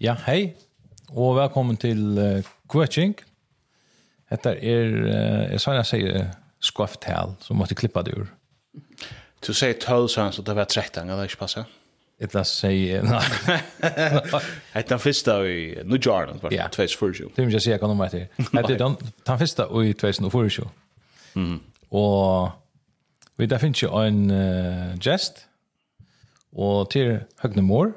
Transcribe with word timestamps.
Ja, 0.00 0.14
hei, 0.24 0.54
og 1.12 1.34
velkommen 1.36 1.76
til 1.76 1.98
uh, 2.16 2.46
Kvetching. 2.72 3.18
Dette 4.32 4.54
er, 4.56 4.94
uh, 4.96 5.52
er 5.52 5.60
sånn 5.60 5.76
jeg 5.76 5.88
sier, 5.90 6.30
skofttal, 6.56 7.34
som 7.44 7.60
måtte 7.60 7.76
klippa 7.76 8.00
det 8.06 8.14
ur. 8.16 8.30
Du 9.44 9.50
sier 9.52 9.76
12, 9.76 10.08
så 10.08 10.24
så 10.32 10.44
det 10.46 10.54
var 10.56 10.64
13, 10.64 11.04
det 11.04 11.18
er 11.18 11.36
passa? 11.36 11.36
passet. 11.38 11.66
Ett 12.18 12.34
att 12.34 12.46
säga 12.46 13.02
Det 13.80 14.42
Ett 14.72 14.88
den 14.88 14.98
första 14.98 15.46
i 15.46 15.82
New 15.84 16.00
Jordan 16.00 16.38
var 16.42 16.50
det 16.50 16.68
2004. 16.72 17.28
Det 17.36 17.44
vill 17.44 17.52
jag 17.52 17.62
säga 17.62 17.78
kan 17.78 17.90
om 17.90 18.00
att 18.00 18.10
det. 18.12 18.28
Att 18.52 18.68
det 18.68 18.76
den 18.76 18.96
den 19.24 19.38
första 19.38 19.84
i 19.84 19.94
2004. 19.94 20.68
Mm. 21.34 21.60
Och 21.88 22.50
vi 23.36 23.46
där 23.46 23.58
finns 23.58 23.82
ju 23.82 24.06
en 24.06 25.00
gest 25.00 25.46
och 26.52 26.90
till 26.90 27.18
Högne 27.36 27.62
Moore 27.62 27.92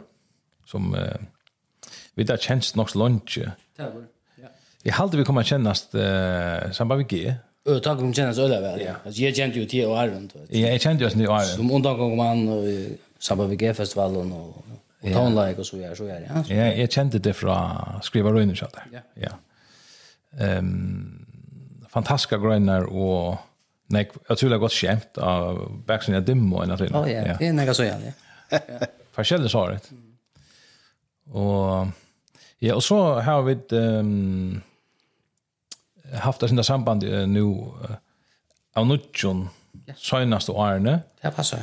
som 0.66 0.96
Vi 2.16 2.26
har 2.30 2.38
kjent 2.38 2.76
nok 2.76 2.96
lunge. 2.96 3.52
Jeg 4.84 4.94
halte 4.94 5.18
vi 5.18 5.24
kommer 5.24 5.46
kjennast 5.48 5.96
uh, 5.96 6.72
sammen 6.76 6.98
med 6.98 7.08
G. 7.10 7.34
Ö 7.66 7.80
tack 7.80 8.00
om 8.02 8.14
kännas 8.14 8.38
öle 8.38 8.62
väl. 8.62 8.82
Ja. 8.82 8.94
Alltså 9.06 9.22
jag 9.22 9.36
kände 9.36 9.60
ju 9.60 9.66
till 9.66 9.86
og 9.86 9.98
æren. 9.98 10.32
Ja, 10.50 10.68
jeg 10.68 10.82
kjente 10.82 11.04
jo 11.04 11.08
oss 11.08 11.16
nye 11.16 11.28
æren. 11.28 11.56
Som 11.56 11.72
undan 11.72 11.98
gong 11.98 12.18
man 12.18 12.48
och 12.50 12.58
og 12.58 12.98
sammen 13.20 13.50
med 13.50 13.60
G-festivalen 13.60 14.32
och 14.32 14.66
og 15.04 15.32
like 15.32 15.60
och 15.60 15.66
så 15.66 15.78
vidare 15.78 15.96
så 15.96 16.04
gjør. 16.04 16.20
Ja, 16.50 16.56
ja 16.56 16.78
jeg 16.78 16.90
kjente 16.90 17.20
det 17.20 17.36
fra 17.36 18.00
skriva 18.02 18.30
røyner, 18.30 18.56
så 18.56 18.66
der. 18.74 18.84
Ja. 18.92 19.00
ja. 19.22 20.58
Um, 20.58 21.26
fantastiska 21.90 22.38
grøyner 22.38 22.84
og 22.84 23.38
nek, 23.90 24.08
jeg 24.30 24.38
tror 24.38 24.50
det 24.50 24.56
er 24.56 24.60
godt 24.60 24.74
kjent 24.74 25.18
av 25.18 25.60
Bergsen 25.88 26.14
jeg 26.14 26.28
dimmo 26.28 26.56
og 26.58 26.64
en 26.64 26.70
naturlig. 26.70 26.96
Oh, 26.96 27.12
ja, 27.12 27.38
det 27.40 27.48
är 27.48 27.54
nekka 27.54 27.74
så 27.74 27.84
gjerne. 27.84 28.14
Forskjellig 29.16 29.50
svaret. 29.50 29.92
Og 31.32 31.88
Ja, 32.64 32.76
och 32.76 32.84
så 32.84 33.20
har 33.20 33.42
vi 33.42 33.58
ehm 33.72 34.62
haft 36.14 36.40
det 36.40 36.48
sina 36.48 36.64
samband 36.64 37.04
uh, 37.04 37.28
nu 37.28 37.40
uh, 37.40 37.96
av 38.74 38.88
nutjon 38.88 39.50
ja. 39.86 39.94
senast 39.98 40.50
årene. 40.50 41.00
Det 41.22 41.32
passar. 41.32 41.60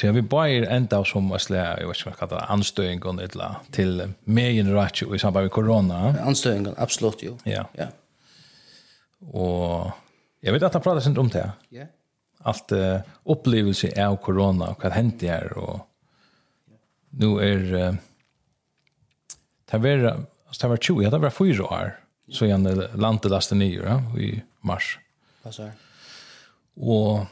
Så 0.00 0.12
vi 0.12 0.22
bare 0.22 0.56
enda 0.56 0.70
ända 0.70 1.04
som 1.04 1.30
jag 1.30 1.40
slä, 1.40 1.76
jag 1.80 1.88
vet 1.88 1.96
ikke 1.96 2.04
hva 2.04 2.12
jeg 2.12 2.18
kaller 2.18 2.36
det, 2.36 2.46
anstöjningen 2.48 3.20
eller 3.20 3.58
til 3.72 4.14
megen 4.24 4.72
rätt 4.74 5.02
i 5.02 5.18
samband 5.18 5.44
med 5.44 5.52
korona. 5.52 6.14
Anstöjningen, 6.24 6.74
absolut 6.78 7.22
jo. 7.22 7.38
Ja. 7.44 7.64
ja. 7.72 7.86
Och 9.20 9.90
jag 10.40 10.52
vet 10.52 10.62
at 10.62 10.72
han 10.72 10.82
prater 10.82 11.00
sent 11.00 11.18
om 11.18 11.28
det. 11.28 11.52
Ja. 11.68 11.86
Alt 12.44 12.72
uh, 12.72 13.00
upplevelse 13.24 14.06
av 14.06 14.16
korona, 14.16 14.68
och 14.68 14.84
vad 14.84 14.92
hänt 14.92 15.20
det 15.20 15.28
här 15.28 15.58
och 15.58 15.80
nu 17.10 17.26
är 17.26 17.74
uh, 17.74 17.94
det 19.64 19.72
här 19.72 19.78
alltså 20.48 20.66
det 20.66 20.68
var 20.68 20.76
20, 20.76 21.02
ja, 21.02 21.10
det 21.10 21.18
var 21.18 21.30
fyra 21.30 21.64
år. 21.64 22.00
Så 22.32 22.44
igen 22.44 22.64
landet 22.94 23.30
laste 23.30 23.54
nio 23.54 23.82
ja, 23.84 24.18
i 24.20 24.42
mars. 24.60 24.98
Passar. 25.42 25.72
Och 26.74 27.26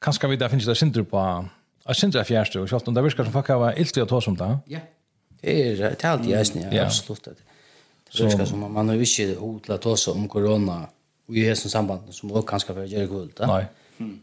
kanske 0.00 0.28
vi 0.28 0.36
där 0.36 0.48
finns 0.48 0.66
det 0.66 0.74
synder 0.74 1.02
på 1.02 1.48
Jag 1.88 1.96
syns 1.96 2.12
det 2.14 2.24
fjärste, 2.24 2.60
og 2.60 2.68
sjalt 2.68 2.88
om 2.88 2.94
det 2.94 3.02
virkar 3.02 3.24
som 3.24 3.32
fakka 3.32 3.56
var 3.56 3.78
ilt 3.80 3.96
i 3.96 4.02
å 4.04 4.06
ta 4.06 4.20
som 4.20 4.34
det. 4.36 4.48
Ja, 4.68 4.80
det 5.40 5.52
är 5.62 5.76
det 5.76 5.94
talt 6.02 6.26
i 6.26 6.34
eisen, 6.36 6.66
ja, 6.72 6.84
absolut 6.84 7.24
Det 7.24 7.34
Det 8.12 8.24
virkar 8.24 8.44
som 8.44 8.72
man 8.72 8.88
har 8.88 8.96
ikke 8.96 9.38
hodla 9.40 9.78
ta 9.78 9.96
seg 9.96 10.14
om 10.14 10.28
corona 10.28 10.88
och 11.28 11.36
i 11.36 11.44
hesen 11.44 11.70
samband 11.70 12.14
som 12.14 12.30
också 12.30 12.42
kanske 12.42 12.74
för 12.74 12.82
å 12.82 12.86
gjøre 12.86 13.06
kult. 13.06 13.40
Nei. 13.40 13.64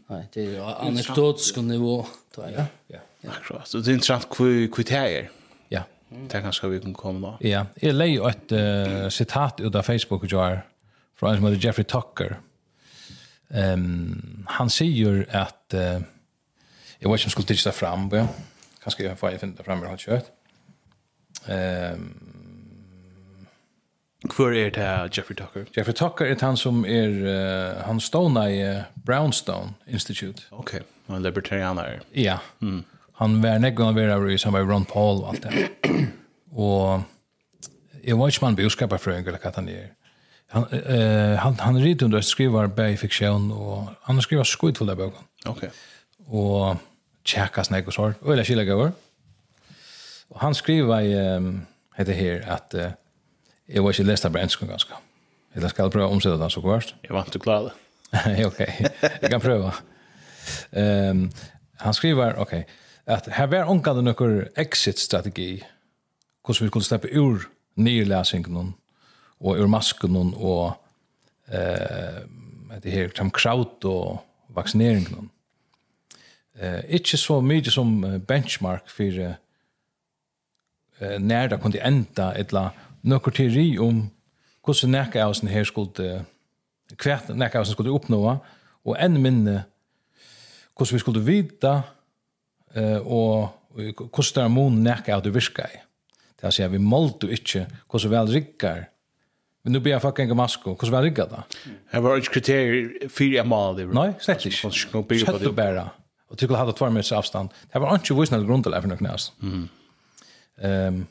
Nej, 0.06 0.28
det 0.32 0.44
är 0.44 0.86
anekdotisk 0.86 1.56
nivå, 1.56 2.06
tror 2.34 2.46
jag. 2.50 2.64
Ja, 2.86 2.98
akkurat. 3.28 3.68
Så 3.68 3.78
det 3.78 3.90
er 3.90 3.94
interessant 3.94 4.26
hvor 4.30 4.82
det 4.82 4.90
er. 4.92 5.28
Det 6.24 6.38
er 6.38 6.44
kanskje 6.46 6.70
vi 6.72 6.80
kan 6.82 6.96
komme 6.96 7.20
nå. 7.20 7.34
Ja, 7.44 7.66
jeg 7.82 7.94
leier 7.94 8.16
jo 8.16 8.26
et 8.30 8.52
uh, 8.56 9.06
sitat 9.12 9.60
ut 9.60 9.76
av 9.76 9.84
Facebook 9.86 10.24
og 10.24 10.32
jar, 10.32 10.62
fra 11.16 11.30
en 11.30 11.40
som 11.40 11.46
heter 11.48 11.62
Jeffrey 11.68 11.84
Tucker. 11.88 12.38
Um, 13.48 14.44
han 14.56 14.70
sier 14.72 15.22
at, 15.30 15.60
uh, 15.74 16.00
jeg 16.00 16.00
vet 16.00 17.04
ikke 17.04 17.12
om 17.12 17.18
jeg 17.18 17.34
skulle 17.36 17.50
tidsja 17.52 17.72
fram, 17.76 18.08
ja. 18.12 18.26
kanskje 18.82 19.06
jeg 19.06 19.20
får 19.20 19.36
finne 19.38 19.58
det 19.58 19.66
fram, 19.66 19.84
med 19.84 19.92
har 19.92 20.02
kjørt. 20.02 20.32
Um, 21.46 22.08
Hvor 24.34 24.50
er 24.50 24.70
det 24.74 25.16
Jeffrey 25.16 25.36
Tucker? 25.36 25.68
Jeffrey 25.76 25.94
Tucker 25.94 26.26
er 26.26 26.40
han 26.42 26.56
som 26.56 26.84
er, 26.84 27.12
uh, 27.22 27.86
han 27.86 28.00
stående 28.00 28.48
i 28.50 28.60
uh, 28.64 28.82
Brownstone 29.06 29.76
Institute. 29.86 30.48
Ok, 30.50 30.80
han 31.06 31.16
er 31.20 31.28
libertarianer. 31.28 32.00
Ja, 32.14 32.38
mm. 32.60 32.82
han 33.20 33.42
var 33.42 33.62
nekvann 33.62 33.94
å 33.94 33.96
være 33.96 34.34
i 34.34 34.38
samarbeid 34.38 34.66
med 34.66 34.74
Ron 34.74 34.88
Paul 34.90 35.22
og 35.22 35.34
alt 35.34 35.46
det 35.46 36.05
og 36.56 37.04
jeg 38.06 38.18
var 38.18 38.32
ikke 38.32 38.44
mann 38.44 38.56
for 38.56 39.12
eller 39.12 39.38
hva 39.38 39.52
han 39.54 39.68
er. 39.68 39.94
Han, 40.54 40.62
uh, 40.72 41.34
han, 41.42 41.56
han 41.58 41.78
ritt 41.82 42.02
under 42.02 42.18
at 42.18 42.24
skriver 42.24 42.68
bare 42.70 42.96
fiksjon, 42.96 43.50
og 43.52 43.88
han 44.06 44.20
skriver 44.22 44.46
skudd 44.46 44.78
for 44.78 44.86
det 44.86 44.96
bøkken. 44.96 45.26
Ok. 45.46 45.64
Og 46.28 46.78
tjekka 47.26 47.64
snakk 47.66 47.90
og 47.90 47.96
sår, 47.96 48.14
og 48.22 48.32
eller 48.32 48.46
kjellig 48.46 48.70
over. 48.72 48.94
Og 50.30 50.40
han 50.40 50.54
skriver, 50.54 51.00
i 51.00 51.36
um, 51.36 51.66
heter 51.98 52.12
her, 52.14 52.46
at 52.56 52.74
uh, 52.74 52.94
jeg 53.68 53.82
var 53.82 53.90
ikke 53.90 54.06
lest 54.06 54.26
av 54.26 54.32
brennskong 54.32 54.70
ganske. 54.70 55.02
Eller 55.56 55.72
skal 55.72 55.86
jeg 55.86 55.96
prøve 55.96 56.08
å 56.08 56.14
omsette 56.14 56.38
det 56.38 56.52
så 56.52 56.62
kvart. 56.62 56.94
Jeg 57.02 57.14
vant 57.16 57.30
til 57.32 57.42
å 57.42 57.44
klare 57.44 57.70
det. 57.70 58.46
ok, 58.48 58.60
jeg 59.22 59.30
kan 59.30 59.42
prøve. 59.42 59.72
Um, 60.70 61.26
han 61.82 61.94
skriver, 61.96 62.38
ok, 62.38 62.60
at 63.06 63.26
her 63.34 63.50
var 63.50 63.70
omgående 63.70 64.06
noen 64.06 64.44
exit-strategi, 64.58 65.58
hvordan 66.46 66.64
vi 66.64 66.70
kunne 66.70 66.84
slippe 66.84 67.10
ur 67.18 67.46
nyrlesingen 67.76 68.74
og 69.40 69.58
ur 69.58 69.66
masken 69.66 70.16
og 70.16 70.76
eh, 71.48 72.22
det 72.82 72.92
her 72.92 73.10
som 73.16 73.30
kraut 73.30 73.84
og 73.84 74.20
vaksineringen. 74.48 75.30
Eh, 76.60 76.82
ikke 76.88 77.16
så 77.16 77.40
mye 77.40 77.70
som 77.70 78.20
benchmark 78.26 78.88
for 78.90 79.20
eh, 79.20 79.34
når 81.18 81.48
det 81.52 81.60
kunne 81.60 81.86
enda 81.86 82.32
et 82.32 82.54
eller 82.54 82.70
noen 83.02 83.32
teori 83.32 83.78
om 83.78 84.06
hvordan 84.64 84.90
nekka 84.90 85.24
av 85.24 85.34
sin 85.34 85.52
her 85.52 85.64
skulle 85.64 86.24
kvært 86.96 87.28
nekka 87.34 87.60
av 87.60 87.66
sin 87.66 87.76
skulle 87.76 87.94
oppnå 87.94 88.22
og 88.86 88.94
enn 88.98 89.20
minne 89.22 89.64
hvordan 90.76 90.94
vi 90.94 91.02
skulle 91.02 91.24
vita 91.26 91.80
eh, 92.74 93.00
og 93.00 93.52
hvordan 93.76 94.32
det 94.34 94.44
er 94.44 94.52
mon 94.52 94.80
nekka 94.82 95.16
av 95.16 95.24
det 95.24 95.34
virka 95.34 95.68
i. 95.68 95.82
Det 96.36 96.48
er 96.48 96.68
å 96.68 96.72
vi 96.74 96.82
målte 96.82 97.30
ikke 97.32 97.64
hvordan 97.88 98.12
vel 98.12 98.32
rikker. 98.36 98.84
Men 99.64 99.74
nu 99.74 99.80
blir 99.82 99.96
jeg 99.96 100.04
fucking 100.04 100.34
masko, 100.38 100.76
hvordan 100.76 100.94
vel 100.94 101.08
rikker 101.08 101.30
det? 101.32 101.42
Det 101.92 102.02
var 102.04 102.20
ikke 102.20 102.36
kriterier 102.36 103.08
for 103.10 103.24
jeg 103.38 103.48
mal. 103.48 103.80
Nei, 103.96 104.10
slett 104.22 104.46
ikke. 104.46 104.70
Sett 104.70 105.48
og 105.48 105.56
bæra. 105.56 105.88
Og 106.30 106.38
til 106.38 106.50
å 106.50 106.58
ha 106.58 106.66
det 106.68 106.76
tvær 106.78 106.92
minutter 106.92 107.18
avstand. 107.18 107.54
Det 107.72 107.82
var 107.82 107.98
ikke 107.98 108.16
vissnet 108.18 108.46
grunn 108.46 108.64
til 108.66 108.74
det 108.74 108.82
for 108.82 108.90
noe 108.90 109.00
knæs. 109.00 109.28
Mm. 109.42 109.66
Um, 110.66 111.02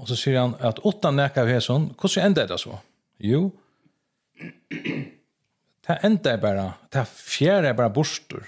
og 0.00 0.08
så 0.08 0.16
sier 0.16 0.38
han 0.40 0.54
at 0.64 0.80
åtta 0.88 1.10
nekka 1.12 1.44
av 1.44 1.50
hesson, 1.52 1.90
hvordan 2.00 2.30
enda 2.30 2.46
det 2.48 2.56
så? 2.62 2.78
Jo, 3.20 3.50
det 5.90 5.96
enda 6.06 6.32
er 6.32 6.40
bare, 6.40 6.66
det 6.92 7.04
fjerde 7.08 7.72
er 7.72 7.76
bare 7.76 7.92
borster. 7.92 8.46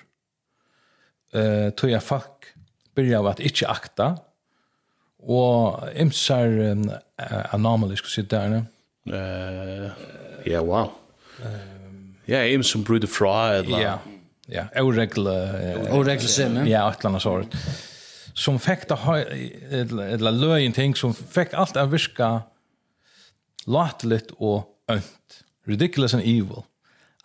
Uh, 1.32 1.68
tog 1.76 1.90
jeg 1.90 2.04
fuck, 2.04 2.48
byrja 2.96 3.20
av 3.22 3.32
at 3.32 3.42
ikke 3.44 3.68
akta, 3.72 4.08
og 5.22 5.88
imsar 5.94 6.50
um, 6.72 6.86
anomaly 7.52 7.96
skal 8.00 8.10
sitte 8.10 8.36
der, 8.36 8.48
ne? 8.48 8.62
Ja, 10.46 10.62
wow. 10.62 10.90
Ja, 12.28 12.42
ims 12.46 12.70
som 12.70 12.84
brudde 12.86 13.06
fra, 13.10 13.54
eller? 13.60 13.80
Ja, 13.80 13.96
ja, 14.48 14.66
oregle... 14.82 15.34
Oregle 15.94 16.28
sinne? 16.28 16.66
Ja, 16.68 16.88
et 16.90 17.02
eller 17.02 17.12
annet 17.12 17.22
sort. 17.22 17.56
Som 18.34 18.58
fikk 18.62 18.88
da, 18.90 18.96
eller 19.70 20.34
løyen 20.34 20.74
ting, 20.74 20.96
som 20.98 21.14
fikk 21.14 21.54
alt 21.58 21.76
av 21.78 21.92
virka 21.92 22.30
latelit 23.70 24.32
og 24.38 24.66
ønt. 24.90 25.42
Ridiculous 25.68 26.14
and 26.14 26.24
evil. 26.26 26.64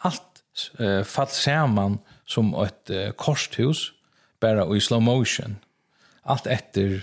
Alt 0.05 0.43
uh, 0.79 1.03
fall 1.07 1.29
samman 1.33 1.99
som 2.29 2.53
et 2.61 2.93
uh, 2.93 3.09
korsthus, 3.17 3.93
bare 4.41 4.65
i 4.75 4.81
slow 4.83 5.01
motion. 5.01 5.57
Alt 6.27 6.47
etter 6.51 7.01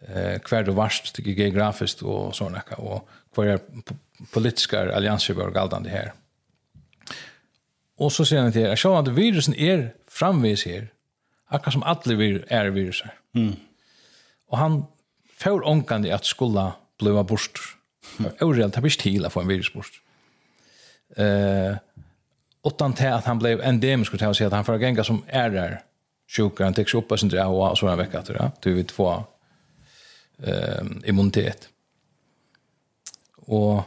eh 0.00 0.38
kvar 0.38 0.62
du 0.62 0.72
varst 0.72 1.14
tycker 1.14 1.30
geografiskt 1.30 2.02
och 2.02 2.36
såna 2.36 2.62
och 2.76 3.08
kvar 3.34 3.46
är 3.46 3.60
politiska 4.32 4.96
allianser 4.96 5.34
var 5.34 5.50
galdande 5.50 5.90
här. 5.90 6.12
Och 7.98 8.12
så 8.12 8.24
ser 8.24 8.42
ni 8.42 8.52
till 8.52 8.70
att 8.70 8.78
själva 8.78 9.02
virusen 9.02 9.54
är 9.54 9.94
framvis 10.08 10.66
här. 10.66 10.88
Akkurat 11.48 11.72
som 11.72 11.82
alla 11.82 12.14
vir 12.14 12.44
är 12.48 12.66
viruser. 12.66 13.14
Mm. 13.34 13.52
Och 14.46 14.58
han 14.58 14.84
får 15.36 15.66
onkande 15.66 16.12
att 16.12 16.24
skulle 16.24 16.72
blöva 16.98 17.24
bort. 17.24 17.76
Mm. 18.18 18.32
Orealt 18.40 18.78
bist 18.78 19.02
hela 19.02 19.30
för 19.30 19.40
en 19.40 19.48
virusbort. 19.48 20.02
Eh 21.16 21.76
utan 22.66 22.92
till 22.92 23.06
att 23.06 23.24
han 23.24 23.38
blev 23.38 23.60
endemisk 23.60 24.12
och 24.12 24.18
till 24.18 24.46
att 24.46 24.52
han 24.52 24.64
får 24.64 24.82
gänga 24.82 25.04
som 25.04 25.22
är 25.26 25.50
där 25.50 25.80
sjuka, 26.36 26.64
han 26.64 26.74
täcks 26.74 26.94
upp 26.94 27.12
och 27.12 27.20
sånt 27.20 27.32
där 27.32 27.46
och 27.46 27.78
så 27.78 27.86
är 27.86 27.90
han 27.90 27.98
vecka. 27.98 28.22
Du 28.60 28.74
vet 28.74 28.88
två 28.88 29.24
eh, 30.42 30.84
immunitet. 31.08 31.68
Og 33.46 33.82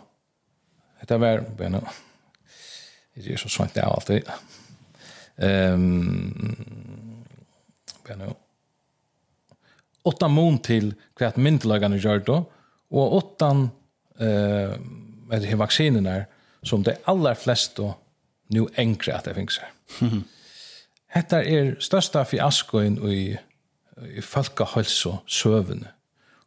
det 1.09 1.17
var 1.19 1.43
bare 1.57 1.73
noe. 1.73 1.95
Det 3.19 3.33
er 3.33 3.41
så 3.41 3.51
svant 3.51 3.75
det 3.75 3.83
er 3.83 3.91
alltid. 3.91 4.29
Um, 5.39 7.35
bare 8.05 8.19
noe. 8.21 8.37
Åtta 10.07 10.29
mån 10.31 10.61
til 10.63 10.93
hva 11.19 11.27
at 11.29 11.39
myndelagene 11.39 11.99
gjør 11.99 12.23
og 12.31 13.15
åtta 13.19 13.49
eh, 14.23 14.75
med 15.29 15.43
de 15.43 15.57
vaksinene 15.59 16.15
som 16.63 16.83
de 16.83 16.95
aller 17.07 17.35
fleste 17.37 17.91
nu 18.55 18.63
enkre 18.77 19.13
at 19.17 19.27
det 19.27 19.35
finnes 19.37 19.59
her. 19.61 19.75
Hetta 21.13 21.43
er 21.43 21.75
størsta 21.83 22.23
fiaskoin 22.23 22.97
i, 23.11 23.35
i 24.15 24.21
folkahalsosøvene 24.25 25.91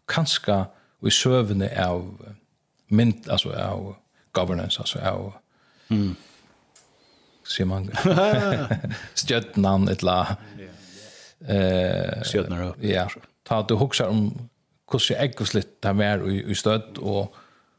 kanska 0.08 0.66
i 1.06 1.10
sövne 1.10 1.68
av 1.82 2.06
mynd, 2.88 3.28
altså 3.30 3.52
av 3.58 3.94
governance 4.32 4.80
altså 4.80 4.98
av 4.98 5.32
mm. 5.88 6.12
Sier 7.42 7.66
man 7.66 7.88
stjøtnan 9.18 9.88
et 9.90 10.04
la 10.06 10.36
eh 11.42 12.22
stjärnar 12.22 12.68
upp 12.68 12.82
ja. 12.82 13.08
Ta 13.44 13.62
du 13.62 13.74
huxar 13.74 14.08
om 14.08 14.48
hur 14.92 15.16
äggoslitt 15.18 15.82
det 15.82 16.04
er 16.04 16.22
i, 16.28 16.42
i 16.50 16.54
støtt 16.54 16.98
og 16.98 17.34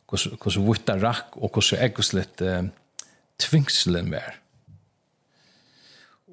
hvordan 0.10 0.38
hur 0.44 0.52
hur 0.52 0.68
vuttar 0.68 1.00
rack 1.00 1.38
och 1.38 1.56
hur 1.56 1.80
äggoslitt 1.80 2.42
eh, 2.42 2.64
tvingselen 3.40 4.10
mer 4.10 4.40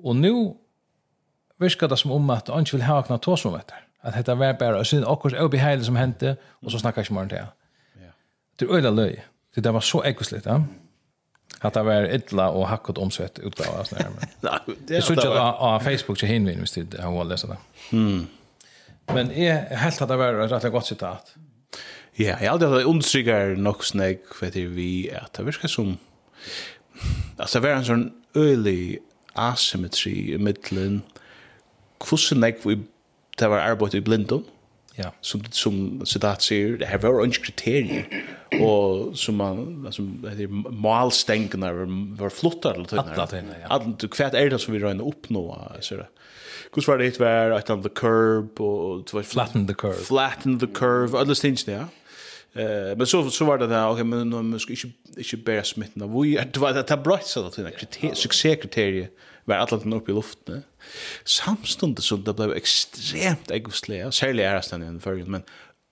og 0.04 0.16
nu 0.16 0.54
viskar 1.58 1.88
det 1.88 1.98
som 1.98 2.10
om 2.10 2.30
at 2.30 2.48
han 2.48 2.60
ikke 2.60 2.76
vil 2.76 2.86
ha 2.86 2.98
akna 2.98 3.18
tås 3.18 3.44
om 3.44 3.52
detta 3.52 3.74
Att 4.02 4.14
detta 4.14 4.34
var 4.34 4.52
bara 4.52 4.84
sin 4.84 5.04
och 5.04 5.22
hur 5.24 5.42
obehagligt 5.42 5.86
som 5.86 5.96
hände 5.96 6.36
och 6.62 6.72
så 6.72 6.78
snackar 6.78 7.02
jag 7.02 7.10
mer 7.10 7.22
om 7.22 7.28
det. 7.28 7.46
Ja. 7.94 8.10
Det 8.56 8.64
är 8.64 8.76
öla 8.76 8.90
löj. 8.90 9.24
Det 9.54 9.60
där 9.60 9.72
var 9.72 9.80
så 9.80 10.04
ekosligt, 10.04 10.46
ja. 10.46 10.64
Att 11.60 11.74
det 11.74 11.82
var 11.82 12.14
illa 12.14 12.50
och 12.50 12.68
hackat 12.68 12.98
omsvett 12.98 13.38
utgåva 13.38 13.84
sådär. 13.84 14.06
Nei, 14.40 14.76
det 14.86 14.96
är 14.96 15.00
så 15.00 15.12
att 15.12 15.82
Facebook 15.82 16.18
til 16.18 16.28
hinner 16.28 16.54
vi 16.54 16.60
visst 16.60 16.74
det 16.74 17.00
har 17.00 17.24
läst 17.24 17.46
det. 17.48 17.56
Mm. 17.92 18.26
Men 19.06 19.30
är 19.30 19.76
helt 19.76 20.02
att 20.02 20.08
det 20.08 20.16
var 20.16 20.34
ett 20.34 20.52
rätt 20.52 20.72
gott 20.72 20.86
citat. 20.86 21.34
Ja, 22.12 22.36
jag 22.40 22.50
hade 22.50 22.66
det 22.66 22.84
understryker 22.84 23.56
nok 23.56 23.84
snägg 23.84 24.18
för 24.34 24.50
det 24.50 24.66
vi 24.66 25.10
at 25.10 25.32
det 25.36 25.42
verkar 25.42 25.68
som 25.68 25.98
alltså 27.38 27.60
det 27.60 27.68
var 27.68 27.76
en 27.76 27.84
sån 27.84 28.10
ölig 28.34 28.98
asymmetri 29.34 30.34
i 30.34 30.38
mitten. 30.38 31.02
Kussen 32.00 32.40
nek 32.40 32.64
vi 32.64 32.78
det 33.40 33.48
var 33.50 33.64
arbeid 33.64 33.96
i 33.96 34.02
blindom, 34.04 34.44
ja. 34.98 35.10
som, 35.24 35.42
som 35.54 35.76
Sedat 36.08 36.44
sier, 36.44 36.76
det 36.80 36.88
her 36.90 37.00
var 37.02 37.22
ikke 37.24 37.50
kriterier, 37.50 38.22
og 38.60 39.16
som 39.18 39.38
man, 39.40 39.62
altså, 39.88 40.04
malstengene 40.70 41.72
var, 41.76 41.92
var 42.20 42.34
flottere 42.34 42.84
til 42.84 42.98
denne. 43.00 43.16
Alle 43.16 43.28
tøyene, 43.32 43.58
ja. 43.62 43.68
Alle, 43.76 44.10
hva 44.16 44.30
er 44.30 44.52
det 44.52 44.60
som 44.62 44.76
vi 44.76 44.82
røyner 44.82 45.06
oppnå, 45.06 45.44
sier 45.84 46.04
det? 46.04 46.10
Hvordan 46.70 46.86
var 46.86 47.00
det 47.00 47.06
hit 47.08 47.16
var, 47.18 47.52
et 47.56 47.70
at 47.70 47.80
the 47.82 47.90
curb, 47.90 48.60
og 48.62 49.06
det 49.08 49.14
var... 49.16 49.24
Flatten 49.26 49.66
the 49.66 49.74
curve. 49.74 50.04
Flatten 50.06 50.60
the 50.60 50.68
curve, 50.70 51.18
alle 51.18 51.34
stingene, 51.34 51.80
ja. 51.80 51.86
Eh 52.52 52.96
men 52.96 53.06
så 53.06 53.30
så 53.30 53.44
var 53.44 53.58
det 53.58 53.66
där 53.66 53.88
okej 53.88 54.04
men 54.04 54.50
nu 54.50 54.58
ska 54.58 54.72
inte 54.72 54.88
inte 55.16 55.36
bära 55.36 55.64
smitten 55.64 56.02
av 56.02 56.22
vi 56.22 56.38
det 56.52 56.56
var 56.56 56.72
det 56.72 56.96
bröt 56.96 57.26
så 57.26 57.46
att 57.46 57.56
det 57.56 57.70
kriterier 57.70 58.14
succékriterier 58.14 59.08
var 59.44 59.54
alla 59.54 59.96
upp 59.96 60.08
i 60.08 60.12
luften. 60.12 60.62
Samstundes 61.24 62.04
så 62.04 62.16
det 62.16 62.34
blev 62.34 62.52
extremt 62.52 63.50
egosliga 63.50 64.12
särskilt 64.12 64.40
är 64.40 64.78
det 64.78 64.84
den 64.84 65.00
förgrund 65.00 65.28
men 65.28 65.42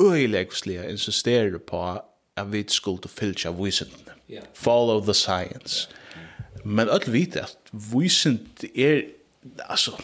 öjliga 0.03 0.41
egosliga 0.41 0.91
insisterar 0.91 1.59
på 1.59 2.03
att 2.35 2.47
vi 2.47 2.65
skulle 2.69 2.99
till 2.99 3.11
filcha 3.11 3.53
visen. 3.53 3.89
Follow 4.55 5.07
the 5.07 5.15
science. 5.15 5.89
Men 6.65 6.89
öll 6.89 7.01
vit 7.07 7.37
at 7.37 7.57
vísind 7.71 8.65
er 8.75 9.05
alltså 9.69 9.99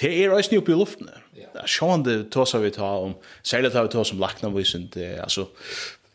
det 0.00 0.10
er 0.10 0.32
også 0.34 0.58
oppe 0.58 0.72
i 0.72 0.78
luften. 0.78 1.10
Ja. 1.38 1.66
Sjån 1.70 2.02
det 2.06 2.16
tås 2.34 2.54
vi 2.58 2.70
ta 2.74 2.88
om, 3.04 3.14
særlig 3.46 3.72
tar 3.72 3.86
vi 3.86 3.94
tås 3.94 4.12
om 4.14 4.22
lakna 4.22 4.50
visen, 4.54 4.88
det 4.94 5.06
er 5.16 5.22
altså 5.22 5.46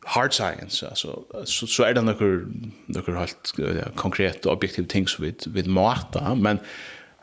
hard 0.10 0.32
science, 0.32 0.88
altså, 0.88 1.26
så, 1.46 1.68
så 1.68 1.86
er 1.86 1.94
det 1.94 2.04
noen, 2.08 2.72
noen 2.90 3.18
helt 3.20 3.52
ja, 3.60 3.90
konkrete 4.00 4.48
og 4.48 4.58
objektive 4.58 4.88
ting 4.90 5.10
som 5.10 5.26
vi, 5.26 5.34
vi 5.54 5.64
måter, 5.70 6.32
men, 6.40 6.62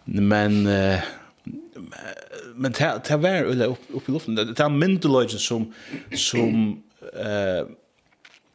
men, 0.06 0.60
uh, 0.68 1.06
men 2.54 2.76
det 2.76 3.10
er 3.10 3.22
vær 3.22 3.48
ulle 3.50 3.72
upp 3.72 4.06
i 4.06 4.14
luften, 4.14 4.38
det 4.38 4.60
er 4.60 4.72
myndeløgjen 4.72 5.42
som, 5.42 5.66
som, 6.12 6.76
uh, 7.16 7.64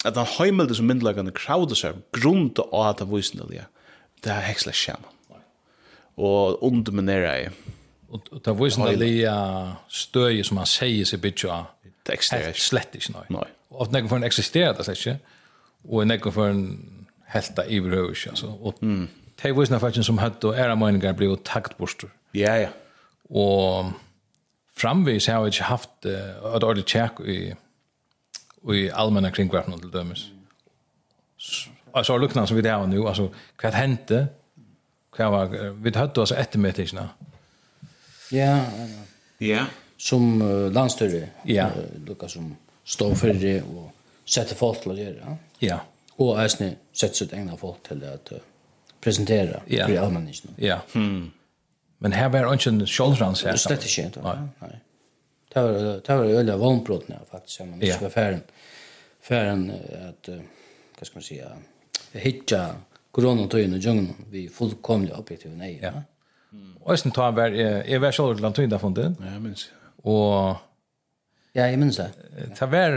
at 0.06 0.18
han 0.18 0.31
heimelde 0.38 0.77
som 0.77 0.88
myndeløgjene 0.89 1.36
kraude 1.36 1.77
seg, 1.77 2.00
grunn 2.15 2.50
til 2.56 2.69
å 2.71 2.86
ha 2.88 2.95
det 2.98 3.09
visen, 3.12 3.44
det 3.51 4.31
er 4.31 4.48
heksla 4.48 4.74
skjermen. 4.74 5.18
Og 6.21 6.62
underminere 6.65 7.36
i, 7.42 7.51
Och 8.12 8.42
det 8.44 8.52
var 8.52 8.66
ju 8.66 8.72
sådana 8.72 8.92
lia 8.92 9.72
stöjer 9.88 10.44
som 10.44 10.56
man 10.56 10.66
säger 10.66 11.06
sig 11.06 11.19
bitcha. 11.19 11.66
Det 12.04 12.13
existerar 12.13 12.54
slett 12.54 12.96
inte. 12.96 13.13
Nej. 13.28 13.44
Och 13.68 13.84
att 13.84 13.92
någon 13.92 14.10
för 14.10 14.16
en 14.16 14.24
existerar 14.24 14.74
det 14.74 14.84
slett 14.84 15.06
inte. 15.06 15.19
Och 15.84 16.08
någon 16.08 16.31
för 16.31 16.50
en 16.50 17.08
hälta 17.25 17.66
i 17.66 17.81
brövis. 17.81 18.28
Alltså. 18.28 18.48
Och 18.48 18.75
det 19.42 19.52
var 19.52 19.62
ju 19.62 19.66
sådana 19.66 19.80
faktiskt 19.80 20.06
som 20.06 20.18
hött 20.18 20.44
och 20.44 20.58
era 20.58 20.75
meningar 20.75 21.13
blev 21.13 21.36
taktborster. 21.36 22.10
Ja, 22.31 22.58
ja. 22.58 22.69
Och 23.30 23.86
framvis 24.75 25.28
har 25.28 25.42
vi 25.42 25.48
inte 25.48 25.63
haft 25.63 26.06
uh, 26.06 26.56
ett 26.56 26.63
ordentligt 26.63 26.90
tjäk 26.90 27.19
i, 27.19 27.56
i 28.74 28.92
allmänna 28.92 29.31
kringvärlden 29.31 29.80
till 29.80 29.92
dömes. 29.92 30.25
Alltså 31.92 32.18
luknande 32.18 32.48
som 32.48 32.56
vi 32.56 32.62
det 32.62 32.69
har 32.69 32.88
nu. 32.88 33.08
Alltså, 33.08 33.30
vad 33.63 33.74
hände? 33.74 34.28
Vad 35.18 35.31
var, 35.31 35.46
vi 35.84 35.98
hade 35.98 36.22
alltså 36.22 36.36
eftermätningarna. 36.36 37.10
Mm 37.19 37.31
Ja, 38.31 38.66
ja. 39.38 39.66
Som 39.98 40.42
uh, 40.42 40.72
landstyre. 40.74 41.28
ja. 41.45 41.69
Uh, 42.07 42.28
som 42.28 42.56
står 42.83 43.16
for 43.16 43.42
det 43.42 43.62
og 43.63 43.92
setter 44.25 44.57
folk 44.57 44.81
til 44.81 44.94
å 44.94 44.98
gjøre. 44.98 45.19
Ja. 45.25 45.36
ja. 45.68 45.80
Og 46.22 46.39
eisne 46.42 46.74
setter 46.94 47.24
sitt 47.24 47.36
egna 47.38 47.57
folk 47.60 47.83
til 47.88 48.04
at 48.07 48.31
uh, 48.33 48.42
presentera 49.01 49.62
ja. 49.68 49.88
for 49.88 49.98
allmennheten. 50.06 50.56
Ja. 50.62 50.81
Hmm. 50.94 51.31
Men 52.01 52.18
her 52.18 52.31
var 52.33 52.50
ikke 52.54 52.74
en 52.74 52.86
kjoldrans 52.86 53.44
her. 53.45 53.57
Det 53.57 53.62
slett 53.62 53.86
ikke. 53.86 54.07
Nei. 54.25 54.38
Nei. 54.63 54.74
Det 55.51 55.62
var, 55.66 55.80
det 56.00 56.16
var 56.16 56.30
øyla 56.39 56.56
vannbrottene 56.57 57.19
faktisk, 57.30 57.66
men 57.68 57.81
ikke 57.84 58.06
var 58.07 58.13
færen, 58.16 58.45
Ferden 59.22 59.68
at, 59.69 60.29
uh, 60.32 60.39
hva 60.98 61.06
skal 61.06 61.20
man 61.20 61.25
si, 61.27 61.36
hitja 62.17 62.62
koronatøyene 63.13 63.77
og 63.77 63.84
djungene 63.84 64.29
vi 64.32 64.48
fullkomlig 64.50 65.13
objektive 65.13 65.53
nei. 65.60 65.75
Ja. 65.82 65.91
ja. 65.91 66.03
Og 66.81 66.98
jeg 66.98 67.13
tar 67.13 67.31
var 67.31 67.53
jeg 67.53 68.01
var 68.01 68.12
selv 68.12 68.36
til 68.36 68.43
Lantuin 68.43 68.72
der 68.72 68.77
funnet. 68.77 69.15
Ja, 69.20 69.31
jeg 69.34 69.41
minns. 69.41 69.72
Og... 70.03 70.58
Ja, 71.55 71.65
jeg 71.65 71.79
minns 71.79 71.98
det. 71.98 72.12
Det 72.60 72.72
var, 72.72 72.91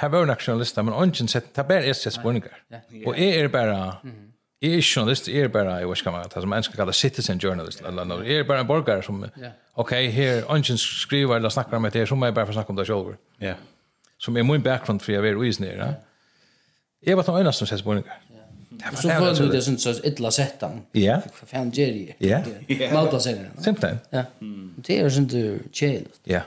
her 0.00 0.08
var 0.08 0.24
nok 0.24 0.48
journalister, 0.48 0.82
men 0.82 0.94
ånden 0.94 1.28
sett, 1.28 1.56
det 1.56 1.68
var 1.68 1.86
jeg 1.86 1.96
sett 1.96 2.12
spørninger. 2.12 2.50
Og 3.06 3.18
jeg 3.18 3.40
er 3.40 3.48
bare, 3.48 3.76
jeg 4.62 4.74
er 4.74 4.82
journalist, 4.96 5.28
jeg 5.28 5.42
er 5.42 5.48
bare, 5.48 5.76
jeg 5.78 5.88
vet 5.88 6.00
ikke 6.00 6.10
hva 6.10 6.18
man 6.18 6.30
som 6.30 6.48
mennesker 6.50 6.76
kaller 6.76 6.92
citizen 6.92 7.38
journalist, 7.38 7.82
eller 7.86 8.22
jeg 8.26 8.42
er 8.42 8.48
bare 8.48 8.60
en 8.60 8.66
borgare 8.66 9.02
som, 9.02 9.24
ok, 9.74 9.92
her, 9.92 10.42
ånden 10.50 10.78
skriver 10.78 11.36
eller 11.36 11.48
snakker 11.48 11.76
om 11.76 11.82
det 11.82 11.94
her, 11.94 12.06
så 12.06 12.14
må 12.14 12.26
jeg 12.26 12.34
bare 12.34 12.46
få 12.46 12.52
snakke 12.52 12.70
om 12.70 12.76
det 12.76 12.86
selv. 12.86 13.14
Ja. 13.40 13.54
Som 14.18 14.36
er 14.36 14.42
min 14.42 14.62
bakgrund 14.62 15.00
for 15.00 15.12
jeg 15.12 15.26
er 15.26 15.36
uisnere. 15.36 15.94
Jeg 17.06 17.16
var 17.16 17.22
den 17.22 17.40
eneste 17.40 17.58
som 17.58 17.66
sett 17.66 17.78
spørninger. 17.80 18.10
Ja. 18.30 18.33
Så 18.94 19.08
får 19.08 19.38
du 19.38 19.48
det 19.52 19.62
sånn 19.64 19.78
så 19.78 19.94
illa 20.04 20.30
sättan. 20.30 20.82
Ja. 20.92 21.20
För 21.32 21.46
fan 21.46 21.70
Jerry. 21.74 22.14
Ja. 22.18 22.42
Malta 22.92 23.20
sen. 23.20 23.46
Simpelt. 23.64 24.10
Ja. 24.10 24.24
Det 24.76 24.98
er 25.00 25.08
sånn 25.08 25.28
du 25.30 25.58
chill. 25.72 26.06
Ja. 26.24 26.42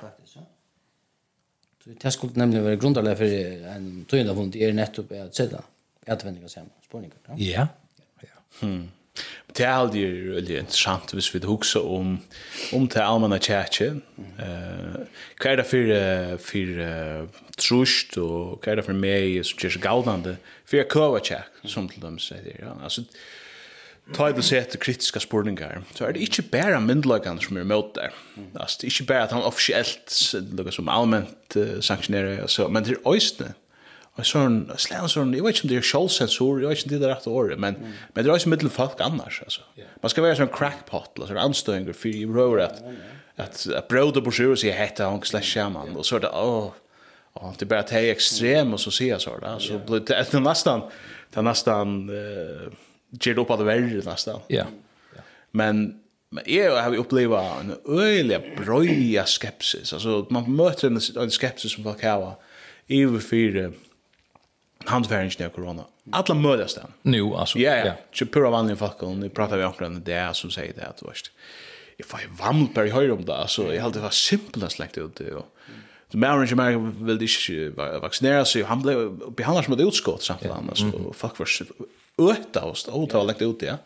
Det 1.87 2.11
skulle 2.11 2.35
nemlig 2.35 2.63
være 2.65 2.79
grundarna 2.81 3.15
for 3.15 3.25
en 3.71 4.05
tøyende 4.11 4.35
fond 4.35 4.55
er 4.59 4.73
nettopp 4.75 5.11
at 5.15 5.35
sette 5.35 5.61
Jag 6.07 6.15
vet 6.15 6.25
inte 6.25 6.41
vad 6.41 6.51
jag 6.55 7.39
Ja. 7.39 7.67
Ja. 8.21 8.67
Mm. 8.67 8.87
Det 9.57 9.65
er 9.65 9.73
aldri 9.73 10.03
veldig 10.35 10.57
interessant 10.59 11.13
hvis 11.15 11.29
vi 11.33 11.41
hukser 11.47 11.85
om, 11.87 12.17
om 12.75 12.85
det 12.91 13.01
allmenna 13.01 13.39
kjætje. 13.41 13.89
Uh, 14.37 14.99
hva 15.39 15.53
er 15.53 15.61
det 15.61 15.65
for, 15.69 15.93
for 16.45 16.83
uh, 16.83 17.41
trusht, 17.57 18.19
og 18.21 18.59
hva 18.61 18.73
er 18.73 18.81
det 18.81 18.85
for 18.85 18.97
meg 19.07 19.39
som 19.47 19.63
gjør 19.63 19.77
seg 19.77 19.85
galdande? 19.87 20.35
For 20.67 20.81
jeg 20.81 20.91
køver 20.93 21.25
kjæk, 21.31 21.65
som 21.73 21.89
til 21.89 22.03
dem 22.03 22.19
sier. 22.21 22.53
Ja. 22.59 22.75
Altså, 22.83 23.07
ta 24.13 24.29
i 24.29 24.35
det 24.35 24.45
sete 24.45 24.79
kritiske 24.79 25.19
spurningar, 25.23 25.81
så 25.95 26.05
er 26.05 26.15
det 26.15 26.27
ikke 26.27 26.45
bare 26.53 26.79
myndelagene 26.83 27.43
som 27.43 27.57
er 27.57 27.67
mot 27.67 27.95
der. 27.95 28.13
Altså, 28.53 28.81
det 28.81 28.87
er 28.87 28.93
ikke 28.93 29.09
bare 29.13 29.25
at 29.25 29.35
han 29.35 29.47
offisielt, 29.47 30.11
som 30.11 30.91
allment 30.91 31.57
uh, 31.57 31.79
sanktionerer, 31.81 32.43
altså, 32.45 32.67
men 32.67 32.85
det 32.85 32.99
er 32.99 33.09
øyne 33.09 33.55
Og 34.17 34.25
sån 34.25 34.55
slæn 34.81 35.09
sånn, 35.11 35.33
jeg 35.35 35.45
vet 35.45 35.59
inte 35.59 35.67
om 35.67 35.69
det 35.69 35.77
er 35.77 35.85
sjålsensor, 35.85 36.61
jag 36.63 36.71
vet 36.71 36.85
inte 36.85 36.97
det 36.97 37.05
är 37.05 37.13
rätt 37.13 37.27
ord 37.27 37.53
men 37.57 37.75
mm. 37.75 37.91
men 38.13 38.25
det 38.25 38.31
är 38.31 38.39
ju 38.39 38.49
mittel 38.49 38.69
folk 38.69 39.01
annars 39.01 39.41
alltså 39.43 39.61
yeah. 39.75 39.89
man 40.01 40.09
ska 40.09 40.21
vara 40.21 40.35
sån 40.35 40.47
crackpot 40.47 41.11
eller 41.15 41.27
sånn 41.27 41.37
anstöjning 41.37 41.93
för 41.93 42.09
i 42.09 42.25
rör 42.25 42.57
at, 42.59 42.81
att 43.35 43.67
att 43.75 43.87
bröder 43.87 44.21
på 44.21 44.31
sjö 44.31 44.55
så 44.55 44.67
heter 44.67 45.05
han 45.05 45.21
slash 45.21 45.41
shaman 45.41 45.95
och 45.95 46.05
så 46.05 46.19
där 46.19 46.31
åh 46.33 46.71
åh 47.33 47.53
det 47.59 47.65
bara 47.65 47.81
det 47.81 47.95
är 47.95 48.11
extrem 48.11 48.73
och 48.73 48.79
så 48.79 48.91
ser 48.91 49.09
jag 49.09 49.21
så 49.21 49.37
där 49.37 49.59
så 49.59 49.77
blir 49.77 49.99
det 50.31 50.39
nästan 50.39 50.81
det 51.33 51.41
nästan 51.41 52.09
eh 52.09 52.71
ger 53.09 53.39
upp 53.39 53.49
av 53.49 53.57
det 53.57 53.63
värre 53.63 54.01
nästan 54.05 54.39
ja 54.47 54.65
men 55.51 55.99
Men 56.29 56.43
jag 56.47 56.83
har 56.83 56.91
ju 56.91 56.97
upplevt 56.97 57.31
en 57.33 57.75
öjlig 57.99 58.57
bröja 58.57 59.25
skepsis. 59.25 59.93
Alltså, 59.93 60.27
man 60.29 60.55
möter 60.55 60.87
en, 60.87 60.99
en 61.23 61.29
skepsis 61.31 61.71
som 61.71 61.83
folk 61.83 62.03
har 62.03 62.35
över 62.87 63.19
för 63.19 63.73
handfärgen 64.85 65.45
av 65.45 65.49
corona. 65.49 65.83
Alla 66.11 66.35
möjliga 66.35 66.67
ställen. 66.67 66.91
Nu 67.01 67.23
alltså. 67.23 67.59
Ja, 67.59 67.75
ja. 67.75 67.93
Så 68.13 68.25
pura 68.25 68.49
vanliga 68.49 68.77
folk 68.77 69.03
och 69.03 69.17
nu 69.17 69.29
pratar 69.29 69.57
vi 69.57 69.63
om 69.63 70.03
det 70.03 70.11
där 70.11 70.33
som 70.33 70.51
säger 70.51 70.73
det 70.73 70.85
att 70.87 71.01
vet, 71.01 71.31
Jag 71.97 72.07
får 72.07 72.19
ju 72.19 72.27
vammel 72.27 72.67
på 72.67 72.81
höra 72.81 73.13
om 73.13 73.25
det 73.25 73.35
alltså. 73.35 73.73
Jag 73.73 73.81
hade 73.81 73.93
det 73.93 74.03
var 74.03 74.09
simpelt 74.09 74.71
släkt 74.71 74.97
ut 74.97 75.15
det 75.15 75.33
och 75.33 75.45
Så 76.11 76.17
mer 76.17 76.27
än 76.27 76.57
mer 76.57 77.05
vill 77.05 77.17
det 77.17 77.99
vaccinera 77.99 78.45
sig. 78.45 78.63
Han 78.63 78.81
blev 78.81 79.11
behandlad 79.35 79.65
som 79.65 79.73
ett 79.73 79.79
utskott 79.79 80.23
samt 80.23 80.45
annars. 80.45 80.83
Och 80.83 81.15
folk 81.15 81.39
var 81.39 81.49
öta 82.31 82.63
och 82.63 83.07
det 83.07 83.13
var 83.13 83.23
lägga 83.23 83.45
ut 83.45 83.59
det. 83.59 83.65
Ja. 83.65 83.77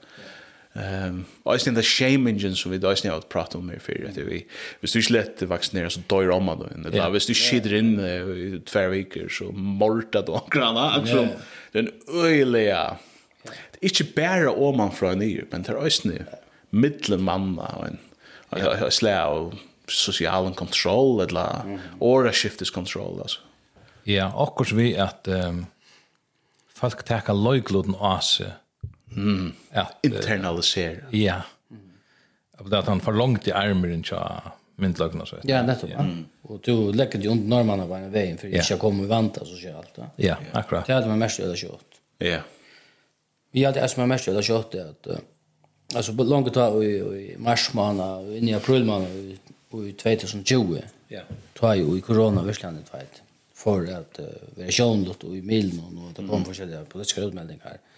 Ehm 0.73 1.25
um, 1.45 1.55
Iceland 1.55 1.77
the 1.77 1.83
shame 1.83 2.29
engine 2.29 2.55
så 2.55 2.69
vi 2.69 2.77
då 2.77 2.95
snärt 2.95 3.13
att 3.13 3.29
prata 3.29 3.57
om 3.57 3.67
mer 3.67 3.79
för 3.79 4.07
att 4.09 4.17
vi 4.17 4.47
vi 4.79 4.87
så 4.87 5.13
lett 5.13 5.41
vaccinera 5.41 5.89
så 5.89 5.99
dør 6.07 6.29
om 6.29 6.45
då 6.45 6.67
in 6.75 6.83
det 6.83 6.89
där 6.89 7.09
visst 7.09 7.27
du 7.27 7.33
skidrar 7.33 7.77
in 7.77 7.99
i 7.99 8.61
två 8.65 8.87
veckor 8.87 9.29
så 9.29 9.51
morta 9.51 10.21
då 10.21 10.47
grana 10.51 10.79
alltså 10.79 11.27
den 11.71 11.91
öliga 12.13 12.97
det 13.43 13.85
är 13.85 14.01
inte 14.01 14.21
bara 14.21 14.51
om 14.51 14.77
man 14.77 14.91
från 14.91 15.19
ny 15.19 15.41
men 15.51 15.61
det 15.61 15.71
är 15.71 15.89
snö 15.89 16.17
mitten 16.69 17.21
manna 17.21 17.67
og 17.77 17.87
en 17.87 17.97
jag 18.57 18.93
slä 18.93 19.23
av 19.23 19.55
social 19.87 20.53
kontroll 20.53 21.21
eller 21.21 21.79
or 21.99 22.27
a 22.27 22.31
shift 22.31 22.61
is 22.61 22.71
control 22.71 23.19
alltså 23.21 23.39
ja 24.03 24.33
akkurat 24.35 24.71
vi 24.71 24.97
att 24.97 25.27
um, 25.27 25.65
folk 26.73 27.03
tar 27.03 27.33
lojkloden 27.33 27.95
av 27.95 28.19
sig 28.19 28.51
Mm, 29.15 29.53
ja. 29.73 29.87
Internalisera. 30.03 30.97
Ja. 31.09 31.41
Mm. 31.71 32.69
Det 32.69 32.79
att 32.79 32.87
han 32.87 32.99
får 32.99 33.13
långt 33.13 33.47
i 33.47 33.51
armen 33.51 34.03
tja 34.03 34.51
myndlagna 34.75 35.25
så. 35.25 35.35
Ja, 35.43 35.63
nettopp. 35.63 35.89
Ja. 35.89 35.99
Mm. 35.99 36.25
Och 36.41 36.59
du 36.63 36.93
lägger 36.93 37.19
ju 37.19 37.29
under 37.29 37.47
normarna 37.47 37.87
på 37.87 37.93
en 37.95 38.11
vägen 38.11 38.37
for 38.37 38.47
det 38.47 38.63
ska 38.63 38.77
komma 38.77 39.03
vanta 39.03 39.45
så 39.45 39.55
kör 39.55 39.77
allt. 39.77 39.97
Ja, 40.15 40.35
akkurat. 40.51 40.85
Det 40.85 40.93
hade 40.93 41.07
man 41.07 41.19
mest 41.19 41.39
eller 41.39 41.55
kjøtt. 41.55 41.99
Ja. 42.17 42.39
Vi 43.51 43.63
har 43.63 43.73
det 43.73 43.87
som 43.91 44.03
er 44.03 44.07
mest 44.07 44.27
eller 44.27 44.41
kört 44.41 44.71
det 44.71 45.07
uh, 45.07 45.17
altså, 45.95 46.13
på 46.15 46.23
langt 46.23 46.53
tag 46.53 46.83
i 46.83 46.91
i 46.97 47.35
mars 47.37 47.73
måned, 47.73 48.31
inn 48.37 48.49
i 48.49 48.53
april 48.53 48.85
månad 48.85 49.11
i 49.11 49.37
2020. 49.91 50.81
Ja. 51.07 51.21
ta 51.53 51.75
jo 51.75 51.97
i 51.97 52.01
corona 52.01 52.41
världslandet 52.43 52.87
tveit, 52.87 53.21
for 53.53 53.83
at 53.91 54.19
uh, 54.19 54.25
vara 54.57 54.71
sjönligt 54.71 55.23
og 55.23 55.35
i 55.35 55.41
milen 55.41 55.97
og 55.97 56.13
det 56.15 56.23
kom 56.27 56.39
mm. 56.39 56.45
forskjelliga 56.45 56.85
politiska 56.89 57.21
utmeldingar. 57.21 57.77
Mm 57.77 57.90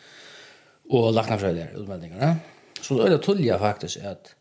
og 0.90 1.14
laknafrøyder 1.14 1.68
ja 2.20 2.36
Så 2.82 2.96
det 3.00 3.14
er 3.14 3.18
tullet 3.18 3.60
faktisk 3.60 4.00
at 4.04 4.36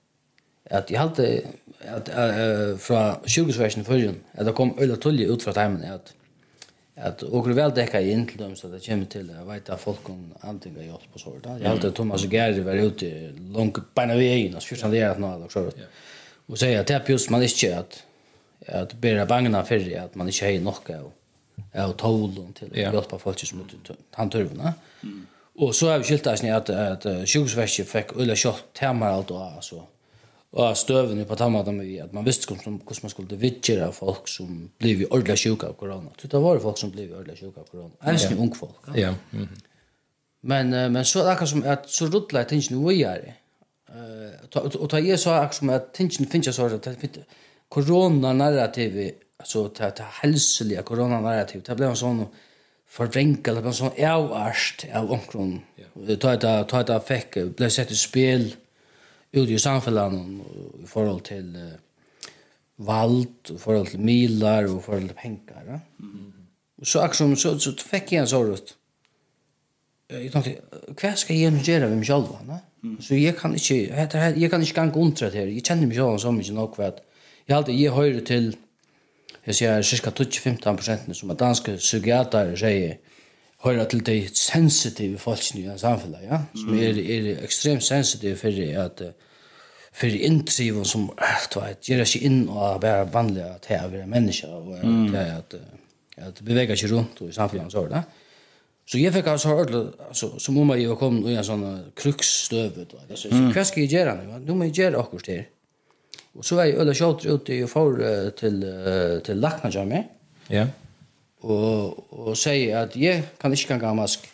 at 0.72 0.90
jeg 0.90 1.00
halte 1.00 1.42
at, 1.80 2.08
uh, 2.08 2.78
fra 2.78 3.20
sjukehusversen 3.26 3.84
førjen 3.84 4.20
at 4.34 4.46
det 4.46 4.54
kom 4.54 4.76
øyla 4.80 4.96
tullet 4.96 5.30
ut 5.30 5.42
fra 5.42 5.52
timen 5.52 5.84
at 5.84 6.14
at 6.96 7.22
okkur 7.22 7.54
vel 7.56 7.72
dekka 7.75 8.00
i 8.00 8.12
inn 8.12 8.26
til 8.28 8.38
dem 8.38 8.52
så 8.56 8.68
det 8.68 8.82
kommer 8.84 9.08
til 9.11 9.30
å 9.32 9.44
vite 9.49 9.72
at 9.72 9.80
folk 9.80 10.08
om 10.12 10.20
antinga 10.42 10.82
av 10.82 10.84
hjelp 10.84 11.14
og 11.16 11.20
sånt. 11.20 11.46
Jeg 11.58 11.68
halte 11.68 11.90
Thomas 11.96 12.26
Geri 12.30 12.64
var 12.66 12.76
ute 12.78 13.08
langt 13.54 13.80
beina 13.96 14.14
veien, 14.18 14.54
altså 14.54 14.76
14 14.76 14.99
at 15.08 15.22
nå, 15.22 15.30
og 15.46 15.52
så. 15.52 15.64
Og 16.50 16.61
sier 16.61 16.82
at 16.82 16.88
det 16.88 16.99
er 16.99 17.11
just 17.14 17.30
man 17.30 17.42
ikke 17.42 17.72
at 17.78 18.04
at 18.68 18.94
bera 19.00 19.25
bangna 19.26 19.64
fyrir 19.66 19.96
at 20.04 20.16
man 20.16 20.28
ikke 20.28 20.46
hei 20.46 20.61
nokka 20.62 21.00
av 21.00 21.11
av 21.75 21.94
tålen 21.96 22.52
til 22.56 22.68
å 22.68 22.76
hjelpe 22.76 23.18
folk 23.18 23.40
som 23.49 23.64
han 24.16 24.30
tørvene. 24.30 24.75
Mm. 25.02 25.22
Og 25.54 25.75
så 25.75 25.90
har 25.90 25.99
vi 25.99 26.04
skilt 26.04 26.26
oss 26.26 26.44
at, 26.44 26.71
at 26.71 27.06
att 27.06 27.28
sjukhusväsket 27.28 27.88
fick 27.88 28.16
ölla 28.16 28.37
shot 28.37 28.82
og 28.82 29.02
allt 29.02 29.30
og 29.30 29.54
alltså 29.56 29.82
och 30.50 30.76
stöven 30.76 31.25
på 31.25 31.35
tammat 31.35 31.75
med 31.75 32.00
at 32.02 32.12
man 32.12 32.25
visste 32.25 32.54
hur 32.54 32.71
man 33.02 33.11
skulle 33.11 33.37
vitchera 33.37 33.92
folk 33.92 34.28
som 34.28 34.71
blev 34.78 35.00
i 35.00 35.06
ordla 35.11 35.37
sjuka 35.37 35.66
av 35.66 35.73
corona. 35.73 36.11
Så 36.18 36.28
det 36.28 36.38
var 36.38 36.59
folk 36.59 36.78
som 36.78 36.90
blev 36.90 37.11
i 37.11 37.14
ordla 37.14 37.37
sjuka 37.37 37.61
av 37.61 37.64
corona. 37.64 37.90
Ens 38.06 38.30
ni 38.30 38.37
ung 38.37 38.54
folk. 38.54 38.97
Ja. 38.97 39.14
Men 40.42 40.92
men 40.92 41.04
så 41.04 41.18
där 41.18 41.47
som 41.47 41.62
at 41.64 41.90
så 41.90 42.06
rullar 42.06 42.44
tingen 42.44 42.88
vi 42.88 43.02
er 43.02 43.35
Eh 43.92 44.61
Og 44.80 44.90
ta 44.90 44.99
jeg 44.99 45.18
så 45.18 45.30
att 45.30 45.54
som 45.54 45.71
att 45.71 45.94
tingen 45.94 46.42
jeg 46.44 46.54
så 46.54 46.64
at 46.64 47.18
corona 47.68 48.32
narrativ 48.32 49.12
alltså 49.38 49.68
ta 49.68 49.90
ta 49.90 50.04
hälsliga 50.23 50.82
corona 50.82 51.21
narrativ. 51.21 51.62
Det 51.62 51.76
blev 51.76 51.90
en 51.90 51.97
sånn 51.97 52.26
forvrenka 52.92 53.52
eller 53.52 53.70
en 53.70 53.76
sånn 53.76 54.00
avarst 54.04 54.84
av 54.92 55.12
omkron. 55.14 55.56
Ta 56.20 56.34
et 56.37 56.44
ta 56.68 56.82
et 56.82 56.92
fikk 57.08 57.38
ble 57.56 57.70
sett 57.72 57.92
i 57.92 57.99
spel 57.99 58.50
ut 59.32 59.49
i 59.49 59.61
samfunnet 59.61 60.18
i 60.82 60.88
forhold 60.88 61.22
til 61.25 61.54
uh, 61.56 61.72
vald, 62.84 63.52
i 63.54 63.58
forhold 63.61 63.94
til 63.94 64.04
milar 64.04 64.68
og 64.68 64.78
i 64.80 64.84
forhold 64.84 65.08
til 65.08 65.18
penger. 65.22 65.62
Ja? 65.68 65.78
Mm. 66.04 66.28
Og 66.82 66.87
så 66.87 67.00
akkurat 67.00 67.16
som 67.16 67.37
så, 67.37 67.54
så 67.62 67.72
fikk 67.78 68.12
jeg 68.12 68.25
en 68.25 68.28
sånn 68.28 68.52
ut. 68.52 68.75
Jeg 70.12 70.32
tenkte, 70.34 70.82
hva 70.99 71.14
skal 71.16 71.38
jeg 71.38 71.62
gjøre 71.64 71.88
med 71.88 72.02
meg 72.02 72.08
selv? 72.11 72.34
Ne? 72.44 72.58
Mm. 72.82 72.99
Så 73.00 73.16
jeg 73.16 73.37
kan 73.38 73.54
ikke, 73.56 73.78
jeg, 73.88 74.34
jeg 74.42 74.50
kan 74.52 74.66
ikke 74.66 74.80
gange 74.80 75.00
undre 75.00 75.30
til 75.30 75.46
det. 75.46 75.56
Jeg 75.56 75.64
kjenner 75.64 75.88
meg 75.88 75.96
selv 75.96 76.20
så 76.20 76.34
mye 76.34 76.56
nok 76.58 76.76
for 76.76 76.90
at 76.90 77.00
jeg, 77.46 77.56
alltid, 77.56 77.78
jeg 77.78 77.96
hører 77.96 78.20
til 78.26 78.52
jeg 79.46 79.54
sier 79.54 79.82
cirka 79.82 80.11
20-15% 80.11 81.12
som 81.18 81.30
er 81.30 81.34
danske 81.34 81.76
psykiater 81.76 82.54
sier 82.56 82.94
høyra 83.64 83.84
til 83.84 84.06
de 84.06 84.16
sensitive 84.34 85.18
folkene 85.18 85.75
i 85.75 85.78
samfunnet, 85.78 86.25
ja? 86.26 86.40
som 86.54 86.78
er, 86.78 86.99
er 86.99 87.44
ekstremt 87.44 87.84
sensitive 87.84 88.37
for 88.37 88.82
at 88.84 89.02
för 89.92 90.06
intriven 90.06 90.84
som 90.84 91.11
du 91.54 91.61
vet 91.61 91.88
ger 91.88 92.04
sig 92.04 92.25
in 92.25 92.49
och 92.49 92.80
bara 92.80 93.04
vanliga 93.04 93.46
att 93.46 93.66
här 93.66 93.88
vara 93.88 94.06
människa 94.06 94.49
och 94.49 94.78
mm. 94.78 95.38
att 95.38 95.54
att 96.16 96.40
beväga 96.40 96.76
sig 96.76 96.88
runt 96.88 97.20
och 97.20 97.28
i 97.28 97.32
samhället 97.32 97.72
så 97.72 97.87
där. 97.87 98.02
Så 98.87 98.99
jag 98.99 99.14
fick 99.14 99.26
alltså 99.26 99.49
hört 99.49 99.70
alltså 100.08 100.38
som 100.38 100.58
om 100.58 100.80
jag 100.80 100.99
kom 100.99 101.28
i 101.28 101.34
en 101.34 101.44
sån 101.44 101.92
kruxstöv 101.96 102.87
då. 102.90 102.99
Alltså 103.11 103.28
så 103.30 103.52
vad 103.54 103.66
ska 103.66 103.80
jag 103.80 103.92
göra 103.92 104.14
nu? 104.14 104.44
Nu 104.46 104.54
måste 104.54 104.80
jag 104.80 104.92
göra 104.92 105.02
också 105.02 105.16
det. 105.26 105.44
Og 106.34 106.44
så 106.44 106.56
var 106.56 106.64
jeg 106.68 106.78
øyla 106.80 106.94
kjøter 106.96 107.34
ute 107.34 107.58
og 107.64 107.98
uh, 108.00 108.30
til, 108.36 108.64
uh, 108.64 109.20
til 109.24 109.36
lakna 109.36 109.70
av 109.80 109.88
meg. 109.88 110.08
Ja. 110.50 110.66
Og, 111.42 111.98
og 112.12 112.36
sier 112.38 112.84
at 112.84 112.96
jeg 112.96 113.24
kan 113.40 113.52
ikke 113.52 113.74
ganga 113.74 113.92
mask. 113.98 114.24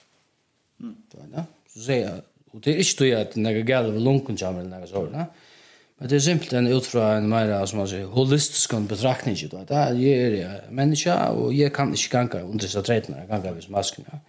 Mm. 0.78 0.94
Så 1.72 1.82
sier 1.88 2.04
jeg, 2.04 2.22
og 2.52 2.64
det 2.64 2.74
er 2.74 2.82
ikke 2.84 2.98
tog 3.00 3.12
at 3.18 3.36
jeg 3.36 3.66
gale 3.66 3.92
ved 3.92 4.04
lunken 4.04 4.38
av 4.42 4.54
meg 4.54 4.66
eller 4.66 4.84
noe 4.84 4.90
sånt. 4.90 5.44
Men 5.98 6.10
det 6.10 6.14
er 6.20 6.22
simpelthen 6.22 6.70
ut 6.70 6.86
fra 6.86 7.16
en 7.18 7.26
mer 7.26 7.50
som 7.66 7.80
man 7.80 7.88
sier, 7.90 8.06
holistisk 8.14 8.76
betraktning. 8.88 9.34
Du 9.50 9.56
vet, 9.56 9.72
jeg 9.98 10.34
er 10.38 10.68
en 10.68 10.74
menneske, 10.78 11.12
og 11.12 11.50
jeg 11.56 11.72
kan 11.74 11.90
ikke 11.92 12.12
ganga 12.14 12.44
under 12.44 12.62
disse 12.62 12.82
tretene, 12.86 13.24
jeg 13.24 13.32
ganga 13.32 13.56
ved 13.56 13.66
masken. 13.74 14.06
Ja. 14.06 14.20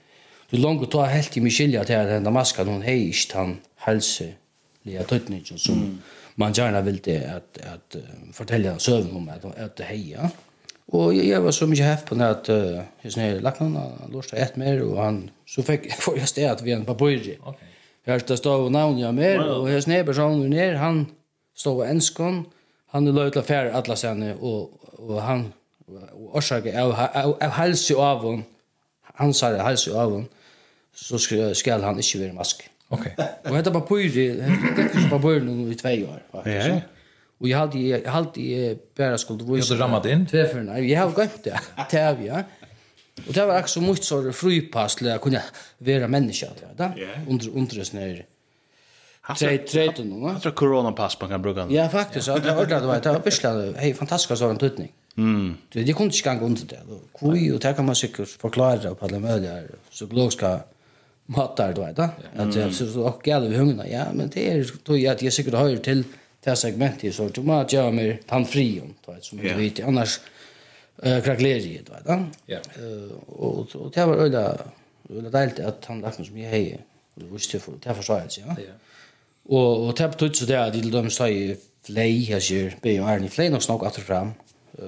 Du 0.50 0.58
langt 0.58 0.82
å 0.82 0.90
ta 0.90 1.06
helt 1.06 1.36
i 1.38 1.44
min 1.46 1.54
skilja 1.54 1.84
til 1.86 2.00
at 2.00 2.10
denne 2.10 2.34
masken, 2.34 2.72
hun 2.72 2.82
er 2.82 2.98
ikke 2.98 3.36
den 3.36 3.60
helse, 3.86 4.32
lia 4.88 5.06
tøytningen 5.06 5.62
som 5.62 5.78
mm 5.78 6.00
man 6.40 6.54
gärna 6.54 6.82
vill 6.82 7.00
det 7.04 7.26
att 7.26 7.58
att 7.74 7.96
fortälja 8.34 8.80
söven 8.80 9.16
om 9.16 9.30
att 9.30 9.46
att 9.60 9.80
heja. 9.80 10.30
Och 10.86 11.14
jag 11.14 11.42
var 11.42 11.52
så 11.52 11.68
mycket 11.68 11.86
häft 11.86 12.06
på 12.06 12.16
när 12.16 12.32
att 12.32 12.50
just 13.02 13.18
när 13.18 13.40
lacknarna 13.40 13.84
låste 14.12 14.38
ett 14.38 14.56
mer 14.56 14.82
och 14.84 15.04
han 15.04 15.32
så 15.46 15.64
fick 15.64 15.94
får 16.04 16.18
jag 16.18 16.28
stä 16.28 16.52
att 16.52 16.62
vi 16.62 16.72
en 16.72 16.86
papyrji. 16.86 17.38
Okej. 17.44 17.68
Jag 18.04 18.38
stod 18.38 18.66
och 18.66 18.72
namn 18.72 19.00
jag 19.00 19.14
mer 19.14 19.40
och 19.50 19.70
hos 19.70 19.88
när 19.88 20.04
personen 20.04 20.50
ner 20.50 20.74
han 20.74 21.06
stod 21.56 21.88
enskon 21.88 22.46
han 22.92 23.08
är 23.08 23.12
löjtla 23.12 23.42
affär 23.42 23.66
alla 23.72 23.96
sen 23.96 24.34
och 24.40 24.62
och 25.08 25.22
han 25.22 25.54
orsaka 26.14 26.84
av 26.84 26.92
av 27.44 27.50
hals 27.50 27.92
av 27.92 28.18
hon 28.22 28.44
han 29.02 29.34
sa 29.34 29.58
hals 29.58 29.88
av 29.88 30.12
hon 30.12 30.26
så 30.96 31.20
ska 31.54 31.72
han 31.72 31.98
inte 31.98 32.20
vara 32.20 32.34
mask. 32.34 32.70
Okej. 32.90 33.16
Og 33.46 33.56
hetta 33.56 33.72
bara 33.72 33.86
pyri, 33.86 34.42
hade 34.42 35.10
bara 35.10 35.22
pyri 35.22 35.40
nu 35.46 35.72
i 35.72 35.76
två 35.76 35.90
år 35.90 36.24
faktiskt. 36.32 36.68
Ja. 36.68 36.82
Och 37.40 37.48
jag 37.48 37.58
hade 37.58 37.80
jag 37.80 38.12
hade 38.12 38.78
bara 38.98 39.18
skulle 39.18 39.44
visa. 39.44 39.74
Jag 39.74 39.82
rammat 39.82 40.06
inn. 40.06 40.26
Två 40.26 40.46
för 40.46 40.64
nei, 40.64 40.92
jag 40.92 41.00
har 41.00 41.12
gått 41.12 41.44
det. 41.44 41.60
Täv 41.90 42.26
ja. 42.26 42.44
Og 43.28 43.34
det 43.34 43.46
var 43.46 43.60
också 43.60 43.80
så 43.80 43.82
mycket 43.82 44.04
så 44.04 44.32
fripass 44.32 44.96
där 44.96 45.18
kunde 45.18 45.44
vara 45.78 46.08
människa 46.08 46.48
där. 46.78 46.94
Ja. 46.98 47.08
Under 47.28 47.50
under 47.50 47.84
snö. 47.84 48.16
Tre 49.38 49.58
tre 49.58 49.92
då 49.98 50.04
nu. 50.04 50.28
Jag 50.28 50.42
tror 50.42 50.54
corona 50.54 50.92
pass 50.92 51.16
på 51.16 51.28
kan 51.28 51.42
bruka. 51.42 51.68
Ja, 51.70 51.90
faktiskt. 51.90 52.28
Jag 52.28 52.40
har 52.40 52.62
ordnat 52.62 52.82
det 52.82 52.88
var 52.88 53.00
det 53.00 53.12
var 53.12 53.20
beslut. 53.20 53.76
Hej, 53.78 53.94
fantastiskt 53.94 54.40
sån 54.40 54.58
tutning. 54.58 54.92
Mm. 55.18 55.58
Det 55.72 55.94
kunne 55.94 56.10
ikke 56.10 56.30
gange 56.30 56.46
under 56.46 56.66
det. 56.66 56.80
Kui 57.20 57.52
og 57.52 57.62
det 57.62 57.76
kan 57.76 57.86
man 57.86 57.96
sikkert 57.96 58.28
forklare 58.28 58.96
på 58.96 59.06
alle 59.06 59.20
möjliga 59.20 59.62
psykologiske 59.92 60.60
matar 61.36 61.74
då 61.74 61.90
då. 61.96 62.10
Att 62.42 62.56
jag 62.56 62.74
så 62.74 63.04
och 63.04 63.28
gärna 63.28 63.48
vi 63.48 63.56
hungna. 63.56 63.88
Ja, 63.88 64.06
men 64.14 64.30
det 64.30 64.52
är 64.52 64.72
då 64.84 64.98
jag 64.98 65.16
att 65.16 65.22
jag 65.22 65.34
säkert 65.34 65.54
hör 65.54 65.78
till 65.78 66.04
det 66.44 66.50
här 66.50 66.56
segmentet 66.56 67.16
så 67.16 67.30
då 67.30 67.42
man 67.42 67.66
gör 67.70 67.92
mig 67.92 68.22
han 68.28 68.46
fri 68.46 68.82
om 68.82 68.94
då 69.06 69.16
som 69.22 69.38
du 69.38 69.54
vet 69.54 69.80
annars 69.80 70.20
eh 71.04 71.22
krackleri 71.24 71.82
då 71.86 71.94
då. 72.06 72.26
Ja. 72.46 72.58
Eh 72.58 73.12
och 73.28 73.76
och 73.76 73.92
det 73.94 74.06
var 74.06 74.16
öda 74.16 74.58
öda 75.10 75.30
deilt 75.30 75.60
att 75.60 75.86
han 75.86 76.02
lagt 76.02 76.26
som 76.26 76.38
jag 76.38 76.50
hej. 76.50 76.80
Och 77.14 77.22
det 77.22 77.28
visste 77.34 77.60
för 77.60 77.74
det 77.84 77.94
försvaret 77.94 78.38
ja. 78.38 78.56
Ja. 78.58 78.74
Och 79.56 79.88
och 79.88 79.94
det 79.98 80.08
betyder 80.08 80.34
så 80.34 80.46
det 80.46 80.64
att 80.64 80.74
de 80.74 80.82
döms 80.82 81.16
sig 81.16 81.58
flei 81.86 82.24
här 82.32 82.40
ser 82.40 82.76
be 82.82 82.92
ju 82.92 83.04
är 83.04 83.20
ni 83.20 83.30
flej 83.30 83.50
nog 83.50 83.64
snack 83.64 83.84
åter 83.84 84.02
fram. 84.02 84.30
Eh 84.78 84.86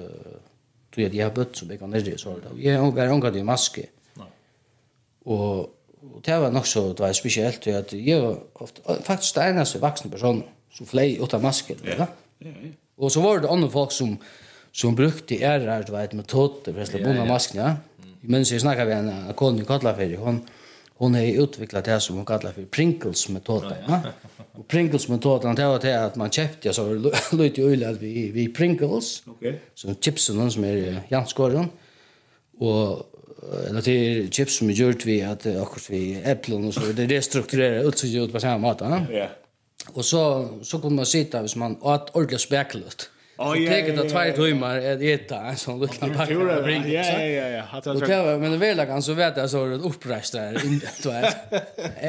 då 0.94 1.02
jag 1.02 1.10
det 1.12 1.20
har 1.20 1.30
bött 1.30 1.56
så 1.56 1.64
det 1.64 1.76
kan 1.76 1.90
det 1.90 2.20
så 2.20 2.30
då. 2.30 2.60
Jag 2.60 2.80
har 2.80 2.92
bara 2.92 3.10
angat 3.10 3.36
i 3.36 3.42
maske. 3.42 3.86
Nej. 4.14 4.26
Och 5.24 5.58
og 6.02 6.26
det 6.26 6.40
var 6.40 6.50
nog 6.50 6.66
så 6.66 6.88
det 6.88 7.00
var 7.00 7.12
speciellt 7.12 7.66
att 7.66 7.92
jag 7.92 8.20
var 8.20 8.38
ofte, 8.52 8.82
faktisk 9.02 9.34
det 9.34 9.42
eneste 9.42 9.78
vuxna 9.78 10.10
person 10.10 10.42
som 10.72 10.86
flög 10.86 11.22
utan 11.22 11.42
masker. 11.42 11.76
Ja. 11.84 11.90
ja, 11.98 12.06
ja. 12.38 12.48
Och 12.96 13.12
så 13.12 13.20
var 13.20 13.38
det 13.38 13.48
andre 13.48 13.70
folk 13.70 13.92
som 13.92 14.18
som 14.72 14.94
brukte 14.94 15.34
ærer 15.34 15.82
du 15.82 15.92
vet 15.92 16.12
metoder 16.12 16.72
för 16.72 16.80
att 16.80 16.88
slippa 16.88 17.10
undan 17.10 17.28
masken. 17.28 17.60
Ja. 17.60 17.66
Mm. 17.66 17.78
Men 18.20 18.44
så 18.44 18.58
snackar 18.58 18.84
vi 18.84 18.92
en, 18.92 19.08
en 19.08 19.34
kon 19.34 19.60
i 19.60 19.64
Katlaferi 19.64 20.16
hon 20.16 20.48
hon 20.94 21.14
har 21.14 21.22
utvecklat 21.22 21.84
det 21.84 22.00
som 22.00 22.16
hon 22.16 22.24
kallar 22.24 22.52
för 22.52 22.64
Pringles 22.64 23.28
metoden. 23.28 23.72
Ja. 23.88 24.00
Och 24.52 24.68
Pringles 24.68 25.08
metoden 25.08 25.54
det 25.54 25.66
var 25.66 25.78
det 25.78 26.04
att 26.04 26.16
man 26.16 26.30
kjøpte 26.30 26.72
så 26.72 27.12
lite 27.32 27.62
öl 27.62 27.84
att 27.84 28.02
vi 28.02 28.30
vi 28.30 28.48
Pringles. 28.48 29.22
Okej. 29.26 29.48
Okay. 29.48 29.60
Så 29.74 29.94
chipsen 30.00 30.50
som 30.50 30.64
är 30.64 31.02
Janskåren. 31.08 31.68
Och 32.58 33.11
eller 33.68 33.82
till 33.82 34.30
chips 34.30 34.56
som 34.58 34.68
är 34.68 34.72
gjort 34.72 35.06
vi 35.06 35.22
att 35.22 35.46
akkurat 35.46 35.90
vi 35.90 36.22
äpplen 36.24 36.64
och 36.64 36.74
så 36.74 36.80
det 36.80 37.06
restrukturerar 37.06 37.88
ut 37.88 37.98
så 37.98 38.06
ut 38.06 38.32
på 38.32 38.40
samma 38.40 38.58
måte. 38.58 39.06
Ja. 39.10 39.28
Och 39.92 40.04
så 40.04 40.48
så 40.62 40.78
kommer 40.78 40.96
man 40.96 41.06
sitta 41.06 41.40
hvis 41.40 41.56
man 41.56 41.76
åt 41.80 42.10
ordentligt 42.16 42.40
spekelut. 42.40 43.10
Så 43.44 43.54
teker 43.54 43.96
det 43.96 44.08
två 44.32 44.44
timmar 44.44 44.78
att 44.78 45.00
äta 45.00 45.36
en 45.40 45.56
sån 45.56 45.80
liten 45.80 46.14
pack. 46.14 46.30
Ja, 46.30 46.38
ja, 46.86 47.48
ja. 47.48 47.64
ja. 47.84 47.92
Och 47.92 48.00
det 48.00 48.22
var, 48.22 48.38
men 48.38 48.58
väl 48.58 48.86
kan 48.86 49.02
så 49.02 49.14
vet 49.14 49.36
jag 49.36 49.50
så 49.50 49.66
det 49.66 49.74
upprest 49.74 50.32
där 50.32 50.64
inte 50.64 50.86
du 51.02 51.08
vet. 51.08 51.36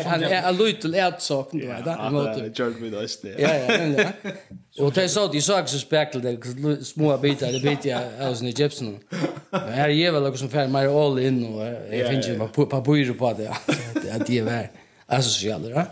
Han 0.06 0.24
är 0.24 0.50
en 0.50 0.58
liten 0.58 0.94
ärtsak 0.94 1.50
du 1.52 1.68
vet. 1.68 1.86
Ja, 1.86 1.96
Han 2.00 2.16
har 2.16 2.44
gjort 2.56 2.80
med 2.80 2.96
oss 2.96 3.22
det. 3.22 3.36
Ja, 3.38 3.56
ja. 3.56 3.66
men 3.68 3.96
ja. 3.96 4.32
Och 4.80 4.94
det 4.94 5.10
så 5.10 5.28
de 5.28 5.42
såg 5.42 5.70
så 5.70 5.78
det, 6.20 6.38
små 6.86 7.18
bitar 7.18 7.52
det 7.52 7.60
bit 7.60 7.86
jag 7.86 8.02
av 8.22 8.44
ni 8.44 8.50
gypsen. 8.50 9.00
Men 9.50 9.74
här 9.74 9.90
är 9.90 10.12
väl 10.12 10.26
också 10.26 10.38
som 10.38 10.50
fan 10.50 10.72
mer 10.72 11.06
all 11.06 11.20
in 11.20 11.54
och 11.54 11.68
jag 11.92 12.10
finns 12.10 12.28
ju 12.28 12.40
på 12.40 12.66
på 12.66 12.82
på 13.14 13.34
det. 13.34 13.54
Det 13.94 14.24
det 14.28 14.38
är 14.40 14.44
väl. 14.44 14.66
Alltså 15.06 15.30
så 15.30 15.48
jävlar. 15.48 15.86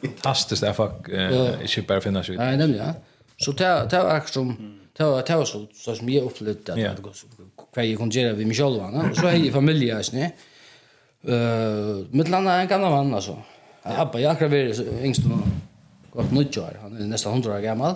Fantastiskt 0.00 0.62
där 0.62 0.72
fuck. 0.72 1.08
Jag 1.08 1.68
ska 1.68 1.82
bara 1.82 2.00
finna 2.00 2.22
sig. 2.22 2.36
Nej, 2.36 2.56
nämligen. 2.56 2.92
Så 3.36 3.52
det 3.52 3.90
det 3.90 4.00
akkurat 4.00 4.34
som 4.34 4.80
det 4.96 5.04
var 5.04 5.22
det 5.22 5.36
var 5.36 5.44
så 5.44 5.66
så 5.74 5.94
som 5.94 6.08
jag 6.08 6.24
upplevde 6.24 6.72
att 6.72 6.96
det 6.96 7.02
går 7.02 7.12
så 7.12 7.26
kvar 7.72 7.82
jag 7.82 7.98
kunde 7.98 8.20
göra 8.20 8.32
vid 8.32 8.46
mig 8.46 8.56
själv 8.56 8.78
va 8.78 9.08
och 9.10 9.16
så 9.16 9.26
är 9.26 9.36
ju 9.36 9.52
familj 9.52 9.92
alltså. 9.92 10.16
Eh 10.16 10.30
med 12.10 12.28
landa 12.28 12.60
en 12.60 12.68
gammal 12.68 12.90
man 12.90 13.14
alltså. 13.14 13.42
Abba 13.82 14.18
jag 14.18 14.34
har 14.34 14.48
varit 14.48 14.80
yngst 15.02 15.24
nu. 15.26 15.34
Gott 16.12 16.32
nytt 16.32 16.58
år. 16.58 16.78
Han 16.82 16.96
är 16.96 17.06
nästan 17.06 17.32
100 17.32 17.56
år 17.56 17.60
gammal. 17.60 17.94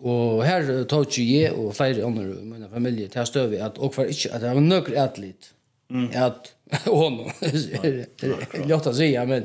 Og 0.00 0.44
her 0.44 0.84
tog 0.88 1.04
ikke 1.04 1.24
jeg 1.28 1.52
og 1.52 1.74
flere 1.76 2.04
andre 2.04 2.22
i 2.22 2.44
min 2.44 2.64
familie 2.72 3.08
til 3.12 3.20
å 3.20 3.28
støve 3.28 3.58
at 3.60 3.78
og 3.78 3.92
for 3.94 4.08
ikke, 4.08 4.30
at 4.32 4.40
det 4.40 4.52
var 4.56 4.64
nøkker 4.64 5.20
litt. 5.20 5.50
Mm. 5.90 6.06
At, 6.16 6.54
og 6.88 7.12
nå, 7.12 7.26
det 7.40 7.82
er 7.82 8.64
lett 8.70 8.88
å 8.88 8.94
si, 8.96 9.10
men, 9.28 9.44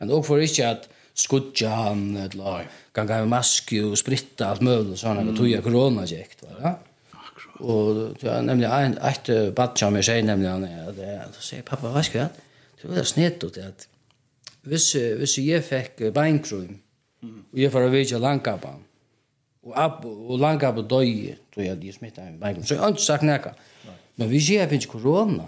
men 0.00 0.10
og 0.16 0.24
for 0.26 0.42
ikke 0.42 0.72
at, 0.72 0.88
skudja 1.14 1.70
han, 1.70 2.06
eller 2.16 2.68
ganga 2.96 3.20
med 3.22 3.32
maske 3.34 3.82
og 3.84 3.98
spritta 4.00 4.52
alt 4.52 4.64
möjligt 4.64 5.00
sånn, 5.02 5.20
mm. 5.20 5.32
og 5.32 5.38
tog 5.38 5.50
jeg 5.50 5.64
koronajekt, 5.64 6.46
var 6.46 6.62
det? 6.62 6.72
Og 7.62 8.24
ja, 8.24 8.40
nemlig, 8.42 8.66
ein, 8.72 8.96
eit 9.06 9.28
badja 9.54 9.90
med 9.92 10.06
seg, 10.06 10.24
nemlig, 10.26 10.48
han 10.50 10.64
er, 10.66 11.28
så 11.36 11.44
sier 11.44 11.66
pappa, 11.66 11.92
hva 11.92 12.02
skal 12.06 12.24
jeg? 12.24 12.48
det 12.82 12.90
var 12.90 13.04
snett 13.06 13.38
snitt 13.38 13.44
ut, 13.44 13.58
at 13.62 13.86
hvis, 14.66 14.88
hvis 15.18 15.36
jeg 15.38 15.62
fikk 15.62 16.08
beinkrym, 16.14 16.80
og 17.22 17.58
jeg 17.60 17.70
får 17.70 17.88
vidja 17.92 18.18
langkappa, 18.18 18.72
og, 19.62 19.74
ab, 19.78 20.02
og 20.06 20.40
langkappa 20.42 20.82
døy, 20.82 21.36
då 21.54 21.62
jag 21.62 21.84
jeg 21.84 21.94
smitta 21.94 22.22
en 22.22 22.40
beinkrym, 22.40 22.64
så 22.64 22.74
jag 22.74 22.82
har 22.82 22.90
ikke 22.90 23.02
sagt 23.02 23.22
nekka. 23.22 23.54
Men 24.16 24.30
vi 24.30 24.40
ser 24.40 24.68
finns 24.68 24.86
corona 24.86 25.44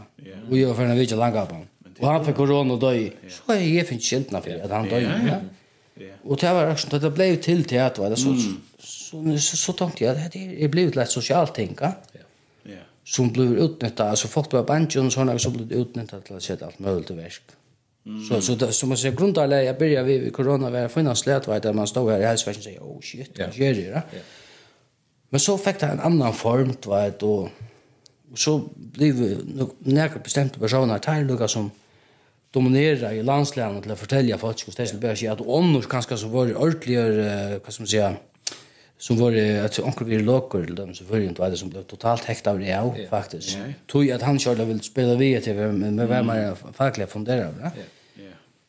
och 0.50 0.58
jag 0.58 0.68
var 0.68 0.74
ferdig 0.74 0.98
vidja 0.98 1.46
på 1.46 1.64
og 2.00 2.08
han 2.10 2.24
fikk 2.24 2.36
korona 2.36 2.74
og 2.74 2.80
døy, 2.80 3.10
så 3.30 3.54
er 3.54 3.60
jeg 3.62 3.86
finnes 3.86 4.08
kjeltna 4.08 4.40
for 4.42 4.64
at 4.66 4.70
han 4.70 4.88
døy, 4.90 5.04
ja. 5.28 5.40
Yeah. 5.96 6.14
Och 6.24 6.36
det 6.36 6.52
var 6.52 6.70
också 6.70 6.98
det 6.98 7.10
blev 7.10 7.36
till 7.36 7.64
till 7.64 7.80
att 7.80 7.94
det 7.94 8.16
så, 8.16 8.36
så, 8.78 9.38
så 9.38 9.56
så 9.56 9.72
tänkte 9.72 10.04
jag 10.04 10.16
det 10.32 10.64
är 10.64 10.68
blivit 10.68 10.96
lätt 10.96 11.10
socialt 11.10 11.54
tänka. 11.54 11.92
Ja. 12.62 12.70
Som 13.04 13.32
blev 13.32 13.58
utnyttjat 13.58 14.00
alltså 14.00 14.28
folk 14.28 14.52
var 14.52 14.62
banjon 14.62 15.10
såna 15.10 15.38
som 15.38 15.52
blev 15.52 15.72
utnyttjat 15.72 16.24
till 16.24 16.36
att 16.36 16.42
sätta 16.42 16.66
allt 16.66 16.78
möjligt 16.78 17.10
i 17.10 17.14
värsk. 17.14 17.42
Så 18.28 18.40
så 18.40 18.54
det 18.54 18.72
som 18.72 18.88
man 18.88 18.98
säger 18.98 19.16
grundläggande 19.16 19.64
jag 19.64 19.78
börjar 19.78 20.02
vi 20.02 20.30
corona 20.30 20.70
var 20.70 20.88
finnas 20.88 21.18
slet 21.18 21.48
det 21.62 21.72
man 21.72 21.86
stod 21.86 22.10
här 22.10 22.20
i 22.20 22.24
hälsovärden 22.24 22.62
säger 22.62 22.80
oh 22.80 23.00
shit 23.00 23.30
ja. 23.34 23.46
vad 23.46 23.56
gör 23.56 23.74
det 23.74 23.90
då? 23.90 24.00
Men 25.28 25.40
så 25.40 25.58
fick 25.58 25.80
det 25.80 25.86
en 25.86 26.00
annan 26.00 26.32
form 26.32 26.72
vet 26.86 27.22
och 27.22 27.48
så 28.34 28.62
blev 28.76 29.14
några 29.78 30.18
bestämda 30.24 30.58
personer 30.58 30.98
till 30.98 31.26
Lucas 31.26 31.52
som 31.52 31.70
dominera 32.54 33.14
i 33.14 33.22
landslänen 33.22 33.82
till 33.82 33.92
att 33.92 33.98
fortälja 34.04 34.38
folk 34.38 34.66
hur 34.66 34.72
det 34.76 34.86
skulle 34.86 35.00
börja 35.00 35.16
säga 35.16 35.32
att 35.32 35.46
annars 35.58 35.86
kanske 35.86 36.16
så 36.16 36.28
var 36.28 36.46
det 36.46 36.54
ordentligare, 36.54 37.60
vad 37.64 37.72
ska 37.72 37.80
man 37.82 37.88
säga, 37.88 38.10
som 39.06 39.14
var 39.22 39.32
att 39.64 39.78
onkel 39.88 40.06
vi 40.06 40.18
lockar 40.30 40.64
till 40.64 40.74
dem 40.80 40.94
så 40.94 41.02
förrän 41.04 41.34
var 41.38 41.50
det 41.50 41.56
som 41.62 41.68
blev 41.70 41.82
totalt 41.82 42.24
häkt 42.24 42.46
av 42.46 42.58
det 42.58 42.68
ja 42.68 42.94
faktiskt. 43.10 43.58
Tog 43.86 44.10
att 44.10 44.22
han 44.22 44.38
körde 44.38 44.64
vill 44.64 44.80
spela 44.80 45.14
via 45.14 45.40
till 45.40 45.54
men 45.54 45.94
med 45.98 46.08
vem 46.08 46.30
är 46.30 46.54
fackliga 46.80 47.06
funderar 47.06 47.52
va? 47.62 47.70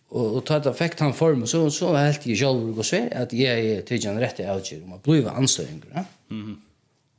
Och 0.09 0.35
och 0.35 0.45
tog 0.45 0.63
det 0.63 0.73
fick 0.73 0.99
han 0.99 1.13
form 1.13 1.47
så 1.47 1.71
så 1.71 1.87
helt 1.95 2.27
i 2.27 2.35
själv 2.35 2.79
och 2.79 2.85
så 2.85 2.99
att 3.21 3.33
jag 3.33 3.59
är 3.59 3.81
till 3.81 4.07
en 4.07 4.19
rätt 4.25 4.39
outjer 4.39 4.83
om 4.85 4.93
att 4.93 5.03
bli 5.03 5.25
ansträngd 5.39 5.83
va? 5.93 6.05
mhm 6.27 6.44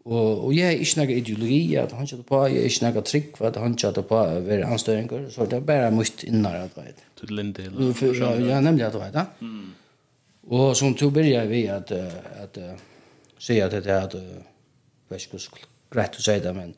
Og, 0.07 0.45
og 0.47 0.53
jeg 0.55 0.66
er 0.71 0.83
ikke 0.85 1.01
noen 1.01 1.16
ideologi, 1.16 1.62
at 1.83 1.92
han 1.99 2.07
kjøter 2.07 2.27
på, 2.29 2.42
jeg 2.47 2.61
er 2.61 2.69
ikke 2.71 2.85
noen 2.85 3.07
trygg, 3.11 3.40
at 3.49 3.57
han 3.59 3.73
kjøter 3.75 4.05
på 4.07 4.19
å 4.23 4.37
være 4.47 4.69
anstøringer, 4.71 5.25
så 5.35 5.49
det 5.51 5.59
er 5.59 5.64
bare 5.66 5.88
mye 5.90 6.29
innere, 6.29 6.61
at 6.69 6.77
vet. 6.79 7.01
Til 7.19 7.33
linde 7.35 7.64
eller? 7.66 8.45
Ja, 8.47 8.61
nemlig, 8.62 8.87
at 8.87 9.01
vet. 9.01 9.19
Mm. 9.40 9.73
Og 10.55 10.77
som 10.79 10.95
to 10.95 11.11
begynner 11.11 11.49
vi 11.51 11.64
at, 11.75 11.90
at, 11.90 12.61
at 12.62 13.42
si 13.42 13.59
at 13.59 13.75
det 13.75 13.90
er 13.90 14.07
at, 14.07 14.14
jeg 14.14 15.11
vet 15.11 15.27
ikke 15.27 15.66
greit 15.90 16.19
å 16.21 16.23
si 16.23 16.38
det, 16.45 16.55
men, 16.55 16.71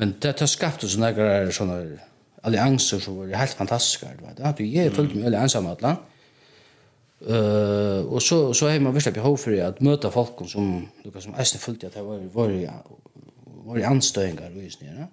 men 0.00 0.16
det 0.22 0.32
har 0.40 0.48
skapt 0.48 0.88
oss 0.88 0.96
noen 0.96 1.52
sånne 1.52 1.78
allianser 2.48 3.00
som 3.04 3.20
var 3.20 3.36
helt 3.42 3.60
fantastiske, 3.60 4.08
at 4.40 4.64
jeg 4.64 4.92
følte 4.96 5.18
meg 5.18 5.28
veldig 5.28 5.44
ensam 5.44 5.68
at 5.68 5.84
land, 5.84 6.00
eh 7.26 8.12
og 8.12 8.22
så, 8.22 8.52
så 8.52 8.68
har 8.68 8.78
man 8.78 8.94
virkelig 8.94 9.14
behov 9.14 9.36
för 9.36 9.62
att 9.62 9.80
möta 9.80 10.10
folk 10.10 10.50
som, 10.50 10.88
du 11.04 11.20
som 11.20 11.34
eisen 11.34 11.60
fullt 11.60 11.84
att 11.84 11.94
det 11.94 12.02
var, 12.02 12.18
var, 12.32 12.70
var 13.64 13.78
i 13.78 13.82
anstöingar 13.82 14.50
och 14.56 14.62
just 14.62 14.82
ja. 14.82 15.06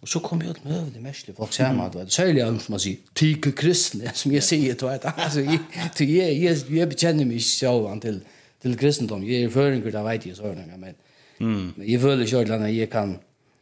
Och 0.00 0.08
så 0.08 0.20
kom 0.20 0.42
jag 0.42 0.56
jo 0.64 0.86
et 0.86 0.94
det 0.94 1.00
mest 1.02 1.30
folk 1.36 1.52
sammen, 1.52 1.90
mm. 1.94 2.08
særlig 2.08 2.42
av 2.42 2.58
som 2.58 2.72
man 2.72 2.80
säger 2.80 2.96
tyke 3.14 3.52
kristne, 3.52 4.10
som 4.14 4.32
jag 4.32 4.42
säger 4.42 4.74
då 4.74 4.86
vet, 4.86 5.04
altså, 5.04 5.40
jag 5.40 5.58
jag 6.00 6.32
jag 6.32 6.70
jeg 6.70 6.88
bekjenner 6.88 7.24
meg 7.24 7.36
ikke 7.36 8.00
till 8.00 8.00
til, 8.00 8.20
til 8.62 8.78
kristendom, 8.78 9.50
för 9.50 9.72
en 9.72 9.80
gud 9.80 9.94
av 9.94 10.04
vet 10.04 10.26
jag 10.26 10.36
så 10.36 10.42
men, 10.42 10.94
mm. 11.40 11.72
men 11.76 11.90
jag 11.92 11.98
vill 11.98 12.22
ikke 12.22 12.54
att 12.54 12.74
jag 12.74 12.90
kan 12.90 13.18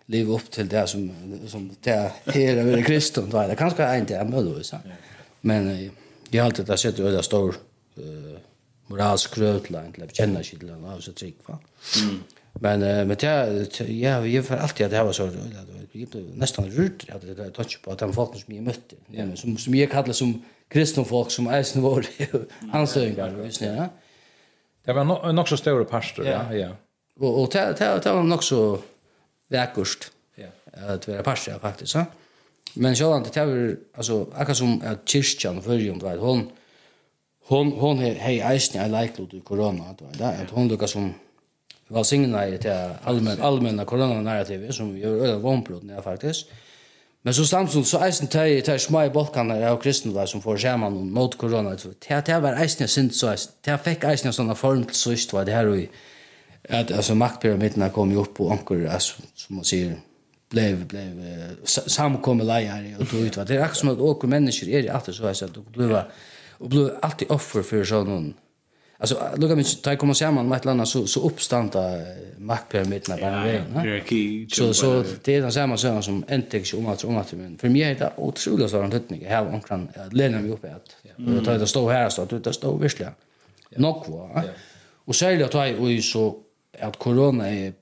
leva 0.07 0.35
upp 0.35 0.51
till 0.51 0.69
det 0.69 0.87
som, 0.87 1.11
som 1.47 1.71
det 1.85 1.91
här 1.91 2.13
är 2.25 2.83
kristendom, 2.83 3.31
då 3.31 3.39
vet, 3.39 3.49
det 3.49 3.57
kanske 3.57 3.99
inte 3.99 4.17
är 4.17 4.25
möjligt 4.25 4.67
så. 4.67 4.77
men 5.41 5.91
jag 6.31 6.43
har 6.43 6.47
alltid 6.47 6.79
sett 6.79 6.97
det 6.97 7.23
stor, 7.23 7.55
uh, 7.99 8.39
moralsk 8.89 9.31
krøv 9.31 9.61
til 9.67 9.79
en, 9.79 9.93
eller 9.95 10.13
kjenner 10.15 10.41
ikke 10.41 10.59
til 10.59 10.73
en, 10.75 10.85
og 10.85 11.03
så 11.03 11.13
trygg, 11.13 11.39
va? 11.49 11.59
Men, 12.61 12.83
uh, 12.83 13.03
men 13.09 13.17
det, 13.17 13.81
ja, 13.89 14.27
jag 14.27 14.45
för 14.45 14.57
alltid 14.57 14.87
att 14.87 14.93
det 14.93 15.03
var 15.03 15.13
så, 15.13 15.31
jeg 15.97 16.09
ble 16.11 16.23
nesten 16.41 16.69
rørt, 16.73 17.07
at 17.13 17.25
det 17.25 17.37
var 17.39 17.53
tøtt 17.55 17.79
på 17.85 17.93
at 17.95 18.03
de 18.03 18.13
folkene 18.15 18.43
som 18.43 18.55
jag 18.55 18.65
mötte 18.67 18.97
ja. 19.13 19.25
men 19.25 19.37
som, 19.37 19.57
som 19.59 19.75
jag 19.75 19.91
kallar 19.91 20.13
som 20.13 20.43
kristne 20.71 21.05
folk, 21.05 21.31
som 21.31 21.47
är 21.47 21.81
var 21.81 22.07
ansökningar 22.73 23.31
visst 23.31 23.61
ni 23.61 23.67
ja. 23.67 23.89
Det 24.87 24.95
var 24.95 25.05
nok, 25.05 25.35
nok 25.35 25.49
så 25.49 25.57
større 25.57 25.85
pastor, 25.85 26.27
ja, 26.27 26.53
ja. 26.53 26.69
och 27.21 27.43
och 27.43 27.53
det, 27.53 27.79
det, 27.79 28.05
det 28.05 28.13
var 28.13 28.23
nog 28.23 28.45
så 28.45 28.79
vekkurst, 29.49 30.13
ja. 30.37 30.49
att 30.73 31.09
vara 31.09 31.23
pastor, 31.23 31.59
faktiskt 31.59 31.93
så 31.93 32.05
Men 32.75 32.97
så 32.97 33.05
sjålan, 33.05 33.23
det 33.23 33.47
var, 33.47 33.77
alltså 33.95 34.27
akkurat 34.35 34.57
som 34.57 34.83
att 34.85 35.09
kyrkan 35.09 35.63
fyrir, 35.63 35.93
om 35.93 35.99
det 35.99 36.05
var, 36.05 36.17
hun, 36.17 36.51
hon 37.49 37.73
hon 37.73 37.99
he 37.99 38.15
hej 38.15 38.41
eisen 38.41 38.81
i 38.87 38.89
like 38.89 39.17
to 39.17 39.41
corona 39.45 39.95
då 39.99 40.05
där 40.19 40.43
att 40.43 40.51
hon 40.51 40.69
lukar 40.69 40.87
som 40.87 41.15
var 41.89 42.05
signa 42.05 42.49
i 42.49 42.59
det 42.59 42.97
allmän 43.05 43.41
allmänna 43.41 43.85
corona 43.85 44.21
narrativ 44.21 44.71
som 44.71 44.99
gör 44.99 45.27
över 45.27 45.39
vånbrott 45.39 45.83
när 45.83 46.03
faktiskt 46.03 46.47
men 47.23 47.35
så 47.35 47.45
samtidigt 47.45 47.87
så 47.87 48.05
eisen 48.05 48.27
tar 48.27 48.61
tar 48.61 48.79
små 48.79 49.11
balkaner 49.11 49.69
av 49.69 49.77
kristna 49.81 50.27
som 50.27 50.43
får 50.43 50.59
skärman 50.59 51.11
mot 51.11 51.39
corona 51.39 51.79
så 51.79 51.89
det 52.09 52.27
det 52.27 52.41
var 52.41 52.53
eisen 52.53 52.89
synd 52.89 53.15
så 53.15 53.35
det 53.65 53.79
fick 53.85 54.05
eisen 54.05 54.33
såna 54.33 54.55
form 54.55 54.85
till 54.85 54.95
så 54.95 55.11
just 55.11 55.31
det 55.31 55.53
här 55.53 55.67
och 55.67 55.79
att 56.69 56.93
alltså 56.93 57.15
maktpyramiden 57.15 57.91
kom 57.91 58.11
ju 58.11 58.17
upp 58.17 58.41
och 58.41 58.53
ankor 58.53 58.87
alltså 58.87 59.23
som 59.35 59.57
man 59.57 59.65
säger 59.65 59.97
blev 60.51 60.87
blev 60.87 61.11
samkommer 61.65 62.45
lejer 62.45 62.97
och 62.99 63.07
då 63.13 63.19
ut 63.19 63.37
vad 63.37 63.47
det 63.47 63.57
är 63.57 63.69
som 63.69 63.89
att 63.89 63.99
åker 63.99 64.29
människor 64.29 64.69
är 64.69 64.83
det 64.83 64.89
alltid 64.89 65.15
så 65.15 65.27
att 65.27 65.55
du 65.55 65.61
blev 65.61 66.03
och 66.59 66.69
blev 66.69 66.91
alltid 67.03 67.31
offer 67.31 67.63
för 67.63 67.85
sån 67.85 68.35
Alltså 68.99 69.15
lukka 69.37 69.57
mig 69.57 69.65
ta 69.83 69.97
komma 69.97 70.15
samman 70.15 70.49
med 70.49 70.57
ett 70.57 70.67
annat 70.67 70.89
så 70.89 71.07
så 71.07 71.21
uppstanta 71.21 71.81
maktpyramiden 72.39 73.17
där 73.17 73.31
nere. 73.31 73.65
Ja, 73.75 73.81
hierarki. 73.81 74.47
Så 74.51 74.75
så 74.75 75.05
det 75.25 75.35
är 75.35 75.41
den 75.41 75.53
samma 75.53 75.77
sak 75.77 76.05
som 76.05 76.25
entex 76.29 76.75
om 76.75 76.87
att 76.87 77.05
om 77.05 77.17
att 77.17 77.33
men 77.33 77.59
för 77.59 77.69
mig 77.69 77.83
är 77.83 77.95
det 77.95 78.13
otroligt 78.17 78.69
stor 78.69 78.85
anledning 78.85 79.23
jag 79.23 79.37
har 79.37 79.47
omkring 79.47 79.89
att 79.95 80.13
lämna 80.13 80.41
mig 80.41 80.51
uppe 80.51 80.75
att 80.75 80.97
och 81.39 81.45
ta 81.45 81.59
det 81.59 81.67
stå 81.67 81.91
här 81.91 82.09
så 82.09 82.23
att 82.23 82.45
det 82.45 82.53
står 82.53 82.79
visst 82.79 83.01
Nog 83.77 84.07
va. 84.09 84.43
Och 85.07 85.15
så 85.15 85.27
är 85.27 85.37
det 85.37 85.45
att 85.45 85.55
jag 85.55 86.05
så 86.05 86.37
att 86.81 86.97
corona 86.99 87.51
är 87.51 87.73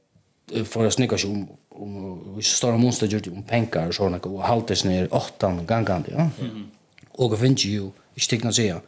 för 0.64 0.86
att 0.86 0.92
snicka 0.92 1.16
om 1.26 1.48
om 1.68 2.36
vi 2.36 2.42
står 2.42 2.76
monster 2.76 3.06
gjort 3.06 3.26
om 3.26 3.42
pengar 3.42 3.88
och 3.88 3.94
såna 3.94 4.18
och 4.18 4.42
haltes 4.42 4.84
ner 4.84 5.14
åttan 5.14 5.66
gånger 5.66 6.04
ja. 6.12 6.30
Och 7.10 7.38
finns 7.38 7.64
ju 7.64 7.90
ikke 8.14 8.30
ting 8.34 8.46
å 8.50 8.54
si 8.54 8.68
ja. 8.68 8.80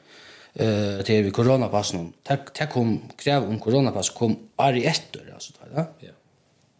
Uh, 0.57 1.03
det 1.05 1.19
er 1.19 1.27
vi 1.27 1.33
koronapassen. 1.37 2.13
Det 2.27 2.69
kom, 2.73 2.95
krev 3.21 3.49
om 3.51 3.59
koronapass 3.61 4.13
kom 4.17 4.37
ari 4.63 4.87
etter, 4.89 5.27
altså, 5.35 5.53
det 5.57 5.67
var 5.67 5.75
det. 5.75 6.09
Ja. 6.09 6.15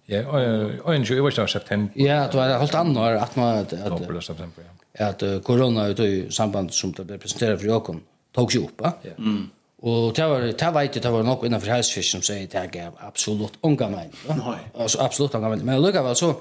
Ja, 0.07 0.21
og 0.31 0.93
en 0.93 1.03
20 1.03 1.19
år 1.27 1.49
september. 1.51 1.91
Ja, 1.99 2.29
det 2.31 2.39
var 2.39 2.61
helt 2.61 2.75
annet 2.79 2.99
år, 3.03 3.17
18 3.19 3.43
år. 3.43 3.65
Dobbel 3.91 4.21
september, 4.23 4.63
ja. 4.63 5.09
At 5.09 5.23
korona 5.45 5.89
ut 5.91 5.99
i 6.01 6.31
samband 6.33 6.71
som 6.73 6.93
det 6.95 7.05
ble 7.09 7.19
presenteret 7.21 7.59
for 7.59 7.69
Jokon, 7.69 7.99
tog 8.33 8.55
seg 8.55 8.69
opp, 8.69 8.85
ja. 8.87 9.17
Mm. 9.19 9.49
Og 9.87 10.17
det 10.17 10.25
var, 10.25 10.41
det 10.41 10.69
var 10.75 10.87
ikke, 10.89 11.01
det 11.01 11.13
var 11.13 11.23
nok 11.23 11.45
innenfor 11.45 11.75
helsefisken 11.75 12.23
som 12.23 12.25
sier 12.25 12.49
det 12.49 12.81
er 12.81 12.95
absolutt 13.05 13.59
unga 13.67 13.91
menn. 13.93 14.15
Nei. 14.39 14.59
Altså, 14.73 15.03
absolutt 15.05 15.37
unga 15.37 15.53
menn. 15.53 15.65
Men 15.69 15.83
lukka 15.85 16.03
var 16.03 16.17
så, 16.17 16.33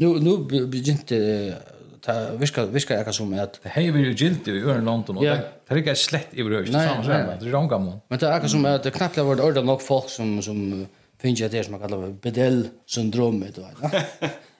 nu, 0.00 0.16
nu 0.24 0.38
begynte 0.48 1.18
uh, 1.18 1.73
ta 2.04 2.30
viska 2.30 2.66
viska 2.66 2.94
jag 2.94 3.14
som 3.14 3.38
att 3.38 3.60
det 3.62 3.68
här 3.68 3.92
vill 3.92 4.04
ju 4.04 4.12
gilt 4.12 4.48
i 4.48 4.50
ören 4.50 4.84
London 4.84 5.16
och 5.16 5.24
det 5.24 5.50
det 5.68 5.74
är 5.74 5.78
inte 5.78 5.94
slett 5.94 6.28
i 6.30 6.42
röst 6.42 6.72
samma 6.72 7.04
sak 7.04 7.40
det 7.40 7.46
är 7.46 7.50
någon 7.50 7.84
mån 7.84 8.00
men 8.08 8.18
det 8.18 8.26
är 8.26 8.48
som 8.48 8.64
att 8.64 8.82
det 8.82 8.90
knappt 8.90 9.16
har 9.16 9.24
varit 9.24 9.40
ordet 9.40 9.64
nog 9.64 9.82
folk 9.82 10.08
som 10.08 10.42
som 10.42 10.86
finns 11.22 11.40
ju 11.40 11.48
det 11.48 11.64
som 11.64 11.72
man 11.72 11.80
kallar 11.80 12.08
bedell 12.08 12.68
syndromet 12.86 13.58
va 13.58 13.90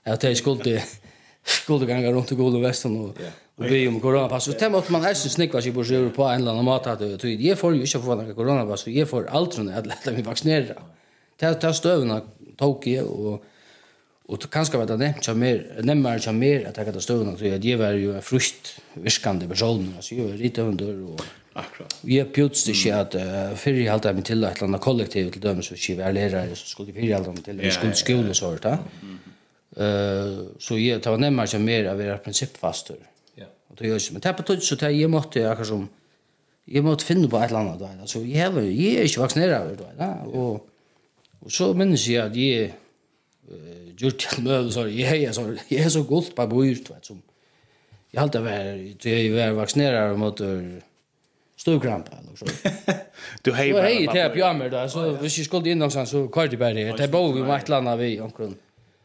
att 0.05 0.21
det 0.21 0.35
skulle 0.35 0.83
skulle 1.45 1.87
ganga 1.87 2.13
runt 2.13 2.33
och 2.33 2.39
gå 2.39 2.59
västern 2.59 2.97
och 2.97 3.19
och 3.57 3.65
be 3.65 3.89
om 3.89 4.01
coronapass. 4.01 4.49
Och 4.49 4.59
tema 4.59 4.79
att 4.79 4.91
man 4.91 5.05
är 5.05 5.15
så 5.15 5.29
snickar 5.29 5.61
sig 5.61 5.73
på 5.73 5.85
sig 5.85 6.11
på 6.11 6.25
en 6.25 6.41
eller 6.41 6.51
annan 6.51 6.65
mat 6.65 6.87
att 6.87 6.99
det 6.99 7.25
är 7.25 7.55
för 7.55 7.73
ju 7.73 7.81
inte 7.81 7.99
få 7.99 8.15
några 8.15 8.35
coronapass. 8.35 8.87
Jag 8.87 9.09
får 9.09 9.27
aldrig 9.27 9.77
att 9.77 9.87
låta 9.87 10.11
mig 10.11 10.23
vaccinera. 10.23 10.75
Ta 11.41 11.55
ta 11.55 11.73
stövna 11.73 12.21
tog 12.57 12.87
jag 12.87 13.07
och 13.07 13.45
Og 14.25 14.41
det 14.41 14.49
kan 14.51 14.65
skapa 14.65 14.87
det 14.89 14.97
nevnt 14.99 15.27
som 15.27 15.37
mer, 15.37 15.59
nemmere 15.85 16.23
som 16.25 16.37
mer 16.41 16.69
at 16.71 16.79
jeg 16.79 16.87
kan 16.87 16.95
ta 16.97 17.01
støvende, 17.05 17.37
så 17.39 17.51
jeg 17.61 17.79
var 17.79 17.97
jo 18.01 18.15
en 18.17 18.25
frukt 18.25 18.71
virkande 18.97 19.49
person, 19.49 19.83
altså 19.97 20.15
jeg 20.15 20.29
var 20.31 20.39
litt 20.41 20.61
under, 20.63 20.95
og 21.13 21.25
Akkurat. 21.55 21.93
Jeg 22.03 22.27
det 22.35 22.69
ikke 22.75 22.95
at 22.95 23.15
uh, 23.15 23.57
før 23.57 23.77
jeg 23.79 23.91
halte 23.91 24.13
meg 24.13 24.25
til 24.27 24.43
et 24.43 24.57
eller 24.57 24.67
annet 24.67 24.83
kollektiv 24.83 25.29
til 25.31 25.43
dem, 25.43 25.61
så 25.63 25.77
ikke 25.79 25.99
var 26.01 26.13
lærere, 26.13 26.57
så 26.57 26.67
skulle 26.67 26.91
jeg 26.91 26.97
før 26.97 27.07
jeg 27.07 27.15
halte 27.15 27.35
meg 27.35 27.45
til, 27.45 27.61
jeg 27.63 27.73
skulle 27.77 27.99
skole 28.01 28.35
så 28.35 28.51
hørt, 28.51 28.65
så 30.59 30.79
jeg, 30.79 30.99
det 31.05 31.13
var 31.13 31.23
nemmere 31.23 31.51
som 31.51 31.63
mer 31.63 31.93
å 31.93 31.95
være 31.99 32.19
prinsippfaster. 32.25 32.99
Ja. 33.39 33.47
Og 33.71 33.79
det 33.79 33.87
gjør 33.87 34.03
ikke, 34.03 34.17
men 34.17 34.25
det 34.25 34.31
er 34.31 34.37
på 34.39 34.47
tøtt, 34.51 34.67
så 34.67 34.79
det 34.83 34.91
jeg 34.97 35.11
måtte 35.11 35.47
akkurat 35.51 35.71
som, 35.71 35.89
jeg 36.75 36.83
måtte 36.83 37.07
finne 37.07 37.31
på 37.31 37.39
et 37.39 37.53
eller 37.53 37.61
annet, 37.61 38.03
altså 38.03 38.25
jeg, 38.27 38.51
jeg 38.75 38.99
er 38.99 39.07
ikke 39.07 39.23
vaksineret, 39.23 39.85
og, 40.33 40.67
og 41.45 41.55
så 41.55 41.71
minnes 41.79 42.09
jeg 42.09 42.23
at 42.25 42.39
jeg, 42.39 42.73
gjort 43.99 44.19
til 44.19 44.43
møven, 44.45 44.73
så 44.73 44.87
jeg 44.87 45.23
er 45.25 45.33
så, 45.33 45.47
jeg 45.71 45.85
er 45.85 45.93
så 45.93 46.03
gult 46.09 46.35
på 46.37 46.47
bøyr, 46.47 46.81
du 46.87 46.93
vet, 46.95 47.07
som 47.07 47.23
jeg 48.13 48.21
halte 48.23 48.43
vær, 48.45 48.75
jeg 49.05 49.33
var 49.35 49.57
vaksinerer 49.59 50.17
mot 50.17 50.41
stuvkrampa, 51.57 52.21
eller 52.21 52.37
så. 52.37 52.47
Du 53.45 53.53
hei 53.57 53.71
bare 53.73 53.89
hei 53.89 54.07
til 54.11 54.31
pjamer 54.35 54.69
då 54.69 54.89
så 54.89 55.11
hvis 55.21 55.39
jeg 55.39 55.47
skulle 55.47 55.71
in 55.71 55.79
någonstans 55.79 56.11
så 56.11 56.27
kvar 56.29 56.47
till 56.47 56.59
berg 56.59 56.75
det 56.75 57.01
er 57.01 57.33
vi 57.35 57.41
vart 57.41 57.69
landa 57.69 57.97
vi, 57.97 58.21
omkring. 58.21 58.57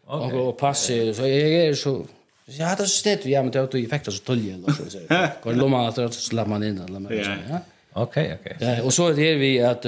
Och 0.06 0.34
och 0.34 0.58
passe, 0.58 1.14
så 1.14 1.22
jag 1.22 1.68
är 1.68 1.74
så, 1.74 2.06
jag 2.46 2.66
hade 2.66 2.88
så 2.88 2.98
stedt, 2.98 3.26
ja, 3.26 3.42
men 3.42 3.54
det 3.54 3.60
er 3.60 3.68
jo 3.74 3.86
effekter 3.86 4.12
så 4.12 4.24
tølje, 4.24 4.54
eller 4.54 4.72
så, 4.72 4.90
så, 4.90 5.00
går 5.44 5.54
lomma, 5.54 5.88
att 5.88 5.96
så 5.96 6.22
slapper 6.22 6.50
man 6.50 6.64
inn, 6.64 6.82
eller, 6.82 7.00
men, 7.00 7.14
ja. 7.14 7.60
okej 7.94 8.34
okej 8.34 8.58
Ja, 8.60 8.84
og 8.84 8.94
så 8.94 9.08
är 9.08 9.14
det 9.14 9.36
vi 9.36 9.58
at, 9.60 9.86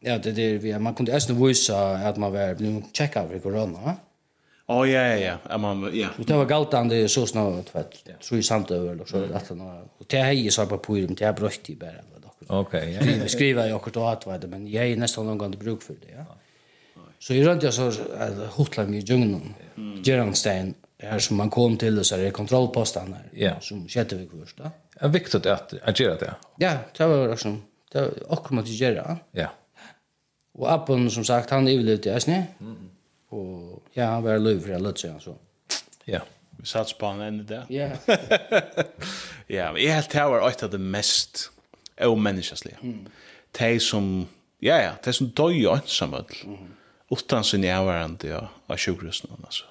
ja, 0.00 0.18
det 0.18 0.32
det 0.32 0.58
vi 0.58 0.78
man 0.78 0.94
kunde 0.94 1.12
äsna 1.12 1.34
visa 1.34 1.90
att 2.08 2.16
man 2.16 2.32
var 2.32 2.56
nu 2.58 2.82
checka 2.92 3.22
över 3.22 3.38
corona. 3.38 3.96
Ja, 4.68 4.80
oh, 4.80 4.90
ja, 4.90 5.16
ja, 5.16 5.38
ja, 5.48 5.58
man 5.58 5.90
ja. 5.94 6.08
Det 6.26 6.34
var 6.34 6.44
galt 6.44 6.70
det 6.88 7.08
så 7.08 7.26
snart 7.26 7.74
vet. 7.74 7.94
Så 8.20 8.36
i 8.36 8.42
samt 8.42 8.70
över 8.70 9.00
och 9.00 9.08
så 9.08 9.24
att 9.34 9.48
han 9.48 9.60
och 9.98 10.06
det 10.06 10.18
hej 10.18 10.50
så 10.50 10.66
på 10.66 10.78
på 10.78 10.94
det 10.94 11.20
är 11.22 11.32
brökt 11.32 11.70
i 11.70 11.76
bara. 11.76 11.92
Okej. 12.48 12.92
Ja. 12.92 13.00
Vi 13.22 13.28
skriver 13.28 13.66
ju 13.66 13.72
också 13.72 14.04
att 14.04 14.26
vad 14.26 14.48
men 14.48 14.66
jag 14.66 14.86
är 14.86 14.96
nästan 14.96 15.26
någon 15.26 15.38
gång 15.38 15.50
det 15.50 15.56
bruk 15.56 15.82
för 15.82 15.94
det, 15.94 16.12
ja. 16.16 16.26
Så 17.18 17.34
i 17.34 17.44
runt 17.44 17.62
jag 17.62 17.74
så 17.74 17.92
hotla 18.50 18.86
mig 18.86 18.98
i 18.98 19.02
djungeln. 19.02 19.54
Geranstein 20.04 20.74
som 21.18 21.36
man 21.36 21.50
kom 21.50 21.76
till 21.76 22.04
så 22.04 22.14
är 22.14 22.22
det 22.22 22.30
kontrollposten 22.30 23.10
där. 23.10 23.44
Ja. 23.46 23.60
Som 23.60 23.88
sjätte 23.88 24.16
vi 24.16 24.28
först 24.40 24.56
då. 24.56 24.70
Är 25.00 25.08
viktigt 25.08 25.46
att 25.46 25.74
att 25.82 26.00
göra 26.00 26.14
det. 26.14 26.34
Ja, 26.56 26.72
det 26.98 27.06
var 27.06 27.28
också. 27.32 27.56
Det 27.92 28.08
och 28.28 28.52
man 28.52 28.64
att 28.64 28.68
göra. 28.68 29.16
Ja. 29.32 29.48
Och 30.56 30.72
appen 30.72 31.10
som 31.10 31.24
sagt 31.24 31.50
han 31.50 31.68
överlevde 31.68 32.16
i 32.16 32.20
snä. 32.20 32.46
Mm. 32.60 32.90
Och 33.28 33.82
ja, 33.92 34.04
han 34.04 34.22
var 34.22 34.38
löv 34.38 34.60
för 34.60 34.72
alla 34.72 34.94
så 34.94 35.20
så. 35.20 35.36
Ja. 36.04 36.20
Vi 36.50 36.66
satt 36.66 36.98
på 36.98 37.06
han 37.06 37.20
ända 37.20 37.44
där. 37.44 37.64
Ja. 37.68 37.90
Ja, 39.46 39.72
men 39.72 39.82
jeg 39.82 39.94
helt 39.94 40.12
her 40.12 40.24
var 40.24 40.48
et 40.48 40.62
av 40.62 40.70
det 40.70 40.78
mest 40.78 41.50
omänniskasliga. 42.02 42.76
Mm. 42.82 43.06
Tej 43.52 43.78
som 43.80 44.26
ja 44.58 44.80
ja, 44.82 44.96
de 45.04 45.12
som 45.12 45.28
döj 45.28 45.66
ensamma. 45.66 46.24
Mm. 46.44 46.74
Utan 47.10 47.44
sin 47.44 47.60
närvarande 47.60 48.28
ja, 48.28 48.48
av 48.66 48.76
sjukhusen 48.76 49.30
altså. 49.44 49.64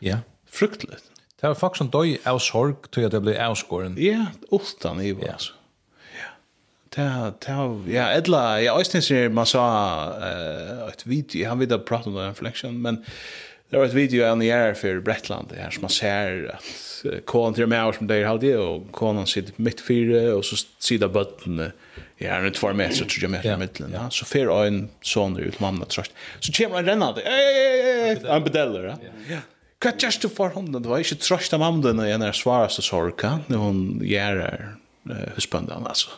Ja. 0.00 0.18
Fruktelig. 0.46 0.96
Det 1.40 1.46
var 1.48 1.54
folk 1.54 1.76
som 1.76 1.90
døy 1.90 2.16
av 2.26 2.38
sorg 2.38 2.88
til 2.90 3.04
at 3.06 3.12
det 3.12 3.20
ble 3.22 3.36
avskåren. 3.38 3.98
Ja, 4.00 4.30
utan 4.52 5.00
i 5.00 5.12
var, 5.12 5.36
altså 5.36 5.52
ta 6.98 7.32
ta 7.40 7.56
ja 7.86 8.10
edla 8.18 8.44
ja 8.60 8.74
øystens 8.78 9.08
ser 9.10 9.30
man 9.30 9.46
så 9.46 9.62
ett 10.90 11.06
video 11.06 11.48
han 11.48 11.62
vidare 11.62 11.86
prata 11.86 12.10
om 12.10 12.16
den 12.18 12.30
reflection 12.30 12.82
men 12.82 13.04
det 13.70 13.78
var 13.78 13.84
ett 13.84 13.94
video 13.94 14.24
on 14.32 14.40
the 14.40 14.50
air 14.50 14.74
for 14.74 15.00
Bretland 15.00 15.52
här 15.52 15.70
som 15.70 15.82
man 15.82 15.90
ser 15.90 16.54
att 16.54 17.24
konan 17.24 17.54
til 17.54 17.66
mig 17.66 17.94
som 17.94 18.06
där 18.06 18.24
hade 18.24 18.56
og 18.58 18.92
konan 18.92 19.26
sitter 19.26 19.52
mitt 19.56 19.80
fyra 19.80 20.34
og 20.34 20.44
så 20.44 20.56
sida 20.78 21.08
bötten 21.08 21.72
ja 22.18 22.40
runt 22.40 22.56
2 22.56 22.72
meter 22.72 23.04
tror 23.04 23.22
jag 23.22 23.30
meter 23.30 23.56
mitten 23.56 23.92
ja. 23.92 24.10
Så 24.10 24.24
fer 24.24 24.50
en 24.66 24.88
sån 25.02 25.38
ut 25.38 25.60
mamma 25.60 25.84
tröst 25.84 26.12
så 26.40 26.52
kommer 26.52 26.76
han 26.76 26.86
rennande 26.86 27.22
en 27.22 28.44
bedeller 28.44 28.96
ja. 29.30 29.40
Hva 29.78 29.92
gjørs 29.94 30.18
du 30.18 30.28
for 30.28 30.50
hunden? 30.50 30.82
Det 30.82 30.90
var 30.90 30.98
ikke 30.98 31.20
trøst 31.22 31.54
av 31.54 31.60
mamden 31.60 32.00
i 32.02 32.10
er 32.10 32.18
svarast 32.18 32.42
svareste 32.42 32.82
sorka 32.82 33.38
når 33.46 33.58
hun 33.58 34.00
gjør 34.02 34.40
husbøndene, 35.36 35.86
altså 35.88 36.08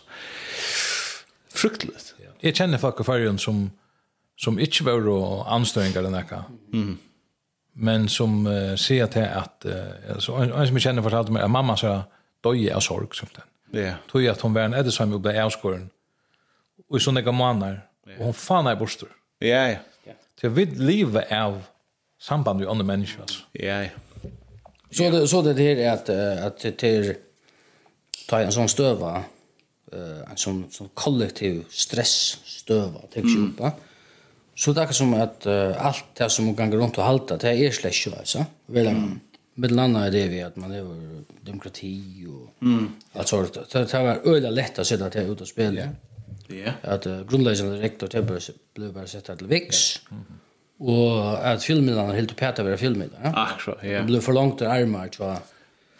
fruktligt. 1.60 2.14
Jag 2.40 2.56
känner 2.56 2.78
folk 2.78 3.00
i 3.00 3.04
Färjön 3.04 3.38
som 3.38 3.70
som 4.40 4.58
inte 4.58 4.84
var 4.84 5.00
då 5.00 5.42
ansträngare 5.48 6.02
den 6.02 6.14
här. 6.14 6.42
Mm. 6.72 6.98
Men 7.72 8.08
som 8.08 8.46
uh, 8.46 8.76
ser 8.76 9.06
till 9.06 9.24
att 9.24 9.66
uh, 9.66 10.14
alltså, 10.14 10.32
en, 10.32 10.52
en 10.52 10.66
som 10.66 10.76
jag 10.76 10.82
känner 10.82 11.02
fortalte 11.02 11.32
mig 11.32 11.42
att 11.42 11.50
mamma 11.50 11.76
sa 11.76 12.02
döje 12.40 12.76
av 12.76 12.80
sorg 12.80 13.06
som 13.12 13.28
den. 13.34 13.84
Ja. 13.84 13.92
Tog 14.10 14.26
att 14.26 14.40
hon 14.40 14.54
var 14.54 14.62
en 14.62 14.92
som 14.92 15.12
och 15.12 15.20
blev 15.20 15.44
avskåren. 15.44 15.90
Och 16.88 16.96
i 16.96 17.00
sådana 17.00 17.20
gammanar. 17.20 17.86
Ja. 18.06 18.12
Och 18.18 18.24
hon 18.24 18.34
fan 18.34 18.66
är 18.66 18.76
borster. 18.76 19.08
Ja, 19.38 19.68
ja. 19.68 19.76
Så 20.40 20.46
jag 20.46 20.50
vill 20.50 20.84
leva 20.84 21.22
av 21.30 21.62
samband 22.20 22.60
med 22.60 22.68
andra 22.68 22.84
människor. 22.84 23.20
Alltså. 23.20 23.42
Ja, 23.52 23.82
ja. 23.82 23.90
Så 24.90 25.10
det, 25.10 25.28
så 25.28 25.42
det 25.42 25.62
här 25.62 25.76
är 25.76 25.92
att, 25.92 26.08
att 26.46 26.58
det 26.58 26.82
är 26.82 27.16
ta 28.28 28.40
en 28.40 28.52
sån 28.52 28.68
stöva. 28.68 29.10
Mm 29.10 29.39
eh 29.92 30.30
en 30.30 30.36
sån 30.36 30.64
sån 30.70 30.88
kollektiv 30.94 31.64
stress 31.70 32.38
stöva 32.44 33.00
tänker 33.00 33.28
mm. 33.28 33.54
jag 33.58 33.72
Så 34.54 34.72
det 34.72 34.82
är 34.82 34.92
som 34.92 35.14
att 35.14 35.46
uh, 35.46 35.86
allt 35.86 36.04
det 36.14 36.30
som 36.30 36.44
man 36.44 36.70
går 36.70 36.78
runt 36.78 36.98
och 36.98 37.04
halta 37.04 37.36
det 37.36 37.48
är 37.48 37.70
slash 37.70 38.10
va 38.10 38.46
Väl 38.66 38.86
mm. 38.86 39.20
med 39.54 39.70
landa 39.70 40.06
är 40.06 40.10
det 40.10 40.28
vi 40.28 40.42
att 40.42 40.56
man 40.56 40.72
är 40.72 40.84
demokrati 41.40 42.26
och 42.28 42.62
mm. 42.62 42.88
alltså 43.12 43.42
det 43.42 43.64
Så 43.68 43.78
det 43.78 44.02
var 44.02 44.34
öla 44.34 44.50
lätt 44.50 44.78
att 44.78 44.86
sätta 44.86 45.08
det 45.08 45.22
ut 45.22 45.40
och 45.40 45.48
spela. 45.48 45.80
Ja. 46.46 46.72
Att 46.82 47.06
uh, 47.06 47.26
grundläggande 47.26 47.80
rektor 47.80 48.08
det 48.12 48.22
blev 48.74 48.92
bara 48.92 49.06
sätta 49.06 49.36
till 49.36 49.46
vix. 49.46 50.00
Mm. 50.10 50.22
Och 50.78 51.48
att 51.48 51.62
filmerna 51.62 52.12
helt 52.12 52.32
upphäta 52.32 52.62
vara 52.62 52.76
filmer. 52.76 53.08
Ja. 53.22 53.32
Ach 53.34 53.64
så, 53.64 53.76
ja. 53.82 53.88
Det 53.88 54.02
blev 54.02 54.20
för 54.20 54.32
långt 54.32 54.62
armar 54.62 55.08
tror 55.08 55.28
jag 55.28 55.38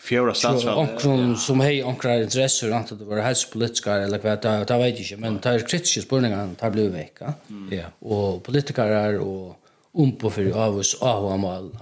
fjärde 0.01 0.35
statsfall. 0.35 0.79
Onkron 0.79 1.37
som 1.37 1.61
hej 1.61 1.85
onkrar 1.85 2.23
intresser 2.23 2.71
antar 2.71 2.97
det 2.97 3.05
var 3.05 3.17
hälsopolitiska 3.17 3.95
eller 3.95 4.19
vad 4.19 4.43
det 4.43 4.65
jag 4.69 4.79
vet 4.79 5.01
inte 5.01 5.17
men 5.17 5.39
ta 5.39 5.53
er 5.55 5.59
kritiske 5.59 6.03
spurningar 6.03 6.55
tar 6.59 6.71
blev 6.71 6.93
vecka. 6.93 7.35
Ja. 7.71 7.85
Og 8.01 8.35
Och 8.35 8.43
politiker 8.43 9.19
och 9.19 9.57
om 9.93 10.13
på 10.17 10.31
för 10.31 10.51
avus 10.67 11.03
amal, 11.03 11.79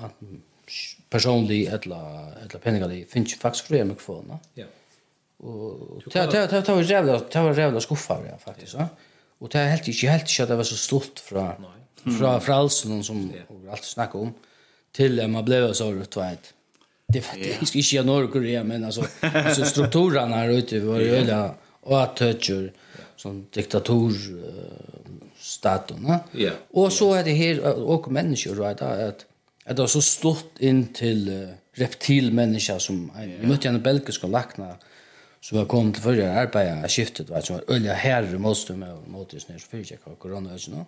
personlig 1.11 1.67
eller 1.67 2.29
eller 2.43 2.59
penningalig 2.59 3.09
finns 3.11 3.33
ju 3.33 3.37
faktiskt 3.37 3.67
fler 3.67 3.85
med 3.85 3.99
kvarna. 3.99 4.39
Ja. 4.55 4.65
Och 5.39 6.13
ta 6.13 6.27
ta 6.27 6.47
ta 6.47 6.63
ta 6.63 6.83
jävla 6.83 7.21
ta 7.21 7.55
jävla 7.55 7.81
skuffa 7.81 8.19
ja 8.31 8.39
faktiskt 8.39 8.75
va. 8.75 8.89
Och 9.39 9.49
det 9.49 9.59
är 9.59 9.69
helt 9.69 9.89
inte 9.89 10.07
helt 10.07 10.29
inte 10.29 10.43
att 10.43 10.49
det 10.49 10.57
var 10.57 10.65
så 10.65 10.77
stort 10.77 11.19
från 11.19 11.67
från 12.19 12.41
frälsen 12.41 13.05
som 13.05 13.33
allt 13.71 13.85
snackar 13.85 14.19
om 14.19 14.35
till 14.93 15.29
man 15.29 15.45
blev 15.45 15.73
så 15.73 15.93
rätt 15.93 16.17
vet 16.17 16.55
det 17.13 17.19
är 17.19 17.39
jag 17.39 17.61
inte 17.61 17.79
i 17.79 18.03
Nordkorea 18.03 18.65
men 18.65 18.85
alltså 18.85 19.05
alltså 19.21 19.65
strukturerna 19.65 20.37
här 20.37 20.49
ute 20.49 20.81
var 20.81 21.01
ju 21.01 21.17
hela 21.17 21.55
och 21.81 22.03
att 22.03 22.17
toucher 22.17 22.73
som 23.17 23.47
diktatur 23.51 24.13
staterna. 25.39 26.21
Ja. 26.33 26.51
Och 26.71 26.93
så 26.93 27.15
är 27.15 27.25
det 27.25 27.33
här 27.33 27.61
och 27.65 28.13
människor 28.13 28.55
right 28.55 28.83
att 28.83 29.25
att 29.65 29.77
det 29.77 29.83
är 29.83 29.87
så 29.87 30.03
stort 30.03 30.59
in 30.59 30.87
till 30.87 31.49
reptilmänniska 31.73 32.79
som 32.79 33.11
jag 33.41 33.49
mötte 33.49 33.69
en 33.69 33.83
belgisk 33.83 34.23
lackna 34.23 34.77
som 35.41 35.59
har 35.59 35.65
kommit 35.65 35.95
till 35.95 36.03
förra 36.03 36.33
arbetet 36.33 36.91
skiftet 36.91 37.31
som 37.31 37.43
så 37.43 37.61
öliga 37.69 37.95
herre 37.95 38.39
måste 38.39 38.73
med 38.73 38.97
mot 39.07 39.33
just 39.33 39.49
nu 39.49 39.59
för 39.59 39.79
jag 39.79 40.19
corona 40.19 40.53
alltså. 40.53 40.87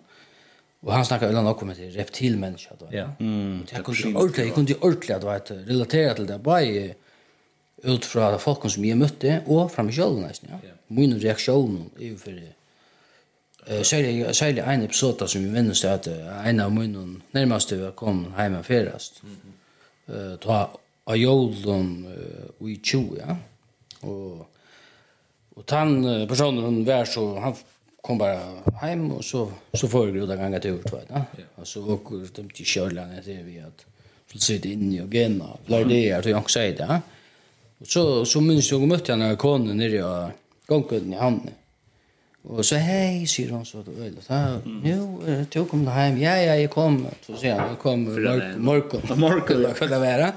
Och 0.81 0.93
han 0.93 1.05
snackar 1.05 1.29
eller 1.29 1.41
något 1.41 1.61
om 1.61 1.67
det 1.67 1.89
reptilmänniska 1.89 2.71
då. 2.79 2.87
Ja. 2.91 3.09
Mm. 3.19 3.65
Jag 3.71 3.85
kunde 3.85 4.19
ordentligt, 4.19 4.45
jag 4.45 4.55
kunde 4.55 4.75
ordentligt 4.75 5.23
att 5.23 5.51
relatera 5.51 6.13
till 6.13 6.27
det 6.27 6.39
bara 6.39 6.61
ut 7.83 8.05
från 8.05 8.39
folk 8.39 8.71
som 8.71 8.85
jag 8.85 8.97
mötte 8.97 9.41
och 9.45 9.71
fram 9.71 9.89
i 9.89 9.91
själva 9.91 10.19
nästan. 10.27 10.49
Ja. 10.51 10.69
Min 10.87 11.19
reaktion 11.19 11.89
är 11.99 12.15
för 12.15 12.31
det. 12.31 12.53
Eh 13.65 13.81
särskilt 13.81 14.35
särskilt 14.35 14.67
en 14.67 14.81
episod 14.81 15.29
som 15.29 15.43
vi 15.43 15.49
vänner 15.49 15.73
så 15.73 15.87
att 15.87 16.07
en 16.45 16.59
av 16.59 16.71
min 16.71 17.21
närmaste 17.31 17.77
var 17.77 17.91
kom 17.91 18.33
hem 18.33 18.55
och 18.55 18.65
färast. 18.65 19.21
Eh 20.07 20.35
ta 20.35 20.79
ajoldon 21.03 22.13
i 22.59 22.79
20 22.83 23.17
ja. 23.27 23.37
Och 24.09 24.47
och 25.55 25.71
han 25.71 26.27
personen 26.27 26.85
var 26.85 27.05
så 27.05 27.39
han 27.39 27.55
kom 28.01 28.17
bara 28.17 28.39
hem 28.81 29.11
och 29.11 29.25
så 29.25 29.51
så 29.73 29.87
får 29.87 30.05
vi 30.05 30.19
då 30.19 30.25
gånga 30.25 30.59
till 30.59 30.71
ut 30.71 30.91
va. 30.91 31.25
Och 31.55 31.67
så 31.67 31.81
och 31.83 32.35
de 32.35 32.49
till 32.49 32.65
till 32.65 33.21
det 33.25 33.43
vi 33.43 33.59
att 33.59 33.85
så 34.31 34.39
sitter 34.39 34.69
in 34.69 34.93
i 34.93 35.01
och 35.01 35.13
gena. 35.13 35.57
Blir 35.65 35.85
det 35.85 36.09
är 36.09 36.21
till 36.21 36.31
jag 36.31 36.49
säger 36.49 36.77
det. 36.77 37.01
Och 37.79 37.87
så 37.87 38.25
så 38.25 38.41
minns 38.41 38.71
jag 38.71 38.81
mötte 38.81 39.11
han 39.11 39.19
när 39.19 39.35
konen 39.35 39.77
nere 39.77 39.95
jag 39.95 40.31
gångkudden 40.65 41.13
i 41.13 41.15
hamn. 41.15 41.49
Och 42.43 42.65
så 42.65 42.75
hej 42.75 43.27
säger 43.27 43.49
hon 43.51 43.65
så 43.65 43.83
då 43.83 43.91
öl 44.03 44.15
så 44.21 44.33
nu 44.83 45.45
tog 45.49 45.69
kom 45.69 45.85
det 45.85 45.91
hem. 45.91 46.21
Ja 46.21 46.37
ja 46.37 46.55
jag 46.55 46.71
kom 46.71 47.07
så 47.25 47.35
säger 47.35 47.55
jag 47.67 47.79
kom 47.79 48.03
morgon 48.57 49.19
morgon 49.19 49.63
då 49.63 49.73
det 49.87 49.99
vara. 49.99 50.31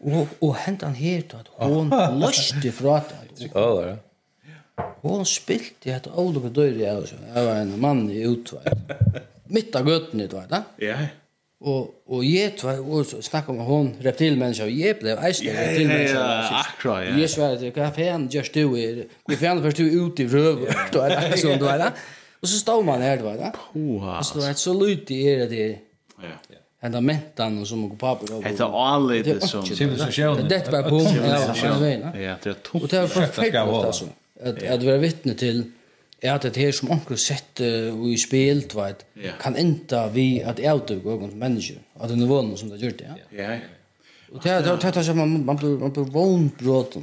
Och 0.00 0.26
och 0.38 0.54
hänt 0.54 0.82
han 0.82 0.94
helt 0.94 1.34
att 1.34 1.46
hon 1.48 1.88
löste 2.20 2.72
från. 2.72 3.00
Ja 3.54 3.86
ja. 3.86 3.96
Hon 5.02 5.26
spilt 5.26 5.86
i 5.86 5.90
ett 5.90 6.08
Olof 6.14 6.44
och 6.44 6.50
Dörr 6.50 6.72
jag 6.72 6.98
också. 6.98 7.14
Jag 7.34 7.44
var 7.44 7.54
en 7.54 7.80
mann 7.80 8.10
i 8.10 8.22
utvei. 8.22 8.72
Mitt 9.44 9.76
av 9.76 9.88
götten 9.88 10.20
utvärd, 10.20 10.48
da. 10.48 10.62
Ja. 10.78 10.96
Og, 11.60 11.90
og 12.08 12.22
jeg 12.24 12.54
tror 12.56 12.78
og 12.80 13.04
så 13.04 13.18
snackar 13.20 13.52
man 13.52 13.66
hon 13.66 13.88
og 14.00 14.04
jeg 14.04 14.96
ble 14.96 15.00
blev 15.00 15.18
äst 15.28 15.42
reptilmänniska. 15.44 16.18
Ja, 16.18 16.60
akkurat, 16.60 17.06
ja. 17.06 17.18
Jeg 17.20 17.30
svarer 17.30 17.58
til, 17.58 17.72
hva 17.72 17.90
kafén 17.90 18.28
just 18.28 18.54
du 18.54 18.76
är. 18.76 19.04
hva 19.28 19.36
fann 19.36 19.62
först 19.62 19.76
du 19.76 19.82
ut 19.82 20.20
i 20.20 20.26
røv, 20.26 20.56
du 20.92 20.98
är 20.98 21.08
det 21.08 21.42
du 21.42 21.58
då 21.58 21.64
va? 21.64 21.92
Og 22.42 22.48
så 22.48 22.58
står 22.58 22.82
man 22.82 23.02
her, 23.02 23.08
här 23.08 23.16
då 23.16 23.24
va? 23.24 23.52
Poha. 23.72 24.22
Så 24.22 24.38
det 24.38 24.46
är 24.46 24.54
så 24.54 24.72
lite 24.72 25.14
är 25.14 25.38
det 25.38 25.46
det. 25.46 25.78
Ja. 26.22 26.56
Hända 26.82 27.00
mentan 27.00 27.58
och 27.58 27.68
som 27.68 27.88
går 27.88 27.96
papper 27.96 28.36
och 28.36 28.44
Hetta 28.44 28.64
all 28.64 29.08
det 29.08 29.40
som. 29.40 29.64
Det 29.64 29.80
är 29.80 30.70
bara 30.70 30.82
på. 30.82 31.00
Ja, 32.20 32.36
det 32.42 32.50
är 32.50 32.52
tomt. 32.52 32.84
Och 32.84 32.88
det 32.88 32.96
är 32.96 33.08
perfekt 33.08 33.56
alltså. 33.56 34.04
Att 34.42 34.62
yeah. 34.62 34.74
at 34.74 34.86
vara 34.86 34.98
vittne 34.98 35.34
til 35.34 35.64
er 36.22 36.34
at 36.34 36.42
det 36.42 36.56
her 36.56 36.72
som 36.72 36.90
onkel 36.90 37.18
sett 37.18 37.60
och 37.60 38.08
i 38.08 38.16
spelt 38.16 38.74
vet 38.74 39.04
ja. 39.16 39.32
kan 39.40 39.56
enda 39.56 40.08
vi 40.08 40.40
at 40.40 40.58
äta 40.58 40.94
och 40.94 41.04
någon 41.04 41.38
människa 41.38 41.74
at 42.00 42.08
det 42.08 42.28
var 42.28 42.56
som 42.56 42.68
det 42.68 42.76
gjort 42.76 43.00
ja. 43.00 43.14
Ja. 43.42 43.58
Og 44.32 44.42
det 44.44 44.64
det 44.82 44.94
det 44.94 45.04
som 45.04 45.16
man 45.16 45.44
man 45.44 45.56
blir 45.56 45.78
man 45.78 45.92
blir 45.92 46.04
vån 46.04 46.52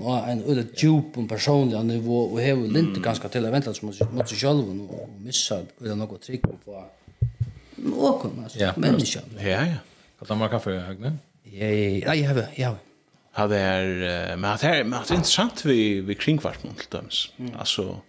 og 0.02 0.30
en 0.30 0.44
öde 0.48 0.68
djup 0.78 1.18
och 1.18 1.30
personlig 1.30 1.86
nivå 1.86 2.34
og 2.34 2.42
här 2.42 2.56
vill 2.56 3.02
ganske 3.04 3.28
til 3.28 3.44
till 3.44 3.56
att 3.56 3.76
som 3.76 3.94
mot 4.12 4.30
sig 4.30 4.38
själv 4.38 4.70
og 4.92 5.10
missa 5.20 5.62
eller 5.82 5.96
noe 5.96 6.18
trick 6.18 6.42
på 6.42 6.84
någon 7.78 8.44
alltså 8.44 8.74
människa. 8.76 9.20
Ja 9.40 9.66
ja. 9.66 9.78
Kan 10.28 10.38
man 10.38 10.50
kaffe, 10.50 10.84
Agne? 10.90 11.20
Ja 11.44 11.68
ja, 11.68 12.14
ja 12.14 12.34
ja 12.34 12.44
jag 12.56 12.68
har 12.70 12.87
Det 13.38 13.58
är 13.58 14.36
men 14.36 14.58
det 14.62 14.68
här 14.68 14.84
men 14.84 15.00
att 15.00 15.12
intressant 15.12 15.66
vi 15.66 16.02
vi 16.02 16.16
kringvart 16.16 16.64
mot 16.64 16.90
döms. 16.90 17.30
Alltså 17.60 18.02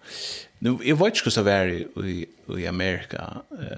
nu 0.58 0.78
jag 0.82 0.96
vet 0.96 1.16
inte 1.16 1.30
så 1.30 1.42
var 1.42 1.66
i 1.66 2.26
i 2.58 2.66
Amerika 2.66 3.32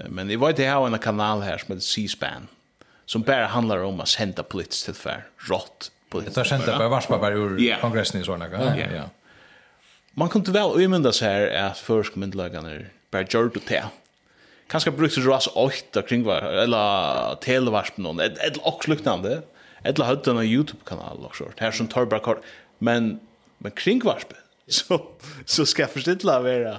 men 0.09 0.27
det 0.27 0.37
vet 0.37 0.55
det 0.57 0.65
har 0.65 0.87
en 0.87 0.99
kanal 0.99 1.41
här 1.41 1.57
som 1.57 1.67
heter 1.67 1.85
C-SPAN 1.85 2.47
som 3.05 3.21
bara 3.21 3.45
handlar 3.45 3.83
om 3.83 3.99
att 3.99 4.07
sända 4.07 4.43
politiskt 4.43 4.85
till 4.85 4.93
för 4.93 5.23
rått 5.37 5.91
på 6.09 6.19
Det 6.19 6.45
sända 6.45 6.77
på 6.77 6.89
varspa 6.89 7.17
bara 7.17 7.33
ur 7.33 7.77
kongressen 7.81 8.21
i 8.21 8.23
såna 8.23 8.47
ja. 8.51 8.75
Ja. 8.95 9.09
Man 10.13 10.29
kan 10.29 10.43
väl 10.43 10.71
umynda 10.75 11.11
sig 11.11 11.27
här 11.27 11.65
att 11.65 11.77
förskomundlagarna 11.77 12.79
bara 13.11 13.21
gör 13.21 13.43
det 13.43 13.59
till 13.59 13.81
kanske 14.67 14.91
brukte 14.91 15.19
ras 15.19 15.47
8 15.47 16.01
kring 16.01 16.23
var 16.23 16.41
eller 16.41 17.35
televarspen 17.35 18.05
eller 18.05 18.23
eller 18.23 18.67
och 18.67 18.89
liknande 18.89 19.41
eller 19.83 20.05
hade 20.05 20.31
en 20.31 20.43
YouTube-kanal 20.43 21.25
och 21.25 21.35
sånt. 21.35 21.59
Här 21.59 21.71
som 21.71 21.87
tar 21.87 22.05
bara 22.05 22.19
kort. 22.19 22.41
Men, 22.77 23.19
men 23.57 23.71
kring 23.71 23.99
varsp. 23.99 24.33
så, 24.67 25.01
så 25.45 25.65
ska 25.65 25.81
jag 25.81 25.91
förstilla 25.91 26.41
vara 26.41 26.77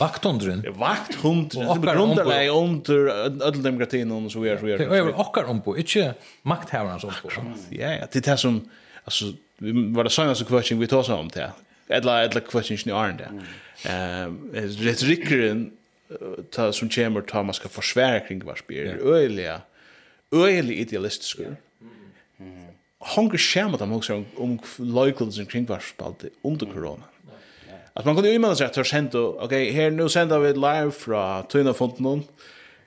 vakthundren. 0.00 0.62
Ja, 0.64 0.72
vakthundren. 0.72 1.74
Det 1.74 1.80
begrundar 1.80 2.24
dig 2.24 2.48
under 2.48 3.08
ödel 3.08 3.62
demokratin 3.62 4.12
och 4.12 4.32
så 4.32 4.40
vidare. 4.40 4.76
Det 4.76 4.84
är 4.84 5.20
okkar 5.20 5.44
ombo, 5.44 5.76
inte 5.76 6.14
makthavarnas 6.42 7.04
ombo. 7.04 7.30
Ja, 7.70 7.92
ja, 7.92 8.06
det 8.12 8.26
är 8.26 8.30
det 8.30 8.36
som, 8.36 8.70
alltså, 9.04 9.24
var 9.94 10.04
det 10.04 10.10
såna 10.10 10.34
så 10.34 10.44
kvartning 10.44 10.78
vi 10.78 10.86
tar 10.86 11.02
sig 11.02 11.14
om 11.14 11.28
det. 11.28 11.52
Eller, 11.88 12.22
eller 12.22 12.40
kvartning 12.40 12.78
i 12.86 12.90
Arne 12.90 13.16
det. 13.18 13.30
Um, 14.24 14.50
retorikeren 14.52 15.72
ta, 16.50 16.72
som 16.72 16.90
chamber 16.90 17.20
Thomas 17.20 17.56
ska 17.56 17.68
försvära 17.68 18.20
kring 18.20 18.44
varspet 18.44 18.76
är 18.76 19.14
Öliga 19.14 19.60
öjlig 20.32 20.78
idealistisk. 20.78 21.38
Yeah 21.38 21.52
hunger 22.98 23.38
skärmat 23.38 23.80
dem 23.80 23.92
också 23.92 24.24
om 24.36 24.58
lojkulsen 24.76 25.46
kring 25.46 25.64
varspalt 25.64 26.24
under 26.42 26.66
corona. 26.66 27.04
Att 27.92 28.04
man 28.04 28.14
kunde 28.14 28.28
ju 28.28 28.34
imma 28.34 28.54
sig 28.54 28.66
att 28.66 28.86
sent 28.86 29.14
och 29.14 29.44
okej, 29.44 29.72
här 29.72 29.90
nu 29.90 30.08
sänder 30.08 30.38
vi 30.38 30.52
live 30.52 30.90
från 30.90 31.46
Tuna 31.46 31.74
Fontenon. 31.74 32.22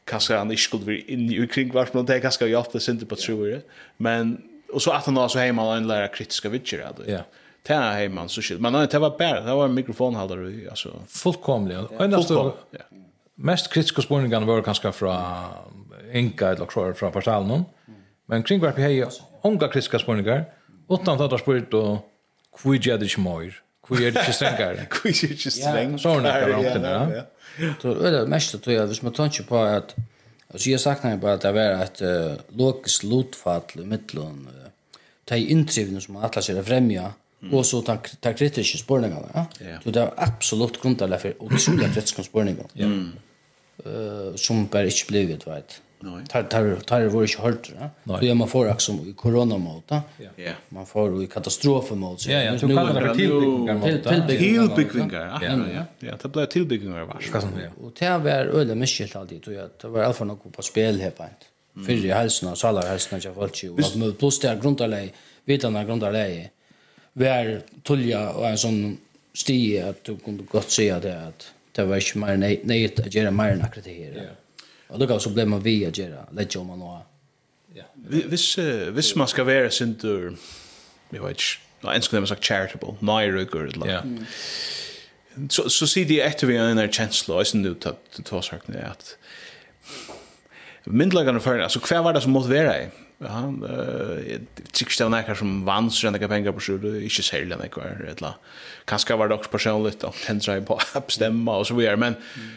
Kanske 0.05 0.35
han 0.35 0.51
inte 0.51 0.61
skulle 0.61 0.85
vi 0.85 1.01
in 1.01 1.31
i 1.31 1.47
kring 1.47 1.71
varspalt 1.71 2.07
det 2.07 2.19
kanske 2.19 2.45
jag 2.45 2.51
hjälpte 2.51 2.79
sig 2.79 3.05
på 3.05 3.15
tror 3.15 3.61
Men 3.97 4.41
och 4.73 4.81
så 4.81 4.91
att 4.91 5.05
han 5.05 5.29
så 5.29 5.39
hemma 5.39 5.77
en 5.77 5.87
lära 5.87 6.07
kritiska 6.07 6.49
vitcher 6.49 6.87
då. 6.97 7.03
Ja. 7.11 7.19
Det 7.63 7.73
här 7.73 7.99
hemma 7.99 8.27
så 8.27 8.41
shit. 8.41 8.59
Men 8.59 8.73
det 8.73 8.99
var 8.99 9.17
bara 9.19 9.41
det 9.41 9.53
var 9.53 9.65
en 9.65 9.73
mikrofonhållare 9.73 10.69
alltså 10.69 10.93
fullkomligt. 11.07 11.77
Ja. 11.99 12.07
mest 13.35 13.73
kritiska 13.73 14.01
spårningarna 14.01 14.45
var 14.45 14.61
kanske 14.61 14.91
från 14.91 15.15
Inka 16.13 16.47
eller 16.47 16.93
från 16.93 17.11
Portalen. 17.11 17.63
Men 18.25 18.43
kring 18.43 18.59
varpet 18.59 18.83
hej 18.83 19.05
onga 19.43 19.67
kritiska 19.71 19.99
spurningar, 19.99 20.45
utan 20.89 21.21
at 21.21 21.31
ha 21.31 21.39
spurt 21.41 21.73
og 21.77 21.99
kvui 22.57 22.79
gjør 22.79 23.01
det 23.01 23.11
ikke 23.11 23.25
mer? 23.25 23.59
kvui 23.85 24.05
er 24.05 24.11
det 24.13 24.21
ikke 24.21 24.37
strengere? 24.37 24.87
Hvor 24.93 25.11
gjør 25.11 25.27
det 25.27 25.37
ikke 25.37 25.51
strengere? 25.51 26.01
Sånn 26.03 26.25
er 26.29 26.45
det 26.45 26.55
omkring 26.55 26.85
det, 26.85 26.95
ja. 27.17 27.25
Det 27.81 28.11
er 28.11 28.29
mest 28.31 28.55
at 28.55 28.67
jeg, 28.67 28.87
hvis 28.87 29.03
man 29.03 29.15
tar 29.15 29.31
på 29.47 29.63
at, 29.63 29.95
altså 30.53 30.69
jeg 30.69 30.79
saknar 30.79 31.17
bare 31.19 31.39
at 31.39 31.47
det 31.47 31.53
var 31.57 31.81
et 31.83 32.03
uh, 32.05 32.37
logisk 32.59 33.03
lotfall 33.03 33.81
i 33.83 33.87
middelen, 33.87 34.45
uh, 34.47 35.01
de 35.31 35.41
inntrivene 35.53 36.01
som 36.01 36.15
man 36.15 36.29
atlas 36.29 36.49
er 36.49 36.63
fremja, 36.63 37.11
Mm. 37.41 37.53
Och 37.53 37.65
så 37.65 37.81
tar 37.81 37.97
tar 38.19 38.33
kritiska 38.33 38.77
spårningar, 38.77 39.31
ja. 39.33 39.45
Yeah. 39.61 39.81
Så 39.83 39.91
det 39.91 40.01
är 40.01 40.11
absolut 40.17 40.81
grundläggande 40.81 41.17
för 41.17 41.43
otroliga 41.43 41.87
kritiska 41.89 42.23
spårningar. 42.23 42.65
Ja. 42.73 42.85
Mm. 42.85 43.11
Eh 43.85 44.35
som 44.35 44.67
bara 44.67 44.83
inte 44.83 45.05
blivit 45.07 45.47
vet 45.47 45.47
vet. 45.47 45.81
Tar 46.29 46.43
tar 46.43 46.75
tar 46.75 47.05
var 47.05 47.21
ju 47.21 47.37
hårt, 47.37 47.71
va? 47.79 47.89
Då 48.03 48.25
är 48.25 48.33
man 48.33 48.47
får 48.47 48.69
också 48.69 48.91
i 48.91 49.13
coronamål, 49.13 49.81
va? 49.87 50.01
Ja. 50.35 50.51
Man 50.69 50.85
får 50.85 51.23
i 51.23 51.27
katastrofmål 51.27 52.17
så. 52.17 52.31
Ja, 52.31 52.39
ja, 52.43 52.51
du 52.51 52.67
kallar 52.67 53.07
det 53.07 53.15
tillbyggingar. 53.15 54.75
Tillbyggingar. 54.75 55.39
Ja, 55.41 55.57
ja. 55.73 55.83
Ja, 55.99 56.13
det 56.21 56.27
blir 56.27 56.45
tillbyggingar 56.45 57.03
vars. 57.05 57.31
Och 57.81 57.91
det 57.99 58.17
var 58.17 58.31
öle 58.31 58.75
mycket 58.75 59.15
alltid 59.15 59.43
tror 59.43 59.55
jag 59.55 59.69
det 59.81 59.87
var 59.87 60.03
allt 60.03 60.17
för 60.17 60.25
något 60.25 60.53
på 60.53 60.61
spel 60.61 60.99
helt 61.01 61.19
enkelt. 61.19 61.47
Fyrir 61.87 62.05
i 62.05 62.11
helsna, 62.11 62.55
salar 62.55 62.87
helsna, 62.87 63.17
jeg 63.23 63.31
valgte 63.35 63.67
jo. 63.67 63.77
Men 63.95 64.11
pluss 64.19 64.39
det 64.43 64.49
er 64.51 64.57
grunnarleg, 64.59 65.13
vitan 65.47 65.77
er 65.79 65.85
grunnarleg, 65.87 66.49
vær 67.13 67.61
tulja 67.87 68.29
och 68.29 68.47
en 68.49 68.57
sån 68.57 68.97
sti 69.33 69.79
att 69.79 70.03
du 70.03 70.17
kunne 70.17 70.43
godt 70.51 70.71
si 70.71 70.89
att 70.89 71.03
det 71.71 71.85
var 71.85 71.97
ikke 71.97 72.19
mer 72.19 72.37
nej 72.37 72.59
nej 72.63 72.85
att 72.85 73.15
göra 73.15 73.31
mer 73.31 73.51
än 73.51 73.61
akkurat 73.61 73.85
det 73.85 73.93
här. 73.93 74.13
Ja. 74.15 74.29
Och 74.91 74.99
då 74.99 75.19
så 75.19 75.29
blev 75.29 75.47
man 75.47 75.61
via 75.61 75.89
Gera, 75.89 76.25
lägga 76.31 76.59
om 76.59 76.67
man 76.67 76.81
och 76.81 76.99
Ja. 77.73 77.83
Vis 77.95 78.57
vis 78.91 79.15
man 79.15 79.27
ska 79.27 79.43
vara 79.43 79.69
syntur. 79.69 80.35
Jag 81.09 81.21
vet 81.21 81.29
inte. 81.29 81.43
Nå, 81.81 81.89
en 81.89 82.01
skulle 82.01 82.19
man 82.19 82.27
sagt 82.27 82.45
charitable. 82.45 82.95
Nej, 82.99 83.27
eller. 83.27 83.87
Ja. 83.87 84.01
Så 85.49 85.69
så 85.69 85.87
ser 85.87 86.05
de 86.05 86.21
etter 86.21 86.47
vi 86.47 86.57
en 86.57 86.79
er 86.79 86.87
kjensla, 86.87 87.35
og 87.35 87.47
sen 87.47 87.61
nu 87.61 87.73
ta 87.73 87.93
ta 88.23 88.41
saker 88.41 88.73
det 88.73 88.83
at 88.83 89.15
myndlagarna 90.85 91.39
for, 91.39 91.53
altså 91.53 91.79
hva 91.79 92.01
var 92.03 92.13
det 92.13 92.23
som 92.23 92.31
måtte 92.31 92.49
være 92.49 92.83
i. 92.83 92.87
Ja, 93.21 93.53
eh 93.69 94.39
tycker 94.73 95.03
var 95.03 95.09
näkar 95.09 95.35
som 95.35 95.65
vann 95.65 95.91
så 95.91 96.11
den 96.11 96.29
pengar 96.29 96.51
på 96.51 96.59
sjön 96.59 97.03
inte 97.03 97.23
sälja 97.23 97.57
näkar 97.57 98.05
eller 98.07 98.33
kanske 98.85 99.15
var 99.15 99.27
det 99.27 99.35
också 99.35 99.49
personligt 99.49 100.03
att 100.03 100.15
tända 100.15 100.41
sig 100.41 100.61
på 100.61 100.79
att 100.93 101.07
bestämma 101.07 101.57
och 101.57 101.67
så 101.67 101.75
vidare 101.75 101.97
men 101.97 102.15
mm 102.15 102.49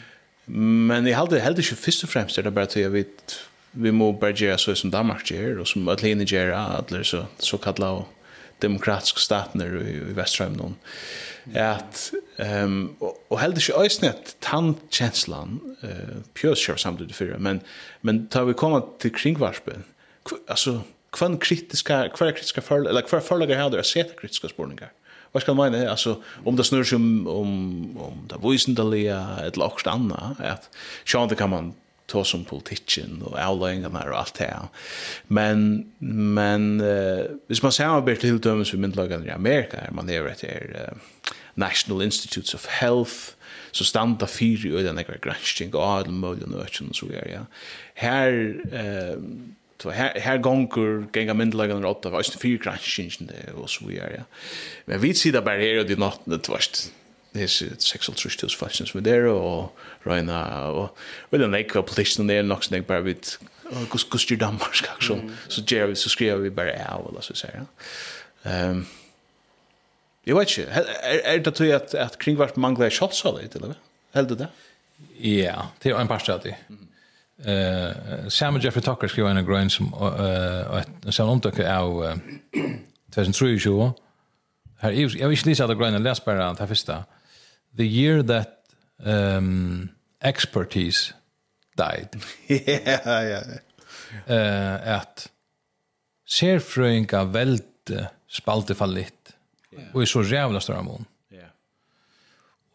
Men 0.47 1.07
jeg 1.09 1.17
heldig, 1.17 1.41
heldig 1.43 1.65
ikke 1.65 1.83
først 1.87 2.05
og 2.05 2.11
fremst 2.13 2.39
er 2.39 2.47
det 2.47 2.55
bare 2.55 2.71
til 2.71 2.87
at 2.87 2.93
vet 2.93 3.37
vi 3.75 3.91
må 3.91 4.13
bare 4.13 4.37
gjøre 4.39 4.59
så 4.59 4.75
som 4.79 4.91
Danmark 4.91 5.25
gjør, 5.27 5.61
og 5.65 5.67
som 5.67 5.89
Atlene 5.91 6.27
gjør, 6.29 6.53
alle 6.55 7.01
så, 7.05 7.25
så 7.43 7.59
kallet 7.59 7.89
og 8.03 8.07
demokratiske 8.63 9.21
statene 9.21 9.67
i, 9.81 9.97
i 9.99 10.17
Vestrøm 10.17 10.55
noen. 10.59 10.77
At, 11.59 12.07
um, 12.39 12.95
og, 13.01 13.19
og 13.35 13.41
heldig 13.43 13.65
ikke 13.65 13.83
øyne 13.83 14.13
at 14.15 14.35
tannkjenslan 14.45 15.59
uh, 15.83 16.21
pjøskjør 16.39 16.79
samtidig 16.81 17.17
for 17.19 17.39
men, 17.43 17.61
men 18.03 18.25
da 18.33 18.45
vi 18.49 18.57
kommer 18.57 18.87
til 19.03 19.13
kringvarspen, 19.13 19.85
altså, 20.49 20.79
hva 21.15 21.29
er 21.29 21.41
kritiske, 21.43 21.99
hva 22.15 22.29
er 22.29 22.37
kritiske 22.39 22.65
forlag, 22.65 22.95
eller 22.95 23.11
hva 23.11 23.19
er 23.19 23.27
forlag 23.27 23.51
er 23.51 23.61
her, 23.61 23.73
det 23.75 23.83
er 23.83 23.91
spørninger 24.55 24.95
vad 25.35 25.43
ska 25.43 25.55
man 25.55 25.73
mena 25.73 25.91
alltså 25.91 26.23
om 26.45 26.57
det 26.57 26.65
snurrar 26.65 26.95
om 26.95 27.27
om 27.27 27.99
om 27.99 28.29
det 28.29 28.49
visendaliga 28.49 29.39
ett 29.47 29.57
lågt 29.57 29.87
anna 29.87 30.37
att 30.39 30.71
sjön 31.05 31.29
det 31.29 31.35
kan 31.35 31.51
man 31.51 31.75
ta 32.07 32.25
som 32.25 32.45
politiken 32.45 33.23
och 33.23 33.39
avlöjningarna 33.39 34.05
och 34.11 34.19
allt 34.19 34.35
det 34.35 34.45
här. 34.45 34.69
Men, 35.27 35.87
men 35.99 36.81
uh, 36.81 37.25
hvis 37.47 37.63
man 37.63 37.73
samarbetar 37.73 38.21
till 38.21 38.41
dömes 38.41 38.71
för 38.71 38.79
myndelagarna 38.79 39.27
i 39.27 39.31
Amerika, 39.31 39.77
är 39.77 39.91
man 39.91 40.09
över 40.09 40.31
efter 40.31 40.89
uh, 40.91 40.99
National 41.55 42.03
Institutes 42.03 42.55
of 42.55 42.67
Health, 42.67 43.15
så 43.71 43.85
standa 43.85 44.27
fyra 44.27 44.81
i 44.81 44.83
den 44.83 44.99
här 44.99 45.19
granskning 45.23 45.75
och 45.75 45.87
all 45.87 46.11
möjliga 46.11 46.47
nötchen 46.47 46.89
och 46.89 46.97
så 46.97 47.07
vidare. 47.07 47.31
Ja. 47.33 47.47
Här, 47.95 48.33
uh, 48.73 49.23
Så 49.85 49.91
här 49.91 50.21
här 50.21 50.39
gånger 50.39 51.07
gänga 51.13 51.35
myndlagen 51.35 51.85
och 51.85 51.91
åtta 51.91 52.11
fast 52.11 52.41
fyra 52.41 52.63
crashingen 52.63 53.31
det 53.31 53.53
och 53.53 53.71
så 53.71 53.87
vidare. 53.87 54.15
Ja. 54.19 54.25
Men 54.85 55.01
vi 55.01 55.15
ser 55.15 55.33
där 55.33 55.43
bara 55.43 55.59
här 55.59 55.79
och 55.79 55.87
det 55.87 55.99
natt 55.99 56.21
det 56.25 56.49
vart 56.49 56.79
det 57.33 57.43
är 57.43 57.81
sexual 57.81 58.17
trustus 58.17 58.57
fashions 58.57 58.95
med 58.95 59.03
där 59.03 59.25
och 59.25 59.79
Reina 60.03 60.69
och 60.69 60.99
väl 61.31 61.43
en 61.43 61.51
like 61.51 61.83
politician 61.83 62.27
där 62.27 62.43
nog 62.43 62.65
snack 62.65 62.87
bara 62.87 63.01
vid 63.01 63.27
kus 63.91 64.05
kus 64.05 64.31
ju 64.31 64.37
dammar 64.37 64.71
kanske 64.85 65.31
så 65.49 65.61
Jerry 65.67 65.95
så 65.95 66.09
skriver 66.09 66.37
vi 66.37 66.51
bara 66.51 66.73
ja 66.73 67.09
eller 67.11 67.21
så 67.21 67.35
säger. 67.35 67.65
Ehm 68.43 68.87
Jag 70.25 70.39
vet 70.39 70.59
inte, 70.59 70.71
är, 71.03 71.19
är 71.25 71.39
det 71.39 71.51
tror 71.51 71.69
jag 71.69 71.83
att, 71.83 71.95
att 71.95 72.19
kringvart 72.19 72.57
manglar 72.57 72.91
shotsal 72.91 73.41
i 73.45 73.49
till 73.49 73.63
eller? 73.65 73.77
Helt 74.13 74.39
det? 74.39 74.49
Ja, 75.19 75.69
det 75.79 75.91
är 75.91 76.01
en 76.01 76.09
par 76.09 76.19
stället. 76.19 76.55
Eh 77.43 78.29
Sam 78.29 78.61
Jeffrey 78.61 78.83
Tucker 78.83 79.09
skrev 79.09 79.27
en 79.27 79.47
grön 79.47 79.71
som 79.71 79.87
eh 79.95 81.11
sen 81.11 81.29
omtog 81.29 81.61
av 81.61 82.21
2003 83.15 83.93
Här 84.79 84.93
är 84.93 85.17
jag 85.21 85.29
vill 85.29 85.39
läsa 85.45 85.67
det 85.67 85.75
gröna 85.75 85.99
läs 85.99 86.25
bara 86.25 86.53
det 86.55 86.67
första. 86.67 87.05
The 87.77 87.83
year 87.83 88.23
that 88.23 88.49
um 88.99 89.89
expertise 90.21 91.15
died. 91.77 92.23
Ja 93.05 93.23
ja. 93.23 93.41
Eh 94.35 94.97
att 94.97 95.31
serfröinga 96.27 97.25
välte 97.25 98.11
spalte 98.29 98.75
fallit. 98.75 99.33
Och 99.93 100.03
i 100.03 100.07
så 100.07 100.23
jävla 100.23 100.61
stora 100.61 100.83
mån. 100.83 101.05
Ja. 101.29 101.47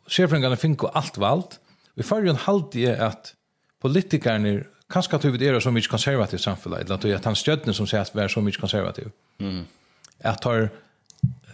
Serfröingarna 0.07 0.55
finko 0.55 0.87
allt 0.87 1.17
valt. 1.17 1.59
Vi 1.95 2.03
förrjun 2.03 2.35
halde 2.35 2.79
jag 2.79 2.99
att 2.99 3.35
politikerne 3.81 4.63
kanskje 4.89 5.19
at 5.19 5.25
vi 5.29 5.47
er 5.47 5.59
så 5.61 5.71
mye 5.71 5.89
konservativt 5.89 6.41
samfunnet, 6.41 6.85
eller 6.89 7.15
at 7.15 7.25
han 7.25 7.37
støttene 7.37 7.75
som 7.77 7.87
sier 7.87 8.01
at 8.01 8.15
vi 8.15 8.23
er 8.23 8.31
så 8.31 8.41
mye 8.41 8.59
konservativ. 8.59 9.11
Mm. 9.39 9.65
At 10.19 10.43
har 10.43 10.69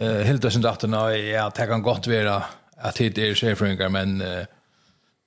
uh, 0.00 0.20
helt 0.26 0.44
og 0.44 0.52
sin 0.52 0.64
datter, 0.64 0.88
ja, 1.14 1.48
det 1.48 1.68
kan 1.68 1.82
godt 1.82 2.08
være 2.08 2.40
at 2.76 2.98
det 2.98 3.18
er 3.18 3.34
sjefrøyngar, 3.34 3.92
men 3.92 4.20
uh, 4.22 4.44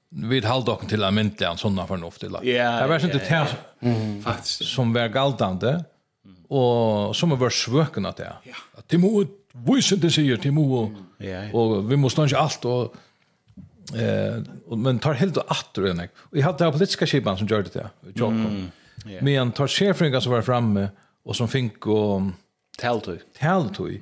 vi 0.09 0.41
har 0.41 0.65
dock 0.65 0.87
till 0.89 1.05
å 1.05 1.11
myntlig 1.13 1.45
en 1.45 1.59
sånn 1.61 1.77
fornuft. 1.87 2.23
Eller. 2.25 2.45
Ja, 2.47 2.79
Det 2.81 2.89
var 2.89 3.05
inte 3.05 3.19
det 3.19 4.23
faktiskt 4.23 4.65
som 4.65 4.93
var 4.93 5.07
galtande 5.13 5.83
och 6.49 7.15
som 7.15 7.29
var 7.39 7.49
svöken 7.49 8.05
att 8.05 8.17
det. 8.17 8.33
Att 8.75 8.89
det 8.89 8.97
må 8.97 9.25
visst 9.53 10.01
det 10.01 10.11
säger 10.11 10.39
Ja, 10.43 10.51
mo 10.51 10.95
och 11.53 11.91
vi 11.91 11.95
måste 11.95 12.21
inte 12.21 12.37
allt 12.37 12.65
och 12.65 12.95
Eh, 13.95 14.43
men 14.77 14.99
tar 14.99 15.13
helt 15.13 15.37
och 15.37 15.51
åter 15.51 15.81
den. 15.81 16.07
jag 16.31 16.45
hade 16.45 16.65
det 16.65 16.71
politiska 16.71 17.07
skipan 17.07 17.37
som 17.37 17.47
gjorde 17.47 17.69
det. 17.73 17.89
Jag 18.01 18.15
kom. 18.15 18.71
yeah. 19.07 19.23
Men 19.23 19.51
tar 19.51 19.67
chefen 19.67 20.21
som 20.21 20.31
var 20.31 20.41
framme 20.41 20.89
och 21.23 21.35
som 21.35 21.47
fick 21.47 21.87
och 21.87 22.21
tältoj. 22.77 23.21
Tältoj. 23.39 24.01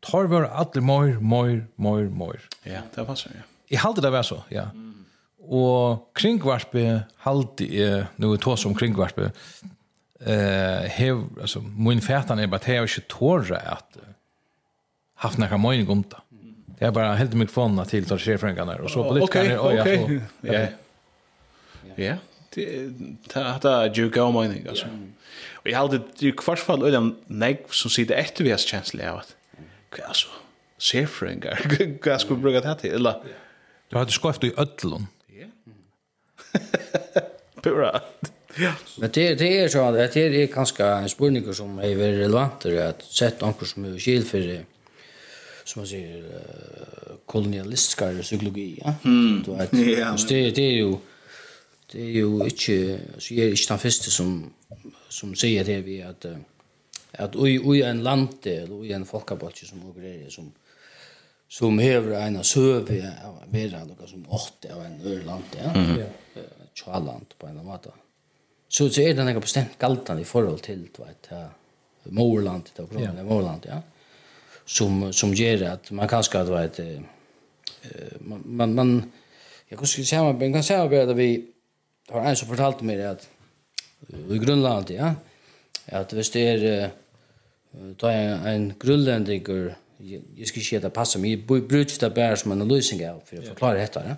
Tar 0.00 0.24
var 0.24 0.42
alla 0.42 0.80
mer 0.80 1.20
mer 1.20 1.66
mer 1.76 2.02
mer. 2.02 2.40
Ja, 2.62 2.80
det 2.94 3.04
passar 3.04 3.30
Ja. 3.34 3.42
Jag 3.68 3.80
hade 3.80 4.00
det 4.00 4.10
var 4.10 4.22
så, 4.22 4.42
ja. 4.48 4.62
Mm. 4.62 4.92
Og 5.42 6.12
kringvarpe 6.14 7.02
halde 7.16 7.66
er 7.66 8.04
nu 8.16 8.36
to 8.36 8.56
som 8.56 8.74
kringvarpe 8.74 9.30
eh 10.26 10.88
hev 10.90 11.24
alltså 11.40 11.60
min 11.60 12.00
fætan 12.00 12.38
är 12.38 12.46
bara 12.46 12.60
hev 12.64 12.82
inte 12.82 13.00
tåra 13.08 13.56
at 13.56 13.96
haft 15.14 15.38
några 15.38 15.58
mening 15.58 15.88
om 15.88 16.02
det. 16.02 16.16
Jag 16.82 16.94
bara 16.94 17.14
hällde 17.14 17.36
mikrofonerna 17.36 17.84
till 17.84 18.04
tar 18.04 18.18
chefränkarna 18.18 18.76
och 18.76 18.90
så 18.90 19.04
på 19.04 19.14
lite 19.14 19.24
okay, 19.24 19.56
och 19.56 19.74
jag 19.74 19.86
så. 19.86 20.20
Ja. 20.40 20.66
Ja. 21.94 22.14
Det 22.54 22.90
det 23.34 23.40
hade 23.40 23.92
ju 23.94 24.10
gå 24.10 24.32
mening 24.32 24.66
alltså. 24.68 24.86
Och 25.52 25.68
jag 25.70 25.78
hade 25.78 26.00
ju 26.18 26.32
kvarsfall 26.32 26.82
ölen 26.82 27.16
nej 27.26 27.66
som 27.70 27.90
sitter 27.90 28.14
efter 28.14 28.44
vi 28.44 28.50
har 28.50 28.58
känsla 28.58 29.12
av 29.12 29.18
att 29.18 29.34
alltså 30.08 30.28
chefränkar 30.78 31.60
vad 32.04 32.20
ska 32.20 32.34
bruka 32.34 32.60
det 32.68 32.80
till 32.80 32.92
eller 32.92 33.14
Du 33.88 33.98
hade 33.98 34.12
skoft 34.12 34.44
i 34.44 34.52
öllon. 34.56 35.06
Ja. 35.26 35.46
Pura. 37.62 38.00
Ja. 38.56 38.72
Men 38.98 39.10
det 39.12 39.34
det 39.34 39.60
är 39.60 39.68
så 39.68 39.80
att 39.84 39.94
det 39.94 40.16
är 40.16 40.46
ganska 40.46 41.08
spurning 41.08 41.54
som 41.54 41.78
är 41.78 41.96
relevant 41.96 42.66
att 42.66 43.02
sett 43.02 43.40
något 43.40 43.68
som 43.68 43.84
är 43.84 43.98
skill 43.98 44.24
för 44.24 44.64
som 45.64 45.80
man 45.80 45.86
säger 45.86 46.24
kolonialistiska 47.26 48.22
psykologi 48.22 48.80
ja 48.84 48.94
mm. 49.04 49.42
du 49.46 49.56
vet 49.56 49.74
yeah, 49.88 50.16
det 50.28 50.50
det 50.50 50.62
är 50.62 50.72
ju 50.72 50.96
det 51.92 52.00
är 52.00 52.10
ju 52.10 52.44
inte 52.44 53.00
så 53.18 53.34
är 53.34 53.50
inte 53.50 53.68
den 53.68 53.78
första 53.78 54.10
som 54.10 54.52
som 55.08 55.34
säger 55.34 55.64
det 55.64 55.80
vi 55.80 56.02
att 56.02 56.26
att 57.12 57.36
oj 57.36 57.60
oj 57.64 57.82
en 57.82 58.02
land 58.02 58.28
eller 58.44 58.80
oj 58.80 58.92
en 58.92 59.06
folkabalk 59.06 59.56
som 59.56 59.88
opererar 59.90 60.30
som 60.30 60.52
som 61.52 61.78
hever 61.78 62.12
en 62.12 62.36
av 62.36 62.42
søve 62.42 63.12
av 63.24 63.34
vera 63.52 63.82
noe 63.84 64.06
som 64.08 64.22
åtte 64.32 64.70
av 64.72 64.84
en 64.86 64.94
øre 65.04 65.24
land, 65.26 65.56
ja, 65.58 65.70
mm. 65.70 65.90
-hmm. 65.90 66.06
tjaland 66.74 67.34
på 67.38 67.46
en 67.46 67.64
måte. 67.64 67.90
Så, 68.68 68.88
så 68.88 69.00
er 69.02 69.14
det 69.14 69.24
noe 69.24 69.40
bestemt 69.40 69.78
galtan 69.78 70.18
i 70.18 70.24
forhold 70.24 70.60
til, 70.60 70.88
du 70.96 71.02
vet, 71.04 71.28
ja. 71.30 71.48
morland, 72.04 72.70
det 72.76 73.02
er 73.02 73.22
morland, 73.22 73.66
ja 73.66 73.82
som 74.66 75.12
som 75.12 75.34
ger 75.34 75.62
att 75.62 75.90
man 75.90 76.08
kanske 76.08 76.38
att 76.38 76.48
vet 76.48 76.78
eh 76.78 77.00
man 78.20 78.42
man, 78.44 78.74
man 78.74 79.12
jag 79.68 79.78
kan 79.78 79.86
skulle 79.86 80.06
säga 80.06 80.22
man 80.22 80.52
kan 80.52 80.64
säga 80.64 80.82
att 80.82 81.16
vi 81.16 81.46
har 82.08 82.20
en 82.20 82.36
som 82.36 82.48
fortalt 82.48 82.80
mig 82.80 83.06
att 83.06 83.28
i 84.30 84.38
Grönland 84.38 84.90
ja 84.90 85.14
att 85.86 86.12
visst 86.12 86.36
är 86.36 86.90
ta 87.96 88.10
en 88.10 88.74
grönländiger 88.80 89.76
jag 90.36 90.46
ska 90.46 90.60
säga 90.60 90.80
det 90.80 90.90
passar 90.90 91.20
mig 91.20 91.36
brukar 91.36 92.00
det 92.00 92.14
bara 92.14 92.36
som 92.36 92.52
en 92.52 92.68
lösning 92.68 93.10
av 93.10 93.20
för 93.24 93.38
att 93.38 93.48
förklara 93.48 93.74
detta 93.74 94.02
ja. 94.08 94.14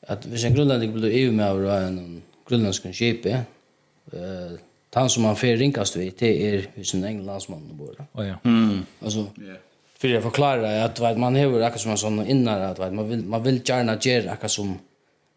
Att 0.00 0.26
hvis 0.26 0.44
en 0.44 0.54
grönländig 0.54 0.92
blir 0.92 1.10
EU 1.10 1.32
med 1.32 1.50
av 1.50 1.66
en 1.68 2.22
grönländsk 2.48 2.82
skip 2.94 3.26
eh 3.26 4.52
han 4.94 5.10
som 5.10 5.22
man 5.22 5.36
får 5.36 5.56
ringast 5.56 5.96
vid, 5.96 6.12
det 6.18 6.30
er 6.44 6.66
hvis 6.74 6.94
en 6.94 7.04
egen 7.04 7.26
landsmann 7.26 7.68
bor. 7.72 8.06
Oh, 8.12 8.26
ja. 8.26 8.34
Mm. 8.44 8.86
Alltså, 9.02 9.18
yeah. 9.18 9.58
för 9.98 10.08
jag 10.08 10.22
förklarar 10.22 10.84
att 10.84 11.00
vet, 11.00 11.18
man 11.18 11.36
har 11.36 11.60
akkurat 11.60 11.80
som 11.80 11.90
en 11.90 11.98
sån 11.98 12.26
innan 12.26 12.62
att 12.62 12.78
vet, 12.78 12.92
man, 12.92 13.08
vill, 13.08 13.24
man 13.24 13.42
vill 13.42 13.60
gärna 13.64 13.98
göra 14.00 14.30
akkurat 14.30 14.50
som 14.50 14.78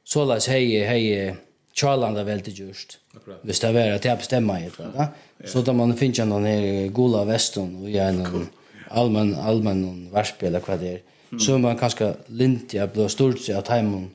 sådär 0.03 0.49
hej, 0.49 0.83
hej, 0.83 1.35
Charland 1.73 2.17
är 2.17 2.23
väldigt 2.23 2.59
just. 2.59 2.97
Hvis 3.41 3.59
det 3.59 3.67
är 3.67 3.95
att 3.95 4.05
jag 4.05 4.17
bestämmer 4.17 4.59
det 4.59 4.69
Ja? 4.95 5.07
Så 5.45 5.61
då 5.61 5.73
man 5.73 5.97
finns 5.97 6.19
någon 6.19 6.45
här 6.45 6.87
gola 6.87 7.23
västern 7.23 7.83
och 7.83 7.89
gör 7.89 8.05
en 8.05 8.47
allmän, 8.89 9.35
allmän 9.35 10.09
värspel 10.11 10.47
eller 10.47 10.61
vad 10.67 10.79
det 10.79 10.87
är. 10.87 11.01
Mm. 11.31 11.39
Så 11.39 11.57
man 11.57 11.77
kanske 11.77 12.13
lintiga 12.25 12.87
blå 12.87 13.09
stort 13.09 13.39
sig 13.39 13.55
att 13.55 13.67
hemma 13.67 14.07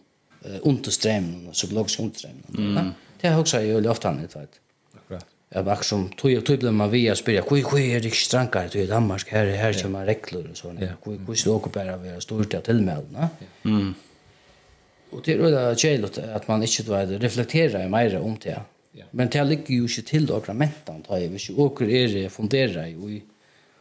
under 0.63 0.91
och 1.49 1.57
så 1.57 1.67
blir 1.67 1.79
också. 1.79 2.29
Mm. 2.59 2.91
Det 3.21 3.29
har 3.29 3.41
också 3.41 3.61
ju 3.61 3.89
ofta 3.89 4.09
anledning. 4.09 4.47
Jag 5.49 5.63
var 5.63 5.77
som 5.83 6.09
tog 6.09 6.45
tog 6.47 6.59
blev 6.59 6.73
man 6.73 6.91
via 6.91 7.15
spela. 7.15 7.43
Kui 7.43 7.63
kui 7.63 7.93
är 7.93 8.01
det 8.01 8.15
strankar 8.15 8.69
till 8.69 8.89
Danmark 8.89 9.29
här 9.29 9.47
här 9.47 9.73
som 9.73 9.93
man 9.93 10.07
regler 10.07 10.51
och 10.51 10.57
såna. 10.57 10.81
Kui 11.05 11.19
kui 11.27 11.37
så 11.37 11.57
åker 11.57 11.71
bara 11.71 11.97
vara 11.97 12.21
stort 12.21 12.55
att 12.55 12.65
tillmäla 12.65 13.03
va? 13.11 13.29
Mm. 13.65 13.95
Och 15.11 15.23
det 15.25 15.33
är 15.33 15.39
det 15.39 15.85
jävligt 15.85 16.19
att 16.19 16.49
man 16.49 16.63
inte 16.63 16.83
då 16.83 16.95
reflekterar 17.19 17.89
mer 17.89 18.19
om 18.19 18.37
det. 18.43 18.61
Men 19.11 19.29
det 19.29 19.45
ligger 19.45 19.75
ju 19.75 19.83
inte 19.83 20.03
till 20.03 20.27
dokumentet 20.27 21.05
tar 21.09 21.19
jag. 21.19 21.29
Vi 21.29 21.55
åker 21.57 21.91
är 21.91 22.09
det 22.09 22.29
fundera 22.29 22.89
i 22.89 23.23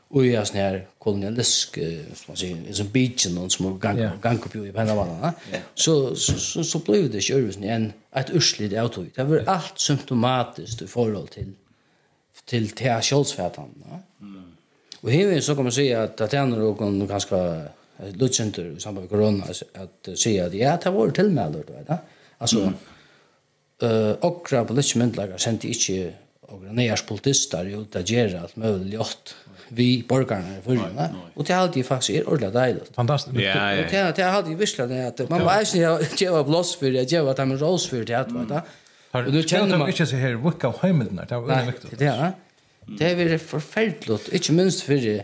Och 0.08 0.26
jag 0.26 0.48
snär 0.48 0.88
kolonialisk 1.00 1.74
som 2.14 2.26
man 2.28 2.38
säger 2.38 2.74
som 2.74 2.88
beachen 2.90 3.36
någon 3.36 3.50
som 3.50 3.80
gang 3.80 4.10
gang 4.22 4.38
på 4.38 4.68
i 4.68 4.72
Panama 4.72 5.06
vara. 5.06 5.34
Så 5.74 6.16
så 6.16 6.64
så 6.64 6.80
blev 6.80 7.12
det 7.12 7.22
självs 7.22 7.58
en 7.58 7.94
ett 8.16 8.30
urslit 8.34 8.74
auto 8.74 9.06
Det 9.16 9.24
var 9.24 9.44
allt 9.48 9.80
symptomatiskt 9.80 10.82
i 10.82 10.88
förhåll 10.88 11.28
till 11.28 11.52
till 12.46 12.70
Thea 12.70 13.02
va. 13.86 14.00
Mm. 14.22 14.44
Och 15.02 15.12
här 15.12 15.42
så 15.42 15.56
kan 15.56 15.64
man 15.64 15.72
säga 15.72 16.04
att 16.04 16.22
att 16.22 16.34
ändå 16.34 16.70
och 16.70 16.78
kan 16.78 17.08
ganska 17.08 17.62
lutsenter 18.14 18.76
i 18.78 18.80
samband 18.80 19.04
med 19.04 19.10
corona 19.10 19.44
att 19.74 20.20
säga 20.20 20.46
att 20.46 20.54
ja, 20.54 20.78
det 20.84 20.90
var 20.90 21.10
tillmäler 21.10 21.64
då, 21.68 21.74
va? 21.88 21.98
Alltså 22.38 22.74
eh 23.82 24.12
och 24.12 24.68
politiska 24.68 25.00
myndigheter 25.00 25.38
sent 25.38 25.64
inte 25.64 26.14
och 26.42 26.62
närs 26.62 27.02
politister 27.02 27.66
ju 27.66 27.86
att 28.00 28.10
göra 28.10 28.42
allt 28.42 28.56
möjligt 28.56 29.00
åt 29.00 29.36
vi 29.68 30.04
borgarna 30.08 30.58
i 30.58 30.62
förrjuna. 30.62 31.10
Och 31.34 31.44
det 31.44 31.54
har 31.54 31.62
alltid 31.62 31.86
faktiskt 31.86 32.10
er 32.10 32.30
ordentligt 32.30 32.54
dejligt. 32.54 32.96
Fantastiskt. 32.96 33.38
Ja, 33.40 33.74
ja. 33.74 33.82
Det 33.92 34.14
det 34.16 34.24
har 34.30 34.32
alltid 34.32 34.58
visslat 34.58 34.90
det 34.90 35.08
att 35.08 35.30
man 35.30 35.40
bara 35.40 35.60
inte 35.60 36.08
ge 36.18 36.28
av 36.28 36.50
blås 36.50 36.76
för 36.76 36.92
det, 36.92 37.12
ge 37.12 37.20
av 37.20 37.30
att 37.30 37.38
man 37.38 37.58
rås 37.58 37.88
för 37.88 38.04
det, 38.06 38.26
vet 38.30 38.48
du. 38.48 38.62
Och 39.20 39.34
nu 39.34 39.44
känner 39.44 39.78
man... 39.78 39.88
Inte 39.90 40.06
så 40.06 40.16
här, 40.16 40.34
vilka 40.34 40.74
hemmeln 40.82 41.20
är, 41.20 41.26
det 41.26 41.40
var 41.40 41.66
viktigt. 41.66 42.00
Det 42.00 42.06
är 42.06 42.34
det. 42.88 43.16
Det 43.16 43.34
är 43.34 43.38
förfärdeligt, 43.38 44.28
inte 44.28 44.52
minst 44.52 44.82
för 44.82 45.22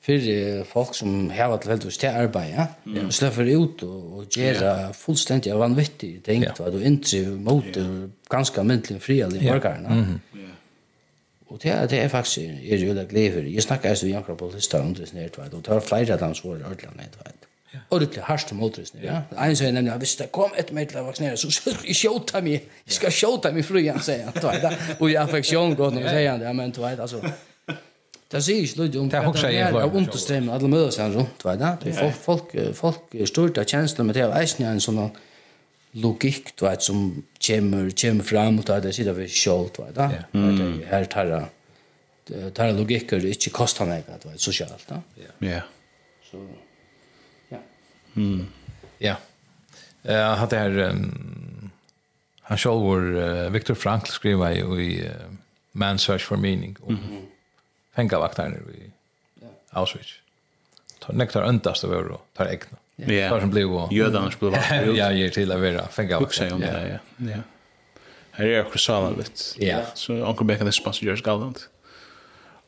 för 0.00 0.64
folk 0.64 0.94
som 0.94 1.30
har 1.30 1.54
ett 1.54 1.66
väldigt 1.66 1.94
stort 1.94 2.10
arbete. 2.10 2.66
Mm. 2.86 3.06
Och 3.06 3.14
släpper 3.14 3.44
ut 3.44 3.82
och, 3.82 4.18
och 4.18 4.36
göra 4.36 4.92
fullständigt 4.92 5.54
vanvittigt. 5.54 6.26
Det 6.26 6.52
vad 6.58 6.72
du 6.72 6.84
inte 6.84 7.16
mot 7.26 7.64
ganska 8.30 8.62
myndligen 8.62 9.00
fria 9.00 9.26
i 9.26 9.48
borgarna. 9.48 10.06
Ja 10.32 10.38
Og 11.54 11.62
det 11.62 11.70
er, 11.70 11.86
det 11.86 11.98
er 12.02 12.08
faktisk 12.10 12.38
er 12.38 12.80
jo 12.82 12.94
det 12.94 13.08
glede 13.08 13.32
for. 13.32 13.40
Jeg 13.46 13.62
snakker 13.62 13.88
altså 13.88 14.06
med 14.06 14.12
Jankra 14.12 14.34
Politista 14.34 14.78
om 14.82 14.94
det 14.94 15.08
snert, 15.08 15.38
og 15.38 15.50
det 15.52 15.70
var 15.70 15.80
flere 15.80 16.12
av 16.12 16.18
dem 16.18 16.32
som 16.34 16.50
var 16.50 16.56
i 16.56 16.62
Ørland, 16.62 16.98
vet. 16.98 17.44
Og 17.90 18.00
det 18.00 18.08
er 18.16 18.22
hardt 18.26 18.52
om 18.52 18.64
det 18.74 18.88
snert, 18.88 19.04
ja. 19.04 19.20
En 19.38 19.56
sier 19.56 19.70
nemlig, 19.70 19.92
hvis 20.02 20.16
det 20.18 20.32
kom 20.34 20.50
et 20.58 20.72
meg 20.74 20.88
til 20.90 20.98
å 20.98 21.04
vaksinere, 21.06 21.38
så 21.38 21.50
skal 21.54 21.76
jeg 21.86 21.94
skjøte 22.00 22.42
meg, 22.42 22.66
jeg 22.88 22.96
skal 22.96 23.14
skjøte 23.14 23.52
meg 23.54 23.66
fru 23.68 23.78
igjen, 23.78 24.00
sier 24.02 24.26
han, 24.26 24.34
vet 24.34 24.98
Og 24.98 25.10
i 25.12 25.14
affeksjon 25.20 25.76
går 25.78 25.94
noe, 25.94 26.08
sier 26.08 26.32
han 26.32 26.42
det, 26.42 26.54
men 26.58 26.74
du 26.74 26.82
vet, 26.82 26.98
altså. 27.06 27.22
Det 28.34 28.42
sier 28.42 28.66
ikke 28.66 28.82
lyd 28.82 28.98
om 28.98 29.12
det 29.12 29.20
er 29.20 29.78
av 29.78 29.94
understremen, 29.94 30.50
alle 30.56 30.72
møter 30.74 30.90
seg 30.96 31.14
rundt, 31.14 31.46
vet 31.46 31.64
du. 31.84 31.92
Folk, 32.00 32.18
folk, 32.24 32.58
folk 32.74 33.14
styrte 33.30 33.62
kjensler 33.62 34.10
med 34.10 34.18
det, 34.18 34.26
og 34.26 34.34
eisen 34.40 34.66
er 34.66 34.74
en 34.74 34.82
sånn, 34.82 35.04
logik 35.94 36.56
du 36.56 36.64
vet, 36.66 36.82
som 36.82 37.24
kommer, 37.46 37.90
kommer 37.90 38.24
fram 38.24 38.58
och 38.58 38.66
tar 38.66 38.80
det 38.80 38.92
sitter 38.92 39.12
vi 39.12 39.28
skolt 39.28 39.76
du 39.76 39.82
vet, 39.82 39.94
da. 39.94 40.10
Yeah. 40.10 40.24
Mm. 40.32 41.06
Tar 41.10 41.24
det 41.24 41.44
tar 42.54 42.66
det 42.66 42.72
logikker 42.78 43.20
det 43.20 43.34
ikke 43.36 43.50
koster 43.52 43.86
meg, 43.86 44.06
du 44.22 44.28
vet, 44.28 44.40
sosialt, 44.40 44.86
da. 44.88 45.02
Ja. 45.40 45.60
Så, 46.24 46.40
ja. 47.50 47.60
Mm. 48.14 48.46
Ja. 48.98 49.16
Jeg 50.04 50.36
hadde 50.40 50.58
her, 50.58 50.90
um, 50.90 51.70
han 52.42 52.58
selv 52.58 52.84
var, 52.84 53.06
uh, 53.12 53.52
Viktor 53.52 53.74
Frankl 53.74 54.12
skriva 54.12 54.50
i 54.52 54.60
i 54.60 54.88
uh, 55.04 55.30
Man's 55.74 56.04
Search 56.04 56.24
for 56.24 56.36
Meaning, 56.36 56.76
om 56.82 56.94
mm 56.94 57.00
-hmm. 57.00 57.24
fengavakterne 57.96 58.56
i 58.56 58.90
Auschwitz. 59.72 60.20
tar 61.00 61.14
Nektar 61.14 61.48
øndast 61.48 61.84
av 61.84 61.92
euro, 61.92 62.20
tar 62.36 62.46
ägna 62.46 62.78
Ja. 62.96 63.30
Var 63.30 63.40
som 63.40 63.50
blev 63.50 63.72
och 63.72 63.92
Jödan 63.92 64.30
skulle 64.30 64.50
vara. 64.50 64.92
Ja, 64.96 65.12
ger 65.12 65.30
till 65.30 65.52
att 65.52 65.60
vara 65.60 65.88
fänga 65.88 66.16
upp 66.16 66.32
om 66.52 66.60
det. 66.60 67.00
Ja. 67.16 67.26
Ja. 67.30 67.38
Här 68.30 68.46
är 68.46 68.66
också 68.66 68.78
så 68.78 69.10
lite. 69.10 69.66
Ja. 69.66 69.78
Så 69.94 70.26
onkel 70.26 70.46
Becka 70.46 70.64
det 70.64 70.72
sponsor 70.72 71.04
George 71.04 71.22
Galland. 71.22 71.58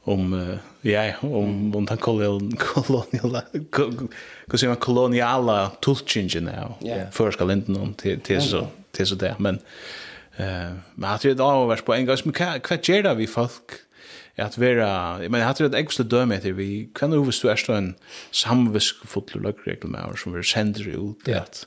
Om 0.03 0.59
ja, 0.81 1.13
om 1.21 1.77
om 1.77 1.85
den 1.85 1.97
kolonial 1.97 2.57
koloniala 2.57 3.43
hur 4.51 4.57
säger 4.59 4.69
man 4.69 4.77
koloniala 4.77 5.71
tulchingen 5.81 6.45
nu. 6.81 7.07
För 7.13 7.31
ska 7.31 7.53
inte 7.53 7.73
någon 7.73 7.95
till 7.95 8.21
till 8.21 8.41
så 8.41 8.67
till 8.93 9.07
så 9.07 9.15
där 9.15 9.35
men 9.39 9.59
eh 10.37 10.73
men 10.95 11.11
att 11.11 11.21
det 11.21 11.35
då 11.35 11.65
vars 11.65 11.83
på 11.83 11.95
en 11.95 12.07
gång 12.07 12.17
men 12.25 12.61
vad 12.71 12.89
gör 12.89 13.03
det 13.03 13.15
vi 13.15 13.27
folk 13.27 13.86
att 14.39 14.59
vara 14.59 15.19
men 15.29 15.41
jag 15.41 15.57
tror 15.57 15.69
et 15.69 15.75
ekstra 15.75 16.05
döme 16.05 16.37
etter 16.37 16.53
vi 16.53 16.89
hva 16.93 17.07
er 17.07 17.15
det 17.15 17.41
du 17.41 17.49
er 17.49 17.57
stå 17.57 17.75
en 17.75 17.95
samvisk 18.33 19.07
fotlu 19.09 19.41
lögregel 19.41 19.91
med 19.91 20.13
oss 20.13 20.23
som 20.23 20.35
vi 20.35 20.43
sender 20.45 20.89
ut 20.89 21.25
det 21.25 21.67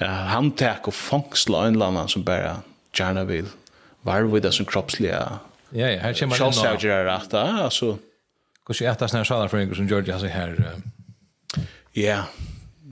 uh, 0.00 0.06
han 0.06 0.52
tek 0.52 0.86
og 0.86 0.94
fangsla 0.94 1.66
en 1.66 1.74
eller 1.74 1.86
annan 1.86 2.08
som 2.08 2.24
bara 2.24 2.62
gärna 2.94 3.24
vill 3.24 3.46
var 4.02 4.22
vid 4.22 4.42
det 4.42 4.52
som 4.52 4.66
kroppsliga 4.66 5.40
ja 5.70 5.88
ja 5.88 6.00
här 6.00 6.14
kommer 6.14 6.38
det 6.38 6.44
något 6.44 6.82
jag 6.82 7.06
rätt 7.06 7.34
alltså 7.34 7.98
kus 8.66 8.80
jag 8.80 9.02
att 9.02 9.10
snälla 9.10 9.24
sådär 9.24 9.48
för 9.48 9.74
som 9.74 9.88
Georgia 9.88 10.14
har 10.14 10.20
så 10.20 10.26
här 10.26 10.74
ja 11.92 12.24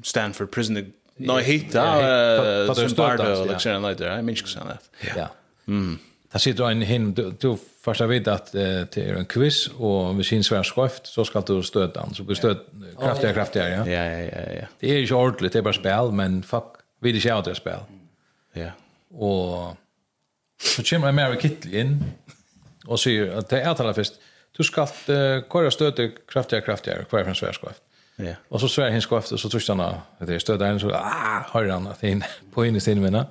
Stanford 0.03 0.51
prison 0.51 0.93
Nå, 1.21 1.39
hit 1.39 1.73
där 1.73 2.75
som 2.75 2.97
bardo 2.97 3.45
liksom 3.45 3.83
like 3.83 3.99
there 3.99 4.19
i 4.19 4.23
mean 4.23 4.35
just 4.35 4.57
on 4.57 4.67
that 4.67 4.91
ja. 5.17 5.29
Mm. 5.67 5.99
Där 6.33 6.39
sitter 6.39 6.70
en 6.70 6.83
hin 6.83 7.14
du, 7.14 7.31
du 7.31 7.57
första 7.85 8.07
vet 8.07 8.29
att 8.29 8.55
uh, 8.55 8.61
det 8.61 8.97
är 8.97 9.14
en 9.14 9.24
quiz 9.24 9.68
och 9.68 10.20
vi 10.20 10.24
sin 10.24 10.43
vär 10.51 10.62
skrift 10.62 11.07
så 11.07 11.24
ska 11.24 11.41
du 11.41 11.62
stöta 11.62 12.01
den 12.01 12.14
så 12.14 12.22
blir 12.22 12.37
stöt 12.37 12.66
kraftigare 13.01 13.35
kraftigare 13.35 13.70
ja. 13.70 13.87
Ja 13.87 14.05
ja 14.05 14.18
ja 14.18 14.53
ja. 14.61 14.66
Det 14.81 14.91
är 14.91 14.99
ju 14.99 15.14
ordentligt 15.14 15.53
det 15.53 15.59
är 15.59 15.62
bara 15.62 15.72
spel 15.72 16.12
men 16.12 16.43
fuck 16.43 16.64
vi 17.01 17.12
det 17.12 17.20
sjätte 17.20 17.55
spel. 17.55 17.81
Ja. 18.53 18.70
Och 19.11 19.76
så 20.62 20.83
kommer 20.83 21.12
Mary 21.12 21.41
Kittley 21.41 21.81
in 21.81 22.05
och 22.87 23.01
säger 23.01 23.39
att 23.39 23.49
det 23.49 23.61
är 23.62 23.74
talar 23.74 23.93
först 23.93 24.12
du 24.57 24.64
ska 24.64 24.83
uh, 24.83 24.89
köra 25.53 25.70
stöta 25.70 26.09
kraftigare 26.33 26.64
kraftigare 26.64 27.05
kvar 27.05 27.24
från 27.24 27.35
svär 27.35 27.53
skrift. 27.53 27.83
Ja. 28.16 28.35
Och 28.49 28.61
så 28.61 28.68
svär 28.68 28.91
hin 28.91 29.03
skrift 29.03 29.33
och 29.33 29.41
så 29.41 29.49
tror 29.49 29.62
han 29.68 29.81
att 29.81 30.26
det 30.26 30.35
är 30.35 30.39
stöta 30.39 30.79
så 30.79 30.91
ah 30.91 31.43
hör 31.53 31.68
han 31.68 31.87
att 31.87 32.03
in 32.03 32.24
på 32.53 32.66
in 32.66 32.76
i 32.76 32.81
sin 32.81 33.03
vinna. 33.03 33.26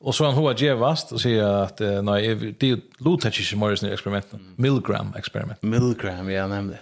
Och 0.00 0.14
så 0.14 0.24
han 0.24 0.34
hoa 0.34 0.54
gevast 0.54 1.12
och 1.12 1.20
säger 1.20 1.44
att 1.44 1.80
uh, 1.80 2.02
nej, 2.02 2.34
det 2.34 2.70
är 2.70 2.80
Lutach 2.98 3.52
i 3.52 3.56
Morrison 3.56 3.92
experimenten. 3.92 4.54
Milgram 4.56 5.14
experiment. 5.18 5.62
Milgram, 5.62 6.30
ja, 6.30 6.46
nämnde. 6.46 6.78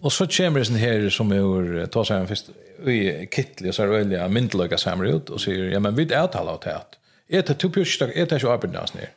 Och 0.00 0.12
så 0.12 0.26
kommer 0.26 0.60
det 0.60 0.78
här 0.78 1.10
som 1.10 1.32
är 1.32 1.86
tar 1.86 2.04
sig 2.04 2.16
en 2.16 2.28
först 2.28 2.48
i 2.86 3.28
kittli 3.32 3.70
och 3.70 3.74
så 3.74 3.82
är 3.82 3.86
det 3.86 3.96
öliga 3.96 4.28
myndelaga 4.28 4.78
samar 4.78 5.04
ut 5.04 5.30
och 5.30 5.40
säger, 5.40 5.64
ja 5.64 5.80
men 5.80 5.94
vi 5.94 6.12
är 6.12 6.20
avtalat 6.20 6.54
åt 6.54 6.62
det 6.62 6.70
här. 6.70 6.82
Är 7.28 7.42
det 7.42 7.54
tupjustak, 7.54 8.10
är 8.14 8.26
det 8.26 8.40
så 8.40 8.50
arbetet 8.50 8.82
oss 8.82 8.94
ner? 8.94 9.10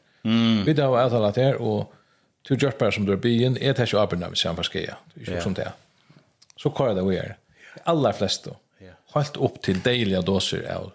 Vi 0.66 0.72
är 0.72 0.82
avtalat 0.82 1.36
här 1.36 1.56
och 1.56 1.94
du 2.42 2.56
gjort 2.56 2.78
bara 2.78 2.92
som 2.92 3.06
du 3.06 3.14
är 3.14 3.18
byen, 3.18 3.58
är 3.58 3.74
det 3.74 3.88
så 3.88 4.00
arbetet 4.00 4.32
vi 4.32 4.36
samar 4.36 4.64
ska 4.64 4.80
göra. 4.80 4.98
Det 5.14 5.32
är 5.32 5.42
som 5.42 5.54
det 5.54 5.72
Så 6.58 6.70
kvar 6.70 6.96
det 6.96 7.04
vi 7.04 7.18
är. 7.18 7.38
Alla 7.84 8.14
flesta. 8.14 8.52
Helt 9.14 9.38
upp 9.38 9.62
till 9.62 9.80
dejliga 9.80 10.22
doser 10.22 10.76
av 10.76 10.92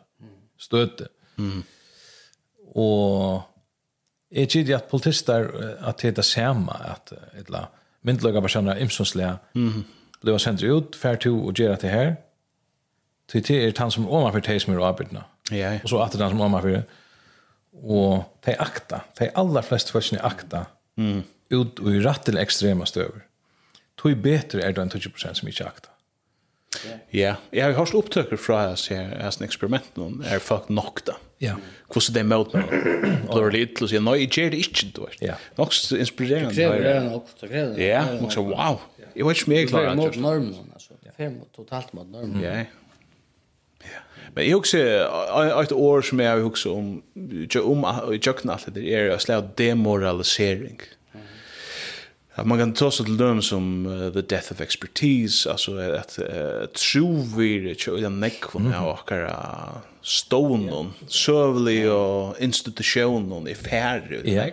stöte. 0.59 1.09
Mm 1.39 1.63
og 2.77 3.43
jeg 4.31 4.49
tyder 4.49 4.77
at 4.77 4.91
politister 4.91 5.49
at 5.81 6.03
det 6.03 6.09
er 6.09 6.18
det 6.21 6.25
samme 6.25 6.75
at 6.87 7.12
et 7.12 7.47
eller 7.47 7.71
myndeløkker 8.03 8.41
personer 8.41 8.79
imsonslige 8.81 9.37
mm. 9.55 9.85
blir 10.23 10.39
sendt 10.39 10.62
ut, 10.62 10.97
fær 10.97 11.18
to 11.21 11.35
og 11.47 11.55
gjør 11.55 11.77
det 11.83 11.91
her 11.91 12.14
til 13.31 13.45
det 13.47 13.59
er 13.64 13.75
han 13.79 13.91
som 13.91 14.09
åmer 14.09 14.33
for 14.35 14.41
det 14.45 14.62
som 14.62 14.75
er 14.75 14.85
arbeidna 14.85 15.25
ja, 15.51 15.75
ja. 15.75 15.81
og 15.83 15.89
så 15.89 16.03
at 16.03 16.12
det 16.12 16.21
er 16.21 16.29
han 16.29 16.37
som 16.37 16.47
åmer 16.47 16.61
for 16.61 16.68
det 16.68 16.85
og 17.73 18.25
de 18.47 18.57
akta 18.61 19.03
de 19.18 19.31
aller 19.39 19.66
flest 19.66 19.93
forskjellene 19.95 20.27
akta 20.27 20.64
mm. 20.97 21.23
ut 21.55 21.83
og 21.83 21.95
i 21.95 22.03
rett 22.05 22.25
til 22.27 22.41
ekstrema 22.41 22.89
støver 22.89 23.25
tog 24.01 24.23
betre 24.23 24.64
er 24.64 24.75
det 24.75 24.83
enn 24.83 24.95
20% 24.97 25.43
som 25.43 25.51
ikke 25.51 25.68
akta 25.68 25.95
Ja, 27.11 27.35
jeg 27.51 27.64
har 27.64 27.73
hørt 27.75 27.95
opptøkker 27.99 28.39
fra 28.39 28.61
jeg 28.71 28.99
her 29.18 29.43
eksperiment 29.43 29.97
noen, 29.99 30.21
er 30.23 30.39
folk 30.39 30.68
nok 30.71 31.03
da. 31.09 31.16
Ja. 31.43 31.57
Hvordan 31.91 32.14
det 32.14 32.21
er 32.23 32.29
møtt 32.31 32.55
med 32.55 32.68
noen. 32.71 33.25
Det 33.27 33.47
litt 33.57 33.73
til 33.79 33.87
å 33.87 33.91
si, 33.91 33.99
nei, 34.07 34.14
jeg 34.21 34.31
gjør 34.37 34.53
det 34.55 34.61
ikke, 34.68 34.91
du 34.95 35.01
vet. 35.03 35.16
Ja. 35.25 35.39
Nok 35.59 35.75
så 35.75 35.99
inspirerende. 35.99 36.55
Det 36.55 36.68
krever 36.68 36.87
det 36.87 36.93
nok, 37.09 37.33
det 37.41 37.49
krever 37.49 37.73
det. 37.75 37.89
Ja, 37.89 38.05
nok 38.21 38.37
så, 38.37 38.45
wow. 38.47 38.85
Jeg 39.01 39.27
vet 39.27 39.41
ikke 39.41 39.43
så 39.43 39.55
mye 39.55 39.64
klar. 39.66 39.89
Det 39.89 39.91
er 39.91 39.99
mot 39.99 40.21
normen, 40.23 40.71
altså. 40.77 41.01
Fem 41.18 41.35
totalt 41.57 41.91
mot 41.97 42.07
normen. 42.07 42.39
Ja, 42.45 42.61
ja. 42.62 42.68
Men 44.31 44.47
jeg 44.47 44.55
husker, 44.61 45.11
et 45.64 45.73
år 45.75 46.05
som 46.07 46.21
jeg 46.23 46.43
husker 46.45 46.71
om, 46.71 46.79
om, 46.79 47.03
om, 47.03 47.11
om, 47.18 47.85
om, 47.85 48.05
om, 48.07 48.12
det, 48.14 48.85
om, 48.87 49.11
om, 49.11 49.18
slå 49.18 49.41
demoralisering 49.59 50.79
att 52.41 52.47
man 52.47 52.59
kan 52.59 52.72
ta 52.72 52.91
sig 52.91 53.07
till 53.07 53.16
dem 53.16 53.43
som 53.43 53.86
uh, 53.86 54.12
the 54.12 54.20
death 54.20 54.53
of 54.53 54.61
expertise 54.61 55.51
alltså 55.51 55.78
att 55.78 56.18
uh, 56.18 56.66
trovir 56.66 57.74
tjö 57.74 58.01
den 58.01 58.20
neck 58.20 58.55
von 58.55 58.66
mm. 58.66 58.84
åkara 58.84 59.36
stonen 60.03 60.93
sövlig 61.09 61.93
och 61.93 62.41
institutionen 62.41 63.49
i 63.49 63.55
färre 63.55 64.20
yeah. 64.24 64.49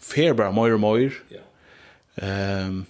färre 0.00 0.34
bara 0.34 0.52
mer 0.52 0.74
och 0.74 0.80
mer 0.80 1.12
ehm 2.16 2.84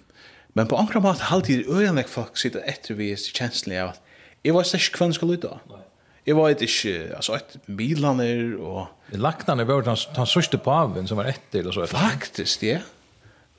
men 0.56 0.66
på 0.66 0.76
andra 0.76 1.00
mat 1.00 1.20
alltid 1.32 1.70
öjan 1.70 2.02
folk 2.08 2.36
sitter 2.36 2.60
efter 2.60 2.94
vi 2.94 3.12
är 3.12 3.16
känsliga 3.16 3.84
av 3.84 3.88
att 3.88 4.00
jag 4.42 4.54
var 4.54 4.62
särskilt 4.62 4.96
kvän 4.96 5.14
ska 5.14 5.26
lyda 5.26 5.60
nej 5.68 5.78
Jeg 6.26 6.36
vet 6.36 6.62
ikke, 6.64 7.16
altså, 7.16 7.34
et 7.34 7.56
Milaner 7.66 8.54
og... 8.56 8.86
Lagtene 9.12 9.66
var 9.68 9.82
den, 9.84 9.98
den 10.16 10.26
sørste 10.26 10.56
paven 10.56 11.04
som 11.06 11.18
var 11.20 11.28
etter, 11.28 11.58
eller 11.60 11.72
så. 11.72 11.84
Faktisk, 11.86 12.62
ja. 12.64 12.78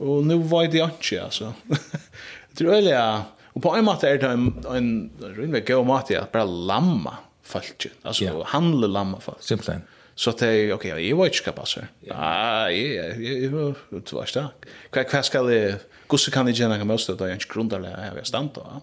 Og 0.03 0.25
nu 0.27 0.39
var 0.49 0.67
det 0.71 0.81
ikke, 0.83 1.21
altså. 1.23 1.53
Jeg 1.69 2.57
tror 2.59 2.73
jeg, 2.73 2.89
ja. 2.91 3.07
Og 3.55 3.61
på 3.63 3.71
en 3.77 3.85
måte 3.87 4.07
er 4.07 4.19
det 4.19 4.31
en, 4.35 4.49
en 4.67 4.89
rundvek 5.37 5.69
god 5.71 5.85
måte, 5.87 6.15
ja, 6.17 6.25
bare 6.31 6.47
lamma 6.47 7.15
folk, 7.45 7.87
Altså, 8.03 8.25
yeah. 8.25 8.41
handle 8.51 8.87
lamma 8.91 9.19
folk. 9.23 9.39
Simpelthen. 9.43 9.85
Så 10.15 10.31
det 10.39 10.47
er, 10.47 10.73
ok, 10.73 10.85
jeg 10.85 11.17
var 11.17 11.27
ikke 11.27 11.43
kapass 11.49 11.75
her. 11.75 11.87
Ja, 12.07 12.27
jeg, 12.71 13.15
jeg, 13.19 13.51
du 13.91 14.13
var 14.15 14.29
stakk. 14.31 14.67
Hva, 14.95 15.03
hva 15.11 15.21
skal 15.27 15.51
jeg, 15.51 15.79
gusse 16.11 16.31
kan 16.31 16.47
jeg 16.47 16.61
gjerne 16.61 16.87
møte 16.87 17.11
det, 17.11 17.19
da 17.19 17.27
jeg 17.27 17.41
ikke 17.41 17.53
grunnlig 17.57 17.91
er 17.91 18.15
jeg 18.15 18.29
stand 18.31 18.53
da. 18.55 18.79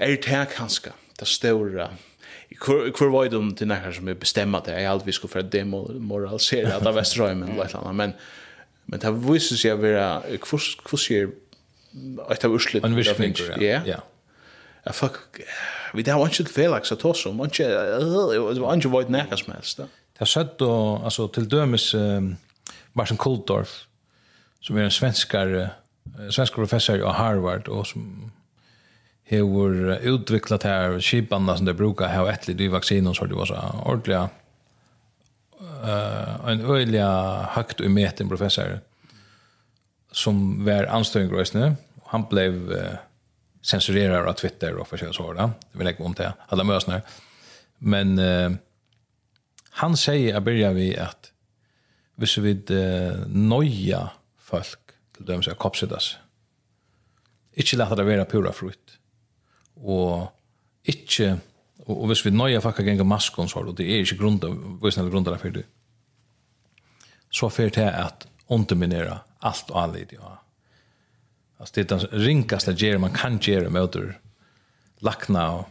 Er 0.00 0.14
det 0.14 0.30
her 0.30 0.46
kanskje, 0.50 0.94
det 1.18 1.28
større, 1.28 1.90
hvor 2.64 2.90
hvor 2.96 3.10
var 3.10 3.28
det 3.30 3.38
om 3.38 3.50
til 3.54 3.68
nekker 3.70 3.92
som 3.98 4.08
er 4.08 4.18
bestemmet 4.18 4.66
det, 4.66 4.78
jeg 4.78 4.86
har 4.86 4.94
aldri 4.94 5.12
skulle 5.14 5.34
for 5.34 5.42
å 5.42 5.50
demoralisere 5.50 6.70
det 6.70 6.86
av 6.86 6.96
Vesterhøymen, 6.96 7.52
eller 7.52 7.76
annet, 7.82 7.98
men 7.98 8.14
Men 8.90 9.02
det 9.02 9.12
viser 9.22 9.58
seg 9.60 9.76
å 9.76 9.82
være 9.82 10.38
hvordan 10.42 10.98
sier 10.98 11.30
et 12.30 12.46
av 12.46 12.54
urslut. 12.54 12.84
En 12.86 12.96
virkning, 12.96 13.36
ja. 13.62 13.82
Ja. 13.86 14.00
Ja, 14.80 14.94
fuck, 14.96 15.18
vi 15.92 16.02
det 16.06 16.14
har 16.14 16.24
ikke 16.24 16.46
et 16.46 16.52
felaks 16.54 16.92
å 16.94 16.96
ta 16.96 17.10
som, 17.18 17.40
ikke, 17.44 17.66
det 17.68 18.62
var 18.62 18.78
ikke 18.78 18.92
vært 18.94 19.12
nækast 19.12 19.44
som 19.44 19.52
helst. 19.52 19.82
Det 19.84 20.22
har 20.22 20.30
sett, 20.30 20.54
då, 20.60 20.70
altså, 21.04 21.26
til 21.34 21.48
dømes 21.50 21.90
Martin 22.96 23.20
Kultorf, 23.20 23.82
som 24.64 24.78
er 24.78 24.88
en 24.88 24.94
svenskar, 24.94 25.52
svensk 26.32 26.56
professor 26.56 26.96
i 26.96 27.12
Harvard, 27.18 27.68
og 27.68 27.86
som 27.92 28.30
har 29.30 30.06
utviklat 30.10 30.64
her, 30.66 30.98
kipanna 31.04 31.56
som 31.56 31.68
det 31.68 31.76
brukar, 31.76 32.08
ha 32.14 32.24
ett 32.24 32.48
litet 32.48 32.54
ettlig 32.54 32.58
dyvaksiner, 32.64 33.14
så 33.14 33.28
det 33.28 33.36
var 33.36 33.52
så 33.52 33.60
ordentlig, 33.84 34.24
uh, 35.80 36.50
en 36.50 36.64
øyla 36.64 37.08
høgt 37.56 37.80
og 37.80 37.92
meten 37.92 38.30
professor 38.30 38.78
som 40.12 40.64
var 40.66 40.88
anstøyng 40.90 41.30
grøsne. 41.30 41.74
Han 42.10 42.26
ble 42.30 42.46
uh, 42.70 42.96
sensurerar 43.62 44.28
av 44.28 44.38
Twitter 44.40 44.78
og 44.78 44.88
forskjellige 44.90 45.18
sådana. 45.18 45.52
Det 45.70 45.80
vil 45.80 45.92
ikke 45.92 46.06
om 46.06 46.16
til 46.16 46.32
alle 46.50 46.66
møsene. 46.66 47.02
Men 47.80 48.16
uh, 48.18 48.50
han 49.80 49.96
sier 49.96 50.34
jeg 50.34 50.44
börjar 50.44 50.74
vi 50.76 50.90
at 50.98 51.30
hvis 52.20 52.36
vi 52.44 52.56
uh, 52.74 53.22
nøya 53.28 54.08
folk 54.36 54.96
til 55.16 55.28
dem 55.28 55.44
som 55.44 55.54
er 55.54 55.60
koppsittas, 55.62 56.16
ikke 57.56 57.78
lette 57.80 57.96
det 57.98 58.06
være 58.06 58.28
pura 58.30 58.52
frukt, 58.54 58.98
og 59.80 60.28
ikke 60.88 61.38
Og, 61.90 62.02
og 62.02 62.10
hvis 62.10 62.22
vi 62.26 62.32
nøye 62.34 62.60
fakka 62.62 62.84
genga 62.86 63.06
maskon, 63.06 63.48
så 63.50 63.64
det 63.76 63.86
er 63.86 64.04
ikke 64.04 64.20
grunda, 64.22 64.50
visnelle 64.82 65.10
grunda 65.10 65.34
for 65.40 65.54
det, 65.54 65.66
så 67.30 67.50
fyrir 67.50 67.74
det 67.74 67.88
at 67.90 68.26
underminera 68.50 69.20
alt 69.46 69.70
og 69.70 69.82
anlid, 69.84 70.14
ja. 70.14 70.36
Altså 71.60 71.74
det 71.76 71.82
er 71.84 71.88
den 71.92 72.24
ringaste 72.24 72.72
gjer 72.72 72.98
man 72.98 73.12
kan 73.12 73.36
gjere 73.42 73.70
møter 73.70 74.14
lakna 75.04 75.42
og 75.58 75.66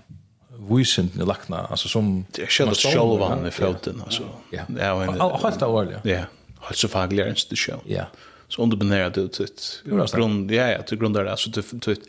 vysindene 0.70 1.26
lakna, 1.26 1.64
altså 1.72 1.90
som... 1.90 2.12
Det 2.36 2.46
er 2.46 2.52
skjønt 2.54 2.78
sjolvan 2.78 3.48
i 3.48 3.54
fjøten, 3.54 4.02
altså. 4.06 4.28
Ja, 4.54 4.66
helt 4.70 5.64
av 5.66 5.74
årlig, 5.74 5.98
ja. 5.98 6.02
Ja, 6.20 6.60
helt 6.68 6.82
så 6.82 6.92
faglig 6.92 7.24
er 7.24 7.32
institusjon. 7.34 7.84
Ja. 7.90 8.10
Så 8.50 8.64
underminera 8.66 9.10
du 9.14 9.24
til 9.34 9.50
grunn, 9.88 10.42
ja, 10.52 10.72
ja, 10.76 10.82
til 10.86 11.00
grunn 11.02 11.16
der, 11.16 11.30
altså 11.32 11.52
til, 11.54 11.64
til, 11.64 11.80
til, 11.80 11.96
til, 11.96 12.06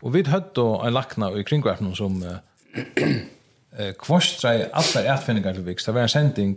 Og 0.00 0.14
vi 0.14 0.24
høtt 0.26 0.58
og 0.62 0.86
en 0.86 0.94
lakna 0.94 1.30
i 1.36 1.44
kringvarpen 1.46 1.92
som 1.96 2.20
eh, 2.24 3.92
kvarstrei 4.00 4.64
allar 4.66 5.08
etfinningar 5.16 5.58
til 5.58 5.66
viks. 5.66 5.86
Det 5.86 5.94
var 5.94 6.08
en 6.08 6.12
sending 6.12 6.56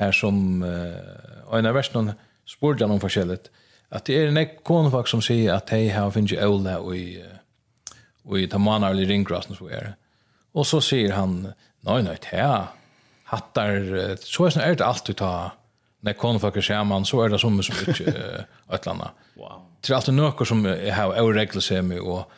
her 0.00 0.14
som 0.14 0.62
eh, 0.64 1.44
og 1.48 1.58
en 1.58 1.68
av 1.68 1.76
versen 1.76 2.12
spurte 2.48 2.84
han 2.84 2.94
om 2.94 3.02
forskjellet 3.02 3.50
at 3.88 4.04
det 4.04 4.16
er 4.18 4.28
en 4.28 4.56
konfak 4.68 5.08
som 5.08 5.22
sier 5.24 5.54
at 5.54 5.70
hei 5.72 5.88
her 5.92 6.10
finnes 6.12 6.34
jo 6.34 6.44
åla 6.44 6.76
og 6.82 6.96
i 6.96 7.22
og 8.28 8.36
i 8.36 8.48
tamanar 8.50 8.92
eller 8.92 9.08
ringgrasen 9.08 9.56
så 9.56 9.70
er 9.72 9.86
det. 9.86 9.94
Og 10.52 10.66
så 10.68 10.82
sier 10.84 11.14
han 11.16 11.38
nei, 11.86 12.00
nei, 12.04 12.16
ja, 12.32 12.74
hattar, 13.30 13.78
så 14.20 14.50
er 14.50 14.76
det 14.76 14.84
alltid 14.84 15.20
ta 15.22 15.32
när 16.00 16.12
konfaker 16.12 16.84
man 16.84 17.04
så 17.04 17.22
är 17.22 17.28
det 17.28 17.38
som 17.38 17.62
så 17.62 17.72
mycket 17.86 18.16
ötlanda. 18.68 19.10
Wow. 19.34 19.62
Det 19.80 19.92
är 19.92 19.96
alltid 19.96 20.14
några 20.14 20.44
som 20.44 20.64
har 20.64 21.20
oregler 21.20 21.60
sig 21.60 21.82
med 21.82 22.00
och 22.00 22.30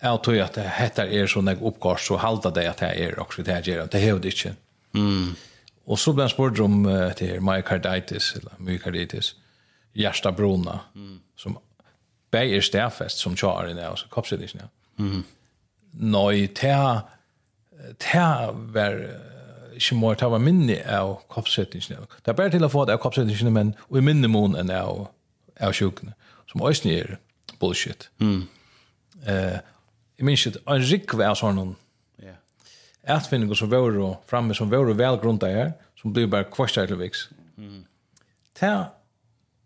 jag 0.00 0.22
tror 0.22 0.40
att 0.40 0.52
det 0.52 0.68
heter 0.68 1.06
er 1.06 1.26
sån 1.26 1.44
där 1.44 1.62
uppkast 1.62 2.06
så 2.06 2.16
halda 2.16 2.50
det 2.50 2.70
att 2.70 2.76
det 2.76 2.86
är 2.86 3.18
också 3.18 3.42
det 3.42 3.52
här 3.52 3.62
gör 3.62 3.88
det 3.90 3.98
hör 3.98 4.18
det 4.18 4.28
inte. 4.28 4.54
Mm. 4.94 5.34
Och 5.84 5.98
så 5.98 6.12
blir 6.12 6.28
sport 6.28 6.58
om 6.58 6.82
det 6.82 7.20
här 7.20 7.40
myocarditis 7.40 8.36
eller 8.36 8.52
myocarditis 8.58 9.34
hjärtabrona 9.92 10.80
mm. 10.94 11.20
som 11.36 11.58
bäger 12.30 12.60
stärfest 12.60 13.18
som 13.18 13.36
kör 13.36 13.70
i 13.70 13.74
det 13.74 13.88
och 13.88 13.98
så 13.98 14.08
kapsel 14.08 14.38
det 14.38 14.54
inte. 14.54 14.68
Mm. 14.98 15.22
Nej, 15.90 16.52
det 16.60 16.66
här 16.66 17.00
det 17.98 18.04
här 18.04 18.52
var 18.52 19.10
ikke 19.76 19.98
må 19.98 20.12
ta 20.18 20.28
minne 20.38 20.78
av 20.90 21.16
kroppssettingene. 21.32 22.08
Det 22.22 22.32
er 22.32 22.38
bare 22.38 22.52
til 22.54 22.66
å 22.66 22.70
få 22.72 22.84
det 22.88 22.96
av 22.96 23.02
kroppssettingene, 23.02 23.52
men 23.54 23.72
i 23.90 24.02
minne 24.04 24.30
mån 24.30 24.56
enn 24.60 24.72
av, 24.74 25.06
av 25.60 25.76
sjukene, 25.76 26.14
som 26.50 26.64
også 26.64 26.90
er 26.92 27.16
bullshit. 27.60 28.08
Mm. 28.22 28.44
Eh, 29.26 29.56
jeg 30.18 30.28
minns 30.28 30.46
ikke, 30.46 30.62
en 30.70 30.84
rikve 30.90 31.26
av 31.26 31.38
sånne 31.38 31.70
yeah. 32.22 32.36
etvinninger 33.16 33.58
som 33.58 33.72
var 33.72 33.98
framme, 34.30 34.54
som 34.54 34.70
var 34.70 34.92
velgrunnet 34.94 35.48
her, 35.50 35.72
som 36.00 36.14
blir 36.14 36.30
bare 36.30 36.50
kvarstær 36.52 36.90
til 36.90 37.00
viks. 37.00 37.28
Mm. 37.56 37.82
Ta, 38.58 38.74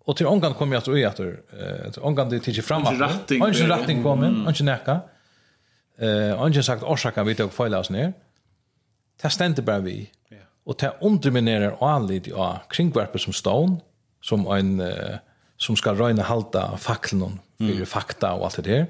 og 0.08 0.16
til 0.16 0.30
omgang 0.30 0.54
kom 0.56 0.72
jeg 0.72 0.86
til 0.86 0.96
å 0.96 1.00
gjøre, 1.02 1.28
til 1.92 2.08
omgang 2.08 2.30
det 2.30 2.40
tidsi 2.46 2.64
fram, 2.64 2.86
ikke 2.88 3.04
ratting, 3.04 3.44
ikke 3.44 3.68
ratting 3.68 4.00
kom 4.06 4.24
inn, 4.24 4.40
ikke 4.48 4.64
nekka, 4.64 4.96
ikke 5.98 6.64
sagt 6.64 6.86
årsaken 6.86 7.26
vi 7.28 7.36
tok 7.36 7.52
feil 7.52 7.76
av 7.76 7.84
oss 7.84 7.92
ned, 7.92 8.16
det 9.22 9.32
stender 9.32 9.62
bare 9.66 9.82
vi. 9.82 9.96
Yeah. 10.32 10.44
Og 10.66 10.78
det 10.80 10.92
underminerer 11.02 11.78
anlid 11.82 12.30
av 12.32 12.66
kringverpet 12.70 13.20
som 13.20 13.32
stån, 13.32 13.80
som 14.22 14.46
en 14.52 14.80
uh, 14.80 15.18
som 15.58 15.76
skal 15.76 15.98
røyne 15.98 16.22
halta 16.22 16.76
faklen 16.78 17.40
mm. 17.58 17.84
fakta 17.86 18.34
og 18.38 18.46
alt 18.46 18.60
det 18.60 18.66
der. 18.68 18.84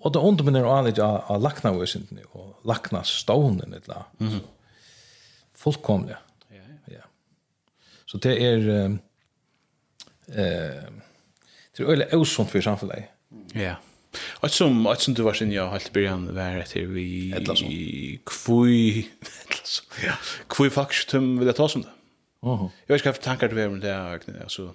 Og 0.00 0.14
det 0.14 0.22
underminerer 0.22 0.70
anlid 0.70 1.00
av, 1.02 1.26
lakna 1.28 1.42
laknavøsindene 1.44 2.24
og 2.32 2.54
lakna 2.64 3.02
stånen 3.04 3.74
eller 3.74 4.06
mm. 4.20 4.28
Fullkomligt. 4.28 4.46
Fullkomlig. 5.58 6.16
Ja, 6.48 6.62
yeah, 6.62 7.00
ja. 7.00 7.04
Så 8.06 8.18
det 8.22 8.36
er 8.38 8.84
um, 8.86 9.00
uh, 10.28 11.02
det 11.78 11.84
er 11.84 11.90
øyelig 11.90 12.06
øvsomt 12.12 12.50
för 12.50 12.60
samfunnet. 12.60 13.04
Ja. 13.54 13.74
Och 14.40 14.50
som 14.50 14.86
att 14.86 15.00
som 15.00 15.14
du 15.14 15.22
var 15.22 15.32
sen 15.32 15.52
jag 15.52 15.70
helt 15.70 15.92
början 15.92 16.26
var 16.26 16.42
det 16.42 16.66
här 16.74 16.86
vi 16.86 18.20
kvui 18.26 19.06
ja 20.04 20.12
kvui 20.48 20.70
faktum 20.70 21.38
vill 21.38 21.46
jag 21.46 21.56
ta 21.56 21.68
som 21.68 21.82
det. 21.82 21.88
Aha. 22.42 22.70
Jag 22.86 22.94
vet 22.94 23.06
inte 23.06 23.20
tankar 23.20 23.48
du 23.48 23.66
om 23.66 23.80
det 23.80 24.16
alltså 24.42 24.74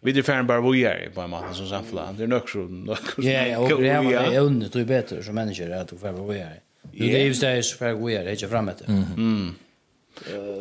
vi 0.00 0.18
är 0.18 0.22
fan 0.22 0.46
bara 0.46 0.70
vi 0.70 0.84
är 0.84 1.10
på 1.14 1.20
en 1.20 1.30
massa 1.30 1.54
som 1.54 1.68
samfla. 1.68 2.12
Det 2.12 2.22
är 2.22 2.26
nog 2.26 2.50
så 2.50 2.96
Ja 3.16 3.46
ja, 3.46 3.58
och 3.58 3.80
det 3.80 3.88
är 3.88 4.40
under 4.40 4.68
tror 4.68 4.84
bättre 4.84 5.22
som 5.22 5.34
människor 5.34 5.72
att 5.72 5.88
du 5.88 5.98
får 5.98 6.32
vi 6.32 6.38
är. 6.38 6.60
Nu 6.92 7.06
det 7.06 7.20
är 7.20 7.24
ju 7.24 7.34
så 7.34 7.46
här 7.46 7.62
för 7.62 7.94
vi 7.94 8.14
är 8.14 8.30
inte 8.30 8.48
framme 8.48 8.72
det. 8.78 8.84
Mm. 8.92 9.54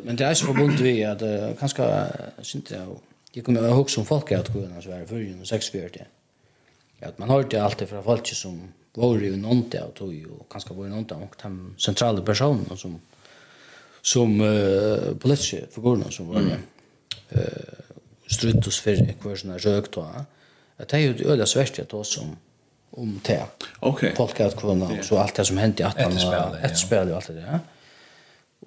Men 0.03 0.15
det 0.15 0.25
är 0.25 0.33
så 0.33 0.45
förbundet 0.45 0.79
vi 0.79 1.03
att 1.03 1.21
kanske 1.59 2.05
synte 2.41 2.87
jag 3.31 3.45
kommer 3.45 3.67
ihåg 3.67 3.89
som 3.89 4.05
folk 4.05 4.31
att 4.31 4.53
kunna 4.53 4.81
så 4.81 4.91
här 4.91 5.05
förrän 5.05 5.45
640 5.45 6.01
ja, 6.99 7.11
man 7.17 7.29
har 7.29 7.43
det 7.43 7.61
alltid 7.61 7.89
fra 7.89 8.01
folk 8.03 8.27
som 8.33 8.59
var 8.97 9.23
i 9.23 9.35
nånte 9.37 9.83
av 9.83 9.93
tog 9.97 10.13
og 10.33 10.47
kanskje 10.49 10.75
var 10.77 10.87
i 10.87 10.95
nånte 10.95 11.15
av 11.15 11.35
de 11.43 11.53
sentrale 11.77 12.23
personene 12.25 12.77
som 12.77 12.97
som 14.07 14.39
uh, 14.39 15.13
politiske 15.19 15.67
figurene 15.73 16.11
som 16.11 16.29
var 16.31 16.45
mm. 16.45 16.65
uh, 17.35 18.01
strutt 18.27 18.65
hos 18.65 18.79
fyrre 18.81 19.15
hver 19.21 19.39
sånne 19.39 19.57
røgt 19.61 19.97
og 20.01 20.13
at 20.77 20.91
det 20.91 20.99
er 20.99 21.07
jo 21.07 21.33
øyla 21.33 21.47
svært 21.49 21.79
jeg 21.81 21.89
tog 21.91 22.05
som 22.07 22.35
om 22.97 23.17
det 23.27 23.41
okay. 23.81 24.13
folkeatkorna 24.17 24.87
og 24.95 25.03
så 25.05 25.19
alt 25.21 25.37
det 25.37 25.45
som 25.49 25.59
hendte 25.61 25.83
i 25.83 25.87
18 25.89 26.63
et 26.65 26.79
spil 26.79 27.11
og 27.11 27.17
alt 27.19 27.33
det 27.33 27.43
der 27.43 27.59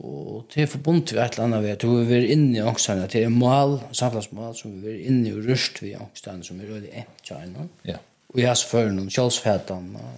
og 0.00 0.44
det 0.52 0.62
er 0.62 0.70
forbundet 0.70 1.14
vi 1.16 1.18
et 1.18 1.34
eller 1.34 1.48
annet 1.48 1.64
ved 1.64 1.72
at 1.74 1.88
vi 1.88 2.18
er 2.20 2.28
inne 2.36 2.60
i 2.60 2.62
angstene 2.62 3.08
det 3.10 3.24
er 3.24 3.32
mål, 3.32 3.80
samfunnsmål 3.96 4.54
som 4.56 4.76
vi 4.84 4.92
er 4.92 5.02
inne 5.10 5.32
i 5.32 5.48
røst 5.48 5.82
vi 5.82 5.96
angstene 5.98 6.46
som 6.46 6.60
er 6.60 6.70
øyla 6.76 7.02
enkjene 7.02 7.66
ja 7.84 7.96
yeah. 7.96 8.06
Och 8.32 8.40
jag 8.40 8.58
så 8.58 8.68
för 8.68 8.90
någon 8.90 9.10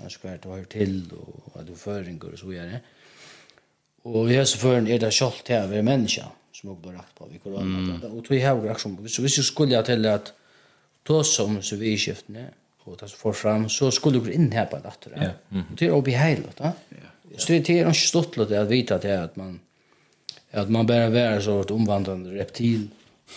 jag 0.02 0.12
ska 0.12 0.28
det 0.28 0.46
vara 0.46 0.64
till 0.64 1.10
och 1.12 1.60
att 1.60 1.66
du 1.66 1.74
föringar 1.74 2.32
och 2.32 2.38
så 2.38 2.46
vidare. 2.46 2.80
Och 4.02 4.32
jag 4.32 4.48
så 4.48 4.58
för 4.58 4.90
är 4.90 4.98
det 4.98 5.10
skolt 5.10 5.48
här 5.48 5.66
vi 5.66 5.82
människa 5.82 6.24
som 6.52 6.70
också 6.70 6.82
bara 6.88 7.04
på 7.18 7.28
vi 7.32 7.38
corona 7.38 8.06
och 8.06 8.30
vi 8.30 8.42
har 8.42 8.60
reaktion 8.60 9.08
så 9.08 9.22
vi 9.22 9.28
skulle 9.28 9.82
till 9.82 10.06
att 10.06 10.32
ta 11.02 11.24
som 11.24 11.62
så 11.62 11.76
vi 11.76 12.14
ne. 12.26 12.46
och 12.84 12.98
ta 12.98 13.08
för 13.08 13.32
fram 13.32 13.68
så 13.68 13.90
skulle 13.90 14.20
du 14.20 14.32
in 14.32 14.52
här 14.52 14.66
på 14.66 14.76
det 14.76 15.10
det. 15.10 15.34
Ja. 15.48 15.62
Det 15.78 15.86
är 15.86 15.90
obehagligt, 15.90 16.60
va? 16.60 16.72
Ja. 16.88 17.38
Så 17.38 17.46
det 17.46 17.68
är 17.70 17.88
inte 17.88 17.94
stort 17.94 18.38
att 18.38 18.68
vita 18.68 18.98
det 18.98 19.22
att 19.22 19.36
man 19.36 19.60
att 20.50 20.70
man 20.70 20.86
bara 20.86 21.10
vara 21.10 21.40
så 21.40 21.60
ett 21.60 21.70
omvandlande 21.70 22.30
reptil 22.30 22.88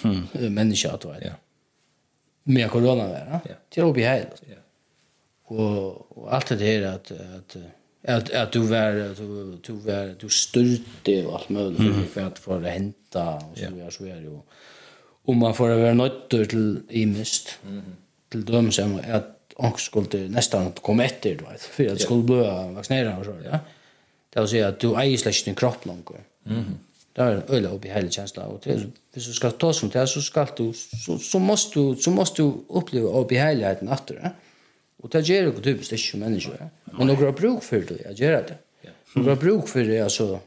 mm. 0.04 0.54
människa 0.54 0.98
då. 1.02 1.16
Ja. 1.22 1.32
Med 2.44 2.72
corona 2.72 3.08
där, 3.08 3.26
va? 3.26 3.40
Det 3.70 3.82
är 3.82 3.86
obehagligt. 3.86 4.42
Ja 4.50 4.56
og 5.48 6.06
og 6.18 6.36
alt 6.36 6.50
det 6.50 6.62
her 6.62 6.92
at 6.92 7.12
at 7.12 7.58
at, 8.04 8.30
at 8.30 8.54
du 8.54 8.68
var 8.68 8.94
at 9.12 9.18
du 9.18 9.58
du 9.68 9.76
var 9.86 10.14
du 10.22 10.30
styrte 10.30 11.28
og 11.28 11.40
alt 11.40 11.50
mulig 11.50 11.80
mm. 11.80 12.08
for 12.14 12.22
at 12.22 12.40
for 12.40 12.58
å 12.58 12.70
hente 12.70 13.20
og 13.20 13.42
så 13.56 13.70
vidare 13.70 13.78
yeah. 13.78 13.92
så 13.92 14.04
vidare 14.04 14.22
ju 14.22 14.40
om 15.28 15.38
man 15.38 15.56
får 15.56 15.68
være 15.68 15.96
nötter 15.96 16.46
til 16.46 16.84
i 16.90 17.06
mist 17.06 17.60
mm. 17.64 17.82
till 18.32 18.46
dem 18.46 18.72
som 18.72 19.00
at 19.04 19.32
och 19.56 19.80
skulle 19.80 20.28
nesten 20.30 20.74
komme 20.84 21.06
etter, 21.06 21.36
du 21.36 21.46
vet 21.46 21.62
för 21.62 21.94
att 21.94 22.02
skulle 22.02 22.24
bli 22.24 22.36
vaksinere 22.76 23.18
og 23.18 23.26
så 23.26 23.36
ja 23.44 23.60
det 24.34 24.42
vil 24.42 24.48
si 24.48 24.58
at 24.60 24.82
du 24.82 24.96
äger 24.96 25.18
släkt 25.18 25.46
din 25.46 25.56
kropp 25.56 25.86
långt 25.86 26.10
mm. 26.46 26.78
det 27.16 27.24
er 27.24 27.38
en 27.38 27.44
öle 27.50 27.70
upp 27.72 27.86
hele 27.86 28.12
kjensla 28.12 28.44
og 28.44 28.62
til, 28.62 28.80
det 28.80 28.92
hvis 29.14 29.26
du 29.26 29.34
skal 29.34 29.52
ta 29.52 29.72
som 29.74 29.90
det 29.90 30.10
så 30.10 30.22
skal 30.22 30.48
du 30.58 30.74
så, 30.74 31.18
så 31.18 31.40
måste 31.40 31.80
du 31.80 31.96
så 32.02 32.12
måste 32.12 32.44
du 32.44 32.66
oppleve 32.70 33.08
upp 33.08 33.32
i 33.32 33.36
helheten 33.36 33.88
efter 33.88 34.16
det 34.16 34.32
Og 35.06 35.12
det 35.14 35.22
gjør 35.30 35.52
jo 35.52 35.62
typisk 35.62 35.94
ikke 35.94 36.18
mennesker. 36.24 36.62
Men 36.96 37.12
noen 37.12 37.20
har 37.22 37.36
bruk 37.38 37.64
for 37.64 37.84
det, 37.86 38.00
jeg 38.08 38.18
gjør 38.24 38.40
det. 38.50 38.56
Noen 39.14 39.28
har 39.30 39.38
bruk 39.40 39.68
for 39.70 39.86
det, 39.86 40.00
altså, 40.02 40.40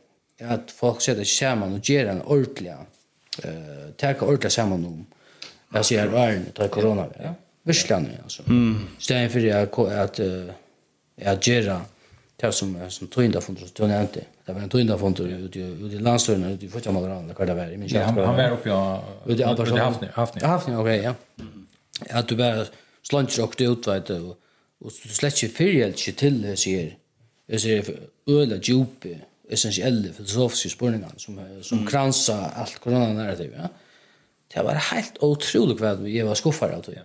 at 0.43 0.73
folk 0.75 1.03
setter 1.05 1.23
seg 1.23 1.45
sammen 1.47 1.77
og 1.77 1.91
gjør 1.93 2.11
en 2.11 2.25
ordentlig, 2.25 2.75
uh, 3.45 3.85
tar 4.01 4.19
ordentlig 4.27 4.51
sammen 4.53 4.83
om, 4.89 5.05
jeg 5.77 5.87
sier, 5.93 6.11
verden, 6.11 6.49
tar 6.57 6.73
korona, 6.75 7.07
ja. 7.23 7.37
Vissland, 7.69 8.11
altså. 8.25 8.43
Mm. 8.49 8.89
Stedet 8.99 9.31
for 9.31 9.47
at, 9.53 9.79
at, 10.03 10.21
at 11.35 11.47
gjøre 11.47 11.79
det 12.41 12.51
som, 12.55 12.75
som 12.91 13.11
tøynda 13.13 13.43
fundur, 13.45 13.69
som 13.69 13.77
tøynda 13.79 14.03
ente. 14.03 14.25
Det 14.47 14.57
var 14.57 14.65
en 14.65 14.73
tøynda 14.73 14.97
fundur 14.99 15.31
ute 15.47 15.61
i 15.61 16.03
landstøyna, 16.03 16.55
ute 16.57 16.67
i 16.67 16.73
Føtjamalarana, 16.73 17.37
hva 17.37 17.47
det 17.47 17.57
var, 17.59 17.71
jeg 17.71 17.79
minns 17.79 17.95
ikke. 17.95 18.05
Han 18.09 18.37
var 18.41 18.59
uppe 18.59 18.73
i 18.73 19.33
ute 19.33 19.43
i 19.43 19.81
Hafni. 19.83 20.11
Hafni, 20.17 20.43
Hafni, 20.43 20.77
okej, 20.83 21.03
ja. 21.05 21.15
Att 22.11 22.29
du 22.29 22.37
bara 22.37 22.65
slanter 23.03 23.43
och 23.45 23.55
ut, 23.59 23.87
vet 23.87 24.07
du, 24.07 24.35
og 24.85 24.95
du 24.95 25.14
slett 25.14 25.43
ikke 25.43 25.57
fyrhjelt 25.57 25.99
ikke 25.99 26.18
til 26.20 26.41
det 26.45 26.55
sier, 26.61 26.95
jeg 27.49 27.64
sier 27.64 27.91
øyla 28.29 28.61
djupe, 28.61 29.16
essensielle 29.49 30.12
filosofiske 30.12 30.74
spørningene 30.74 31.20
som, 31.20 31.39
som 31.64 31.83
mm. 31.83 31.87
kransa 31.89 32.39
alt 32.61 32.81
koronanarrativet, 32.85 33.59
ja. 33.59 33.70
Det 34.49 34.64
var 34.64 34.81
helt 34.95 35.18
utrolig 35.20 35.74
hva 35.76 35.93
jeg 36.09 36.24
var 36.24 36.39
skuffet 36.39 36.72
av 36.72 36.87
det. 36.87 37.03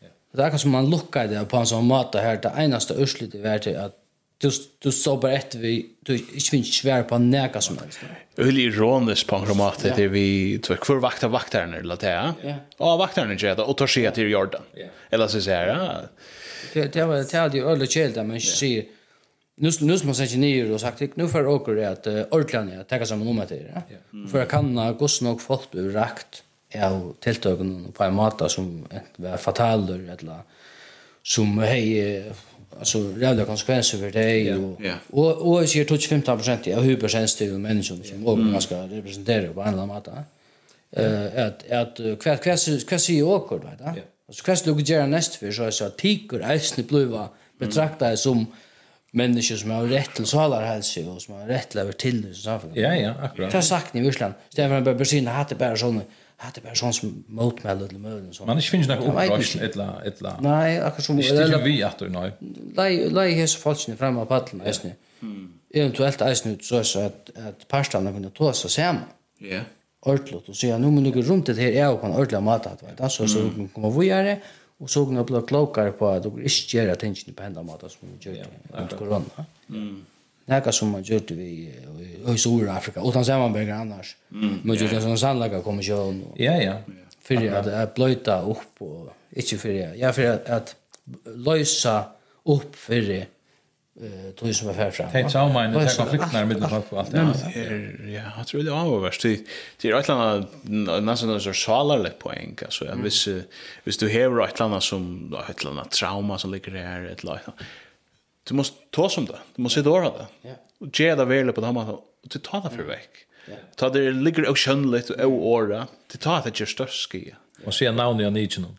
Det 0.00 0.40
er 0.40 0.48
akkurat 0.48 0.62
som 0.62 0.72
man 0.72 0.88
lukket 0.88 1.30
det 1.32 1.42
på 1.48 1.58
en 1.60 1.68
sånn 1.68 1.88
mat 1.88 2.16
her, 2.20 2.38
det 2.40 2.52
eneste 2.60 2.96
ørslet 3.00 3.32
det 3.32 3.42
var 3.44 3.60
til 3.64 3.76
at 3.80 3.96
du, 4.44 4.50
du 4.84 4.90
så 4.92 5.14
bare 5.20 5.38
etter 5.38 5.62
vi, 5.62 5.74
du 6.04 6.12
ikke 6.12 6.50
finnes 6.52 6.72
svær 6.76 7.06
på 7.08 7.16
nega 7.22 7.60
som 7.64 7.78
helst. 7.80 8.02
Øylig 8.36 8.66
ironisk 8.74 9.30
på 9.30 9.38
en 9.38 9.46
kromat 9.48 9.86
etter 9.88 10.10
vi, 10.12 10.26
du 10.60 10.74
vet, 10.74 10.84
hvor 10.84 11.00
vakter 11.00 11.32
vakterne 11.32 11.80
eller 11.80 12.00
det, 12.00 12.12
ja? 12.12 12.26
Ja. 12.44 12.56
Ja, 12.76 12.90
vakterne 13.00 13.38
gjør 13.38 13.56
det, 13.62 13.64
og 13.64 13.78
tar 13.80 13.92
seg 13.92 14.10
til 14.18 14.28
Jordan. 14.28 14.68
Eller 15.08 15.32
så 15.32 15.40
sier 15.40 15.70
jeg, 15.70 15.78
ja, 15.80 16.34
Det 16.72 16.92
det 16.92 17.04
var 17.04 17.16
det 17.16 17.38
hade 17.38 17.56
ju 17.58 17.64
öle 17.70 17.86
kälda 17.86 18.24
men 18.24 18.40
se 18.40 18.84
nu 19.56 19.70
nu 19.80 19.98
som 19.98 20.06
man 20.06 20.14
säger 20.14 20.38
ner 20.38 20.72
och 20.72 20.80
sagt 20.80 21.16
nu 21.16 21.28
för 21.28 21.46
åker 21.46 21.74
det 21.74 21.88
att 21.90 22.06
ordlan 22.32 22.72
jag 22.76 22.88
tar 22.88 23.04
samman 23.04 23.28
om 23.28 23.42
det. 23.48 23.60
Ja. 23.74 24.28
För 24.30 24.38
jag 24.38 24.48
kan 24.48 24.96
gå 24.98 25.08
snog 25.08 25.40
fort 25.40 25.68
ur 25.72 25.90
rakt 25.92 26.42
av 26.74 27.14
tilltagen 27.20 27.92
på 27.92 28.04
en 28.04 28.14
mata 28.14 28.48
som 28.48 28.86
var 29.16 29.36
fatal 29.36 29.90
eller 29.90 30.38
som 31.22 31.58
hej 31.58 32.24
alltså 32.78 32.98
rävda 33.16 33.44
konsekvenser 33.44 33.98
för 33.98 34.10
dig 34.10 34.54
och 34.54 34.80
och 35.10 35.48
och 35.48 35.62
är 35.62 35.96
25 35.96 36.22
av 36.76 36.82
hypersensitiva 36.82 37.58
människor 37.58 38.02
som 38.02 38.26
och 38.26 38.38
man 38.38 38.60
ska 38.60 38.76
representera 38.76 39.52
på 39.52 39.60
en 39.60 39.68
eller 39.68 39.82
annan 39.82 39.88
mata 39.88 40.24
Eh 40.90 41.46
att 41.46 41.70
att 41.70 41.96
kvar 41.96 42.36
kvar 42.36 42.80
kvar 42.86 42.98
sig 42.98 43.22
åker 43.22 43.58
då. 43.58 43.70
Ja. 43.84 43.94
Så 44.30 44.42
hva 44.42 44.56
skal 44.58 44.74
du 44.74 44.82
gjøre 44.82 45.06
neste 45.06 45.38
for, 45.38 45.54
så 45.54 45.68
er 45.68 45.70
det 45.70 45.86
at 45.86 45.98
tikker 46.00 46.42
eisene 46.50 46.86
bliva 46.86 47.28
betraktet 47.60 48.18
som 48.18 48.46
människor 49.16 49.56
som 49.56 49.70
har 49.70 49.86
rätt 49.86 50.14
till 50.14 50.26
salar 50.26 50.64
hälsa 50.66 51.00
och 51.10 51.22
som 51.22 51.34
har 51.34 51.46
rätt 51.46 51.70
till 51.70 51.80
över 51.80 51.92
till 51.92 52.34
så 52.34 52.42
samfunnet. 52.42 52.76
Ja, 52.76 52.94
ja, 52.94 53.14
akkurat. 53.22 53.50
Det 53.50 53.56
har 53.56 53.62
sagt 53.62 53.94
ni 53.94 54.00
i 54.00 54.04
Ryssland. 54.04 54.34
Stefan 54.48 54.84
bara 54.84 54.94
besinna 54.94 55.30
hade 55.30 55.54
bara 55.54 55.76
såna 55.76 56.00
hade 56.36 56.60
bara 56.60 56.74
sån 56.74 56.92
som 56.92 57.24
motmäld 57.26 57.82
eller 57.82 57.98
möjligt 57.98 58.34
så. 58.34 58.46
Man 58.46 58.58
ikke 58.58 58.70
finns 58.70 58.88
några 58.88 59.00
upprörs 59.00 59.56
ettla 59.56 60.02
ettla. 60.04 60.36
Nej, 60.40 60.80
akkurat 60.80 61.04
som 61.04 61.18
Ikke 61.20 61.34
är 61.34 61.62
vi 61.62 61.82
at 61.82 61.98
du 61.98 62.08
nei. 62.08 62.32
Nej, 62.76 63.08
nej, 63.10 63.32
här 63.32 63.46
så 63.46 63.58
fallet 63.58 63.88
ni 63.88 63.96
framme 63.96 64.20
på 64.20 64.26
pallen 64.26 64.66
just 64.66 64.84
nu. 64.84 64.92
Mm. 65.22 65.52
Eventuellt 65.74 66.20
är 66.20 66.28
det 66.28 66.84
så 66.84 67.00
att 67.00 67.30
att 67.36 67.68
pastarna 67.68 68.12
kunde 68.12 68.30
ta 68.30 68.52
seg 68.52 68.70
sammen. 68.70 69.02
Ja 69.38 69.60
ordentligt 70.06 70.48
och 70.48 70.56
säga 70.56 70.78
nu 70.78 70.90
men 70.90 71.02
något 71.04 71.26
runt 71.30 71.46
det 71.46 71.54
här 71.54 71.72
är 71.82 71.96
på 71.96 72.06
en 72.06 72.12
ordentlig 72.12 72.42
mat 72.42 72.66
att 72.66 72.82
vet 72.82 73.00
alltså 73.00 73.28
så 73.28 73.38
kommer 73.50 73.68
komma 73.74 74.04
göra 74.04 74.36
och 74.78 74.90
så 74.90 75.06
kan 75.06 75.24
bli 75.24 75.40
klokare 75.52 75.90
på 75.98 76.04
att 76.08 76.22
du 76.22 76.28
inte 76.28 76.76
gör 76.76 76.88
attention 76.88 77.34
på 77.34 77.42
ända 77.42 77.62
mat 77.62 77.80
som 77.80 78.08
vi 78.08 78.30
gör 78.30 78.46
under 78.80 78.96
corona. 78.96 79.44
Mm. 79.68 80.04
Näka 80.44 80.72
som 80.72 80.88
man 80.90 81.02
gjort 81.02 81.30
vi 81.30 81.48
i 82.34 82.38
södra 82.38 82.72
Afrika 82.72 83.00
och 83.00 83.26
sen 83.26 83.38
man 83.38 83.52
bägge 83.52 83.74
annars. 83.74 84.16
Men 84.66 84.76
ju 84.76 84.88
det 84.88 85.00
som 85.00 85.00
sån 85.00 85.18
sannlika 85.18 85.60
kommer 85.60 85.82
ju. 85.82 85.94
Ja 86.46 86.54
ja. 86.68 86.74
För 87.20 87.36
att 87.58 87.66
att 87.66 87.94
blöta 87.94 88.42
upp 88.52 88.72
och 88.78 89.12
inte 89.30 89.56
för 89.58 89.96
ja 90.02 90.12
för 90.12 90.50
att 90.56 90.76
lösa 91.24 92.04
upp 92.44 92.76
för 92.76 93.26
tog 94.36 94.48
som 94.54 94.68
är 94.68 94.72
färd 94.72 94.94
fram. 94.94 95.08
är 95.12 95.28
så 95.28 95.38
man 95.38 95.72
det 95.72 95.86
kan 95.86 95.96
konflikter 95.96 96.44
med 96.44 96.60
det 96.60 96.68
folk 96.68 96.84
allt. 96.98 97.12
Ja, 97.12 98.32
jag 98.36 98.46
tror 98.46 98.62
det 98.62 98.70
var 98.70 99.00
värst. 99.00 99.22
Det 99.22 99.88
är 99.88 100.00
ett 100.00 100.10
annat 100.10 100.48
nästan 101.02 101.40
så 101.40 101.52
salar 101.52 102.10
poäng 102.18 102.56
alltså 102.64 102.84
jag 102.84 102.96
vis 102.96 103.28
vis 103.84 103.98
du 103.98 104.08
har 104.08 104.48
ett 104.48 104.60
annat 104.60 104.82
som 104.82 105.36
ett 105.48 105.66
annat 105.66 105.90
trauma 105.90 106.38
som 106.38 106.52
ligger 106.52 106.72
där 106.72 107.06
ett 107.06 107.24
lag. 107.24 107.38
Du 108.44 108.54
måste 108.54 108.76
ta 108.90 109.08
som 109.08 109.24
det. 109.26 109.38
Du 109.56 109.62
måste 109.62 109.82
dra 109.82 110.00
det. 110.00 110.48
Ja. 110.48 110.54
Och 110.78 111.00
ge 111.00 111.14
det 111.14 111.24
väl 111.24 111.52
på 111.52 111.60
det 111.60 111.66
här 111.66 111.90
och 111.90 112.04
du 112.22 112.38
tar 112.38 112.62
det 112.62 112.70
för 112.76 112.82
veck. 112.82 113.10
Ta 113.76 113.88
det 113.88 114.10
ligger 114.10 114.48
och 114.48 114.58
skönligt 114.58 115.10
och 115.10 115.46
åra. 115.46 115.86
Du 116.12 116.18
tar 116.18 116.42
det 116.44 116.60
just 116.60 116.72
störst. 116.72 117.14
Och 117.64 117.74
se 117.74 117.92
namnet 117.92 118.24
jag 118.24 118.32
nigen. 118.32 118.78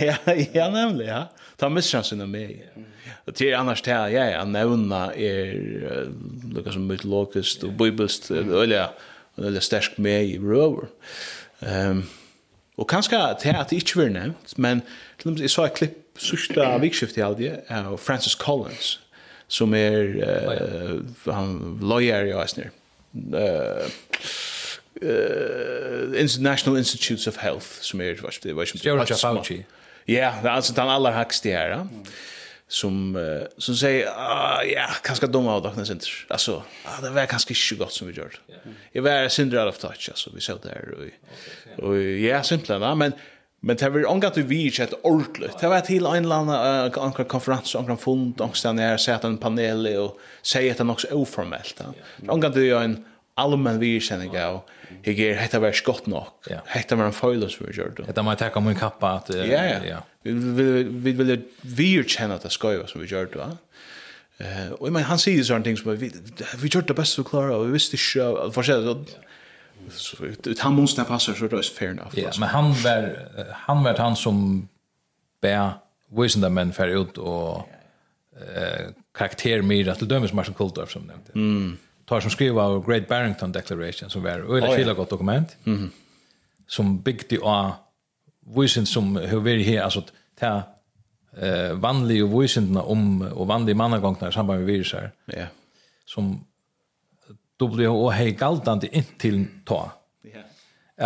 Ja, 0.00 0.16
ja 0.52 0.70
nämligen. 0.70 1.14
Ja 1.16 1.28
ta 1.58 1.70
missansen 1.72 2.18
med 2.18 2.32
meg. 2.32 2.66
Og 3.26 3.34
til 3.34 3.54
annars 3.56 3.82
til 3.82 3.94
jeg, 3.94 4.12
jeg 4.12 4.34
er 4.36 4.50
nevna 4.50 5.06
er 5.16 6.10
noe 6.52 6.72
som 6.72 6.86
mytologist 6.88 7.64
og 7.66 7.76
bibelst, 7.80 8.30
eller 8.30 8.94
eller 9.36 9.60
sterk 9.60 9.98
med 10.00 10.30
i 10.30 10.38
røver. 10.40 10.86
Ehm 11.62 12.06
og 12.76 12.86
kanskje 12.86 13.16
til 13.40 13.48
at 13.48 13.70
det 13.70 13.76
ikke 13.76 13.96
var 13.96 14.08
nevnt, 14.08 14.58
men 14.58 14.82
til 15.18 15.28
og 15.28 15.32
med 15.32 15.40
jeg 15.40 15.50
så 15.50 15.64
et 15.64 15.74
klipp 15.74 16.18
sørste 16.20 16.64
vikskift 16.80 17.16
i 17.16 17.24
aldri 17.24 17.50
av 17.72 17.96
Francis 17.98 18.36
Collins, 18.36 19.00
som 19.48 19.74
er 19.74 20.12
uh, 20.20 21.32
han 21.34 21.78
lawyer 21.80 22.28
i 22.28 22.34
Eisner. 22.36 22.68
Uh, 23.14 23.88
uh, 25.02 26.20
International 26.20 26.76
Institutes 26.78 27.26
of 27.26 27.40
Health 27.40 27.80
som 27.80 28.00
er 28.00 28.14
det 28.42 28.56
var 28.56 28.64
som 28.64 28.78
Fauci. 29.16 29.62
Ja, 30.06 30.34
det 30.42 30.48
är 30.48 30.52
altså 30.52 30.72
den 30.72 30.88
aller 30.88 31.10
högsta 31.12 31.48
her, 31.48 31.70
Ja? 31.70 31.86
Som, 32.68 33.16
uh, 33.16 33.42
som 33.58 33.74
säger, 33.74 34.08
ah, 34.08 34.62
ja, 34.62 34.86
kanske 35.02 35.26
dumme 35.26 35.50
av 35.50 35.62
dagarna 35.62 35.84
synder. 35.84 36.08
Alltså, 36.28 36.62
ah, 36.84 37.00
det 37.02 37.10
var 37.10 37.26
kanske 37.26 37.54
ikke 37.54 37.76
godt 37.78 37.92
som 37.92 38.08
vi 38.08 38.12
gjorde. 38.12 38.40
Jeg 38.94 39.04
var 39.04 39.28
synder 39.28 39.60
out 39.60 39.68
of 39.68 39.78
touch, 39.78 40.08
altså, 40.08 40.30
vi 40.34 40.40
så 40.40 40.58
det 40.62 40.68
här. 40.68 41.10
Och, 41.78 41.96
ja, 41.98 42.42
simpelthen, 42.42 42.82
ja, 42.82 42.94
men... 42.94 43.12
Men 43.60 43.76
det 43.76 43.88
var 43.88 44.10
ångat 44.10 44.36
vi 44.36 44.66
ikke 44.66 44.82
et 44.82 44.94
ordentlig. 45.02 45.50
Det 45.60 45.68
var 45.68 45.80
til 45.80 46.04
en 46.06 46.24
eller 46.24 46.36
annen 46.36 46.92
uh, 46.94 47.24
konferens, 47.26 47.74
en 47.74 47.98
fund, 47.98 48.40
ångat 48.40 48.62
han 48.64 48.78
her, 48.78 48.96
sette 48.96 49.26
en 49.26 49.38
panel 49.38 49.86
og 49.98 50.20
sier 50.42 50.70
at 50.70 50.78
det 50.78 50.84
er 50.84 50.90
nok 50.90 51.00
så 51.00 51.08
uformelt. 51.16 51.80
Ångat 52.28 52.56
vi 52.56 52.70
en 52.70 53.04
allmän 53.36 53.78
virkänning 53.78 54.40
av 54.40 54.60
jag 55.02 55.14
ger 55.14 55.34
hetta 55.34 55.58
var 55.58 55.74
nok 55.88 56.06
nog. 56.06 56.24
Hetta 56.66 56.96
var 56.96 57.04
en 57.04 57.12
foilers 57.12 57.56
för 57.56 57.72
Jordan. 57.72 58.06
Hetta 58.06 58.22
man 58.22 58.36
tacka 58.36 58.60
min 58.60 58.74
kappa 58.74 59.10
att 59.10 59.28
ja 59.28 59.64
ja. 59.92 59.98
Vi 60.22 60.82
vi 60.82 61.12
vill 61.12 61.42
virkänna 61.60 62.34
att 62.34 62.52
skoja 62.52 62.86
som 62.86 63.00
vi 63.00 63.06
gör 63.06 63.28
då. 63.32 63.40
Eh 64.44 64.72
och 64.72 64.92
men 64.92 65.02
han 65.02 65.18
säger 65.18 65.42
sådana 65.42 65.64
ting 65.64 65.76
som 65.76 65.96
vi 65.96 66.12
vi 66.56 66.68
gjorde 66.68 66.86
det 66.86 66.94
bästa 66.94 67.22
vi 67.22 67.28
klarade 67.28 67.54
och 67.54 67.66
vi 67.66 67.72
visste 67.72 67.96
inte 67.96 68.52
för 68.52 68.62
sig 68.62 68.96
så 69.90 70.16
han 70.58 70.74
måste 70.74 71.04
passa 71.04 71.34
så 71.34 71.46
det 71.46 71.56
är 71.56 71.62
fair 71.62 71.90
enough. 71.90 72.18
Ja, 72.18 72.30
men 72.40 72.48
han 72.48 72.64
var 72.64 73.28
han 73.52 73.84
var 73.84 73.94
han 73.98 74.16
som 74.16 74.68
bär 75.42 75.70
wisdom 76.10 76.54
men 76.54 76.72
för 76.72 76.88
ut 76.88 77.18
och 77.18 77.68
eh 78.54 78.86
karaktär 79.18 79.62
mer 79.62 79.88
att 79.88 80.00
dömas 80.00 80.32
Martin 80.32 80.54
Kultorf 80.54 80.90
som 80.90 81.02
nämnde. 81.02 81.32
Mm 81.34 81.76
tar 82.06 82.20
som 82.20 82.30
skriva 82.30 82.62
av 82.62 82.86
Great 82.86 83.08
Barrington 83.08 83.52
Declaration 83.52 84.10
som 84.10 84.22
var 84.22 84.44
öle 84.46 84.68
oh, 84.68 84.80
ja. 84.80 84.94
gott 84.94 85.10
dokument. 85.10 85.56
Mhm. 85.64 85.76
Mm 85.76 85.90
som 86.66 86.98
byggde 87.02 87.38
av 87.38 87.72
vision 88.56 88.86
som 88.86 89.16
hur 89.16 89.40
vi 89.40 89.62
här 89.62 89.82
alltså 89.82 90.02
ta 90.38 90.62
eh 91.36 91.72
vanlig 91.72 92.24
och 92.24 92.42
vision 92.42 92.76
om 92.76 93.22
och 93.22 93.46
vanlig 93.46 93.76
mannagångnar 93.76 94.30
samband 94.30 94.58
med 94.58 94.66
virus 94.66 94.92
här. 94.92 95.10
Ja. 95.26 95.34
Yeah. 95.34 95.48
Som 96.06 96.44
WHO 97.58 98.10
hei 98.10 98.30
galtande 98.30 98.88
inntil 98.96 99.46
ta. 99.64 99.90
Ja. 100.22 100.40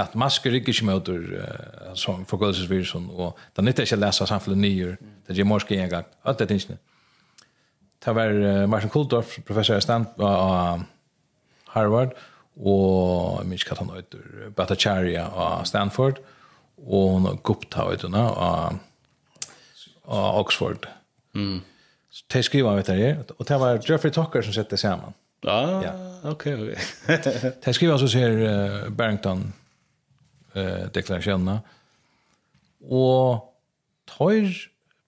At 0.03 0.15
masker 0.15 0.55
ikke 0.55 0.71
ikke 0.71 0.85
møter 0.85 1.15
uh, 1.15 1.95
som 1.95 2.27
forgødelsesvirusen, 2.27 3.09
og 3.11 3.39
det 3.57 3.65
nytter 3.65 3.83
ikke 3.83 3.97
å 3.97 4.01
lese 4.01 4.27
samfunnet 4.27 4.59
nyer, 4.59 4.97
det 5.27 5.37
gjør 5.37 5.47
morske 5.47 5.79
en 5.79 5.89
gang, 5.91 6.07
alt 6.25 6.39
det 6.39 6.49
tingene. 6.49 6.79
Det 8.01 8.15
var 8.17 8.67
Martin 8.67 8.91
Kuldorf, 8.91 9.35
professor 9.45 9.77
i 9.77 9.85
stand 9.85 10.07
av 10.25 10.85
Harvard, 11.75 12.15
og 12.57 13.41
jeg 13.41 13.49
minns 13.51 13.65
hva 13.69 13.77
han 13.79 13.91
heter 13.95 14.53
Bhattacharya 14.57 15.27
av 15.29 15.67
Stanford, 15.69 16.21
og 16.81 17.29
Gupta 17.45 17.91
heter 17.91 18.09
han 18.09 18.17
av 18.21 18.81
Oxford. 20.41 20.89
Mm. 21.35 21.61
Så 22.11 22.25
de 22.33 22.43
skriver 22.43 22.69
han 22.69 22.81
vet 22.81 22.89
her, 22.89 23.21
og 23.39 23.47
det 23.49 23.61
var 23.61 23.83
Jeffrey 23.87 24.13
Tucker 24.13 24.43
som 24.43 24.55
sette 24.55 24.77
sammen. 24.81 25.15
Ah, 25.47 25.81
ja, 25.85 25.93
ok, 26.29 26.47
ok. 26.47 26.71
de 27.65 27.73
skriver 27.73 27.97
så 27.97 28.09
ser 28.13 28.35
uh, 28.43 28.91
Barrington 28.93 29.47
uh, 30.57 30.89
deklarasjonen, 30.95 31.63
og 32.91 33.47
tar 34.11 34.51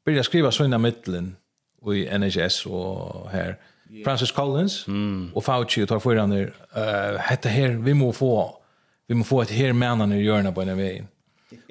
byrja 0.06 0.24
skriva 0.24 0.52
sånne 0.54 0.78
middelen, 0.80 1.34
och 1.82 1.96
i 1.96 2.18
NHS 2.18 2.66
och 2.66 3.30
här. 3.30 3.58
Yeah. 3.90 4.04
Francis 4.04 4.32
Collins 4.32 4.86
mm. 4.86 5.30
och 5.34 5.44
Fauci 5.44 5.86
tar 5.86 5.98
för 5.98 6.14
den 6.14 6.30
där 6.30 7.18
hette 7.18 7.48
här 7.48 7.68
vi 7.68 7.94
må 7.94 8.12
få 8.12 8.58
vi 9.06 9.14
må 9.14 9.24
få 9.24 9.42
ett 9.42 9.50
här 9.50 9.72
männen 9.72 10.12
i 10.12 10.22
görna 10.22 10.52
på 10.52 10.64
den 10.64 10.76
vägen. 10.76 11.08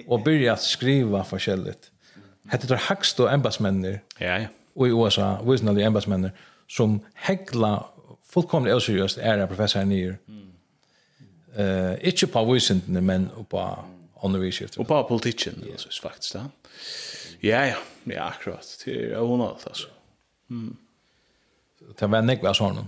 Och 0.07 0.23
börja 0.23 0.57
skriva 0.57 1.23
förskälligt. 1.23 1.91
Hette 2.47 2.67
det 2.67 2.75
hackst 2.75 3.19
och 3.19 3.31
embassmänner. 3.31 4.01
Ja 4.17 4.39
ja. 4.39 4.47
Och 4.73 4.87
i 4.87 4.91
USA, 4.91 5.41
visna 5.41 5.73
de 5.73 6.31
som 6.67 6.99
hegla 7.13 7.85
fullkomligt 8.33 8.75
oseriöst 8.75 9.17
er 9.17 9.37
det 9.37 9.47
professor 9.47 9.83
Nier. 9.83 10.17
Eh, 10.27 10.35
mm. 10.35 11.91
uh, 11.91 12.07
ikke 12.07 12.27
på 12.27 12.45
visningen 12.53 13.05
men 13.05 13.29
på 13.49 13.85
undervisning. 14.23 14.69
Och 14.77 14.87
på 14.87 15.03
politiken 15.03 15.63
alltså 15.71 16.01
faktiskt. 16.01 16.35
Ja 17.39 17.65
ja, 17.65 17.75
ja 18.03 18.23
akkurat. 18.23 18.81
Det 18.85 19.11
är 19.11 19.17
hon 19.17 19.41
alltså. 19.41 19.87
Mm. 20.51 20.73
Det 21.99 22.09
var 22.11 22.25
nekve 22.25 22.51
av 22.51 22.57
sånne. 22.57 22.83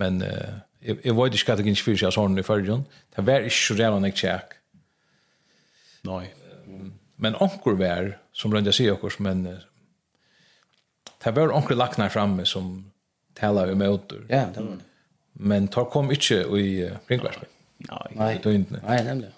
Men 0.00 0.22
uh, 0.24 0.62
jeg, 0.82 0.98
jeg 1.04 1.16
vet 1.16 1.36
ikke 1.36 1.52
hva 1.52 1.58
det 1.58 1.66
ikke 1.68 1.88
fyrir 1.88 2.00
seg 2.02 2.10
av 2.10 2.16
sånne 2.16 2.42
i 2.42 2.46
førgen. 2.46 2.86
Det 3.14 3.26
var 3.26 3.46
ikke 3.46 3.60
så 3.60 3.76
redan 3.78 4.08
jeg 4.08 4.18
tjekk. 4.22 4.56
Nei. 6.08 6.24
Men 7.22 7.38
onkur 7.40 7.78
var, 7.80 8.16
som 8.34 8.52
rønner 8.52 8.72
jeg 8.72 8.80
sier 8.80 8.96
okkurs, 8.96 9.20
men 9.22 9.46
uh, 9.46 9.60
det 11.24 11.36
var 11.36 11.54
onkur 11.54 11.78
laknar 11.78 12.12
framme 12.12 12.46
som 12.48 12.74
tala 13.38 13.68
om 13.70 13.80
møter. 13.80 14.26
Ja, 14.28 14.48
det 14.54 14.64
var 14.64 14.80
det. 14.80 14.90
Men 15.34 15.66
tar 15.68 15.88
kom 15.90 16.12
ikke 16.14 16.44
i 16.60 16.66
ringvarsmen. 17.10 17.50
Nei, 17.88 18.10
nei, 18.14 18.98
nemlig. 19.02 19.32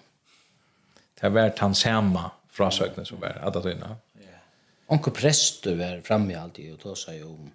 Det 1.17 1.31
var 1.33 1.55
tansamma 1.57 2.27
frasøkene 2.53 3.05
som 3.05 3.21
var, 3.21 3.39
at 3.41 3.55
det 3.55 3.63
var 3.81 3.95
Onkel 4.87 5.13
prester 5.13 5.75
var 5.75 6.01
framme 6.03 6.35
alltid 6.39 6.73
og 6.73 6.79
tog 6.79 6.97
seg 6.97 7.23
om 7.25 7.51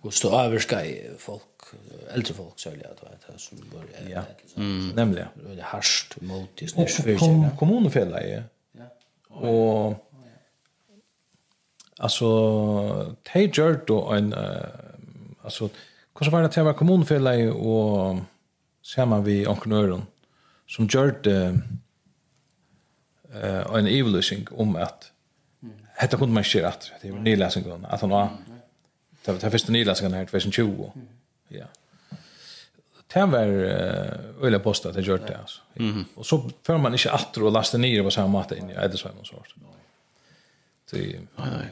och 0.00 0.14
stå 0.14 0.40
överska 0.40 0.84
i 0.86 1.10
folk 1.18 1.42
äldre 2.14 2.34
folk 2.34 2.52
så 2.56 2.68
jag 2.68 2.78
det 2.78 3.32
att 3.32 3.40
som 3.40 3.58
var 3.72 3.84
ja. 4.10 4.22
Nämligen 4.94 5.28
det 5.56 5.62
harst 5.62 6.20
mot 6.20 6.62
i 6.62 6.68
nu 6.76 6.86
för 6.86 7.56
kommunfälla 7.56 8.20
är 8.20 8.44
ja. 8.72 8.84
Och 9.28 10.08
alltså 11.98 13.16
te 13.32 13.46
då 13.86 14.12
en 14.12 14.34
alltså 15.42 15.70
hur 16.18 16.24
så 16.24 16.30
var 16.30 16.40
det 16.40 16.46
att 16.46 16.56
vara 16.56 16.74
kommunfälla 16.74 17.52
och 17.52 18.18
samma 18.82 19.20
vi 19.20 19.46
onknören 19.46 20.02
som 20.66 20.84
gjort 20.86 21.26
eh 21.26 21.54
en 23.74 23.86
evolution 23.86 24.46
om 24.50 24.76
att 24.76 25.09
Hetta 26.00 26.16
kunde 26.16 26.34
man 26.34 26.44
skera 26.44 26.68
att 26.68 26.92
det 27.02 27.08
är 27.08 27.12
nyläsningen 27.12 27.86
att 27.90 28.00
han 28.00 28.10
var 28.10 28.28
det 29.24 29.32
var 29.32 29.50
första 29.50 29.72
nyläsningen 29.72 30.14
här 30.14 30.24
2020. 30.26 30.90
Ja. 31.48 31.64
Det 33.12 33.26
var 33.26 33.46
öle 34.46 34.58
posta 34.58 34.92
det 34.92 35.00
gjort 35.00 35.26
det 35.26 35.38
alltså. 35.38 35.60
Och 36.14 36.26
så 36.26 36.50
för 36.62 36.78
man 36.78 36.92
inte 36.92 37.12
att 37.12 37.36
och 37.36 37.52
lasta 37.52 37.78
ner 37.78 38.02
på 38.02 38.10
samma 38.10 38.28
måte 38.28 38.56
in 38.56 38.70
i 38.70 38.74
det 38.74 38.96
så 38.96 39.08
sort. 39.24 39.54
Det 40.90 40.98
nej. 41.36 41.68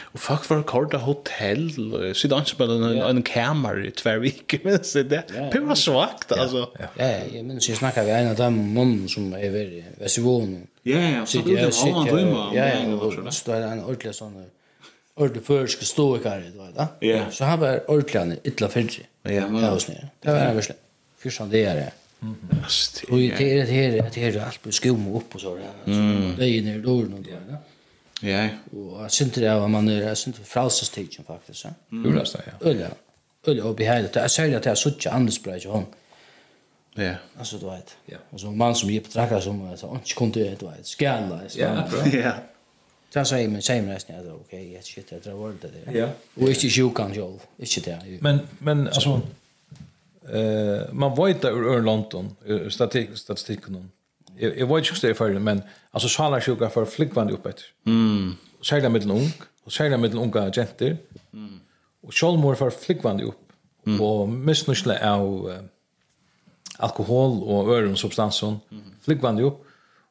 Och 0.00 0.20
fuck 0.20 0.44
för 0.44 0.62
korta 0.62 0.98
hotell 0.98 1.70
så 2.14 2.28
det 2.28 2.36
inte 2.36 2.56
bara 2.56 3.08
en 3.10 3.22
kamer 3.22 3.86
i 3.86 3.90
två 3.90 4.18
veckor 4.18 4.58
men 4.64 4.84
så 4.84 5.02
det 5.02 5.50
pura 5.52 5.74
svagt 5.74 6.32
alltså. 6.32 6.70
Ja, 6.78 7.04
jeg 7.04 7.44
minns, 7.44 7.68
jeg 7.68 7.76
snackar 7.76 8.04
vi 8.04 8.10
en 8.10 8.30
av 8.30 8.36
dem 8.36 8.74
mannen 8.74 9.08
som 9.08 9.32
är 9.32 9.50
väldigt 9.50 9.84
väsivon 9.98 10.66
Ja, 10.82 10.98
ja, 10.98 11.26
så 11.26 11.38
det 11.38 11.54
var 11.54 11.92
han 11.94 12.06
då 12.06 12.34
man. 12.34 12.54
Ja, 12.54 12.66
ja, 12.68 13.30
så 13.30 13.52
är 13.52 13.62
en 13.62 13.84
ordentlig 13.84 14.14
sånn 14.14 14.44
ordentlig 15.14 15.44
försk 15.44 15.96
du 15.96 16.18
vet 16.18 16.74
da. 16.76 16.86
Ja. 17.00 17.30
Så 17.30 17.44
han 17.44 17.60
var 17.60 17.90
ordentlig 17.90 18.38
illa 18.44 18.68
fyrtri. 18.68 19.06
Ja, 19.22 19.30
ja. 19.30 19.46
Det 20.20 20.30
var 20.30 20.38
en 20.38 20.56
version. 20.56 20.76
Fyrsan 21.18 21.50
det 21.50 21.60
er 21.62 21.74
det. 21.74 21.92
Mm. 22.22 22.36
Och 23.10 23.18
det 23.18 23.60
är 23.60 23.66
det 23.66 23.72
här 23.72 24.10
det 24.14 24.22
er 24.22 24.40
allt 24.40 24.62
på 24.62 24.72
skum 24.72 25.14
upp 25.14 25.34
och 25.34 25.40
så 25.40 25.54
där. 25.54 26.36
Det 26.36 26.44
är 26.44 26.48
ju 26.48 26.82
då 26.82 27.02
då. 27.02 27.18
Ja. 28.20 28.48
Och 28.72 29.02
jeg 29.02 29.10
synes 29.10 29.34
det 29.34 29.54
var 29.54 29.68
man 29.68 29.88
jag 29.88 30.18
synte 30.18 30.44
fralsestigen 30.44 31.24
faktiskt, 31.24 31.60
så. 31.60 31.68
Jo, 31.90 32.02
det 32.02 32.20
är 32.20 32.42
ja. 32.60 32.66
Öl. 32.70 32.86
Öl 33.46 33.60
och 33.60 33.74
behälta. 33.74 34.20
Jag 34.20 34.30
säger 34.30 34.56
att 34.56 34.66
jag 34.66 34.78
sutte 34.78 35.10
andra 35.10 35.32
spray 35.32 35.60
i 35.60 35.66
honom. 35.66 35.86
Ja. 36.94 37.14
Alltså 37.38 37.58
du 37.58 37.66
vet. 37.66 37.96
Ja. 38.06 38.16
Och 38.30 38.40
så 38.40 38.46
en 38.46 38.56
man 38.56 38.74
som 38.74 38.90
gick 38.90 39.04
på 39.04 39.10
tracka 39.10 39.40
som 39.40 39.70
alltså 39.70 39.90
inte 39.94 40.14
kunde 40.14 40.40
du 40.40 40.66
vet 40.66 40.86
skälla. 40.86 41.40
Ja. 41.56 41.88
Ja. 42.12 42.32
Sen 43.12 43.26
säger 43.26 43.48
men 43.48 43.62
säger 43.62 43.82
men 43.82 43.94
nästan 43.94 44.16
alltså 44.16 44.32
okej, 44.32 44.72
jag 44.72 44.84
shit 44.84 45.10
det 45.10 45.24
där 45.24 45.32
var 45.32 45.54
det. 45.60 45.68
där. 45.68 46.00
Ja. 46.00 46.08
Och 46.34 46.48
inte 46.48 46.68
sjukan 46.68 47.14
jag. 47.14 47.38
Inte 47.58 47.80
det. 47.80 48.18
Men 48.20 48.40
men 48.58 48.86
alltså 48.86 49.20
eh 50.32 50.92
man 50.92 51.14
vet 51.14 51.44
ur 51.44 51.74
Örlanton 51.74 52.36
statistik 52.70 53.18
statistiken. 53.18 53.90
Jag 54.36 54.58
jag 54.58 54.66
vet 54.66 54.88
just 54.88 55.02
det 55.02 55.14
för 55.14 55.38
men 55.38 55.62
alltså 55.90 56.08
sjala 56.08 56.40
sjuka 56.40 56.70
för 56.70 56.84
flickvand 56.84 57.30
upp 57.30 57.46
ett. 57.46 57.60
Mm. 57.86 58.36
Särskilt 58.62 58.92
med 58.92 59.02
en 59.02 59.10
ung 59.10 59.32
och 59.64 59.72
särskilt 59.72 60.00
med 60.00 60.10
en 60.10 60.18
unga 60.18 60.52
jenter. 60.56 60.96
Mm. 61.32 61.60
Och 62.02 62.14
självmord 62.14 62.58
för 62.58 62.70
flickvand 62.70 63.20
upp. 63.20 63.42
Och 64.00 64.28
missnöjda 64.28 65.14
av 65.14 65.48
uh, 65.48 65.54
alkohol 66.82 67.42
og 67.42 67.70
øren 67.74 67.96
substansen 67.96 68.60
mm. 68.70 68.94
flickvande 69.00 69.42
upp 69.42 69.66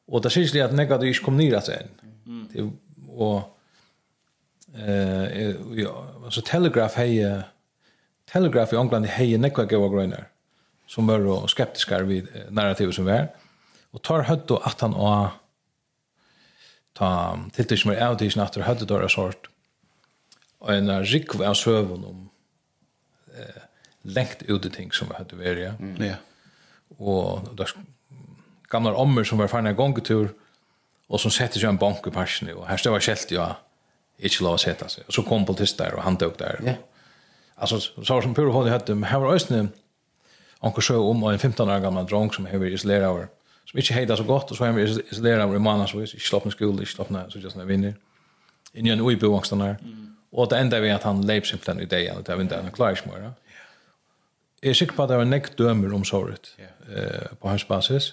och 0.06 0.22
det 0.22 0.30
syns 0.30 0.52
det 0.52 0.60
att 0.60 0.72
nega 0.72 0.98
det 0.98 1.08
inte 1.08 1.20
kom 1.20 1.36
ner 1.36 1.54
att 1.54 1.66
sen. 1.66 1.88
Mm. 2.26 2.78
Och 3.08 3.58
eh 4.74 5.54
ja, 5.72 6.06
alltså 6.24 6.40
Telegraph 6.40 6.96
hej 6.96 7.42
Telegraph 8.32 8.74
i 8.74 8.76
England 8.76 9.06
hej 9.06 9.38
nega 9.38 9.64
gå 9.64 9.88
grönar 9.88 10.28
som 10.86 11.06
var 11.06 11.26
och 11.26 11.50
skeptiska 11.50 12.02
vid 12.02 12.28
narrativet 12.48 12.94
som 12.94 13.04
var. 13.04 13.28
Och 13.90 14.02
tar 14.02 14.22
hött 14.22 14.48
då 14.48 14.56
att 14.56 14.80
han 14.80 14.94
och 14.94 15.28
ta 16.92 17.38
till 17.52 17.66
det 17.66 17.76
som 17.76 17.90
är 17.90 18.10
out 18.10 18.22
i 18.22 18.30
natter 18.36 18.60
hade 18.60 18.84
då 18.84 19.08
sort 19.08 19.48
och 20.58 20.74
en 20.74 21.04
rik 21.04 21.40
av 21.40 21.54
sövon 21.54 22.04
om 22.04 22.28
eh 23.38 23.62
längt 24.02 24.42
ut 24.42 24.62
det 24.62 24.70
ting 24.70 24.92
som 24.92 25.10
hade 25.10 25.36
varit 25.36 25.58
ja. 25.58 25.72
Mm. 25.80 26.04
Ja 26.04 26.14
og 26.98 27.50
der 27.58 27.72
gamla 28.72 28.94
ommer 28.96 29.24
som 29.24 29.38
var 29.38 29.50
farna 29.52 29.72
en 29.72 29.76
gångetur 29.76 30.32
og 31.12 31.20
som 31.20 31.32
sette 31.34 31.60
seg 31.60 31.68
en 31.68 31.80
bank 31.80 32.06
i 32.08 32.14
parsen 32.14 32.50
og 32.54 32.66
her 32.68 32.80
stod 32.80 32.96
var 32.96 33.04
kjelt 33.04 33.34
ja 33.34 33.50
ikke 34.22 34.44
lov 34.44 34.56
å 34.56 34.60
sette 34.62 34.86
seg. 34.90 35.06
Og 35.08 35.16
så 35.16 35.24
kom 35.26 35.46
politist 35.48 35.80
der 35.80 35.96
og 35.96 36.04
han 36.06 36.16
tog 36.16 36.36
der 36.38 36.60
Ja. 36.62 36.76
altså 37.56 37.80
så 37.80 38.14
var 38.14 38.22
som 38.22 38.34
pure 38.34 38.52
hånd 38.52 38.68
i 38.68 38.72
høttum 38.72 39.04
her 39.04 39.18
var 39.18 39.34
òsne 39.34 39.72
anker 40.62 40.82
sjø 40.82 40.96
om 40.96 41.24
en 41.24 41.38
15 41.38 41.68
år 41.68 41.82
gammal 41.82 42.06
drong 42.06 42.32
som 42.32 42.46
hever 42.46 42.72
isolera 42.72 43.10
over 43.10 43.28
som 43.66 43.78
ikke 43.78 43.94
heida 43.94 44.16
så 44.16 44.24
godt 44.24 44.50
og 44.50 44.56
så 44.56 44.64
hever 44.64 45.02
isolera 45.12 45.44
over 45.44 45.56
i 45.56 45.58
mannarsvis 45.58 46.14
ikke 46.14 46.28
slappna 46.28 46.50
skole, 46.50 46.80
ikke 46.82 46.94
slappna 46.94 47.26
så 47.30 47.38
just 47.38 47.56
vinner 47.56 47.94
inni 48.74 48.90
en 48.90 49.00
uibu 49.00 49.34
angstana 49.36 49.76
mm. 49.80 50.08
og 50.32 50.50
det 50.50 50.60
enda 50.60 50.80
vi 50.80 50.88
at 50.88 51.02
han 51.02 51.24
leip 51.24 51.46
simpelthen 51.46 51.82
i 51.82 51.86
deg 51.86 52.10
og 52.16 52.26
det 52.26 52.32
er 52.32 52.36
vindu 52.36 52.54
han 52.54 52.72
klarer 52.72 52.96
ikke 52.96 53.10
mer 53.10 53.22
ja 53.22 53.32
er 54.62 54.78
sikker 54.78 54.96
på 54.96 55.04
at 55.04 55.10
det 55.10 55.18
var 55.18 55.28
nekk 55.28 55.52
dømer 55.58 55.94
om 55.96 56.04
såret 56.06 56.52
yeah. 56.60 56.72
eh, 56.88 57.34
på 57.40 57.50
hans 57.50 57.64
basis. 57.66 58.12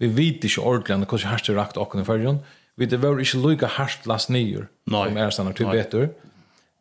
Vi 0.00 0.08
vet 0.08 0.44
ikke 0.46 0.62
ordentlig 0.62 1.08
hvordan 1.10 1.32
hans 1.32 1.46
det 1.46 1.56
rakt 1.56 1.78
åkken 1.80 2.02
i 2.02 2.06
fyrjon. 2.06 2.40
Vi 2.78 2.86
det 2.86 3.02
var 3.02 3.18
ikke 3.20 3.42
lykke 3.42 3.74
hans 3.76 3.98
last 4.06 4.30
nyer 4.30 4.68
no. 4.86 5.04
som 5.04 5.16
er 5.18 5.30
stannar 5.34 5.56
til 5.58 5.68
betur. 5.68 6.08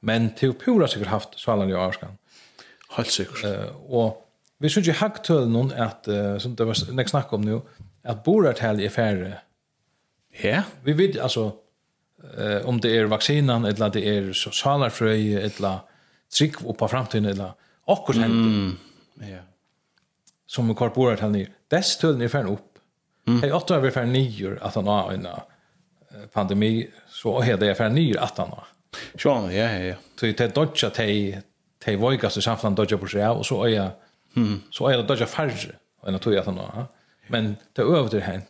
Men 0.01 0.31
til 0.37 0.53
pura 0.53 0.87
sikkert 0.87 1.11
haft 1.11 1.39
svalan 1.39 1.69
i 1.69 1.75
Arskan. 1.75 2.15
Helt 2.95 3.11
sikkert. 3.11 3.43
Eh, 3.43 3.71
og 3.89 4.25
vi 4.59 4.69
synes 4.69 4.87
ikke 4.87 4.99
hagtølen 4.99 5.53
noen 5.55 5.71
at, 5.71 6.07
uh, 6.07 6.35
som 6.39 6.55
det 6.55 6.65
var 6.67 6.79
nek 6.91 7.09
snakk 7.09 7.33
om 7.33 7.43
nu, 7.47 7.61
at 8.03 8.23
borartall 8.25 8.81
er 8.83 8.91
færre. 8.91 9.37
Ja. 10.43 10.49
Yeah. 10.49 10.63
Vi 10.83 10.97
vet 10.97 11.19
altså, 11.19 11.45
uh, 12.23 12.67
om 12.67 12.79
det 12.79 12.91
er 12.95 13.07
vaksinan, 13.07 13.65
eller 13.65 13.91
det 13.95 14.03
er 14.07 14.33
salarfrøy, 14.35 15.39
eller 15.39 15.85
trygg 16.31 16.59
oppa 16.67 16.87
framtiden, 16.91 17.25
eller 17.31 17.55
okkur 17.87 18.19
hendt. 18.19 18.35
Mm 18.35 18.77
Ja. 19.19 19.37
Som 20.45 20.75
korporat 20.75 21.19
han 21.19 21.31
ner. 21.31 21.49
Dess 21.67 21.97
tullen 21.97 22.21
är 22.21 22.27
färn 22.27 22.47
upp. 22.47 22.79
Mm. 23.27 23.41
Hej 23.41 23.53
åtta 23.53 23.75
över 23.75 23.91
färn 23.91 24.13
nior 24.13 24.59
att 24.61 24.75
han 24.75 24.87
har 24.87 25.11
en 25.11 25.27
pandemi 26.33 26.89
så 27.07 27.41
är 27.41 27.57
det 27.57 27.75
färn 27.75 27.93
nior 27.93 28.17
att 28.17 28.37
han 28.37 28.49
har. 28.49 28.67
Sjön, 29.15 29.55
ja, 29.55 29.71
ja, 29.71 29.79
ja. 29.79 29.95
Så 30.19 30.25
det 30.25 30.39
är 30.39 30.49
dodja 30.49 30.87
att 30.87 30.97
hej 30.97 31.41
hej 31.85 31.95
vågar 31.95 32.29
så 32.29 32.41
samfland 32.41 32.75
dodge 32.75 32.97
på 32.97 33.07
sig 33.07 33.27
och 33.27 33.45
så 33.45 33.63
är 33.63 33.69
jag 33.69 33.89
mm. 34.35 34.61
så 34.71 34.87
är 34.87 34.97
det 34.97 35.03
dodja 35.03 35.25
färre 35.25 35.75
än 36.05 36.15
att 36.15 36.25
jag 36.25 36.37
att 36.37 36.45
han 36.45 36.57
har. 36.57 36.85
Men 37.27 37.55
det 37.73 37.81
över 37.81 38.09
det 38.09 38.19
hänt. 38.19 38.49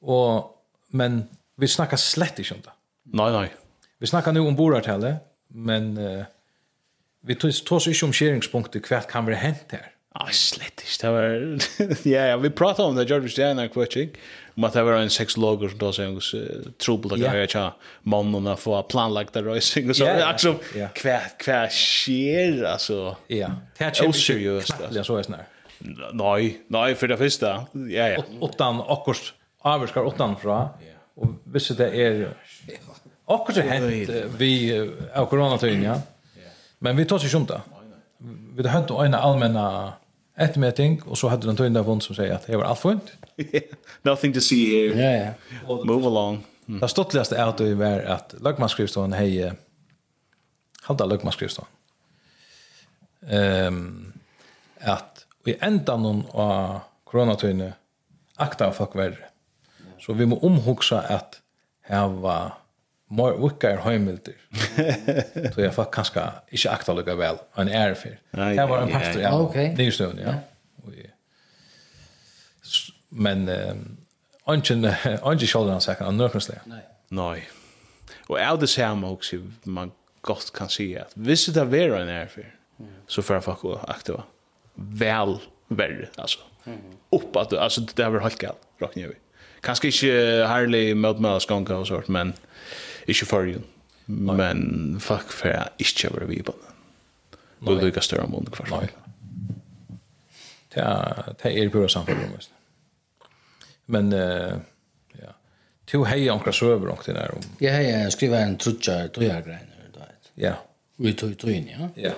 Och 0.00 0.64
men 0.88 1.28
vi 1.56 1.68
snackar 1.68 1.96
slett 1.96 2.38
inte 2.38 2.54
om 2.54 2.60
det. 2.60 2.70
Nej, 3.02 3.32
nej. 3.32 3.54
Vi 3.98 4.06
snackar 4.06 4.32
nu 4.32 4.40
om 4.40 4.56
borartälle, 4.56 5.16
men 5.48 5.98
uh, 5.98 6.24
vi 7.22 7.38
tås 7.38 7.86
ikke 7.86 8.08
om 8.08 8.14
skjeringspunktet 8.16 8.88
hva 8.90 9.02
kan 9.08 9.26
være 9.28 9.40
hent 9.42 9.74
her. 9.76 9.90
Ah, 10.12 10.28
slett 10.36 10.82
ikke. 10.84 10.98
Det 11.00 11.10
var... 11.14 11.34
ja, 12.14 12.24
ja, 12.32 12.36
vi 12.36 12.50
pratet 12.52 12.84
om 12.84 12.96
det, 12.98 13.06
George 13.08 13.30
Stjerner, 13.32 13.70
er 13.70 14.08
om 14.52 14.66
at 14.68 14.74
det 14.76 14.82
var 14.84 14.98
en 15.00 15.12
sexologer 15.12 15.72
som 15.72 15.78
tås 15.80 16.00
en 16.04 16.18
uh, 16.18 16.66
trobel 16.82 17.14
og 17.16 17.22
jeg 17.22 17.48
tja 17.54 17.62
mannen 18.04 18.50
å 18.52 18.56
få 18.60 18.76
planlagt 18.92 19.38
av 19.40 19.48
røysing 19.48 19.88
og 19.88 19.96
så. 19.96 20.10
Ja, 20.10 20.28
ja, 20.34 20.52
ja. 20.76 20.90
Hva, 20.98 21.16
hva 21.40 21.62
skjer, 21.72 22.60
altså? 22.68 23.14
Ja, 23.32 23.54
det 23.78 23.88
er 23.88 23.96
kjempe 23.96 24.58
kattelig, 24.68 25.06
så 25.08 25.18
er 25.22 25.28
snart. 25.30 25.58
Nei, 26.14 26.58
nei, 26.70 26.88
for 26.98 27.10
det 27.10 27.18
første. 27.18 27.54
Ja, 27.90 28.12
ja. 28.12 28.22
Åttan, 28.44 28.84
akkurat, 28.92 29.32
avvarskar 29.72 30.12
åttan 30.12 30.36
fra, 30.38 30.60
og 31.16 31.38
hvis 31.54 31.72
det 31.78 31.88
er... 31.96 32.26
Akkurat 33.32 33.62
er 33.62 33.70
hent 33.70 34.36
vi 34.36 34.52
av 34.76 35.30
koronatøyen, 35.30 35.88
ja. 35.88 35.96
Men 36.82 36.96
vi 36.96 37.04
tar 37.04 37.18
sig 37.18 37.36
om 37.36 37.46
det. 37.46 37.60
Vi 38.56 38.68
hade 38.68 39.06
en 39.06 39.14
allmänna 39.14 39.92
ettermeting, 40.36 41.02
og 41.02 41.08
och 41.08 41.18
så 41.18 41.28
hade 41.28 41.46
den 41.46 41.56
tönda 41.56 41.82
vond 41.82 42.02
som 42.02 42.14
sier 42.14 42.34
att 42.34 42.46
det 42.46 42.56
var 42.56 42.64
allt 42.64 42.78
fint. 42.78 43.12
Nothing 44.02 44.32
to 44.32 44.40
see 44.40 44.66
here. 44.66 45.02
Ja, 45.02 45.10
yeah, 45.10 45.34
ja. 45.68 45.84
Move 45.84 46.06
along. 46.06 46.44
Mm. 46.68 46.80
Det 46.80 46.88
ståttligaste 46.88 47.36
er 47.36 47.46
att 47.46 47.58
det 47.58 47.74
var 47.74 48.00
att 48.00 48.34
Lögmanskrivstån 48.40 49.12
hej 49.12 49.52
halda 50.82 51.04
Lögmanskrivstån. 51.04 51.64
Ehm 53.28 53.66
um, 53.66 54.12
at 54.80 55.26
i 55.46 55.54
enda 55.60 55.96
någon 55.96 56.24
av 56.32 56.80
koronatøyene 57.04 57.72
akta 58.36 58.72
folk 58.72 58.96
verre. 58.96 59.30
Så 59.98 60.12
vi 60.12 60.26
må 60.26 60.36
omhugsa 60.38 61.00
att 61.00 61.40
här 61.82 62.08
var 62.08 62.52
mer 63.12 63.48
vikkar 63.48 63.76
heimilder. 63.76 64.34
Så 65.54 65.60
jag 65.66 65.74
fick 65.74 65.90
kanske 65.92 66.30
inte 66.50 66.70
akta 66.70 66.94
lika 66.94 67.14
väl 67.14 67.36
en 67.54 67.68
är 67.68 67.94
för. 67.94 68.18
Det 68.30 68.66
var 68.66 68.78
en 68.78 68.90
pastor 68.90 69.22
ja. 69.22 69.40
Okay. 69.40 69.74
Det 69.74 69.86
är 69.86 69.90
stund 69.90 70.20
ja. 70.24 70.34
Men 73.08 73.50
anchen 74.44 74.84
anchen 75.22 75.46
shoulder 75.46 75.74
on 75.74 75.80
second 75.80 76.08
on 76.08 76.16
nervous 76.16 76.46
there. 76.46 76.60
Nej. 76.64 76.82
Nej. 77.08 77.48
Och 78.26 78.40
är 78.40 78.56
det 78.56 78.66
samma 78.66 79.10
också 79.10 79.36
man 79.62 79.92
gott 80.20 80.52
kan 80.52 80.68
se 80.68 80.98
att 80.98 81.12
visst 81.14 81.54
det 81.54 81.64
var 81.64 81.78
en 81.78 82.08
är 82.08 82.26
för. 82.26 82.54
Så 83.06 83.22
för 83.22 83.34
att 83.36 83.44
fuck 83.44 83.58
akta. 83.88 84.22
Väl 84.74 85.38
värre 85.68 86.08
alltså. 86.16 86.38
Upp 87.10 87.36
att 87.36 87.52
alltså 87.52 87.80
det 87.80 88.08
var 88.08 88.20
helt 88.20 88.38
galet. 88.38 88.60
Rakt 88.78 88.96
ner. 88.96 89.14
Kanskje 89.62 89.92
ikke 89.92 90.14
herlig 90.50 90.96
møtmøtskånga 90.98 91.76
og 91.78 91.86
sånt, 91.86 92.08
men 92.10 92.34
ikke 93.06 93.28
for 93.28 93.46
jo. 93.46 93.60
Men 94.06 94.98
fuck 95.00 95.30
for 95.30 95.52
jeg 95.52 95.68
ikke 95.78 96.10
har 96.10 96.26
vi 96.26 96.42
på 96.42 96.54
den. 96.56 96.72
Og 97.62 97.76
det 97.76 97.82
er 97.82 97.92
ikke 97.92 98.02
større 98.02 98.26
måned 98.26 98.50
kvart. 98.54 98.72
Nei. 98.74 98.88
Det 100.74 100.82
er, 100.82 101.32
det 101.42 101.52
er 101.52 101.70
pura 101.70 101.88
samfunnet. 101.88 102.50
Men 103.92 104.12
uh, 104.12 104.58
ja. 105.20 105.34
to 105.86 106.02
hei 106.08 106.26
ankra 106.32 106.52
søver 106.56 106.88
langt 106.88 107.08
inn 107.08 107.20
her. 107.20 107.34
Ja, 107.60 107.76
ja, 107.76 108.02
jeg 108.06 108.12
skriver 108.16 108.42
en 108.42 108.58
trutja 108.58 109.06
tøyagreiner, 109.14 109.88
du 109.92 110.00
vet. 110.00 110.30
Ja. 110.40 110.56
Vi 111.02 111.14
tog 111.18 111.36
tøyen, 111.38 111.68
ja. 111.70 111.90
Ja. 112.08 112.14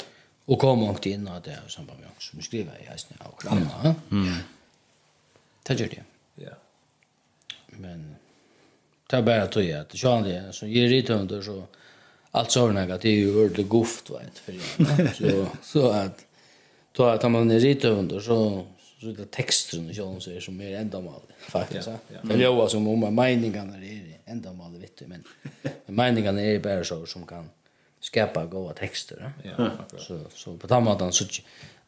Og 0.49 0.61
kom 0.61 0.85
langt 0.85 1.07
inn 1.11 1.29
av 1.29 1.43
det, 1.45 1.59
og 1.65 1.73
samband 1.73 2.01
med 2.01 2.13
som 2.25 2.41
skriver 2.45 2.77
i 2.81 2.87
jeg, 2.87 3.19
og 3.27 3.37
kramma. 3.41 3.95
Mm. 4.11 4.37
Det 5.67 5.81
gjør 5.81 5.91
det. 5.97 6.05
Ja 6.41 6.57
men 7.79 8.17
ta 9.07 9.23
bara 9.23 9.47
tog 9.47 9.63
jag 9.63 9.87
det 9.91 10.03
jag 10.03 10.25
det 10.25 10.53
så 10.53 10.67
ger 10.67 11.29
det 11.29 11.43
så 11.43 11.65
allt 12.31 12.51
såna 12.51 12.95
att 12.95 13.01
det 13.01 13.09
är 13.09 13.15
ju 13.15 13.37
ordentligt 13.41 13.69
goft 13.69 14.11
va 14.11 14.21
inte 14.25 14.41
för 14.41 14.53
jag 14.53 15.15
så 15.15 15.47
så 15.63 15.91
att 15.91 16.27
då 16.93 17.05
att 17.05 17.31
man 17.31 17.51
är 17.51 17.61
rita 17.61 17.89
under 17.89 18.21
så 18.21 18.67
så 19.01 19.07
det 19.07 19.31
texten 19.31 19.89
och 19.89 19.95
sånt 19.95 20.23
så 20.23 20.41
som 20.41 20.61
är 20.61 20.77
ända 20.77 21.01
mal 21.01 21.21
faktiskt 21.39 21.89
ja. 21.89 22.19
Men 22.23 22.41
jag 22.41 22.55
var 22.55 22.69
som 22.69 22.89
om 22.89 23.15
meningarna 23.15 23.77
är 23.77 24.19
ända 24.25 24.53
mal 24.53 24.77
vet 24.77 24.97
du 24.97 25.07
men 25.07 25.25
men 25.87 25.97
meningarna 25.97 26.41
är 26.43 26.59
bara 26.59 26.85
så 26.85 27.07
som 27.07 27.27
kan 27.27 27.51
skapa 28.01 28.47
goda 28.47 28.75
texter 28.75 29.33
ja. 29.43 29.71
Så 29.99 30.21
så 30.35 30.57
på 30.57 30.69
tamatan 30.69 31.13
så 31.13 31.25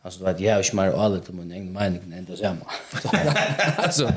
Alltså 0.07 0.25
att 0.25 0.41
jag 0.41 0.59
och 0.59 0.65
Schmar 0.65 0.89
och 0.89 1.03
alla 1.03 1.19
till 1.19 1.35
min 1.35 1.53
egen 1.53 1.73
mening 1.73 2.13
är 2.13 2.19
ändå 2.19 2.37
samma. 2.37 2.67
Alltså 3.77 4.13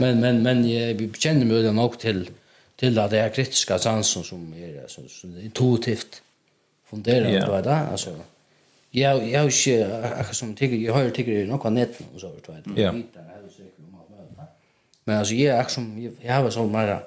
men 0.00 0.20
men 0.20 0.42
men 0.42 0.70
jag 0.70 1.16
känner 1.18 1.44
mig 1.44 1.62
den 1.62 1.78
också 1.78 2.00
till 2.00 2.30
till 2.76 2.98
att 2.98 3.10
det 3.10 3.18
är 3.18 3.28
kritiska 3.28 3.78
sansen 3.78 4.22
som 4.22 4.54
är 4.54 4.82
alltså 4.82 5.00
så 5.08 5.26
intuitivt 5.26 6.22
funderar 6.90 7.46
på 7.46 7.60
det 7.68 7.76
alltså 7.76 8.10
jag 8.90 9.28
jag 9.28 9.40
har 9.40 9.46
inte 9.46 10.34
som 10.34 10.54
tycker 10.54 10.76
jag 10.76 10.94
har 10.94 11.10
tycker 11.10 11.46
något 11.46 11.72
nät 11.72 11.98
och 12.14 12.20
så 12.20 12.28
vet 12.28 12.48
jag. 12.66 12.78
Ja. 12.78 12.92
Men 15.04 15.18
alltså 15.18 15.34
jag 15.34 15.70
som 15.70 16.12
jag 16.20 16.34
har 16.34 16.50
så 16.50 16.64
mera 16.64 17.02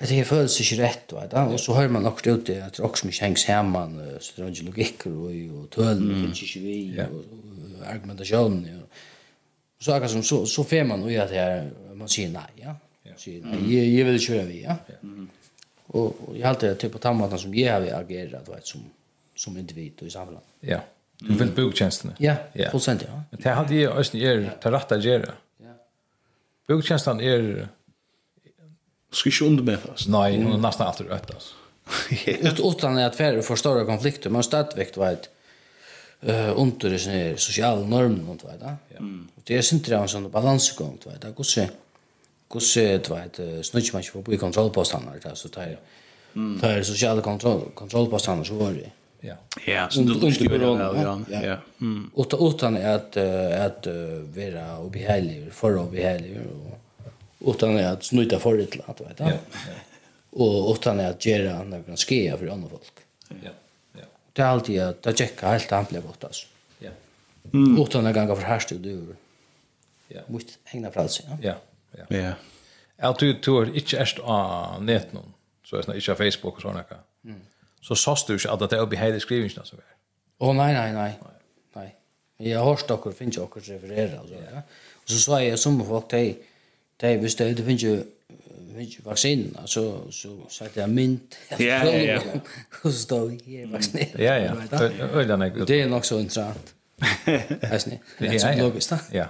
att 0.00 0.08
det 0.08 0.24
føles 0.26 0.60
ikke 0.60 0.82
rett, 0.82 1.12
vet 1.12 1.30
du. 1.30 1.36
Og 1.36 1.60
så 1.60 1.74
hører 1.74 1.90
man 1.90 2.06
akkurat 2.06 2.38
ut 2.38 2.46
det, 2.46 2.58
at 2.62 2.76
det 2.76 2.84
også 2.86 3.06
mye 3.08 3.20
hengs 3.20 3.44
hjemme, 3.48 3.80
så 4.20 4.32
det 4.36 4.44
er 4.44 4.50
ikke 4.52 4.64
logikker, 4.64 5.10
og, 5.10 5.38
og 5.58 5.70
tølen 5.74 6.04
mm. 6.04 6.20
finnes 6.20 6.42
ikke 6.42 6.60
vi, 6.62 6.74
yeah. 6.94 7.08
og, 7.10 7.24
argumentasjonen, 7.86 8.60
ja. 8.66 8.76
Og 9.78 9.84
så 9.84 9.94
akkurat 9.94 10.10
som, 10.10 10.22
så, 10.22 10.44
så 10.46 10.62
får 10.62 10.84
man 10.86 11.02
ut 11.02 11.16
at 11.18 11.34
her, 11.34 11.66
man 11.98 12.10
sier 12.10 12.30
nei, 12.30 12.46
ja. 12.62 12.76
Sier, 13.18 13.42
nei, 13.42 13.58
jeg, 13.72 13.88
jeg 13.96 14.06
vil 14.06 14.20
kjøre 14.22 14.44
vi, 14.46 14.60
ja. 14.62 14.76
Og, 15.88 16.20
og 16.28 16.36
jeg 16.36 16.46
halte 16.46 16.70
det 16.70 16.78
til 16.78 16.92
på 16.94 17.00
tammaten 17.02 17.42
som 17.42 17.54
jeg 17.54 17.72
har 17.72 17.88
agerat, 17.98 18.46
du 18.46 18.52
vet, 18.52 18.70
som, 18.70 18.84
som 19.34 19.56
individ 19.58 19.98
og 20.04 20.06
i 20.06 20.14
samfunnet. 20.14 20.54
Ja. 20.62 20.78
Du 21.18 21.32
vil 21.34 21.50
bruke 21.50 21.74
tjenestene? 21.74 22.14
Ja, 22.22 22.36
fullstendig, 22.70 23.08
ja. 23.10 23.18
Men 23.32 23.42
det 23.42 23.54
hadde 23.56 23.74
jeg 23.74 23.90
også 23.90 24.20
er 24.22 24.44
det 24.46 24.70
rett 24.70 24.94
å 24.94 25.00
gjøre. 25.02 25.34
Ja. 25.64 25.74
Bruktjenestene 26.70 27.26
er 27.26 27.48
ska 29.10 29.30
inte 29.30 29.44
undermätas. 29.44 30.08
Nej, 30.08 30.42
hon 30.42 30.52
är 30.52 30.58
nästan 30.58 30.86
alltid 30.86 31.08
rätt 31.08 31.30
alltså. 31.34 31.54
Ut 32.26 32.60
utan 32.60 32.98
att 32.98 33.16
färre 33.16 33.42
får 33.42 33.56
större 33.56 33.84
konflikter, 33.84 34.30
men 34.30 34.42
stadväckt 34.42 34.96
var 34.96 35.12
ett 35.12 35.28
eh 36.20 36.60
under 36.60 36.90
det 36.90 37.40
sociala 37.40 37.86
normen 37.86 38.28
och 38.28 38.50
vet, 38.50 38.60
ja. 38.60 38.76
Mm. 38.98 39.28
Det 39.44 39.56
är 39.56 39.74
inte 39.74 39.94
en 39.94 40.08
sån 40.08 40.30
balansgång, 40.30 40.98
vad 41.04 41.20
det. 41.20 41.34
Hur 41.36 41.44
ser 41.44 41.68
hur 42.52 42.60
ser 42.60 42.98
det 42.98 43.10
vad 43.10 43.64
snutch 43.66 43.92
man 43.92 44.02
får 44.02 44.22
på 44.22 44.36
kontroll 44.36 44.70
på 44.70 44.84
standard 44.84 45.20
så 45.34 45.48
där. 45.48 45.78
Mm. 46.34 46.58
Där 46.60 46.82
sociala 46.82 47.22
kontroll 47.22 47.60
kontroll 47.74 48.10
på 48.10 48.18
standard 48.18 48.46
så 48.46 48.54
var 48.54 48.72
det. 48.72 48.90
Ja. 49.20 49.34
Ja, 49.66 49.90
så 49.90 50.00
det 50.00 50.14
lustig 50.14 50.50
ja. 50.52 51.20
Ja. 51.28 51.56
Mm. 51.80 52.10
Och 52.14 52.26
utan 52.40 52.76
att 52.76 53.16
att 53.66 53.86
vara 54.36 54.78
obehaglig, 54.78 55.52
för 55.52 55.78
obehaglig 55.78 56.36
och 56.36 56.80
utan 57.40 57.78
att 57.78 58.04
snuta 58.04 58.38
förut 58.38 58.72
eller 58.72 58.90
att 58.90 59.00
vet. 59.00 59.20
Ja. 59.20 59.32
Och 60.30 60.74
utan 60.74 61.00
att 61.00 61.26
göra 61.26 61.62
några 61.62 61.96
skea 61.96 62.38
för 62.38 62.46
andra 62.46 62.68
folk. 62.68 62.82
Ja. 63.28 63.50
Ja. 63.92 64.04
Det 64.32 64.42
är 64.42 64.46
alltid 64.46 64.80
att 64.80 65.02
det 65.02 65.18
checka 65.18 65.48
helt 65.48 65.72
ampligt 65.72 66.04
bort 66.04 66.24
alltså. 66.24 66.46
Ja. 66.78 66.90
Mm. 67.52 67.82
Utan 67.82 68.06
att 68.06 68.14
ganga 68.14 68.36
för 68.36 68.42
härst 68.42 68.68
du. 68.68 69.16
Ja. 70.08 70.20
Måste 70.26 70.52
hänga 70.64 70.90
plats. 70.90 71.22
Ja. 71.26 71.36
Ja. 71.42 71.54
Ja. 72.08 72.16
Ja. 72.16 72.32
Att 72.96 73.18
du 73.18 73.34
tror 73.34 73.76
inte 73.76 73.96
är 73.96 74.04
på 74.04 74.80
net 74.80 75.12
någon. 75.12 75.34
Så 75.64 75.76
är 75.76 75.82
det 75.86 75.94
inte 75.94 76.14
på 76.14 76.16
Facebook 76.16 76.56
och 76.56 76.62
såna 76.62 76.74
där. 76.74 76.98
Mm. 77.24 77.40
Så 77.80 77.94
sås 77.94 78.26
du 78.26 78.38
inte 78.38 78.62
att 78.62 78.70
det 78.70 78.76
är 78.76 78.80
uppe 78.80 79.16
i 79.16 79.20
skrivningen 79.20 79.64
så 79.64 79.76
där. 79.76 79.84
Åh 80.38 80.54
nej 80.54 80.74
nej 80.74 80.92
nej. 80.92 81.18
Nej. 81.72 81.94
Jag 82.36 82.58
har 82.58 82.66
hört 82.66 82.88
dock 82.88 83.06
och 83.06 83.14
finns 83.14 83.38
också 83.38 83.72
refererar 83.72 84.18
alltså. 84.18 84.34
Ja. 84.34 84.62
Och 84.94 85.10
så 85.10 85.18
sa 85.18 85.42
jag 85.42 85.58
som 85.58 85.86
folk 85.86 86.08
till 86.08 86.36
det 87.00 87.12
er 87.12 87.16
hvis 87.16 87.34
det 87.34 87.56
det 87.56 87.64
finnes 87.64 87.82
jo 87.82 87.96
finnes 88.76 88.98
jo 88.98 89.02
vaksinen 89.04 89.56
så 89.66 89.84
så 90.10 90.28
satt 90.48 90.76
jeg 90.76 90.88
mynt 90.88 91.38
ja 91.60 91.84
ja 91.84 92.02
ja 92.02 92.20
og 92.82 92.92
så 92.92 92.98
stod 93.02 93.30
jeg 93.30 93.40
her 93.46 93.70
vaksinen 93.72 94.18
ja 94.18 94.34
ja 94.34 94.54
det 95.64 95.80
er 95.80 95.88
nok 95.88 96.04
så 96.04 96.18
interessant 96.18 96.74
Asni. 97.70 98.00
Det 98.18 98.26
är 98.26 98.38
så 98.38 98.62
logisk, 98.62 98.90
da. 98.90 98.98
Ja. 99.12 99.26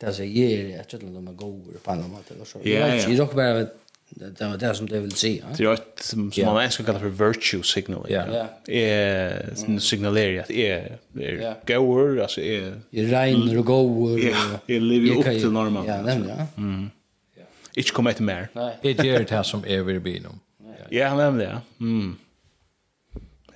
Det 0.00 0.08
er 0.08 0.12
så 0.12 0.22
jeg 0.22 0.52
er, 0.52 0.68
jeg 0.76 0.88
tror 0.88 1.00
att 1.00 1.24
de 1.26 1.36
gode 1.36 1.78
på 1.84 1.90
en 1.90 2.10
måte. 2.10 2.34
sätt 2.34 2.48
så. 2.48 2.58
Ja, 2.64 2.86
jeg 2.86 3.20
rock 3.20 3.34
bara 3.34 3.66
Det, 4.10 4.38
det 4.38 4.48
var 4.48 4.56
det 4.56 4.74
som 4.74 4.88
det 4.88 5.00
vill 5.00 5.12
säga. 5.12 5.44
Det 5.56 5.64
är 5.64 5.72
ett 5.72 5.98
som 6.00 6.32
yeah. 6.36 6.54
man 6.54 6.64
älskar 6.64 6.84
kalla 6.84 6.98
för 6.98 7.08
virtue 7.08 7.62
signal. 7.62 8.06
Ja. 8.08 8.26
Yeah. 8.26 8.46
Är 8.66 9.46
yeah. 9.46 9.62
mm. 9.66 9.80
signalerar 9.80 10.42
att 10.42 10.50
är 10.50 10.98
är 11.20 11.56
goer, 11.66 12.22
alltså 12.22 12.40
är 12.40 12.80
är 12.90 13.04
reiner 13.04 13.58
och 13.58 13.66
goer. 13.66 14.18
Ja, 14.18 14.58
är 14.66 14.80
lever 14.80 15.18
upp 15.18 15.24
till 15.24 15.50
normalt. 15.50 15.88
Ja, 15.88 16.02
nämligen. 16.02 16.38
Ja. 16.38 16.46
Mm. 16.56 16.90
Ja. 17.36 17.42
Ich 17.74 17.92
kommer 17.92 18.10
inte 18.10 18.22
mer. 18.22 18.48
Nei. 18.52 18.72
Det 18.82 19.04
gjør 19.04 19.24
det 19.24 19.44
som 19.44 19.64
er 19.66 19.82
vi 19.82 19.98
blir 19.98 20.20
nu. 20.20 20.28
Ja, 20.90 21.14
nemlig, 21.16 21.44
Ja. 21.44 21.60
Mm. 21.80 22.16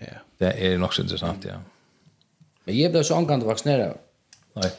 Ja. 0.00 0.18
Det 0.38 0.52
er 0.56 0.78
nok 0.78 0.94
så 0.94 1.02
interessant, 1.02 1.44
ja. 1.44 1.56
Men 2.64 2.76
jeg 2.78 2.90
ble 2.92 3.04
så 3.04 3.14
angående 3.14 3.46
vaccinerad. 3.46 3.96
Nei. 4.56 4.70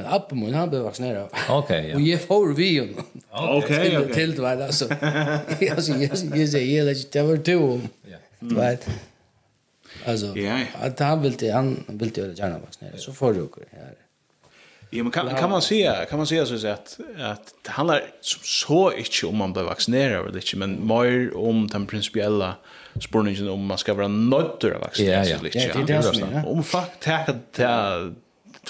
Men 0.00 0.12
appen 0.16 0.40
min 0.40 0.54
han 0.54 0.70
ble 0.72 0.80
vaccinerad. 0.84 1.28
Ok, 1.52 1.70
ja. 1.70 1.94
Og 1.98 2.06
jeg 2.06 2.20
får 2.24 2.54
vi 2.56 2.68
jo 2.76 2.84
ju. 2.88 3.06
Okej. 3.30 3.96
ok. 3.98 4.12
Til 4.14 4.32
det 4.36 4.42
var 4.42 4.64
altså. 4.66 4.88
Alltså 5.70 5.94
jeg 6.00 6.18
sier, 6.18 6.58
jeg 6.58 6.68
jag 6.76 6.84
lägger 6.88 7.08
det 7.12 7.24
var 7.28 7.36
to 7.36 7.72
om. 7.72 7.88
Ja. 8.08 8.20
Vet. 8.40 8.88
Alltså 10.06 10.34
at 10.80 11.00
han 11.00 11.22
ville, 11.22 11.52
han 11.52 11.84
ville 11.88 12.12
jo 12.16 12.32
gjerne 12.32 12.60
vaccinera 12.60 12.98
så 12.98 13.12
får 13.12 13.34
du 13.34 13.42
också 13.42 13.60
her. 13.70 13.94
Ja, 14.90 15.02
men 15.02 15.12
kan, 15.12 15.28
kan 15.28 15.50
man 15.50 15.62
säga 15.62 16.04
kan 16.04 16.18
man 16.18 16.26
säga 16.26 16.46
så 16.46 16.68
att 16.68 17.00
att 17.18 17.54
det 17.62 17.70
handlar 17.70 18.02
som 18.20 18.40
så 18.42 18.92
inte 18.92 19.26
om 19.26 19.36
man 19.36 19.52
blir 19.52 19.62
vaccinerad 19.62 20.28
eller 20.28 20.36
inte 20.36 20.56
men 20.56 20.86
mer 20.86 21.36
om 21.36 21.66
den 21.66 21.86
principiella 21.86 22.54
spårningen 23.00 23.48
om 23.48 23.66
man 23.66 23.78
ska 23.78 23.94
vara 23.94 24.08
nöjd 24.08 24.44
att 24.44 24.80
vaccinera 24.80 25.24
sig 25.24 25.38
lite. 25.42 25.58
Ja, 25.58 25.84
det 25.86 25.92
är 25.92 26.42
det. 26.42 26.48
Om 26.48 26.64
fakt 26.64 27.02
tack 27.02 27.28
att 27.28 27.58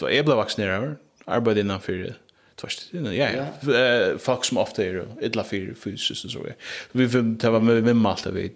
jag 0.00 0.24
blir 0.24 0.34
vaccinerad 0.34 0.96
arbeid 1.26 1.58
innanfor 1.58 2.14
Tvärst, 2.60 2.88
ja, 2.92 3.12
ja. 3.12 3.46
Yeah. 3.68 4.18
Folk 4.18 4.44
som 4.44 4.58
ofta 4.58 4.84
är 4.84 5.06
illa 5.20 5.44
för 5.44 5.74
fysiskt 5.74 6.24
och 6.24 6.30
så. 6.30 6.46
Vi 6.92 7.06
det 7.06 7.50
var 7.50 7.60
med 7.60 7.96
med 7.96 8.12
allt 8.12 8.26
vi 8.26 8.52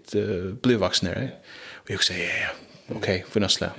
blev 0.62 0.78
vaccinerade. 0.78 1.30
Och 1.72 1.90
jag 1.90 2.02
säger, 2.02 2.28
ja, 2.28 2.48
okej, 2.88 2.98
okay, 2.98 3.22
finnas 3.30 3.56
det. 3.56 3.70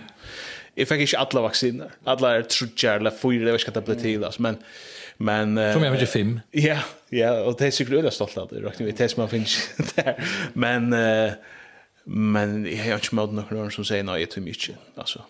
Jag 0.76 0.88
fick 0.88 1.00
inte 1.02 1.18
alla 1.18 1.42
vacciner. 1.42 1.92
Alla 2.04 2.36
är 2.36 2.42
trutjar, 2.42 2.96
eller 3.00 3.12
fyra, 3.12 3.46
jag 3.46 3.52
vet 3.52 3.68
inte 3.68 3.80
vad 3.80 3.98
det 3.98 4.02
till. 4.02 4.26
Men, 4.38 4.58
men... 5.18 5.74
Som 5.74 5.84
jeg 5.84 5.92
vet 5.92 6.10
fem. 6.10 6.40
Ja, 6.52 6.80
ja, 7.10 7.32
og 7.46 7.56
det 7.60 7.68
er 7.68 7.72
sikkert 7.72 8.02
øyla 8.02 8.12
stolt 8.12 8.38
av 8.38 8.50
det. 8.50 8.64
Räknar 8.66 8.86
vi, 8.86 8.92
det 8.92 9.10
som 9.12 9.22
man 9.22 9.30
finns 9.30 9.70
der 9.96 10.14
Men, 10.54 10.90
men 12.06 12.66
jeg 12.66 12.84
har 12.84 13.00
ikke 13.00 13.16
mött 13.16 13.34
noen 13.52 13.72
som 13.72 13.86
sier 13.86 14.04
nei 14.04 14.20
jag 14.20 14.30
tror 14.30 14.44
mycket. 14.44 14.76
Alltså, 14.98 15.22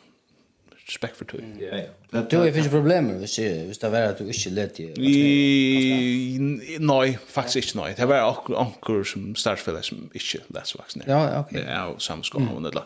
respekt 0.88 1.18
for 1.18 1.26
tog. 1.26 1.42
Ja, 1.60 1.78
ja. 1.78 2.22
Du 2.32 2.38
har 2.38 2.46
ikke 2.46 2.70
problemer 2.70 3.18
hvis, 3.22 3.36
hvis 3.68 3.78
det 3.82 3.92
var 3.92 4.12
at 4.12 4.20
du 4.20 4.28
ikke 4.30 4.50
let 4.54 4.80
i... 4.80 6.38
Nei, 6.80 7.16
faktisk 7.28 7.58
ikke 7.64 7.80
nei. 7.80 7.88
Det 7.98 8.08
var 8.10 8.28
anker 8.62 9.04
som 9.08 9.32
startsfeller 9.40 9.86
som 9.86 10.06
ikke 10.14 10.44
lest 10.54 10.78
vaksinere. 10.78 11.10
Ja, 11.10 11.40
ok. 11.40 11.56
Det 11.58 11.66
er 11.66 11.90
jo 11.90 11.98
samme 12.00 12.24
og 12.54 12.62
nødla. 12.62 12.86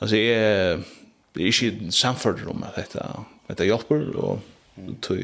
Altså, 0.00 0.16
jeg 0.16 0.36
er 0.36 0.78
ikke 1.34 1.90
samført 1.90 2.46
om 2.46 2.62
at 2.62 2.78
dette, 2.78 3.02
dette 3.48 3.64
hjelper, 3.64 4.06
og 4.14 4.40
tog 5.02 5.18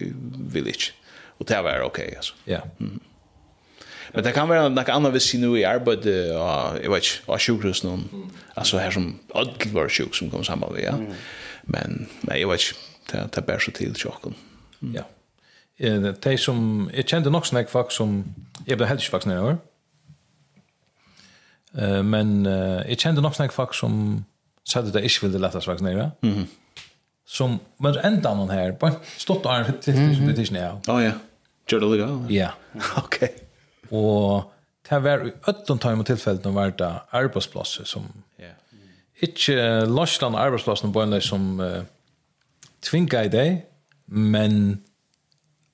vil 0.53 0.67
ikke. 0.75 0.93
Og 1.39 1.49
det 1.49 1.65
var 1.65 1.87
ok, 1.87 1.99
altså. 1.99 2.35
Ja. 2.47 2.61
Mm. 2.79 3.01
Men 4.15 4.25
det 4.25 4.35
kan 4.37 4.49
være 4.49 4.69
noe 4.73 4.93
annet 4.93 5.15
hvis 5.15 5.31
jeg 5.33 5.41
nå 5.41 5.55
i 5.57 5.63
arbeid 5.65 6.05
og 6.37 6.81
jeg 6.83 6.91
vet 6.93 7.07
ikke, 7.07 7.23
och 7.27 7.41
sjukhus 7.41 7.85
någon. 7.85 8.33
altså 8.57 8.79
her 8.79 8.91
som 8.91 9.21
ödel 9.35 9.73
var 9.73 9.89
sjuk 9.89 10.15
som 10.15 10.31
kom 10.31 10.45
sammen 10.45 10.73
med, 10.73 10.83
ja. 10.83 10.97
Mm. 10.97 11.15
Men 11.65 12.09
nej, 12.23 12.39
jeg 12.39 12.49
vet 12.49 12.61
ikke, 12.61 12.79
Det, 13.13 13.35
det 13.35 13.47
bär 13.47 13.59
sig 13.59 13.75
till 13.75 13.95
tjocken. 13.95 14.35
Mm. 14.81 14.95
Ja. 14.95 15.03
Eh, 15.79 16.03
Det 16.23 16.41
som, 16.41 16.91
jeg 16.95 17.05
kjente 17.07 17.31
nok 17.31 17.47
sånne 17.47 17.67
folk 17.69 17.91
som, 17.93 18.25
jag 18.67 18.79
blev 18.79 18.89
helst 18.89 19.11
faktiskt 19.11 19.27
när 19.27 19.57
eh, 21.79 22.03
Men 22.03 22.47
eh, 22.47 22.89
jeg 22.89 22.99
kjente 22.99 23.21
nok 23.21 23.35
sånne 23.35 23.53
folk 23.53 23.75
som 23.75 24.25
sa 24.65 24.81
at 24.81 24.93
det 24.93 25.05
ikke 25.05 25.27
ville 25.27 25.39
lättast 25.39 25.67
faktiskt 25.67 25.85
när 25.85 26.11
Mm. 26.23 26.47
Som, 27.27 27.61
men 27.81 27.97
enda 28.05 28.35
noen 28.35 28.51
her, 28.51 28.73
bare 28.73 28.95
stått 29.19 29.47
och 29.47 29.53
arm, 29.55 29.73
det 29.85 29.93
är 29.93 30.41
inte 30.41 30.55
jag. 30.55 30.81
Ja, 30.87 31.03
ja. 31.03 31.13
Gör 31.71 31.81
det 31.81 31.87
lika? 31.87 32.27
Ja. 32.29 32.51
Ok. 32.97 33.23
Og, 33.91 34.53
det 34.91 34.99
var 35.03 35.27
i 35.27 35.33
ötten 35.47 35.79
tajm 35.79 36.05
tilfellet 36.05 36.45
når 36.45 36.53
när 36.53 36.71
det 36.71 36.85
var 36.85 37.03
arbetsplatser 37.11 37.85
som 37.85 38.03
yeah 38.39 38.53
ikke 39.23 39.55
løsland 39.87 40.37
arbeidsplassen 40.37 40.93
på 40.93 41.03
en 41.03 41.11
løs 41.11 41.25
som 41.25 41.61
uh, 41.61 41.83
tvinga 42.83 43.25
i 43.25 43.29
deg, 43.29 43.63
men 44.07 44.83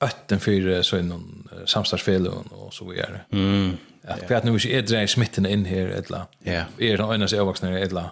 ötten 0.00 0.40
för 0.40 0.82
så 0.82 0.98
inom 0.98 1.48
samstadsfelen 1.66 2.48
og 2.50 2.72
så 2.72 2.84
videre. 2.84 3.20
Mm. 3.32 3.76
Att 4.02 4.30
yeah. 4.30 4.44
nu 4.44 4.54
ikke 4.54 4.72
er 4.72 4.82
dreier 4.82 5.06
smitten 5.06 5.46
inn 5.46 5.66
her, 5.66 5.88
etla. 5.88 6.26
Ja. 6.46 6.64
er 6.80 6.96
den 6.96 7.10
øyneste 7.10 7.40
avvaksne, 7.40 7.80
etla. 7.80 8.10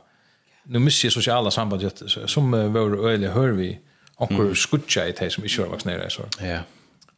eller. 0.68 0.78
misser 0.78 1.06
jeg 1.06 1.12
sosiala 1.12 1.50
samband 1.50 2.08
som 2.26 2.54
uh, 2.54 2.74
vår 2.74 3.08
öliga 3.08 3.30
hører 3.30 3.52
vi 3.52 3.78
och 4.16 4.30
mm. 4.30 4.54
skutja 4.54 5.08
i 5.08 5.12
det 5.12 5.32
som 5.32 5.44
ikke 5.44 5.62
är 5.62 5.66
vuxna 5.66 6.10
så. 6.10 6.22
Ja. 6.40 6.60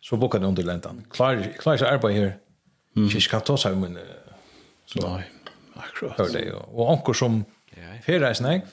Så 0.00 0.16
boka 0.16 0.38
det 0.38 0.46
under 0.46 0.62
läntan. 0.62 1.04
Klar 1.10 1.52
klar 1.58 1.76
så 1.76 1.86
arbete 1.86 2.12
här. 2.12 2.36
Mm. 2.96 3.40
ta 3.44 3.56
seg 3.56 3.72
om 3.72 3.84
en... 3.84 3.98
Nei, 4.94 5.22
Akkurat. 5.74 6.18
Hör 6.18 6.28
det 6.32 6.52
och 6.52 6.92
onkel 6.92 7.14
som 7.14 7.44
Ja. 7.78 7.94
Fera 8.04 8.32
er. 8.32 8.66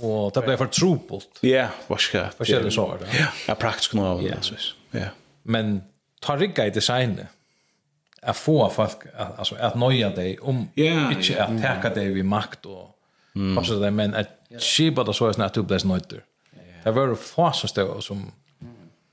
Og 0.00 0.30
det 0.34 0.44
ble 0.46 0.56
for 0.56 0.72
trupult. 0.72 1.42
Ja, 1.44 1.68
var 1.88 2.00
ikke 2.00 2.22
det. 2.22 2.36
Forskjellig 2.38 2.72
så 2.72 2.86
var 2.88 3.02
det. 3.02 3.10
Ja, 3.18 3.28
ja 3.48 3.56
praktisk 3.58 3.96
nå. 3.98 4.06
av 4.06 4.22
det. 4.22 4.58
Ja. 4.96 5.10
Men 5.44 5.82
ta 6.22 6.36
rigga 6.40 6.66
i 6.66 6.74
designet. 6.74 7.36
Jeg 8.20 8.36
få 8.36 8.56
folk, 8.72 9.06
altså, 9.16 9.56
at 9.56 9.76
nøya 9.80 10.10
deg 10.12 10.42
om, 10.44 10.66
ja, 10.76 11.06
ikke 11.14 11.38
at 11.40 11.54
teka 11.56 11.92
deg 11.94 12.10
vid 12.18 12.26
makt 12.28 12.66
og 12.68 12.90
mm. 13.32 13.54
passe 13.56 13.78
deg, 13.80 13.94
men 13.96 14.12
at 14.18 14.34
skipa 14.60 15.06
det 15.08 15.14
så 15.16 15.26
er 15.30 15.38
sånn 15.38 15.46
at 15.46 15.56
du 15.56 15.64
ble 15.64 15.78
snøyter. 15.80 16.26
Det 16.84 16.92
var 16.96 17.14
få 17.16 17.48
som 17.56 17.72
stod 17.72 18.04
som 18.04 18.28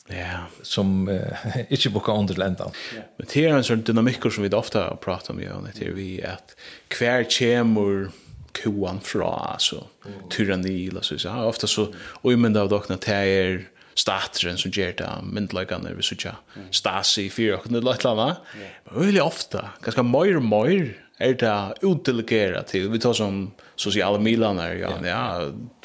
Ja, 0.07 0.45
som 0.63 1.07
uh, 1.07 1.57
inte 1.69 1.89
boka 1.89 2.11
under 2.11 2.35
ländan. 2.35 2.71
Yeah. 2.93 3.05
Men 3.17 3.27
det 3.33 3.45
är 3.45 3.53
en 3.53 3.63
sån 3.63 3.81
dynamik 3.81 4.21
som 4.31 4.43
vi 4.43 4.49
ofta 4.49 4.95
pratar 4.95 5.33
om 5.33 5.41
ju, 5.41 5.49
det 5.75 5.85
är 5.85 5.91
vi 5.91 6.23
att 6.23 6.55
kvar 6.87 7.23
kemur 7.23 8.11
koan 8.55 9.01
fra, 9.03 9.31
altså, 9.53 9.83
mm. 10.05 10.19
tyranni, 10.33 10.77
la 10.93 11.03
så 11.05 11.17
ja, 11.19 11.39
ofta 11.47 11.69
så, 11.69 11.89
og 12.23 12.31
i 12.31 12.37
mynda 12.39 12.65
av 12.65 12.71
dokna, 12.73 12.99
det 13.03 13.17
er 13.17 13.59
stateren 13.97 14.59
som 14.61 14.73
gjør 14.73 14.95
det, 14.99 15.09
myndløkene, 15.25 15.95
vi 15.97 16.05
sykja, 16.05 16.35
stasi, 16.75 17.27
fyrirøkene, 17.33 17.79
eller 17.81 17.97
et 17.97 18.05
eller 18.05 18.23
annet, 18.23 18.51
men 18.85 18.99
veldig 19.07 19.23
ofta, 19.23 19.63
ganske 19.85 20.05
møyr, 20.05 20.41
møyr, 20.43 20.91
er 21.17 21.33
det 21.41 21.53
utdelegera 21.87 22.61
til, 22.69 22.91
vi 22.93 23.01
tar 23.01 23.15
som 23.17 23.47
sosiale 23.79 24.19
milaner, 24.21 24.75
ja, 24.83 24.91
ja, 25.01 25.23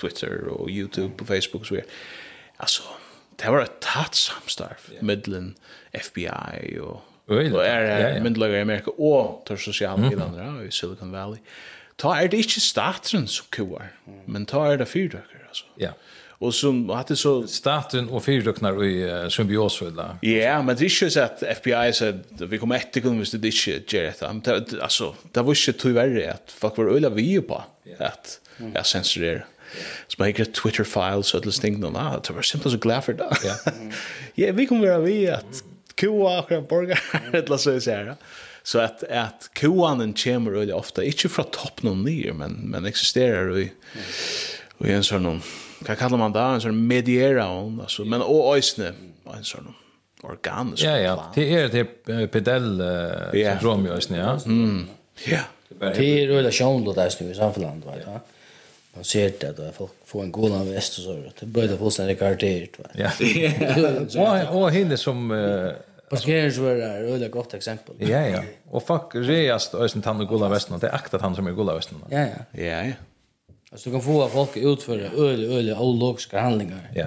Twitter 0.01 0.45
og 0.53 0.69
YouTube 0.69 1.25
og 1.25 1.31
Facebook 1.31 1.65
og 1.65 1.71
så 1.71 1.79
videre, 1.79 2.03
altså, 2.61 2.99
det 3.41 3.55
var 3.55 3.65
et 3.65 3.81
tatt 3.83 4.19
samstarv, 4.19 4.91
middelen 5.01 5.55
FBI 5.97 6.77
og, 6.85 7.01
og 7.33 7.63
er, 7.65 7.89
er, 7.89 8.19
i 8.21 8.61
Amerika 8.61 8.93
og 8.99 9.41
tar 9.49 9.57
sosiale 9.57 10.05
milaner, 10.05 10.43
ja, 10.43 10.67
i 10.67 10.75
Silicon 10.75 11.15
Valley, 11.15 11.41
ta 12.03 12.17
er 12.19 12.33
det 12.33 12.43
ikke 12.45 12.63
staten 12.63 13.29
som 13.31 13.47
koar, 13.55 13.93
men 14.27 14.47
ta 14.51 14.67
er 14.73 14.83
det 14.83 14.91
fyrdøkker, 14.91 15.47
altså. 15.49 15.69
Ja. 15.81 15.95
Og 16.43 16.51
som 16.55 16.81
at 16.91 17.13
det 17.13 17.19
så... 17.21 17.37
Staten 17.47 18.09
og 18.11 18.25
fyrdøkner 18.25 18.81
i 18.83 18.95
uh, 19.07 19.29
symbiosfulla. 19.31 20.09
Ja, 20.27 20.57
men 20.63 20.75
det 20.75 20.89
er 20.89 20.91
ikke 20.91 21.11
så 21.15 21.27
at 21.29 21.45
FBI 21.61 21.93
sier 21.95 22.17
at 22.19 22.43
vi 22.51 22.59
kommer 22.59 22.83
etter 22.83 23.05
kun 23.05 23.21
hvis 23.21 23.35
det 23.37 23.45
ikke 23.47 23.77
gjør 23.87 24.09
dette. 24.09 24.31
Men 24.33 24.43
det, 24.49 24.81
altså, 24.83 25.13
det 25.31 25.45
var 25.47 25.55
ikke 25.55 25.77
tog 25.79 25.95
verre 26.01 26.25
at 26.33 26.55
folk 26.59 26.81
var 26.81 26.91
øyla 26.97 27.13
vi 27.15 27.29
på 27.47 27.61
at 27.95 28.39
jeg 28.59 28.73
ja, 28.75 28.83
sensurerer. 28.83 29.47
Så 30.09 30.19
man 30.19 30.33
hikker 30.33 30.51
Twitter-files 30.53 31.31
og 31.35 31.41
alle 31.41 31.55
stingene. 31.55 31.93
Nah, 31.95 32.19
det 32.19 32.35
var 32.35 32.43
simpelthen 32.43 32.75
så 32.75 32.83
glad 32.83 33.07
for 33.07 33.13
det. 33.23 33.31
Ja, 33.47 33.55
ja 34.43 34.51
vi 34.53 34.67
kommer 34.67 34.91
være 34.91 35.05
vi 35.07 35.19
at 35.31 35.63
kua 35.97 36.41
akkurat 36.41 36.67
borgere, 36.67 37.23
eller 37.39 37.57
så 37.57 37.79
jeg 37.79 37.87
ser. 37.87 38.15
Så 38.65 38.79
att 38.79 39.05
att 39.05 39.51
koanen 39.61 40.13
kommer 40.13 40.51
väldigt 40.51 40.75
ofta 40.75 41.05
inte 41.05 41.29
från 41.29 41.45
toppen 41.45 41.91
och 41.91 41.97
ner 41.97 42.33
men 42.33 42.53
men 42.53 42.85
existerar 42.85 43.59
i 43.59 43.73
och 44.79 44.87
en 44.87 45.05
sån 45.05 45.43
vad 45.79 45.99
kallar 45.99 46.19
man 46.19 46.33
det 46.33 46.41
en 46.41 46.61
sån 46.61 46.87
mediera 46.87 47.45
hon 47.45 47.81
alltså 47.81 48.05
men 48.05 48.23
och 48.23 48.57
ösne 48.57 48.93
en 49.37 49.45
sån 49.45 49.75
organisk 50.23 50.85
Ja 50.85 50.99
ja, 50.99 51.33
det 51.35 51.55
är 51.55 51.69
det 51.69 52.27
pedell 52.27 52.83
syndrom 53.33 53.85
ju 53.87 53.93
ösne 53.93 54.19
ja. 54.19 54.41
Mm. 54.47 54.87
Ja. 55.25 55.41
Det 55.79 56.23
är 56.23 56.29
relation 56.29 56.85
då 56.85 56.93
där 56.93 57.13
nu 57.21 57.31
i 57.31 57.35
samhället 57.35 57.85
va 57.87 57.93
ja. 58.07 58.21
Man 58.95 59.05
ser 59.05 59.33
det 59.41 59.57
då 59.57 59.73
folk 59.77 59.93
får 60.05 60.23
en 60.23 60.33
god 60.33 60.53
av 60.53 60.71
väst 60.71 60.99
och 60.99 61.05
så. 61.05 61.23
Det 61.41 61.47
börjar 61.47 61.77
fullständigt 61.77 62.19
karaktärer. 62.19 62.69
Ja. 62.95 63.11
Och 64.51 64.63
och 64.63 64.73
hinner 64.73 64.97
som 64.97 65.31
Parkeringsvärare 66.13 67.11
är 67.11 67.23
ett 67.23 67.33
gott 67.33 67.55
exempel. 67.55 67.95
Ja, 67.99 68.27
ja. 68.27 68.43
Och 68.71 68.83
fuck, 68.83 69.15
reast 69.15 69.75
ösen 69.75 70.03
tann 70.03 70.21
och 70.21 70.29
gula 70.29 70.49
västen. 70.49 70.79
Det 70.79 70.87
är 70.87 70.95
aktat 70.95 71.21
han 71.21 71.35
som 71.35 71.47
är 71.47 71.53
gula 71.53 71.75
västen. 71.75 71.99
Ja, 72.11 72.19
ja. 72.19 72.63
Ja, 72.63 72.85
ja. 72.85 72.93
Alltså 73.73 73.91
du 73.91 73.95
kan 73.95 74.03
få 74.03 74.29
folk 74.29 74.57
utföra 74.57 75.11
öle, 75.17 75.47
öle, 75.59 75.79
ologiska 75.79 76.41
handlingar. 76.41 76.91
Ja. 76.95 77.07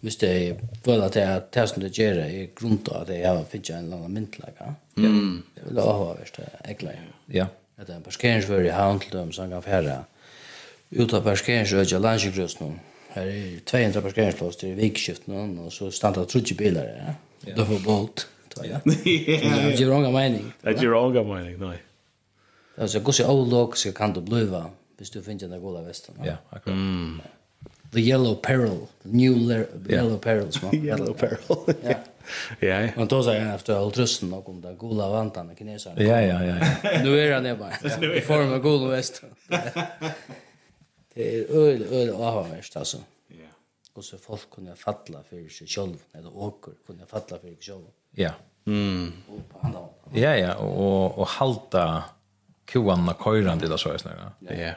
Hvis 0.00 0.16
det 0.16 0.58
føler 0.84 1.04
at 1.06 1.14
det 1.14 1.60
er 1.62 1.66
som 1.70 1.82
det 1.82 1.92
gjør 1.94 2.24
i 2.26 2.48
grunn 2.58 2.80
til 2.84 2.96
at 2.98 3.08
jeg 3.08 3.28
har 3.28 3.44
finnet 3.48 3.70
en 3.70 3.84
eller 3.84 3.96
annen 3.96 4.14
myndelaga. 4.18 4.72
Mm. 4.96 5.42
Det 5.54 5.68
vil 5.68 5.78
også 5.78 6.04
være 6.04 6.16
verst 6.18 6.40
ekle. 6.68 6.94
Ja. 7.32 7.46
At 7.78 7.86
det 7.86 7.94
er 7.94 8.00
en 8.00 8.02
parkeringsvør 8.02 8.66
i 8.66 8.74
havn 8.74 9.00
til 9.00 9.14
dem 9.14 9.30
som 9.32 9.50
kan 9.50 9.62
fjerde 9.62 9.94
ut 10.98 11.14
av 11.14 11.22
parkeringsrød 11.22 11.94
i 11.94 12.02
landsjøgrøsene. 12.02 12.72
Her 13.14 13.30
er 13.30 13.60
200 13.66 14.02
parkeringsplass 14.02 14.56
til 14.56 14.76
vikskiften, 14.76 15.58
og 15.58 15.72
så 15.72 15.90
standa 15.90 16.24
30 16.24 16.56
bilar. 16.58 16.92
Ja. 17.46 17.54
Det 17.56 17.66
får 17.66 17.82
bolt. 17.84 18.26
Ja. 18.64 18.80
Det 18.84 19.80
ger 19.80 19.92
ånga 19.92 20.10
mening. 20.10 20.52
Det 20.62 20.78
er 20.78 20.84
jo 20.84 20.98
ånga 20.98 21.22
mening, 21.22 21.58
nei. 21.60 21.76
Det 22.76 22.82
är 22.82 22.86
så 22.86 23.00
gosse 23.00 23.26
old 23.28 23.76
så 23.76 23.92
kan 23.92 24.12
det 24.12 24.24
bliva. 24.24 24.70
Hvis 24.96 25.10
du 25.10 25.22
finner 25.22 25.48
den 25.48 25.60
goda 25.60 25.82
vesten. 25.82 26.14
Ja, 26.24 26.36
akkurat. 26.50 26.78
The 27.92 28.00
Yellow 28.00 28.34
Peril, 28.34 28.86
the 29.02 29.08
New 29.08 29.36
le 29.36 29.64
the 29.64 29.92
yeah. 29.92 30.04
Yellow 30.04 30.18
Peril, 30.18 30.52
små. 30.52 30.70
yellow 30.88 31.14
Peril. 31.14 31.38
Ja. 31.82 31.94
Ja. 32.60 32.88
Men 32.96 33.08
då 33.08 33.22
säger 33.22 33.40
han 33.40 33.54
efter 33.54 33.74
all 33.74 33.92
trusten 33.92 34.32
och 34.32 34.48
om 34.48 34.60
den 34.60 34.76
goda 34.76 35.08
vantan 35.08 35.56
kinesarna. 35.56 36.02
Ja, 36.02 36.20
ja, 36.20 36.44
ja. 36.44 36.54
Nu 37.02 37.20
är 37.20 37.34
han 37.34 37.42
det 37.42 37.56
bara. 37.56 38.14
I 38.16 38.20
form 38.20 38.52
av 38.52 38.58
goda 38.58 38.86
väst. 38.86 39.22
Det 41.14 41.36
är 41.36 41.50
öl 41.50 41.82
öl 41.82 42.10
avvärst 42.10 42.76
alltså. 42.76 42.96
Ja. 43.28 43.48
Och 43.92 44.04
så 44.04 44.18
folk 44.18 44.50
kunde 44.50 44.76
falla 44.76 45.22
för 45.30 45.48
sig 45.48 45.66
själv 45.66 45.96
eller 46.12 46.36
åker 46.36 46.72
kunde 46.86 47.06
falla 47.06 47.38
för 47.40 47.48
sig 47.48 47.56
själv. 47.60 47.84
Ja. 48.16 48.30
Mm. 48.66 49.12
Ja, 50.14 50.34
ja, 50.36 50.52
og, 50.60 51.18
og 51.18 51.26
halta 51.26 52.02
kuan 52.66 53.08
og 53.08 53.18
køyran 53.18 53.60
til 53.60 53.70
det 53.70 53.80
så 53.80 53.90
er 53.90 54.32
Ja. 54.50 54.74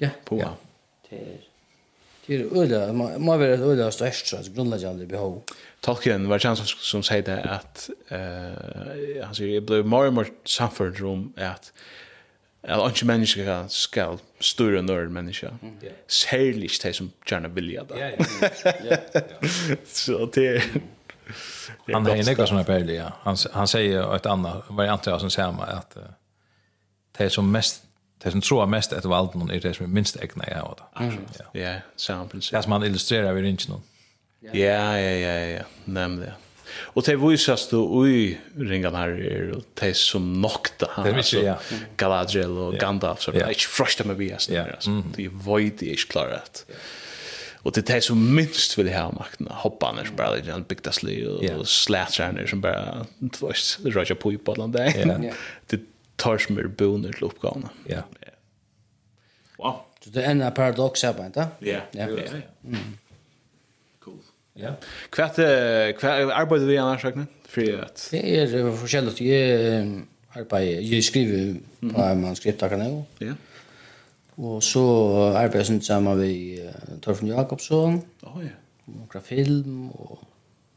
Ja. 0.00 0.10
På. 0.26 0.36
Ja. 0.36 0.48
Det 2.26 2.36
är 2.36 2.62
öliga, 2.62 2.92
man 2.92 3.24
man 3.24 3.40
vill 3.40 3.82
att 3.82 3.94
störst 3.94 4.26
så 4.26 4.36
grundläggande 4.54 5.06
behov. 5.06 5.42
Tolkien 5.80 6.28
var 6.28 6.38
chans 6.38 6.76
som 6.78 7.02
säger 7.02 7.22
det 7.22 7.42
att 7.42 7.90
eh 8.08 9.24
han 9.24 9.34
säger 9.34 9.54
det 9.54 9.60
blev 9.60 9.86
mer 9.86 10.06
och 10.06 10.14
mer 10.14 10.26
suffered 10.44 10.98
rum 10.98 11.32
att 11.36 11.72
att 12.62 12.88
inte 12.88 13.04
människa 13.04 13.68
ska 13.68 14.18
störa 14.40 14.82
när 14.82 15.08
människa. 15.08 15.50
Särskilt 16.06 16.82
de 16.82 16.92
som 16.92 17.10
gjerne 17.26 17.48
vilja 17.48 17.84
det. 17.84 17.98
Ja, 17.98 18.10
ja. 18.90 18.96
Så 19.84 20.30
det 20.34 20.46
er... 20.46 20.62
Han 21.92 22.06
har 22.06 22.16
en 22.16 22.46
som 22.46 22.56
är 22.56 22.64
bärlig, 22.64 22.96
ja. 22.96 23.12
Han, 23.22 23.36
han 23.52 23.68
säger 23.68 24.16
ett 24.16 24.26
annat 24.26 24.64
variant 24.68 25.06
av 25.06 25.18
sin 25.18 25.30
samma 25.30 25.62
att 25.62 25.96
uh, 25.96 26.02
det 27.18 27.24
är 27.24 27.28
som 27.28 27.52
mest 27.52 27.82
det 28.22 28.30
som 28.30 28.40
tror 28.40 28.66
mest 28.66 28.92
att 28.92 29.04
valt 29.04 29.34
någon 29.34 29.50
är 29.50 29.60
det 29.60 29.74
som 29.74 29.86
är 29.86 29.90
minst 29.90 30.16
ägna 30.16 30.44
jag 30.48 30.70
åt. 30.70 30.80
Ja, 30.94 31.12
ja 31.52 31.74
sample. 31.96 32.40
Det 32.50 32.62
som 32.62 32.72
han 32.72 32.84
illustrerar 32.84 33.32
vid 33.32 33.44
inte 33.44 33.70
någon. 33.70 33.82
Ja, 34.40 34.50
ja, 34.52 34.98
ja, 34.98 35.46
ja, 35.46 35.62
nämligen. 35.84 36.34
Och 36.72 37.02
det 37.02 37.16
visas 37.16 37.68
då 37.68 38.08
i 38.08 38.38
ringan 38.56 38.94
här 38.94 39.08
är 39.08 39.54
det 39.74 39.96
som 39.96 40.40
nokta 40.40 40.88
han 40.90 41.14
alltså 41.14 41.38
ja. 41.38 41.58
Galadriel 41.96 42.58
och 42.58 42.74
Gandalf 42.74 43.20
så 43.20 43.30
det 43.30 43.40
är 43.40 43.48
inte 43.48 43.60
fräscht 43.60 44.04
med 44.04 44.16
vi. 44.16 44.36
där 44.48 44.72
alltså. 44.72 45.02
Det 45.16 45.24
är 45.24 45.28
void 45.28 45.72
det 45.78 45.92
är 45.92 45.96
klarat. 45.96 46.64
Ja. 46.68 46.74
Och 47.62 47.72
det 47.72 47.90
är 47.90 48.00
som 48.00 48.34
minst 48.34 48.78
vill 48.78 48.94
ha 48.94 49.12
makten. 49.12 49.48
Hoppa 49.50 49.92
när 49.92 50.04
som 50.04 50.16
bara 50.16 50.34
lite 50.34 50.52
en 50.52 50.62
big 50.62 50.82
dasly 50.82 51.26
och 51.26 51.68
slätar 51.68 52.32
när 52.32 52.46
som 52.46 52.60
bara 52.60 53.06
tvärs 53.32 53.78
Roger 53.84 54.14
på 54.14 54.38
på 54.38 54.54
land 54.54 54.72
där. 54.72 55.32
Det 55.66 55.80
tar 56.16 56.38
som 56.38 56.58
är 56.58 56.62
boner 56.62 57.12
till 57.12 57.24
uppgåvan. 57.24 57.68
Ja. 57.86 58.02
Wow. 59.58 59.76
Så 60.04 60.10
det 60.10 60.24
är 60.24 60.30
en 60.30 60.52
paradox 60.52 61.02
här 61.02 61.12
på 61.12 61.24
inte? 61.24 61.46
Ja. 61.58 61.78
Ja. 61.90 62.08
Ja. 62.08 62.76
Cool. 64.04 64.14
Ja. 64.54 64.70
Kvart 65.10 65.34
kvart 65.98 66.04
arbetar 66.32 66.66
vi 66.66 66.78
annars 66.78 67.02
sagt 67.02 67.18
för 67.48 67.82
att 67.82 68.08
Det 68.10 68.40
är 68.40 68.76
forskjelligt. 68.76 69.20
Jag 69.20 70.02
arbetar 70.32 70.60
jag 70.60 71.04
skriver 71.04 71.56
på 71.80 72.14
manuskriptkanal. 72.14 73.02
Ja. 73.18 73.32
Og 74.40 74.62
så 74.64 74.82
arbeider 75.36 75.72
jeg 75.74 75.82
sammen 75.84 76.16
med 76.16 76.62
uh, 76.64 77.00
Torfinn 77.04 77.28
Jakobsson. 77.28 78.00
Oh, 78.24 78.40
ja. 78.40 78.54
Og 78.88 78.94
noen 78.96 79.24
film, 79.24 79.90
og 79.90 80.22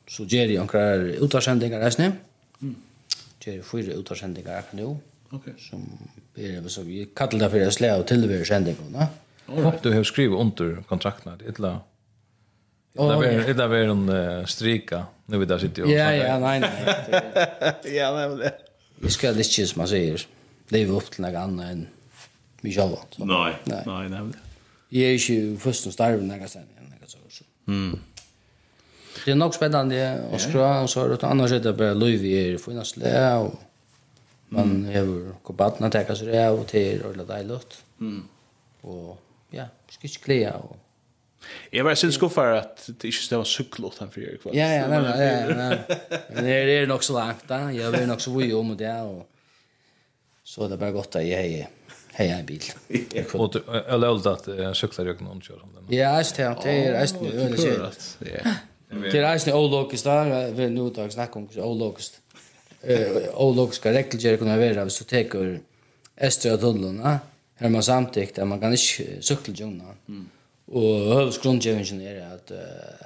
så 0.10 0.26
gjør 0.28 0.52
jeg 0.52 0.60
noen 0.60 1.24
utvarsendinger 1.24 1.80
reisende. 1.80 2.12
Mm. 2.60 2.76
Gjør 3.40 3.56
jeg 3.56 3.66
fire 3.70 3.96
utvarsendinger 4.02 4.58
akkurat 4.58 4.82
nå. 4.82 4.90
Ok. 5.34 5.48
Som 5.64 5.86
er, 6.36 6.60
så 6.70 6.84
vi 6.84 7.06
kallar 7.16 7.46
det 7.46 7.50
for 7.54 7.64
jeg 7.64 7.78
slår 7.78 7.96
av 8.02 8.06
tilvære 8.12 8.46
sendingene. 8.52 9.08
Håper 9.48 9.80
du 9.84 9.90
har 9.96 10.06
skrivet 10.08 10.40
under 10.40 10.84
kontrakten 10.90 11.32
her, 11.32 11.48
eller? 11.48 11.82
Det 12.94 13.54
där 13.54 13.68
var 13.68 13.78
en 13.78 14.48
strika. 14.48 15.06
Nu 15.26 15.38
vet 15.38 15.50
jag 15.50 15.62
sitter 15.62 15.84
och 15.84 15.90
Ja, 15.90 16.14
ja, 16.14 16.40
nej, 16.40 16.60
nej. 16.60 16.72
Ja, 17.96 18.14
nej, 18.14 18.30
men 18.30 18.38
det. 18.38 18.52
Vi 19.00 19.10
ska 19.10 19.34
det 19.34 19.44
som 19.44 19.80
man 19.80 19.88
säger. 19.88 20.28
Leva 20.68 20.94
upp 20.94 21.12
till 21.12 21.22
något 21.22 21.36
annat 21.36 21.72
än 21.72 21.88
mye 22.64 22.76
sjølvant. 22.76 23.20
Nei, 23.28 23.52
nei, 23.70 24.02
nemlig. 24.12 24.40
Jeg 24.94 25.10
er 25.10 25.20
ikke 25.20 25.60
først 25.64 25.88
og 25.90 25.96
starve 25.96 26.24
når 26.24 26.46
jeg 26.46 26.54
ser 26.54 26.66
enn 26.66 26.92
jeg 27.02 27.12
så. 27.12 27.46
Mm. 27.66 27.96
Det 29.24 29.32
er 29.32 29.38
nok 29.40 29.56
spennende 29.56 30.02
å 30.34 30.40
skra, 30.42 30.70
og 30.84 30.90
så 30.92 31.06
er 31.06 31.14
det 31.14 31.28
annars 31.28 31.54
er 31.56 31.62
det 31.64 31.76
bare 31.78 31.96
løyv 31.96 32.26
i 32.28 32.34
er 32.40 32.62
finnesle, 32.62 33.12
og 33.46 33.54
man 34.54 34.84
hever 34.90 35.34
kobaten 35.46 35.86
og 35.88 35.94
teker 35.94 36.18
seg 36.18 36.32
det, 36.34 36.46
og 36.52 36.66
til 36.70 37.04
og 37.08 37.18
det 37.20 37.28
er 37.30 37.46
løtt. 37.50 37.78
Mm. 38.04 38.24
Og 38.90 39.14
ja, 39.56 39.70
skal 39.90 40.10
ikke 40.10 40.26
klea, 40.30 40.56
og 40.58 40.80
Jeg 41.74 41.84
var 41.84 41.98
sin 42.00 42.12
skuffar 42.12 42.54
at 42.56 42.86
det 42.88 43.10
ikke 43.10 43.26
stod 43.26 43.46
sykkelåt 43.46 43.98
han 44.00 44.12
fyrir 44.12 44.38
kvart. 44.40 44.56
Ja, 44.56 44.70
ja, 44.78 44.86
nei, 44.88 45.02
ja, 45.20 45.56
nei. 45.58 45.98
Men 46.34 46.46
det 46.48 46.78
er 46.78 46.88
nok 46.88 47.04
så 47.04 47.18
langt 47.18 47.44
da. 47.50 47.66
Jeg 47.76 47.92
er 47.92 48.08
nok 48.08 48.22
så 48.24 48.32
vui 48.32 48.48
om 48.56 48.72
det, 48.80 48.94
og 49.04 49.26
så 50.44 50.64
er 50.64 50.72
det 50.72 50.80
bare 50.80 50.96
godt 50.96 51.18
at 51.20 51.28
jeg 51.28 51.58
er 51.60 51.83
hej 52.14 52.30
en 52.30 52.46
bil. 52.46 52.62
Och 53.34 53.56
jag 53.90 54.00
lärde 54.00 54.32
att 54.32 54.48
jag 54.48 54.76
cyklar 54.76 55.06
jag 55.06 55.22
någon 55.22 55.42
kör 55.42 55.60
som 55.60 55.70
den. 55.76 55.98
Ja, 55.98 56.18
just 56.18 56.36
det. 56.36 56.56
Det 56.64 56.72
är 56.72 57.02
just 57.02 57.22
nu 57.22 57.32
öle 57.32 57.92
Ja. 58.20 58.52
Det 59.12 59.20
är 59.20 59.34
just 59.34 59.48
nu 59.48 59.54
ologiskt 59.54 60.04
där, 60.04 60.52
vi 60.52 60.70
nu 60.70 60.90
tar 60.90 61.10
snack 61.10 61.36
om 61.36 61.50
ologiskt. 61.56 62.20
Eh 62.82 63.08
ologiska 63.34 63.92
regler 63.94 64.38
kan 64.38 64.48
vara 64.48 64.90
så 64.90 65.04
tar 65.04 65.60
Östra 66.18 66.58
tunneln, 66.58 67.02
ja. 67.04 67.20
Här 67.56 67.70
man 67.70 67.84
samtidigt 67.84 68.40
att 68.40 68.48
man 68.48 68.60
kan 68.60 68.72
inte 68.72 69.22
cykla 69.22 69.54
jungna. 69.54 69.84
Mm. 70.08 70.30
Och 70.66 71.16
hövsgrundgevningen 71.18 72.02
är 72.02 72.36
att 72.36 72.52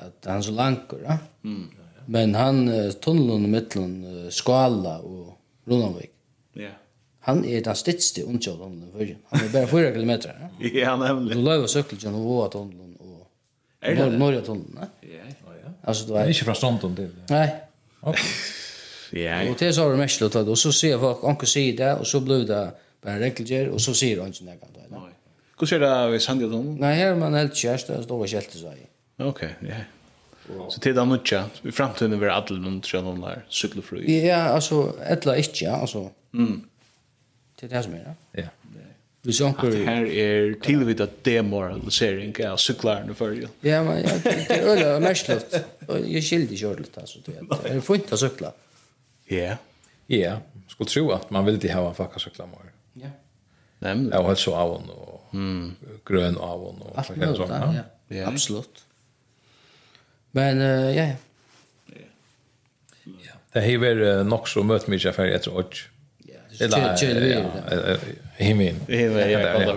att 0.05 0.25
han 0.25 0.43
så 0.43 0.51
lankor, 0.51 0.99
ja. 1.07 1.17
Mm. 1.43 1.67
Men 2.05 2.35
han 2.35 2.91
tunneln 3.01 3.45
i 3.45 3.47
mitten 3.47 3.91
skala 4.31 4.99
och 4.99 5.37
Runavik. 5.65 6.11
Ja. 6.53 6.69
Han 7.27 7.43
er 7.45 7.63
den 7.63 7.75
stitste 7.75 8.23
undkjølen 8.25 8.77
i 8.85 8.91
Førjen. 8.95 9.23
Han 9.31 9.45
er 9.45 9.53
bare 9.53 9.67
4 9.67 9.93
kilometer. 9.95 10.43
ja, 10.61 10.69
ja 10.83 10.95
nemlig. 10.99 11.35
Du 11.35 11.41
lager 11.43 11.67
søkelsen 11.67 12.07
gjennom 12.07 12.23
våa 12.27 12.47
tunnelen 12.53 12.95
og 12.99 14.13
norra 14.17 14.41
tunnelen. 14.41 14.93
Ja, 15.03 15.25
ja. 15.27 15.73
Alltså, 15.83 16.07
du 16.07 16.13
är... 16.17 16.29
Ikke 16.29 16.45
fra 16.45 16.53
stånden 16.53 16.95
til? 16.95 17.11
Nei. 17.29 17.49
Ok. 18.01 18.17
Ja. 19.15 19.49
Og 19.49 19.57
til 19.57 19.73
så 19.73 19.85
har 19.85 19.93
du 19.93 19.97
mest 20.01 20.19
lov 20.19 20.35
og 20.35 20.57
så 20.59 20.71
sier 20.75 20.99
folk, 20.99 21.21
anker 21.23 21.47
sier 21.47 21.75
det, 21.77 21.91
og 21.95 22.07
så 22.09 22.19
blir 22.19 22.41
det 22.43 22.63
bare 22.99 23.21
regelgjør, 23.21 23.69
og 23.71 23.79
så 23.79 23.93
sier 23.95 24.19
han 24.19 24.33
ikke 24.33 24.49
nekant 24.49 24.73
det. 24.75 24.83
Nei. 24.91 25.13
Hvordan 25.57 25.85
er 25.87 26.09
det 26.11 26.17
i 26.19 26.25
Sandjøtunnen? 26.25 26.73
Nei, 26.81 26.89
her 26.99 27.13
er 27.13 27.21
man 27.21 27.37
helt 27.39 27.55
kjæreste, 27.55 27.95
og 27.95 28.03
står 28.03 28.25
og 28.25 28.33
kjelte 28.33 28.59
seg. 28.59 28.81
Ok, 29.23 29.45
ja. 29.63 29.79
Så 30.67 30.79
til 30.83 30.91
det 30.95 31.01
er 31.01 31.07
nødt 31.07 31.25
til, 31.25 31.63
i 31.63 31.71
fremtiden 31.71 32.19
vil 32.19 32.31
alle 32.31 32.59
noen 32.59 32.81
trønne 32.83 33.15
der, 33.23 33.47
syklefrøy. 33.47 34.03
Ja, 34.11 34.41
altså, 34.53 34.89
etla 35.07 35.39
ikke, 35.39 35.71
altså. 35.71 36.09
Mm. 36.35 36.66
Det 37.57 37.67
er 37.67 37.75
det 37.75 37.83
som 37.83 37.93
er, 37.97 38.05
ja. 38.05 38.13
Ja. 38.43 38.47
Hvis 39.27 39.41
onkel 39.41 39.73
At 39.75 39.87
her 39.89 40.05
er 40.23 40.53
tilvitt 40.63 41.01
at 41.03 41.17
demoralisering 41.25 42.35
av 42.47 42.59
syklaren 42.61 43.15
for 43.17 43.33
jo. 43.35 43.49
Ja, 43.65 43.81
men 43.83 43.97
ja, 44.05 44.13
det 44.23 44.45
er 44.55 44.63
øyla 44.63 44.99
mest 45.03 45.27
mersløft. 45.27 45.57
Jeg 45.89 46.23
skilder 46.23 46.53
ikke 46.53 46.69
ordentlig, 46.69 47.01
altså. 47.01 47.23
Det 47.25 47.73
er 47.73 47.81
fint 47.83 48.13
å 48.13 48.19
sykla. 48.21 48.53
Ja. 49.31 49.57
Ja, 50.07 50.37
skulle 50.67 50.89
tro 50.89 51.11
att 51.11 51.31
man 51.31 51.45
vill 51.45 51.57
ikke 51.59 51.73
ha 51.73 51.89
en 51.89 51.97
fucka 51.97 52.19
cykla 52.23 52.45
mer. 52.45 52.71
Ja. 52.93 53.11
Nemlig. 53.79 54.13
Jag 54.13 54.21
har 54.21 54.27
helt 54.27 54.39
så 54.39 54.55
avon 54.55 54.89
och 54.89 55.33
mm. 55.33 55.75
grøn 56.05 56.37
avon 56.37 56.81
og 56.81 56.95
alt 56.95 57.11
det 57.15 57.33
sånn. 57.35 57.51
Ja, 57.51 57.83
ja. 58.07 58.29
Absolut. 58.29 58.83
Men, 60.31 60.61
uh, 60.61 60.95
ja, 60.95 61.09
ja. 61.11 62.07
Ja, 63.03 63.35
det 63.53 63.63
har 63.63 63.83
vært 63.83 64.25
nog 64.27 64.47
så 64.47 64.63
mött 64.63 64.87
møtt 64.87 64.91
mye 64.91 65.11
affærer 65.11 65.35
etter 65.35 65.55
åtj. 65.55 65.85
Eller 66.59 67.99
himmel. 68.37 68.75
Himmel, 68.87 69.31
ja, 69.31 69.39
ja. 69.39 69.75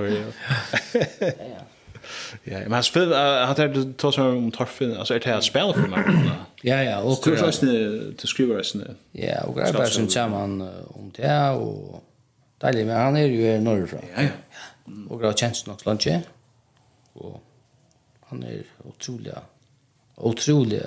Ja, 2.45 2.59
men 2.59 2.73
han 2.73 2.83
spel 2.83 3.13
har 3.13 3.55
det 3.55 3.99
tog 3.99 4.15
som 4.15 4.27
om 4.27 4.51
torfen, 4.51 4.97
alltså 4.97 5.15
är 5.15 5.21
det 5.21 5.31
här 5.31 5.41
spel 5.41 5.73
för 5.75 5.89
mig. 5.89 6.05
Ja, 6.63 6.83
ja, 6.83 7.01
och 7.01 7.25
kurs 7.25 7.43
oss 7.43 7.59
till 7.59 8.15
skrivers 8.25 8.75
nu. 8.75 8.95
Ja, 9.13 9.41
och 9.45 9.61
jag 9.61 9.75
bara 9.75 9.87
som 9.87 10.09
chairman 10.09 10.63
om 10.95 11.13
det 11.17 11.51
och 11.51 12.03
deilig, 12.61 12.87
men 12.87 12.97
han 12.97 13.17
er 13.17 13.25
är 13.25 13.29
ju 13.29 13.61
norrifrån. 13.61 14.05
Ja, 14.17 14.23
ja. 14.23 14.29
Og 15.11 15.23
jag 15.25 15.39
kjent 15.39 15.67
nok 15.67 15.81
slanje. 15.81 16.23
Og 17.15 17.41
han 18.29 18.43
är 18.43 18.63
utrolig, 18.89 19.35
otroligt 20.17 20.87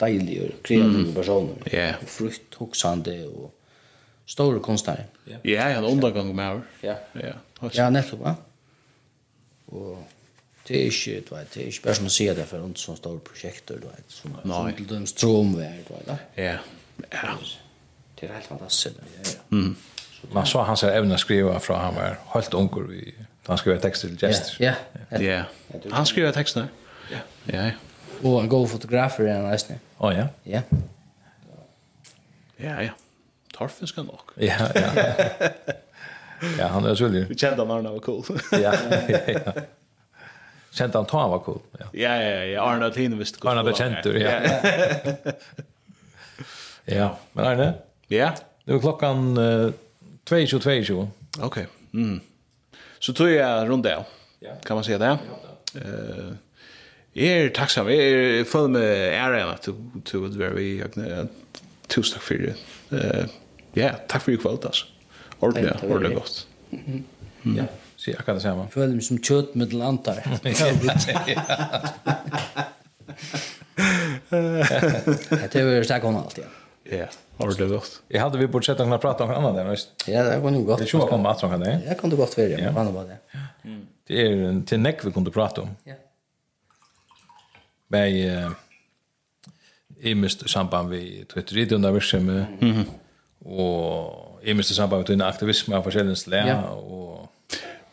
deilig 0.00 0.42
og 0.42 0.62
kreativ 0.62 1.14
person. 1.14 1.50
Ja. 1.72 1.94
Og 2.02 2.08
Frukt, 2.08 2.54
huxande 2.54 3.26
och 3.26 3.54
stora 4.26 4.60
konstnärer. 4.60 5.06
Ja, 5.24 5.36
ja, 5.42 5.74
han 5.74 5.84
undergång 5.84 6.36
med 6.36 6.52
år. 6.56 6.62
Ja. 6.80 6.94
Ja. 7.12 7.68
Ja, 7.72 7.90
nettopp, 7.90 8.20
va? 8.20 8.36
Och 9.66 9.98
det 10.66 10.86
är 10.86 10.90
ju 11.08 11.20
du 11.20 11.36
vet 11.36 11.50
det 11.50 11.66
är 11.66 11.84
bara 11.84 11.94
som 11.94 12.10
ser 12.10 12.34
det 12.34 12.44
för 12.44 12.58
runt 12.58 12.78
som 12.78 12.96
stora 12.96 13.18
projekt 13.20 13.66
du 13.66 13.74
vet 13.74 14.04
som 14.08 14.36
som 14.44 14.72
till 14.72 14.86
dem 14.86 15.06
stromvärd 15.06 15.84
vet, 15.88 16.18
Ja. 16.34 16.54
Ja. 17.10 17.38
Det 18.20 18.26
är 18.26 18.32
helt 18.32 18.46
fantastiskt. 18.46 18.96
Ja, 18.98 19.22
ja. 19.24 19.56
Mm. 19.56 19.76
Man 20.32 20.46
så 20.46 20.62
han 20.62 20.76
så 20.76 20.88
även 20.88 21.18
skriva 21.18 21.60
från 21.60 21.80
han 21.80 21.94
var 21.94 22.18
helt 22.34 22.54
ung 22.54 22.92
i 22.92 23.14
han 23.46 23.58
skrev 23.58 23.80
texter 23.80 24.08
till 24.08 24.18
gest. 24.18 24.56
Ja. 24.60 24.74
Ja. 25.20 25.44
Han 25.90 26.06
skriver 26.06 26.32
texter. 26.32 26.68
Ja. 27.10 27.18
Ja. 27.44 27.70
Och 28.22 28.40
en 28.40 28.48
god 28.48 28.70
fotografer 28.70 29.24
är 29.24 29.34
han 29.34 29.50
nästan. 29.50 29.76
Oh 29.98 30.18
ja. 30.18 30.28
Ja. 30.42 30.62
Ja, 32.56 32.82
ja. 32.82 32.90
Torfen 33.52 33.90
skal 33.90 34.06
nok. 34.08 34.34
Ja, 34.40 34.56
ja. 34.74 34.90
ja, 36.58 36.66
han 36.72 36.86
er 36.88 36.96
skyldig. 36.98 37.26
Vi 37.28 37.36
kjente 37.36 37.62
han 37.62 37.70
Arne 37.70 37.92
var 37.94 38.04
cool. 38.06 38.24
ja, 38.52 38.72
ja, 38.72 39.20
ja. 39.28 39.52
Kjente 40.72 40.98
han 40.98 41.06
Tom 41.06 41.30
var 41.30 41.42
cool, 41.44 41.60
ja. 41.80 41.90
Ja, 41.92 42.14
ja, 42.16 42.44
ja. 42.48 42.64
Arne 42.64 42.88
og 42.88 42.96
Tine 42.96 43.18
visste 43.20 43.42
hvordan. 43.42 43.60
Arne 43.60 43.68
ble 43.68 43.76
kjent, 43.76 44.06
ja. 44.16 45.34
ja, 46.98 47.08
men 47.36 47.48
Arne? 47.50 47.68
Ja? 48.12 48.32
Det 48.64 48.78
var 48.78 48.80
klokkan 48.80 49.36
uh, 49.36 49.72
22.22. 50.30 51.06
Ok. 51.42 51.58
Mm. 51.92 52.20
Så 52.98 53.12
tog 53.12 53.28
jeg 53.28 53.68
rundt 53.68 53.84
det, 53.84 53.98
ja. 54.40 54.56
kan 54.64 54.78
man 54.78 54.84
si 54.84 54.96
det? 54.96 55.12
Ja. 55.12 55.42
är 55.74 56.38
Jeg 57.14 57.44
er 57.44 57.50
takksam. 57.52 57.88
Jeg 57.88 58.40
er 58.40 58.44
følg 58.44 58.70
med 58.70 59.12
æren 59.12 59.50
at 59.52 59.66
du 59.66 60.42
er 60.42 60.54
vi. 60.56 60.82
Tusen 61.88 62.14
takk 62.14 62.22
for 62.24 62.34
det 62.34 63.28
ja, 63.78 63.92
takk 64.08 64.22
for 64.24 64.32
i 64.34 64.36
kvöld, 64.40 64.64
altså. 64.68 64.86
Ordentlig, 65.42 65.72
ordentlig 65.82 66.14
godt. 66.18 66.46
Ja, 67.56 67.64
så 67.98 68.10
jeg 68.12 68.24
kan 68.26 68.36
det 68.38 68.42
samme. 68.44 68.68
Føler 68.70 68.94
meg 68.94 69.02
som 69.06 69.18
kjøtt 69.18 69.56
med 69.58 69.72
den 69.72 69.82
antar. 69.82 70.22
Det 74.32 75.54
er 75.60 75.68
jo 75.78 75.82
stakk 75.86 76.04
hånd 76.06 76.18
alt, 76.20 76.38
ja. 76.42 76.48
Ja, 76.92 77.06
ordentlig 77.40 77.68
godt. 77.70 77.98
Jeg 78.12 78.20
hadde 78.22 78.40
vi 78.40 78.48
bort 78.50 78.66
sett 78.66 78.80
å 78.82 78.86
kunne 78.86 78.98
prate 79.02 79.24
om 79.24 79.30
noe 79.30 79.38
annet 79.40 79.60
der, 79.60 79.68
Ja, 80.10 80.24
det 80.28 80.38
kunne 80.42 80.58
jo 80.60 80.66
godt. 80.68 80.82
Det 80.82 80.88
er 80.88 80.98
jo 80.98 81.06
om 81.14 81.26
at 81.30 81.40
kan 81.44 81.62
det. 81.62 81.74
Det 81.86 81.98
kan 82.00 82.10
du 82.12 82.16
godt 82.18 82.36
være, 82.38 82.56
ja. 82.58 82.72
Ja, 82.72 82.72
Det. 83.62 83.76
det 84.10 84.18
er 84.26 84.42
en 84.48 84.62
til 84.68 84.80
nekk 84.82 85.04
vi 85.06 85.12
kunne 85.14 85.32
prate 85.34 85.62
om. 85.64 85.70
Ja. 85.86 85.94
Med 87.92 88.08
i 90.02 90.14
mist 90.18 90.42
samband 90.50 90.90
vi 90.90 91.24
Twitter-videoen 91.30 91.82
der 91.84 91.92
virksomhet. 91.94 92.60
Mhm 92.60 92.84
og 93.44 94.40
i 94.42 94.52
minst 94.52 94.74
samband 94.74 95.08
med 95.08 95.26
aktivisme 95.26 95.76
av 95.76 95.82
forskjellige 95.86 96.16
slag, 96.16 96.46
ja. 96.46 96.60
og 96.70 97.02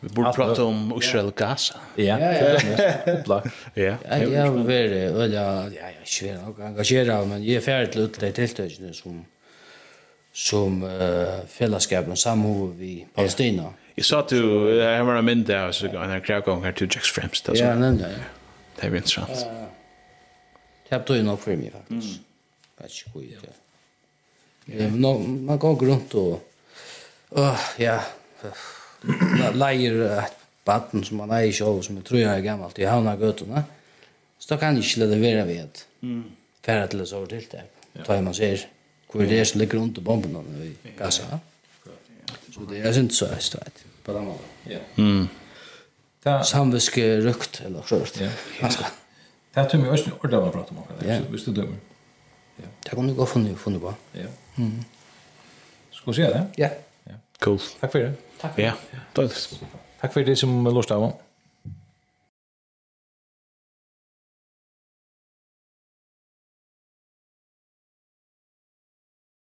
Vi 0.00 0.08
borde 0.08 0.32
prata 0.32 0.64
om 0.64 0.94
Israel 0.98 1.26
och 1.26 1.34
Gaza. 1.34 1.74
Ja, 1.96 2.18
ja. 2.18 2.58
Ja, 2.78 3.12
upplagt. 3.12 3.46
Ja. 3.74 3.96
Ja, 4.10 4.16
jeg 4.16 4.42
har 4.42 4.50
vært 4.64 4.92
öliga, 4.92 5.42
ja, 5.74 5.90
jag 6.20 6.30
är 6.30 6.38
nok 6.46 6.60
engasjeret, 6.60 7.28
men 7.28 7.44
jeg 7.44 7.56
er 7.56 7.60
ferdig 7.60 7.92
til 7.92 8.00
alla 8.00 8.08
de 8.20 8.32
tiltøkene 8.32 8.94
som 8.94 9.26
som 10.32 10.82
uh, 10.82 11.44
fellesskapen 11.48 12.16
samhov 12.16 12.82
i 12.82 13.06
Palestina. 13.14 13.72
Jag 13.94 14.04
sa 14.04 14.18
att 14.18 14.28
du, 14.28 14.74
jag 14.76 15.04
var 15.04 15.14
en 15.14 15.24
mynd 15.24 15.46
där, 15.46 15.72
så 15.72 15.88
går 15.88 16.02
en 16.02 16.20
krävgång 16.20 16.64
här 16.64 16.72
till 16.72 16.88
Jacks 16.90 17.10
Fremst. 17.10 17.48
Ja, 17.54 17.74
nej, 17.74 17.98
ja. 18.00 18.06
Det 18.80 18.86
är 18.86 18.96
intressant. 18.96 19.46
Det 20.88 20.96
här 20.96 20.98
betyder 20.98 21.22
nok 21.22 21.40
for 21.40 21.56
meg, 21.56 21.72
faktisk. 21.72 22.20
Vet 22.78 22.90
inte 23.06 23.18
hur 23.18 23.40
det 23.42 23.46
är. 23.46 23.59
Man, 24.70 25.44
man 25.44 25.58
går 25.58 25.82
runt 25.86 26.14
og 26.14 26.40
åh, 27.30 27.68
ja 27.78 27.98
leier 29.54 30.02
et 30.20 30.36
baden 30.64 31.04
som 31.04 31.22
man 31.22 31.32
eier 31.34 31.52
sjål, 31.56 31.82
som 31.84 31.96
jeg 31.98 32.04
tror 32.06 32.20
jeg 32.20 32.30
er 32.30 32.44
gammelt, 32.44 32.78
i 32.78 32.88
havna 32.88 33.16
gøtene, 33.16 33.64
Så 34.38 34.54
da 34.54 34.56
kan 34.56 34.76
jeg 34.76 34.84
ikke 34.84 35.00
lade 35.00 35.20
være 35.20 35.46
ved 35.46 35.56
at 35.56 35.86
færre 36.64 36.86
til 36.88 37.00
ett 37.00 37.12
år 37.12 37.26
till 37.26 37.46
det. 37.52 37.62
Ja. 38.08 38.20
Man 38.20 38.34
ser 38.34 38.56
hvor 39.12 39.20
det 39.20 39.40
er 39.40 39.44
som 39.44 39.60
ligger 39.60 39.78
rundt 39.78 39.98
i 39.98 40.00
bomben 40.00 40.36
i 40.64 40.88
Gaza. 40.98 41.22
Så 42.52 42.60
det 42.70 42.78
er 42.78 43.00
ikke 43.00 43.14
så 43.14 43.26
här 43.26 43.38
strätt 43.38 43.84
på 44.04 44.12
den 44.12 44.24
måten. 44.24 44.46
Ja. 44.66 44.78
Mm. 44.96 45.28
Samviske 46.44 47.20
rukt 47.20 47.62
eller 47.64 47.82
skört. 47.82 48.20
Ja. 48.20 48.30
Ganska. 48.60 48.84
Det 49.54 49.60
här 49.60 49.68
tror 49.68 49.84
jag 49.84 49.92
också 49.92 50.10
ordentligt 50.10 50.42
att 50.42 50.52
prata 50.52 50.74
om. 50.74 51.08
Ja. 51.08 51.18
Visst 51.30 51.46
du 51.46 51.52
dömer? 51.52 51.76
Ja. 52.56 52.64
Det 52.84 52.90
kan 52.90 53.06
du 53.06 53.14
godt 53.14 53.36
och 53.36 53.58
fundera 53.58 53.80
på. 53.80 53.94
Ja. 54.12 54.26
Mm. 54.60 54.84
Ska 55.90 56.10
vi 56.10 56.14
se 56.14 56.22
det? 56.22 56.46
Ja. 56.56 56.66
Yeah. 56.66 56.72
Cool. 57.38 57.58
Tack 57.80 57.92
för 57.92 57.98
det. 57.98 58.12
Tack 58.40 58.54
för 58.54 58.62
det. 58.62 58.68
Ja, 58.68 59.22
det. 59.22 59.58
Tack 60.00 60.12
för 60.12 60.24
det 60.24 60.36
som 60.36 60.64
låst 60.64 60.90
av. 60.90 61.12